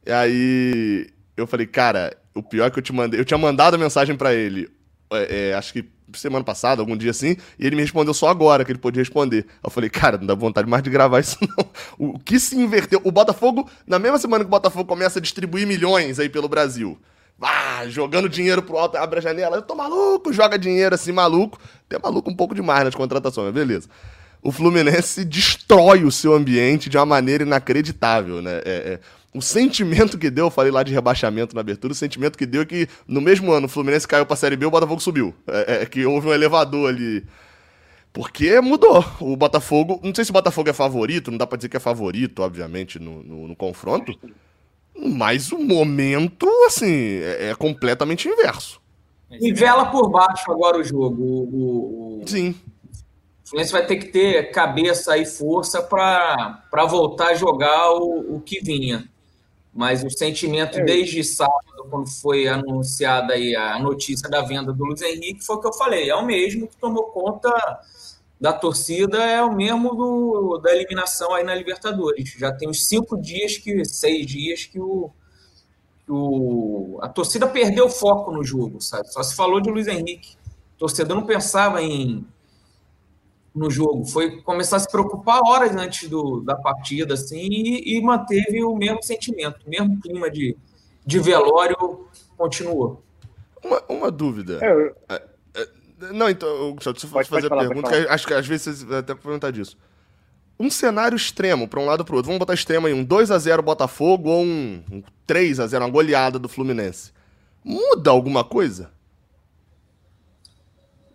E 0.05 0.13
aí 0.13 1.07
eu 1.35 1.47
falei, 1.47 1.67
cara, 1.67 2.15
o 2.35 2.43
pior 2.43 2.67
é 2.67 2.71
que 2.71 2.79
eu 2.79 2.83
te 2.83 2.93
mandei. 2.93 3.19
Eu 3.19 3.25
tinha 3.25 3.39
mandado 3.39 3.75
a 3.75 3.79
mensagem 3.79 4.17
para 4.17 4.35
ele, 4.35 4.69
é, 5.11 5.51
é, 5.51 5.55
acho 5.55 5.73
que 5.73 5.98
semana 6.15 6.45
passada, 6.45 6.81
algum 6.81 6.97
dia 6.97 7.11
assim, 7.11 7.37
e 7.59 7.67
ele 7.67 7.77
me 7.77 7.83
respondeu 7.83 8.15
só 8.15 8.29
agora 8.29 8.65
que 8.65 8.73
ele 8.73 8.79
podia 8.79 9.01
responder. 9.01 9.47
Eu 9.63 9.71
falei, 9.71 9.91
cara, 9.91 10.19
não 10.19 10.27
dá 10.27 10.35
vontade 10.35 10.69
mais 10.69 10.83
de 10.83 10.91
gravar 10.91 11.21
isso 11.21 11.37
não. 11.43 11.69
O 11.99 12.19
que 12.19 12.39
se 12.39 12.57
inverteu? 12.57 13.01
O 13.05 13.13
Botafogo, 13.13 13.69
na 13.87 13.99
mesma 13.99 14.19
semana 14.19 14.45
que 14.45 14.49
o 14.49 14.51
Botafogo 14.51 14.85
começa 14.85 15.19
a 15.19 15.23
distribuir 15.23 15.67
milhões 15.67 16.19
aí 16.19 16.29
pelo 16.29 16.49
Brasil, 16.49 16.99
ah, 17.41 17.87
jogando 17.87 18.29
dinheiro 18.29 18.63
pro 18.63 18.79
alto, 18.79 18.97
abre 18.97 19.19
a 19.19 19.23
janela, 19.23 19.57
eu 19.57 19.63
tô 19.63 19.75
maluco, 19.75 20.33
joga 20.33 20.59
dinheiro 20.59 20.95
assim, 20.95 21.13
maluco. 21.13 21.59
Tem 21.89 21.99
maluco 22.03 22.31
um 22.31 22.35
pouco 22.35 22.55
demais 22.55 22.85
nas 22.85 22.95
contratações, 22.95 23.47
mas 23.47 23.55
beleza. 23.55 23.89
O 24.43 24.53
Fluminense 24.53 25.25
destrói 25.25 26.05
o 26.05 26.13
seu 26.13 26.35
ambiente 26.35 26.89
de 26.89 26.97
uma 26.97 27.07
maneira 27.07 27.45
inacreditável, 27.45 28.41
né? 28.41 28.61
É, 28.65 28.71
é, 28.95 29.01
o 29.39 29.43
sentimento 29.43 30.19
que 30.19 30.31
deu, 30.31 30.47
eu 30.47 30.51
falei 30.51 30.71
lá 30.71 30.83
de 30.83 30.93
rebaixamento 30.93 31.55
na 31.55 31.61
abertura, 31.61 31.93
o 31.93 31.97
sentimento 31.97 32.37
que 32.37 32.45
deu 32.45 32.63
é 32.63 32.67
que 32.67 32.89
no 33.07 33.21
mesmo 33.21 33.53
ano 33.53 33.67
o 33.67 33.69
Fluminense 33.69 34.07
caiu 34.07 34.27
pra 34.27 34.37
Série 34.37 34.57
B 34.57 34.67
o 34.67 34.71
Botafogo 34.71 35.01
subiu. 35.01 35.35
É, 35.47 35.83
é 35.83 35.87
que 35.87 36.05
houve 36.05 36.29
um 36.29 36.33
elevador 36.33 36.91
ali. 36.91 37.25
Porque 38.13 38.61
mudou. 38.61 39.05
O 39.21 39.37
Botafogo. 39.37 40.01
Não 40.03 40.15
sei 40.15 40.25
se 40.25 40.31
o 40.31 40.35
Botafogo 40.35 40.69
é 40.69 40.73
favorito, 40.73 41.31
não 41.31 41.39
dá 41.39 41.47
pra 41.47 41.57
dizer 41.57 41.69
que 41.69 41.77
é 41.77 41.81
favorito, 41.81 42.43
obviamente, 42.43 42.99
no, 42.99 43.23
no, 43.23 43.49
no 43.49 43.57
confronto. 43.57 44.19
Mas 44.97 45.53
o 45.53 45.59
momento, 45.59 46.49
assim, 46.67 47.21
é, 47.23 47.51
é 47.51 47.55
completamente 47.55 48.29
inverso. 48.29 48.81
Nivela 49.31 49.87
por 49.87 50.11
baixo 50.11 50.51
agora 50.51 50.79
o 50.79 50.85
jogo. 50.85 51.23
O, 51.23 52.23
o, 52.23 52.27
Sim. 52.27 52.57
O 53.45 53.49
Fluminense 53.51 53.73
vai 53.73 53.87
ter 53.87 53.97
que 53.97 54.07
ter 54.07 54.51
cabeça 54.51 55.17
e 55.17 55.25
força 55.25 55.83
para 55.83 56.87
voltar 56.89 57.29
a 57.29 57.35
jogar 57.35 57.93
o, 57.93 58.37
o 58.37 58.41
que 58.41 58.61
vinha. 58.61 59.09
Mas 59.79 60.03
o 60.03 60.11
sentimento 60.11 60.77
é. 60.81 60.83
desde 60.83 61.23
sábado, 61.23 61.87
quando 61.89 62.11
foi 62.11 62.49
anunciada 62.49 63.35
aí 63.35 63.55
a 63.55 63.79
notícia 63.79 64.29
da 64.29 64.43
venda 64.43 64.73
do 64.73 64.85
Luiz 64.85 65.01
Henrique, 65.01 65.45
foi 65.45 65.55
o 65.55 65.61
que 65.61 65.69
eu 65.69 65.73
falei. 65.73 66.11
É 66.11 66.17
o 66.17 66.27
mesmo 66.27 66.67
que 66.67 66.77
tomou 66.77 67.05
conta 67.05 67.49
da 68.41 68.53
torcida 68.53 69.19
é 69.19 69.41
o 69.41 69.55
mesmo 69.55 69.95
do, 69.95 70.59
da 70.59 70.75
eliminação 70.75 71.33
aí 71.33 71.45
na 71.45 71.55
Libertadores. 71.55 72.29
Já 72.37 72.51
tem 72.51 72.69
uns 72.69 72.89
cinco 72.89 73.17
dias, 73.17 73.57
que 73.57 73.85
seis 73.85 74.27
dias 74.27 74.65
que 74.65 74.81
o, 74.81 75.13
o 76.09 76.99
a 77.01 77.09
torcida 77.09 77.47
perdeu 77.47 77.87
o 77.87 77.91
foco 77.91 78.33
no 78.33 78.43
jogo, 78.43 78.81
sabe? 78.81 79.07
Só 79.13 79.23
se 79.23 79.37
falou 79.37 79.61
de 79.61 79.71
Luiz 79.71 79.87
Henrique. 79.87 80.37
O 80.75 80.79
torcedor 80.81 81.17
não 81.17 81.25
pensava 81.25 81.81
em 81.81 82.27
no 83.59 83.71
jogo, 83.71 84.05
foi 84.05 84.41
começar 84.43 84.77
a 84.77 84.81
se 84.81 84.91
preocupar 84.91 85.41
horas 85.45 85.75
antes 85.77 86.09
do, 86.09 86.41
da 86.41 86.57
partida, 86.57 87.15
assim, 87.15 87.49
e, 87.51 87.97
e 87.97 88.01
manteve 88.01 88.63
o 88.65 88.77
mesmo 88.77 89.03
sentimento, 89.03 89.59
o 89.67 89.71
mesmo 89.71 90.01
clima 90.01 90.31
de, 90.31 90.57
de 91.05 91.19
velório 91.19 92.07
continuou. 92.37 93.03
Uma, 93.63 93.83
uma 93.89 94.11
dúvida. 94.11 94.59
É, 94.63 94.73
eu... 94.73 94.95
É, 95.09 95.23
não, 96.13 96.29
então, 96.29 96.77
só 96.81 96.93
deixa 96.93 97.07
eu 97.07 97.11
pode, 97.11 97.29
fazer 97.29 97.49
pode 97.49 97.65
a 97.65 97.69
pergunta, 97.69 97.91
que 97.91 98.09
acho 98.09 98.27
que 98.27 98.35
às 98.35 98.47
vezes 98.47 98.83
vocês 98.83 98.93
até 98.93 99.15
perguntar 99.15 99.51
disso. 99.51 99.77
Um 100.61 100.71
cenário 100.71 101.17
extremo, 101.17 101.69
para 101.69 101.81
um 101.81 101.87
lado 101.87 102.05
para 102.05 102.15
o 102.15 102.17
outro. 102.17 102.29
Vamos 102.29 102.39
botar 102.39 102.55
extremo 102.55 102.87
aí, 102.87 102.93
um 102.93 103.05
2x0 103.05 103.63
Botafogo 103.63 104.29
ou 104.29 104.45
um, 104.45 104.83
um 104.91 105.03
3x0, 105.27 105.79
uma 105.79 105.89
goleada 105.89 106.39
do 106.39 106.49
Fluminense. 106.49 107.13
Muda 107.65 108.11
alguma 108.11 108.45
coisa? 108.45 108.91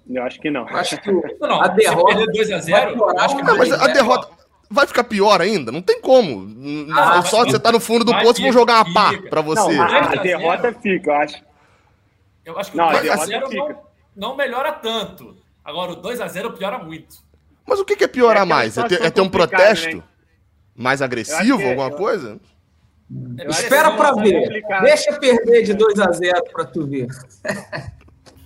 Eu 0.10 0.24
acho 0.24 0.40
que 0.40 0.50
não. 0.50 0.68
Acho 0.68 1.00
que 1.02 1.12
não, 1.40 1.62
a 1.62 1.68
derrota 1.68 2.26
2x0, 2.26 3.20
acho 3.20 3.36
que 3.36 3.44
não, 3.44 3.58
mas 3.58 3.72
a 3.72 3.88
derrota 3.88 4.30
vai 4.70 4.88
ficar 4.88 5.04
pior 5.04 5.42
ainda? 5.42 5.72
Não 5.72 5.82
tem 5.82 6.02
como. 6.02 6.48
Ah, 6.94 7.22
só 7.24 7.46
você 7.46 7.60
tá 7.60 7.72
no 7.72 7.80
fundo 7.80 8.04
do 8.04 8.14
poço 8.20 8.40
e 8.42 8.44
vão 8.44 8.52
jogar 8.52 8.84
uma 8.84 8.94
pá 8.94 9.14
para 9.30 9.42
você. 9.42 9.74
Não, 9.74 9.84
a, 9.84 10.12
a 10.12 10.16
derrota 10.16 10.74
fica, 10.74 11.12
eu 11.12 11.16
acho. 11.16 11.44
Eu 12.46 12.60
acho 12.60 12.72
que 12.72 12.78
não, 12.78 12.90
a 12.90 13.00
derrota 13.00 13.50
fica. 13.50 13.58
Não 13.58 13.94
não 14.16 14.36
melhora 14.36 14.72
tanto. 14.72 15.36
Agora, 15.64 15.94
o 15.94 15.96
2 15.96 16.22
a 16.22 16.28
0 16.28 16.54
piora 16.54 16.78
muito. 16.78 17.18
Mas 17.66 17.80
o 17.80 17.86
que, 17.86 18.04
é 18.04 18.08
piorar 18.08 18.44
é 18.44 18.46
mais? 18.46 18.78
É 18.78 18.88
ter, 18.88 19.02
é 19.02 19.10
ter, 19.10 19.22
um 19.22 19.30
protesto 19.30 19.98
né? 19.98 20.04
mais 20.76 21.02
agressivo, 21.02 21.62
é, 21.62 21.70
alguma 21.70 21.90
eu... 21.90 21.96
coisa? 21.98 22.40
Espera 23.48 23.92
para 23.92 24.14
ver. 24.14 24.64
Deixa 24.82 25.14
perder 25.20 25.64
de 25.64 25.74
2 25.74 26.00
a 26.00 26.12
0 26.12 26.44
para 26.52 26.66
tu 26.66 26.86
ver. 26.86 27.08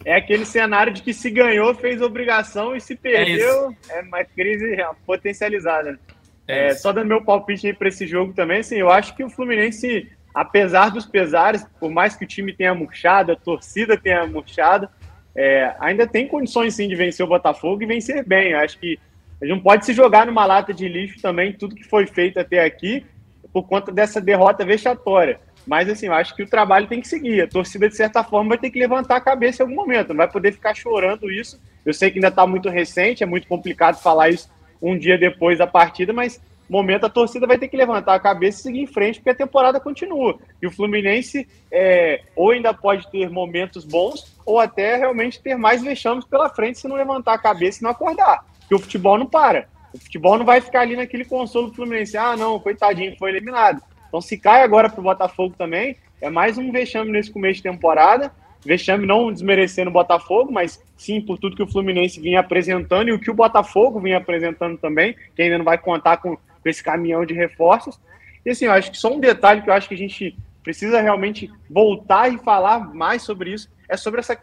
É 0.07 0.15
aquele 0.15 0.45
cenário 0.45 0.93
de 0.93 1.01
que 1.01 1.13
se 1.13 1.29
ganhou, 1.29 1.75
fez 1.75 2.01
obrigação 2.01 2.73
e 2.73 2.79
se 2.79 2.95
perdeu, 2.95 3.75
é, 3.89 3.99
é 3.99 4.01
uma 4.01 4.23
crise 4.23 4.77
potencializada. 5.05 5.99
É, 6.47 6.73
só 6.75 6.93
dando 6.93 7.09
meu 7.09 7.21
palpite 7.21 7.67
aí 7.67 7.73
para 7.73 7.89
esse 7.89 8.07
jogo 8.07 8.31
também, 8.31 8.59
assim, 8.59 8.77
eu 8.77 8.89
acho 8.89 9.13
que 9.17 9.23
o 9.25 9.29
Fluminense, 9.29 10.09
apesar 10.33 10.91
dos 10.91 11.05
pesares, 11.05 11.67
por 11.77 11.91
mais 11.91 12.15
que 12.15 12.23
o 12.23 12.27
time 12.27 12.53
tenha 12.53 12.73
murchado, 12.73 13.33
a 13.33 13.35
torcida 13.35 13.97
tenha 13.97 14.25
murchado, 14.25 14.87
é, 15.35 15.75
ainda 15.77 16.07
tem 16.07 16.25
condições 16.25 16.73
sim 16.73 16.87
de 16.87 16.95
vencer 16.95 17.25
o 17.25 17.27
Botafogo 17.27 17.83
e 17.83 17.85
vencer 17.85 18.25
bem. 18.25 18.51
Eu 18.51 18.59
acho 18.59 18.79
que 18.79 18.97
a 19.41 19.45
gente 19.45 19.55
não 19.57 19.61
pode 19.61 19.85
se 19.85 19.91
jogar 19.91 20.25
numa 20.25 20.45
lata 20.45 20.73
de 20.73 20.87
lixo 20.87 21.21
também, 21.21 21.51
tudo 21.51 21.75
que 21.75 21.83
foi 21.83 22.07
feito 22.07 22.39
até 22.39 22.63
aqui, 22.63 23.05
por 23.51 23.67
conta 23.67 23.91
dessa 23.91 24.21
derrota 24.21 24.63
vexatória. 24.63 25.41
Mas, 25.67 25.89
assim, 25.89 26.05
eu 26.07 26.13
acho 26.13 26.33
que 26.33 26.43
o 26.43 26.49
trabalho 26.49 26.87
tem 26.87 27.01
que 27.01 27.07
seguir. 27.07 27.41
A 27.41 27.47
torcida, 27.47 27.89
de 27.89 27.95
certa 27.95 28.23
forma, 28.23 28.49
vai 28.49 28.57
ter 28.57 28.69
que 28.69 28.79
levantar 28.79 29.17
a 29.17 29.21
cabeça 29.21 29.61
em 29.61 29.65
algum 29.65 29.75
momento. 29.75 30.09
Não 30.09 30.17
vai 30.17 30.31
poder 30.31 30.53
ficar 30.53 30.73
chorando 30.73 31.29
isso. 31.29 31.59
Eu 31.85 31.93
sei 31.93 32.09
que 32.09 32.17
ainda 32.17 32.29
está 32.29 32.47
muito 32.47 32.69
recente, 32.69 33.21
é 33.21 33.25
muito 33.25 33.47
complicado 33.47 34.01
falar 34.01 34.29
isso 34.29 34.49
um 34.81 34.97
dia 34.97 35.17
depois 35.17 35.57
da 35.57 35.67
partida, 35.67 36.13
mas 36.13 36.39
momento 36.69 37.05
a 37.05 37.09
torcida 37.09 37.47
vai 37.47 37.57
ter 37.57 37.67
que 37.67 37.77
levantar 37.77 38.13
a 38.13 38.19
cabeça 38.19 38.59
e 38.59 38.63
seguir 38.63 38.81
em 38.81 38.87
frente, 38.87 39.19
porque 39.19 39.29
a 39.29 39.35
temporada 39.35 39.79
continua. 39.79 40.37
E 40.61 40.67
o 40.67 40.71
Fluminense 40.71 41.47
é, 41.71 42.21
ou 42.35 42.51
ainda 42.51 42.73
pode 42.73 43.09
ter 43.09 43.29
momentos 43.29 43.83
bons, 43.85 44.35
ou 44.45 44.59
até 44.59 44.97
realmente 44.97 45.41
ter 45.41 45.55
mais 45.55 45.81
vexames 45.81 46.25
pela 46.25 46.49
frente 46.49 46.79
se 46.79 46.87
não 46.87 46.95
levantar 46.95 47.33
a 47.33 47.39
cabeça 47.39 47.79
e 47.79 47.83
não 47.83 47.91
acordar. 47.91 48.45
Porque 48.59 48.75
o 48.75 48.79
futebol 48.79 49.17
não 49.17 49.25
para. 49.25 49.67
O 49.93 49.97
futebol 49.97 50.37
não 50.37 50.45
vai 50.45 50.61
ficar 50.61 50.81
ali 50.81 50.95
naquele 50.95 51.25
consolo 51.25 51.67
do 51.67 51.73
Fluminense. 51.73 52.17
Ah, 52.17 52.35
não, 52.35 52.59
coitadinho, 52.59 53.17
foi 53.17 53.31
eliminado. 53.31 53.81
Então, 54.07 54.21
se 54.21 54.37
cai 54.37 54.63
agora 54.63 54.89
para 54.89 54.99
o 54.99 55.03
Botafogo 55.03 55.55
também, 55.57 55.97
é 56.21 56.29
mais 56.29 56.57
um 56.57 56.71
vexame 56.71 57.11
nesse 57.11 57.31
começo 57.31 57.57
de 57.57 57.63
temporada. 57.63 58.31
Vexame 58.65 59.05
não 59.05 59.31
desmerecendo 59.31 59.89
o 59.89 59.93
Botafogo, 59.93 60.51
mas 60.51 60.83
sim 60.97 61.21
por 61.21 61.37
tudo 61.37 61.55
que 61.55 61.63
o 61.63 61.71
Fluminense 61.71 62.19
vinha 62.19 62.39
apresentando 62.39 63.09
e 63.09 63.13
o 63.13 63.19
que 63.19 63.29
o 63.29 63.33
Botafogo 63.33 63.99
vinha 63.99 64.17
apresentando 64.17 64.77
também, 64.77 65.15
que 65.35 65.41
ainda 65.41 65.57
não 65.57 65.65
vai 65.65 65.77
contar 65.77 66.17
com 66.17 66.37
esse 66.65 66.83
caminhão 66.83 67.25
de 67.25 67.33
reforços. 67.33 67.99
E 68.45 68.49
assim, 68.49 68.65
eu 68.65 68.71
acho 68.71 68.91
que 68.91 68.97
só 68.97 69.13
um 69.13 69.19
detalhe 69.19 69.61
que 69.61 69.69
eu 69.69 69.73
acho 69.73 69.87
que 69.87 69.93
a 69.93 69.97
gente 69.97 70.35
precisa 70.63 71.01
realmente 71.01 71.49
voltar 71.69 72.33
e 72.33 72.37
falar 72.39 72.93
mais 72.93 73.21
sobre 73.21 73.53
isso 73.53 73.69
é 73.87 73.95
sobre 73.95 74.19
essa 74.19 74.37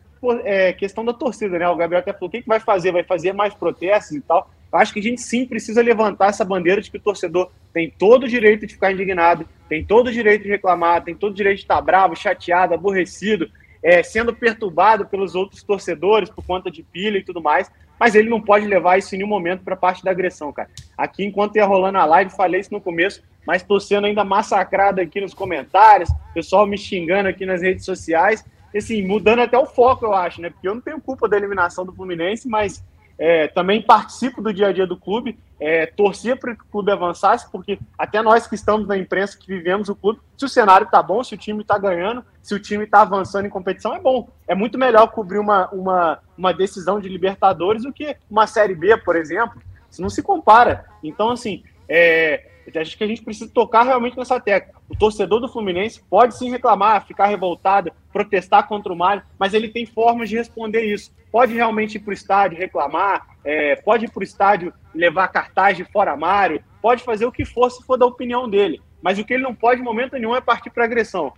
é, 0.45 0.73
questão 0.73 1.05
da 1.05 1.12
torcida, 1.12 1.59
né? 1.59 1.69
O 1.69 1.77
Gabriel 1.77 2.01
até 2.01 2.12
falou: 2.12 2.29
o 2.29 2.31
que, 2.31 2.41
que 2.41 2.49
vai 2.49 2.61
fazer? 2.61 2.93
Vai 2.93 3.05
fazer 3.05 3.33
mais 3.33 3.53
protestos 3.53 4.17
e 4.17 4.21
tal. 4.21 4.51
Acho 4.75 4.93
que 4.93 5.01
a 5.01 5.03
gente 5.03 5.20
sim 5.20 5.47
precisa 5.47 5.83
levantar 5.83 6.29
essa 6.29 6.45
bandeira 6.45 6.81
de 6.81 6.91
que 6.91 6.97
o 6.97 7.01
torcedor 7.01 7.51
tem 7.72 7.91
todo 7.91 8.25
o 8.25 8.29
direito 8.29 8.66
de 8.66 8.75
ficar 8.75 8.93
indignado, 8.93 9.49
tem 9.68 9.85
todo 9.85 10.09
o 10.09 10.12
direito 10.12 10.43
de 10.43 10.49
reclamar, 10.49 11.03
tem 11.03 11.14
todo 11.14 11.33
o 11.33 11.37
direito 11.37 11.59
de 11.59 11.62
estar 11.64 11.81
bravo, 11.81 12.16
chateado, 12.16 12.75
aborrecido, 12.75 13.49
é, 13.83 14.03
sendo 14.03 14.35
perturbado 14.35 15.07
pelos 15.07 15.35
outros 15.35 15.62
torcedores 15.62 16.31
por 16.31 16.45
conta 16.45 16.70
de 16.70 16.83
pilha 16.83 17.18
e 17.18 17.25
tudo 17.25 17.41
mais 17.41 17.70
mas 17.99 18.14
ele 18.14 18.29
não 18.29 18.41
pode 18.41 18.66
levar 18.66 18.99
isso 18.99 19.14
em 19.14 19.18
nenhum 19.18 19.31
momento 19.31 19.62
para 19.62 19.75
a 19.75 19.77
parte 19.77 20.05
da 20.05 20.11
agressão, 20.11 20.53
cara. 20.53 20.68
Aqui, 20.97 21.25
enquanto 21.25 21.57
ia 21.57 21.64
rolando 21.64 21.99
a 21.99 22.05
live, 22.05 22.31
falei 22.31 22.61
isso 22.61 22.72
no 22.72 22.81
começo, 22.81 23.22
mas 23.47 23.62
estou 23.62 23.79
sendo 23.81 24.07
ainda 24.07 24.25
massacrado 24.25 25.01
aqui 25.01 25.20
nos 25.20 25.35
comentários, 25.35 26.11
pessoal 26.33 26.66
me 26.66 26.77
xingando 26.77 27.29
aqui 27.29 27.47
nas 27.47 27.62
redes 27.62 27.85
sociais, 27.85 28.45
assim, 28.75 29.07
mudando 29.07 29.41
até 29.41 29.57
o 29.57 29.66
foco, 29.66 30.05
eu 30.05 30.12
acho, 30.12 30.41
né? 30.41 30.51
Porque 30.51 30.66
eu 30.66 30.75
não 30.75 30.81
tenho 30.81 31.01
culpa 31.01 31.29
da 31.29 31.37
eliminação 31.37 31.85
do 31.87 31.93
Fluminense, 31.93 32.49
mas 32.49 32.85
é, 33.19 33.49
também 33.49 33.81
participo 33.81 34.43
do 34.43 34.53
dia 34.53 34.69
a 34.69 34.73
dia 34.73 34.87
do 34.87 34.97
clube, 34.97 35.39
é, 35.61 35.87
torcia 35.87 36.37
para 36.37 36.55
que 36.55 36.62
o 36.62 36.67
clube 36.67 36.91
avançasse, 36.91 37.51
porque 37.51 37.79
até 37.99 38.21
nós 38.23 38.47
que 38.47 38.55
estamos 38.55 38.87
na 38.87 38.97
imprensa, 38.97 39.39
que 39.39 39.47
vivemos 39.47 39.89
o 39.89 39.95
clube, 39.95 40.21
se 40.37 40.45
o 40.45 40.49
cenário 40.49 40.85
está 40.85 41.03
bom, 41.03 41.23
se 41.23 41.35
o 41.35 41.39
time 41.39 41.62
está 41.62 41.79
ganhando, 41.79 42.25
se 42.43 42.55
o 42.55 42.59
time 42.59 42.85
está 42.85 43.03
avançando 43.03 43.47
em 43.47 43.51
competição, 43.51 43.95
é 43.95 44.01
bom. 44.01 44.29
É 44.47 44.55
muito 44.55 44.77
melhor 44.77 45.09
cobrir 45.09 45.39
uma, 45.39 45.69
uma, 45.71 46.19
uma 46.37 46.53
decisão 46.53 47.01
de 47.01 47.09
Libertadores 47.09 47.85
do 47.85 47.93
que 47.93 48.17
uma 48.31 48.47
Série 48.47 48.75
B, 48.75 48.97
por 48.99 49.17
exemplo. 49.17 49.62
Isso 49.91 50.03
não 50.03 50.11
se 50.11 50.23
compara. 50.23 50.87
Então, 51.03 51.31
assim, 51.31 51.62
é, 51.89 52.51
acho 52.77 52.97
que 52.97 53.05
a 53.05 53.07
gente 53.07 53.23
precisa 53.23 53.51
tocar 53.53 53.83
realmente 53.83 54.17
nessa 54.17 54.41
tecla. 54.41 54.75
O 54.89 54.97
torcedor 54.97 55.41
do 55.41 55.49
Fluminense 55.49 56.03
pode 56.09 56.37
sim 56.37 56.51
reclamar, 56.51 57.07
ficar 57.07 57.27
revoltado, 57.27 57.93
protestar 58.12 58.67
contra 58.69 58.93
o 58.93 58.97
Mário, 58.97 59.23
mas 59.39 59.55
ele 59.55 59.69
tem 59.69 59.87
formas 59.87 60.29
de 60.29 60.37
responder 60.37 60.85
isso 60.85 61.12
pode 61.35 61.53
realmente 61.53 61.97
ir 61.97 61.99
para 61.99 62.12
o 62.12 62.15
estádio 62.15 62.57
reclamar, 62.57 63.27
é, 63.45 63.75
pode 63.75 64.05
ir 64.05 64.09
para 64.09 64.21
o 64.21 64.23
estádio 64.23 64.73
levar 64.95 65.27
cartaz 65.27 65.77
de 65.77 65.83
fora 65.83 66.17
Mário, 66.17 66.62
pode 66.81 67.03
fazer 67.03 67.27
o 67.27 67.33
que 67.33 67.45
for 67.45 67.69
se 67.71 67.85
for 67.85 67.97
da 67.97 68.07
opinião 68.07 68.49
dele. 68.49 68.81
Mas 69.03 69.19
o 69.19 69.25
que 69.25 69.35
ele 69.35 69.43
não 69.43 69.53
pode, 69.53 69.81
em 69.81 69.85
momento 69.85 70.12
nenhum, 70.12 70.37
é 70.37 70.41
partir 70.41 70.71
para 70.71 70.85
agressão. 70.85 71.33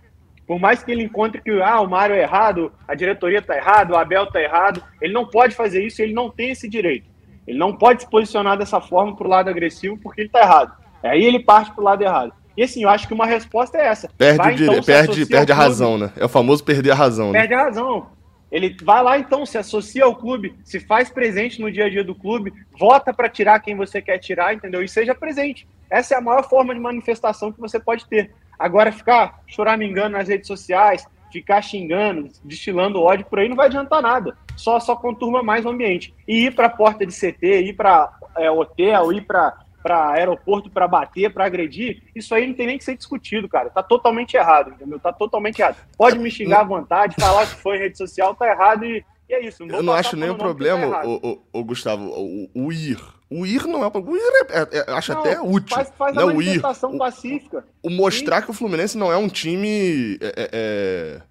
Por 0.45 0.59
mais 0.59 0.83
que 0.83 0.91
ele 0.91 1.01
encontre 1.01 1.41
que 1.41 1.49
ah, 1.63 1.81
o 1.81 1.89
Mário 1.89 2.15
é 2.15 2.21
errado, 2.21 2.71
a 2.87 2.93
diretoria 2.93 3.39
está 3.39 3.57
errado, 3.57 3.89
o 3.89 3.97
Abel 3.97 4.25
está 4.25 4.39
errado, 4.39 4.83
ele 5.01 5.13
não 5.13 5.25
pode 5.25 5.55
fazer 5.55 5.83
isso, 5.83 5.99
ele 5.99 6.13
não 6.13 6.29
tem 6.29 6.51
esse 6.51 6.69
direito. 6.69 7.09
Ele 7.47 7.57
não 7.57 7.75
pode 7.75 8.03
se 8.03 8.09
posicionar 8.09 8.55
dessa 8.55 8.79
forma 8.79 9.15
para 9.15 9.25
o 9.25 9.29
lado 9.31 9.49
agressivo 9.49 9.97
porque 9.97 10.21
ele 10.21 10.27
está 10.27 10.41
errado. 10.41 10.77
Aí 11.03 11.23
ele 11.23 11.39
parte 11.39 11.71
para 11.71 11.81
o 11.81 11.83
lado 11.83 12.03
errado. 12.03 12.33
E 12.55 12.63
assim, 12.63 12.83
eu 12.83 12.89
acho 12.89 13.07
que 13.07 13.13
uma 13.13 13.25
resposta 13.25 13.77
é 13.77 13.85
essa. 13.87 14.09
Perde, 14.17 14.37
vai, 14.37 14.53
então, 14.55 14.83
perde, 14.83 15.25
perde 15.27 15.51
a 15.51 15.55
razão, 15.55 15.97
né? 15.97 16.11
É 16.15 16.25
o 16.25 16.29
famoso 16.29 16.63
perder 16.63 16.91
a 16.91 16.95
razão. 16.95 17.31
Perde 17.31 17.53
né? 17.53 17.61
a 17.61 17.65
razão. 17.65 18.07
Ele 18.51 18.75
vai 18.81 19.03
lá 19.03 19.19
então, 19.19 19.45
se 19.45 19.57
associa 19.57 20.05
ao 20.05 20.15
clube, 20.15 20.55
se 20.63 20.79
faz 20.79 21.09
presente 21.09 21.61
no 21.61 21.71
dia 21.71 21.85
a 21.85 21.89
dia 21.89 22.03
do 22.03 22.15
clube, 22.15 22.53
vota 22.79 23.13
para 23.13 23.29
tirar 23.29 23.59
quem 23.59 23.75
você 23.75 24.01
quer 24.01 24.17
tirar, 24.19 24.53
entendeu? 24.53 24.81
E 24.81 24.87
seja 24.87 25.13
presente. 25.13 25.67
Essa 25.89 26.15
é 26.15 26.17
a 26.17 26.21
maior 26.21 26.47
forma 26.47 26.73
de 26.73 26.79
manifestação 26.79 27.51
que 27.51 27.59
você 27.59 27.79
pode 27.79 28.05
ter. 28.05 28.31
Agora, 28.57 28.91
ficar 28.91 29.41
choramingando 29.45 30.17
nas 30.17 30.27
redes 30.27 30.47
sociais, 30.47 31.05
ficar 31.31 31.61
xingando, 31.61 32.29
destilando 32.43 33.01
ódio 33.01 33.25
por 33.25 33.39
aí, 33.39 33.49
não 33.49 33.55
vai 33.55 33.67
adiantar 33.67 34.01
nada. 34.01 34.35
Só, 34.55 34.79
só 34.79 34.95
conturma 34.95 35.43
mais 35.43 35.65
o 35.65 35.69
ambiente. 35.69 36.13
E 36.27 36.45
ir 36.45 36.55
para 36.55 36.67
a 36.67 36.69
porta 36.69 37.05
de 37.05 37.13
CT, 37.13 37.61
ir 37.61 37.73
para 37.73 38.11
é, 38.37 38.49
hotel, 38.49 39.13
ir 39.13 39.21
para 39.21 39.55
para 39.87 40.11
aeroporto 40.11 40.69
para 40.69 40.85
bater, 40.85 41.33
para 41.33 41.45
agredir, 41.45 42.03
isso 42.13 42.35
aí 42.35 42.45
não 42.45 42.53
tem 42.53 42.67
nem 42.67 42.77
que 42.77 42.83
ser 42.83 42.97
discutido, 42.97 43.47
cara. 43.47 43.69
Tá 43.69 43.81
totalmente 43.81 44.35
errado, 44.35 44.71
entendeu? 44.71 44.99
Tá 44.99 45.13
totalmente 45.13 45.59
errado. 45.59 45.77
Pode 45.97 46.19
me 46.19 46.29
xingar 46.29 46.59
à 46.59 46.63
vontade, 46.65 47.15
falar 47.17 47.47
que 47.47 47.55
foi 47.55 47.77
em 47.77 47.79
rede 47.79 47.97
social, 47.97 48.35
tá 48.35 48.49
errado 48.49 48.83
e, 48.83 49.01
e 49.29 49.33
é 49.33 49.45
isso. 49.45 49.65
Não 49.65 49.77
eu 49.77 49.83
não 49.83 49.93
acho 49.93 50.17
nenhum 50.17 50.35
problema, 50.35 50.91
tá 50.91 51.07
o, 51.07 51.15
o, 51.15 51.59
o, 51.61 51.63
Gustavo, 51.63 52.03
o, 52.03 52.49
o, 52.53 52.73
ir. 52.73 53.01
O 53.29 53.45
ir 53.45 53.65
não 53.65 53.81
é. 53.81 53.87
O 53.87 54.17
ir 54.17 54.21
é, 54.49 54.59
é, 54.59 54.85
é 54.89 54.91
acho 54.91 55.13
não, 55.13 55.21
até 55.21 55.39
útil. 55.39 55.73
Faz, 55.73 55.93
faz 55.97 56.13
não, 56.13 56.23
a 56.23 56.33
manifestação 56.33 56.93
ir, 56.93 56.97
pacífica. 56.97 57.65
O, 57.81 57.89
mostrar 57.89 58.39
Sim. 58.39 58.45
que 58.45 58.51
o 58.51 58.53
Fluminense 58.53 58.97
não 58.97 59.09
é 59.09 59.15
um 59.15 59.29
time. 59.29 60.17
É, 60.19 60.27
é, 60.27 60.49
é 60.51 61.21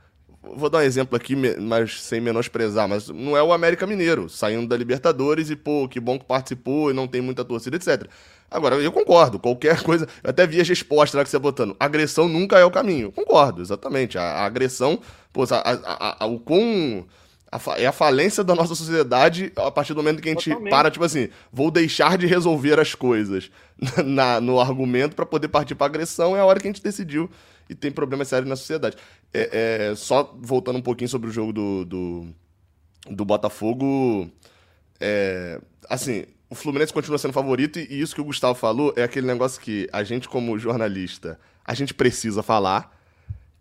vou 0.54 0.70
dar 0.70 0.78
um 0.78 0.82
exemplo 0.82 1.16
aqui, 1.16 1.34
mas 1.34 2.00
sem 2.02 2.20
menosprezar, 2.20 2.88
mas 2.88 3.08
não 3.08 3.36
é 3.36 3.42
o 3.42 3.52
América 3.52 3.86
Mineiro, 3.86 4.28
saindo 4.28 4.66
da 4.66 4.76
Libertadores 4.76 5.50
e, 5.50 5.56
pô, 5.56 5.88
que 5.88 5.98
bom 5.98 6.18
que 6.18 6.24
participou 6.24 6.90
e 6.90 6.94
não 6.94 7.08
tem 7.08 7.20
muita 7.20 7.44
torcida, 7.44 7.76
etc. 7.76 8.06
Agora, 8.50 8.76
eu 8.76 8.92
concordo, 8.92 9.38
qualquer 9.38 9.82
coisa. 9.82 10.06
Eu 10.22 10.30
até 10.30 10.46
vi 10.46 10.60
as 10.60 10.68
respostas 10.68 11.14
lá 11.14 11.24
que 11.24 11.30
você 11.30 11.38
botando. 11.38 11.76
Agressão 11.80 12.28
nunca 12.28 12.58
é 12.58 12.64
o 12.64 12.70
caminho. 12.70 13.10
Concordo, 13.12 13.60
exatamente. 13.60 14.18
A, 14.18 14.22
a 14.22 14.44
agressão, 14.44 15.00
pô, 15.32 15.44
a, 15.50 15.56
a, 15.56 16.24
a, 16.24 16.26
o 16.26 16.38
com. 16.38 17.04
é 17.76 17.86
a 17.86 17.92
falência 17.92 18.44
da 18.44 18.54
nossa 18.54 18.74
sociedade 18.74 19.52
a 19.56 19.70
partir 19.70 19.94
do 19.94 20.02
momento 20.02 20.22
que 20.22 20.28
a 20.28 20.32
gente 20.32 20.50
Totalmente. 20.50 20.70
para, 20.70 20.90
tipo 20.90 21.04
assim, 21.04 21.28
vou 21.52 21.70
deixar 21.70 22.16
de 22.16 22.26
resolver 22.26 22.78
as 22.78 22.94
coisas 22.94 23.50
na, 24.04 24.40
no 24.40 24.60
argumento 24.60 25.16
para 25.16 25.26
poder 25.26 25.48
partir 25.48 25.74
para 25.74 25.86
agressão, 25.86 26.36
é 26.36 26.40
a 26.40 26.44
hora 26.44 26.60
que 26.60 26.68
a 26.68 26.70
gente 26.70 26.82
decidiu 26.82 27.28
e 27.68 27.74
tem 27.74 27.90
problemas 27.90 28.28
sérios 28.28 28.48
na 28.48 28.56
sociedade. 28.56 28.96
É, 29.32 29.90
é, 29.90 29.94
só 29.94 30.34
voltando 30.40 30.78
um 30.78 30.82
pouquinho 30.82 31.08
sobre 31.08 31.28
o 31.28 31.32
jogo 31.32 31.52
do, 31.52 31.84
do, 31.84 32.28
do 33.10 33.24
Botafogo. 33.24 34.30
É, 34.98 35.60
assim, 35.88 36.24
o 36.48 36.54
Fluminense 36.54 36.92
continua 36.92 37.18
sendo 37.18 37.32
favorito 37.32 37.78
e 37.78 38.00
isso 38.00 38.14
que 38.14 38.20
o 38.20 38.24
Gustavo 38.24 38.54
falou 38.54 38.92
é 38.96 39.02
aquele 39.02 39.26
negócio 39.26 39.60
que 39.60 39.88
a 39.92 40.02
gente, 40.04 40.28
como 40.28 40.58
jornalista, 40.58 41.38
a 41.64 41.74
gente 41.74 41.92
precisa 41.92 42.42
falar. 42.42 42.94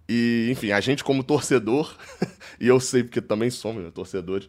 E, 0.08 0.50
enfim, 0.52 0.72
a 0.72 0.80
gente, 0.80 1.04
como 1.04 1.24
torcedor, 1.24 1.96
e 2.60 2.68
eu 2.68 2.80
sei 2.80 3.04
porque 3.04 3.22
também 3.22 3.50
somos 3.50 3.84
né, 3.84 3.92
torcedores, 3.92 4.48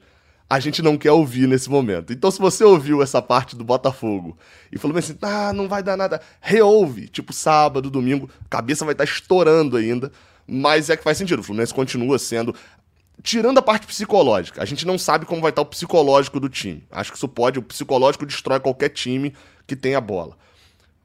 a 0.48 0.60
gente 0.60 0.80
não 0.80 0.96
quer 0.96 1.10
ouvir 1.10 1.48
nesse 1.48 1.68
momento. 1.68 2.12
Então, 2.12 2.30
se 2.30 2.38
você 2.38 2.62
ouviu 2.62 3.02
essa 3.02 3.20
parte 3.20 3.56
do 3.56 3.64
Botafogo 3.64 4.36
e 4.70 4.78
falou 4.78 4.96
assim, 4.96 5.16
ah, 5.22 5.52
não 5.52 5.66
vai 5.66 5.82
dar 5.82 5.96
nada, 5.96 6.20
reouve. 6.40 7.08
Tipo, 7.08 7.32
sábado, 7.32 7.90
domingo, 7.90 8.30
cabeça 8.48 8.84
vai 8.84 8.92
estar 8.94 9.04
estourando 9.04 9.76
ainda. 9.76 10.12
Mas 10.46 10.90
é 10.90 10.96
que 10.96 11.02
faz 11.02 11.18
sentido. 11.18 11.40
O 11.40 11.42
Fluminense 11.42 11.74
continua 11.74 12.18
sendo 12.18 12.54
tirando 13.22 13.58
a 13.58 13.62
parte 13.62 13.86
psicológica, 13.86 14.62
a 14.62 14.64
gente 14.64 14.86
não 14.86 14.98
sabe 14.98 15.26
como 15.26 15.40
vai 15.40 15.50
estar 15.50 15.62
o 15.62 15.66
psicológico 15.66 16.38
do 16.38 16.48
time. 16.48 16.84
Acho 16.90 17.10
que 17.10 17.16
isso 17.16 17.28
pode, 17.28 17.58
o 17.58 17.62
psicológico 17.62 18.26
destrói 18.26 18.60
qualquer 18.60 18.90
time 18.90 19.34
que 19.66 19.74
tenha 19.74 20.00
bola. 20.00 20.36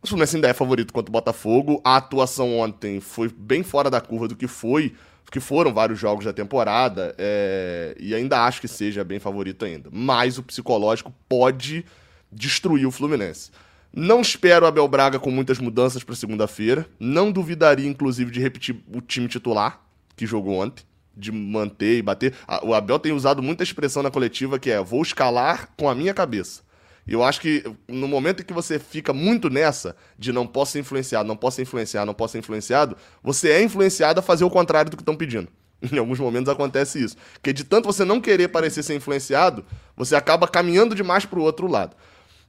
O 0.01 0.07
Fluminense 0.07 0.35
ainda 0.35 0.47
é 0.47 0.53
favorito 0.53 0.93
contra 0.93 1.09
o 1.09 1.13
Botafogo. 1.13 1.79
A 1.83 1.97
atuação 1.97 2.57
ontem 2.57 2.99
foi 2.99 3.29
bem 3.29 3.63
fora 3.63 3.89
da 3.89 4.01
curva 4.01 4.27
do 4.27 4.35
que 4.35 4.47
foi, 4.47 4.95
que 5.31 5.39
foram 5.39 5.73
vários 5.73 5.97
jogos 5.97 6.25
da 6.25 6.33
temporada, 6.33 7.15
é... 7.17 7.95
e 7.99 8.13
ainda 8.13 8.43
acho 8.43 8.59
que 8.59 8.67
seja 8.67 9.03
bem 9.03 9.19
favorito 9.19 9.63
ainda. 9.63 9.89
Mas 9.91 10.37
o 10.37 10.43
psicológico 10.43 11.13
pode 11.29 11.85
destruir 12.31 12.85
o 12.85 12.91
Fluminense. 12.91 13.51
Não 13.93 14.21
espero 14.21 14.65
Abel 14.65 14.87
Braga 14.87 15.19
com 15.19 15.29
muitas 15.29 15.59
mudanças 15.59 16.03
para 16.03 16.15
segunda-feira. 16.15 16.87
Não 16.99 17.31
duvidaria, 17.31 17.87
inclusive, 17.87 18.31
de 18.31 18.39
repetir 18.39 18.75
o 18.93 19.01
time 19.01 19.27
titular 19.27 19.81
que 20.15 20.25
jogou 20.25 20.59
ontem 20.59 20.83
de 21.15 21.31
manter 21.31 21.97
e 21.97 22.01
bater. 22.01 22.33
O 22.63 22.73
Abel 22.73 22.99
tem 22.99 23.11
usado 23.11 23.43
muita 23.43 23.63
expressão 23.63 24.01
na 24.01 24.11
coletiva 24.11 24.57
que 24.57 24.71
é: 24.71 24.81
vou 24.81 25.01
escalar 25.01 25.69
com 25.77 25.89
a 25.89 25.95
minha 25.95 26.13
cabeça. 26.13 26.61
E 27.07 27.13
eu 27.13 27.23
acho 27.23 27.41
que 27.41 27.63
no 27.87 28.07
momento 28.07 28.41
em 28.41 28.45
que 28.45 28.53
você 28.53 28.77
fica 28.77 29.11
muito 29.11 29.49
nessa 29.49 29.95
de 30.17 30.31
não 30.31 30.45
posso 30.45 30.73
ser 30.73 30.79
influenciado, 30.79 31.27
não 31.27 31.35
posso 31.35 31.55
ser 31.55 31.63
influenciado, 31.63 32.05
não 32.05 32.13
posso 32.13 32.33
ser 32.33 32.39
influenciado, 32.39 32.95
você 33.23 33.49
é 33.49 33.63
influenciado 33.63 34.19
a 34.19 34.23
fazer 34.23 34.43
o 34.43 34.49
contrário 34.49 34.91
do 34.91 34.97
que 34.97 35.01
estão 35.01 35.15
pedindo. 35.15 35.47
Em 35.91 35.97
alguns 35.97 36.19
momentos 36.19 36.47
acontece 36.47 37.03
isso. 37.03 37.17
Porque 37.33 37.51
de 37.51 37.63
tanto 37.63 37.85
você 37.85 38.05
não 38.05 38.21
querer 38.21 38.49
parecer 38.49 38.83
ser 38.83 38.95
influenciado, 38.95 39.65
você 39.97 40.15
acaba 40.15 40.47
caminhando 40.47 40.93
demais 40.93 41.25
para 41.25 41.39
o 41.39 41.43
outro 41.43 41.67
lado. 41.67 41.95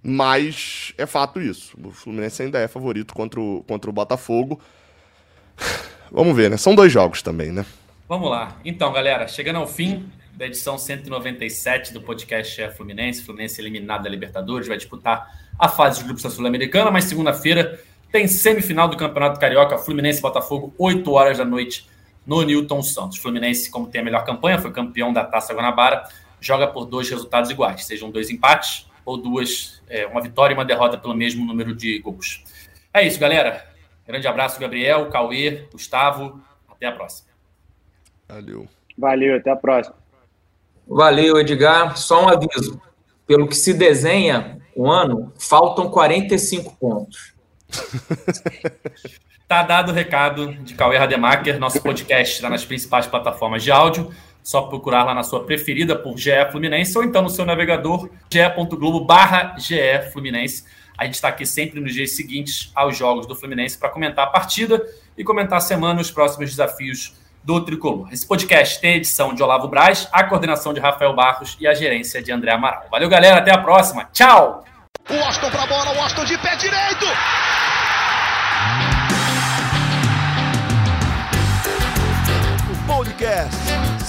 Mas 0.03 0.93
é 0.99 1.07
fato 1.07 1.41
isso. 1.41 1.77
O 1.83 1.93
Fluminense 1.93 2.43
ainda 2.43 2.59
é 2.59 2.67
favorito 2.67 3.15
contra 3.15 3.41
o, 3.41 3.63
contra 3.69 3.89
o 3.89 3.93
Botafogo. 3.93 4.61
Vamos 6.11 6.37
ver, 6.37 6.51
né? 6.51 6.57
São 6.57 6.75
dois 6.75 6.93
jogos 6.93 7.23
também, 7.23 7.53
né? 7.53 7.65
Vamos 8.09 8.29
lá. 8.29 8.57
Então, 8.65 8.93
galera, 8.93 9.29
chegando 9.29 9.57
ao 9.57 9.67
fim 9.67 10.11
da 10.35 10.47
edição 10.47 10.77
197 10.77 11.93
do 11.93 12.03
podcast 12.03 12.61
é 12.61 12.71
Fluminense. 12.71 13.23
Fluminense 13.23 13.61
eliminado 13.61 14.03
da 14.03 14.11
Libertadores, 14.11 14.67
vai 14.67 14.77
disputar 14.77 15.41
a 15.59 15.69
fase 15.69 16.01
de 16.01 16.05
grupos 16.05 16.23
da 16.23 16.31
Sul-Americana, 16.31 16.91
mas 16.91 17.05
segunda-feira 17.05 17.81
tem 18.11 18.27
semifinal 18.27 18.89
do 18.89 18.97
Campeonato 18.97 19.39
Carioca, 19.39 19.79
Fluminense 19.79 20.19
e 20.19 20.23
Botafogo, 20.23 20.75
8 20.77 21.11
horas 21.13 21.39
da 21.39 21.45
noite 21.45 21.89
no 22.27 22.43
Newton 22.43 22.83
Santos. 22.83 23.19
Fluminense, 23.19 23.71
como 23.71 23.87
tem 23.87 24.01
a 24.01 24.05
melhor 24.05 24.25
campanha, 24.25 24.59
foi 24.59 24.73
campeão 24.73 25.13
da 25.13 25.25
Taça 25.25 25.55
Guanabara, 25.55 26.05
joga 26.41 26.67
por 26.67 26.85
dois 26.85 27.09
resultados 27.09 27.51
iguais, 27.51 27.87
sejam 27.87 28.11
dois 28.11 28.29
empates 28.29 28.87
ou 29.05 29.17
duas, 29.17 29.83
é, 29.89 30.07
uma 30.07 30.21
vitória 30.21 30.55
e 30.55 30.57
uma 30.57 30.65
derrota 30.65 30.97
pelo 30.99 31.15
mesmo 31.15 31.45
número 31.45 31.75
de 31.75 31.99
gols. 31.99 32.45
É 32.93 33.07
isso, 33.07 33.19
galera. 33.19 33.67
Grande 34.07 34.27
abraço, 34.27 34.61
Gabriel, 34.61 35.09
Cauê, 35.11 35.69
Gustavo. 35.73 36.41
Até 36.71 36.87
a 36.87 36.93
próxima. 36.93 37.29
Valeu. 38.29 38.69
Valeu, 38.97 39.37
até 39.37 39.51
a 39.51 39.57
próxima. 39.57 39.97
Valeu, 40.87 41.39
Edgar. 41.39 41.97
Só 41.97 42.25
um 42.25 42.29
aviso. 42.29 42.81
Pelo 43.27 43.49
que 43.49 43.55
se 43.55 43.73
desenha 43.73 44.61
o 44.75 44.91
ano, 44.91 45.33
faltam 45.39 45.91
45 45.91 46.77
pontos. 46.77 47.35
tá 49.47 49.63
dado 49.63 49.91
o 49.91 49.95
recado 49.95 50.53
de 50.55 50.75
Cauê 50.75 50.97
Rademacher. 50.97 51.59
Nosso 51.59 51.81
podcast 51.81 52.35
está 52.35 52.51
nas 52.51 52.65
principais 52.65 53.07
plataformas 53.07 53.63
de 53.63 53.71
áudio. 53.71 54.13
Só 54.43 54.63
procurar 54.63 55.05
lá 55.05 55.15
na 55.15 55.23
sua 55.23 55.45
preferida 55.45 55.97
por 55.97 56.19
GE 56.19 56.31
Fluminense 56.51 56.97
ou 56.99 57.05
então 57.05 57.23
no 57.23 57.31
seu 57.31 57.45
navegador 57.45 58.09
ge.globo 58.31 59.05
barra 59.05 59.57
GE 59.59 60.11
Fluminense. 60.13 60.65
A 60.99 61.05
gente 61.05 61.15
está 61.15 61.29
aqui 61.29 61.47
sempre 61.47 61.81
nos 61.81 61.95
dias 61.95 62.17
seguintes 62.17 62.71
aos 62.75 62.97
jogos 62.97 63.27
do 63.27 63.35
Fluminense 63.35 63.79
para 63.79 63.89
comentar 63.89 64.27
a 64.27 64.31
partida 64.31 64.85
e 65.17 65.25
comentar 65.25 65.59
a 65.59 65.61
semana 65.61 66.01
os 66.01 66.11
próximos 66.11 66.51
desafios 66.51 67.15
do 67.43 67.65
Tricolor. 67.65 68.09
Esse 68.13 68.27
podcast 68.27 68.81
tem 68.81 68.95
a 68.95 68.97
edição 68.97 69.35
de 69.35 69.43
Olavo 69.43 69.69
Braz, 69.69 70.09
a 70.13 70.25
coordenação 70.25 70.73
de 70.73 70.81
Rafael 70.81 71.15
Barros 71.15 71.57
e 71.61 71.67
a 71.67 71.75
gerência 71.75 72.23
de 72.23 72.31
André 72.31 72.53
Amaral. 72.53 72.87
Valeu, 72.91 73.09
galera. 73.09 73.39
Até 73.39 73.53
a 73.53 73.59
próxima. 73.59 74.05
Tchau! 74.13 74.65
O 75.11 75.15
Austin 75.15 75.51
pra 75.51 75.67
bola, 75.67 75.93
o 75.97 76.01
Austin 76.01 76.25
de 76.25 76.39
pé 76.39 76.55
direito! 76.57 77.07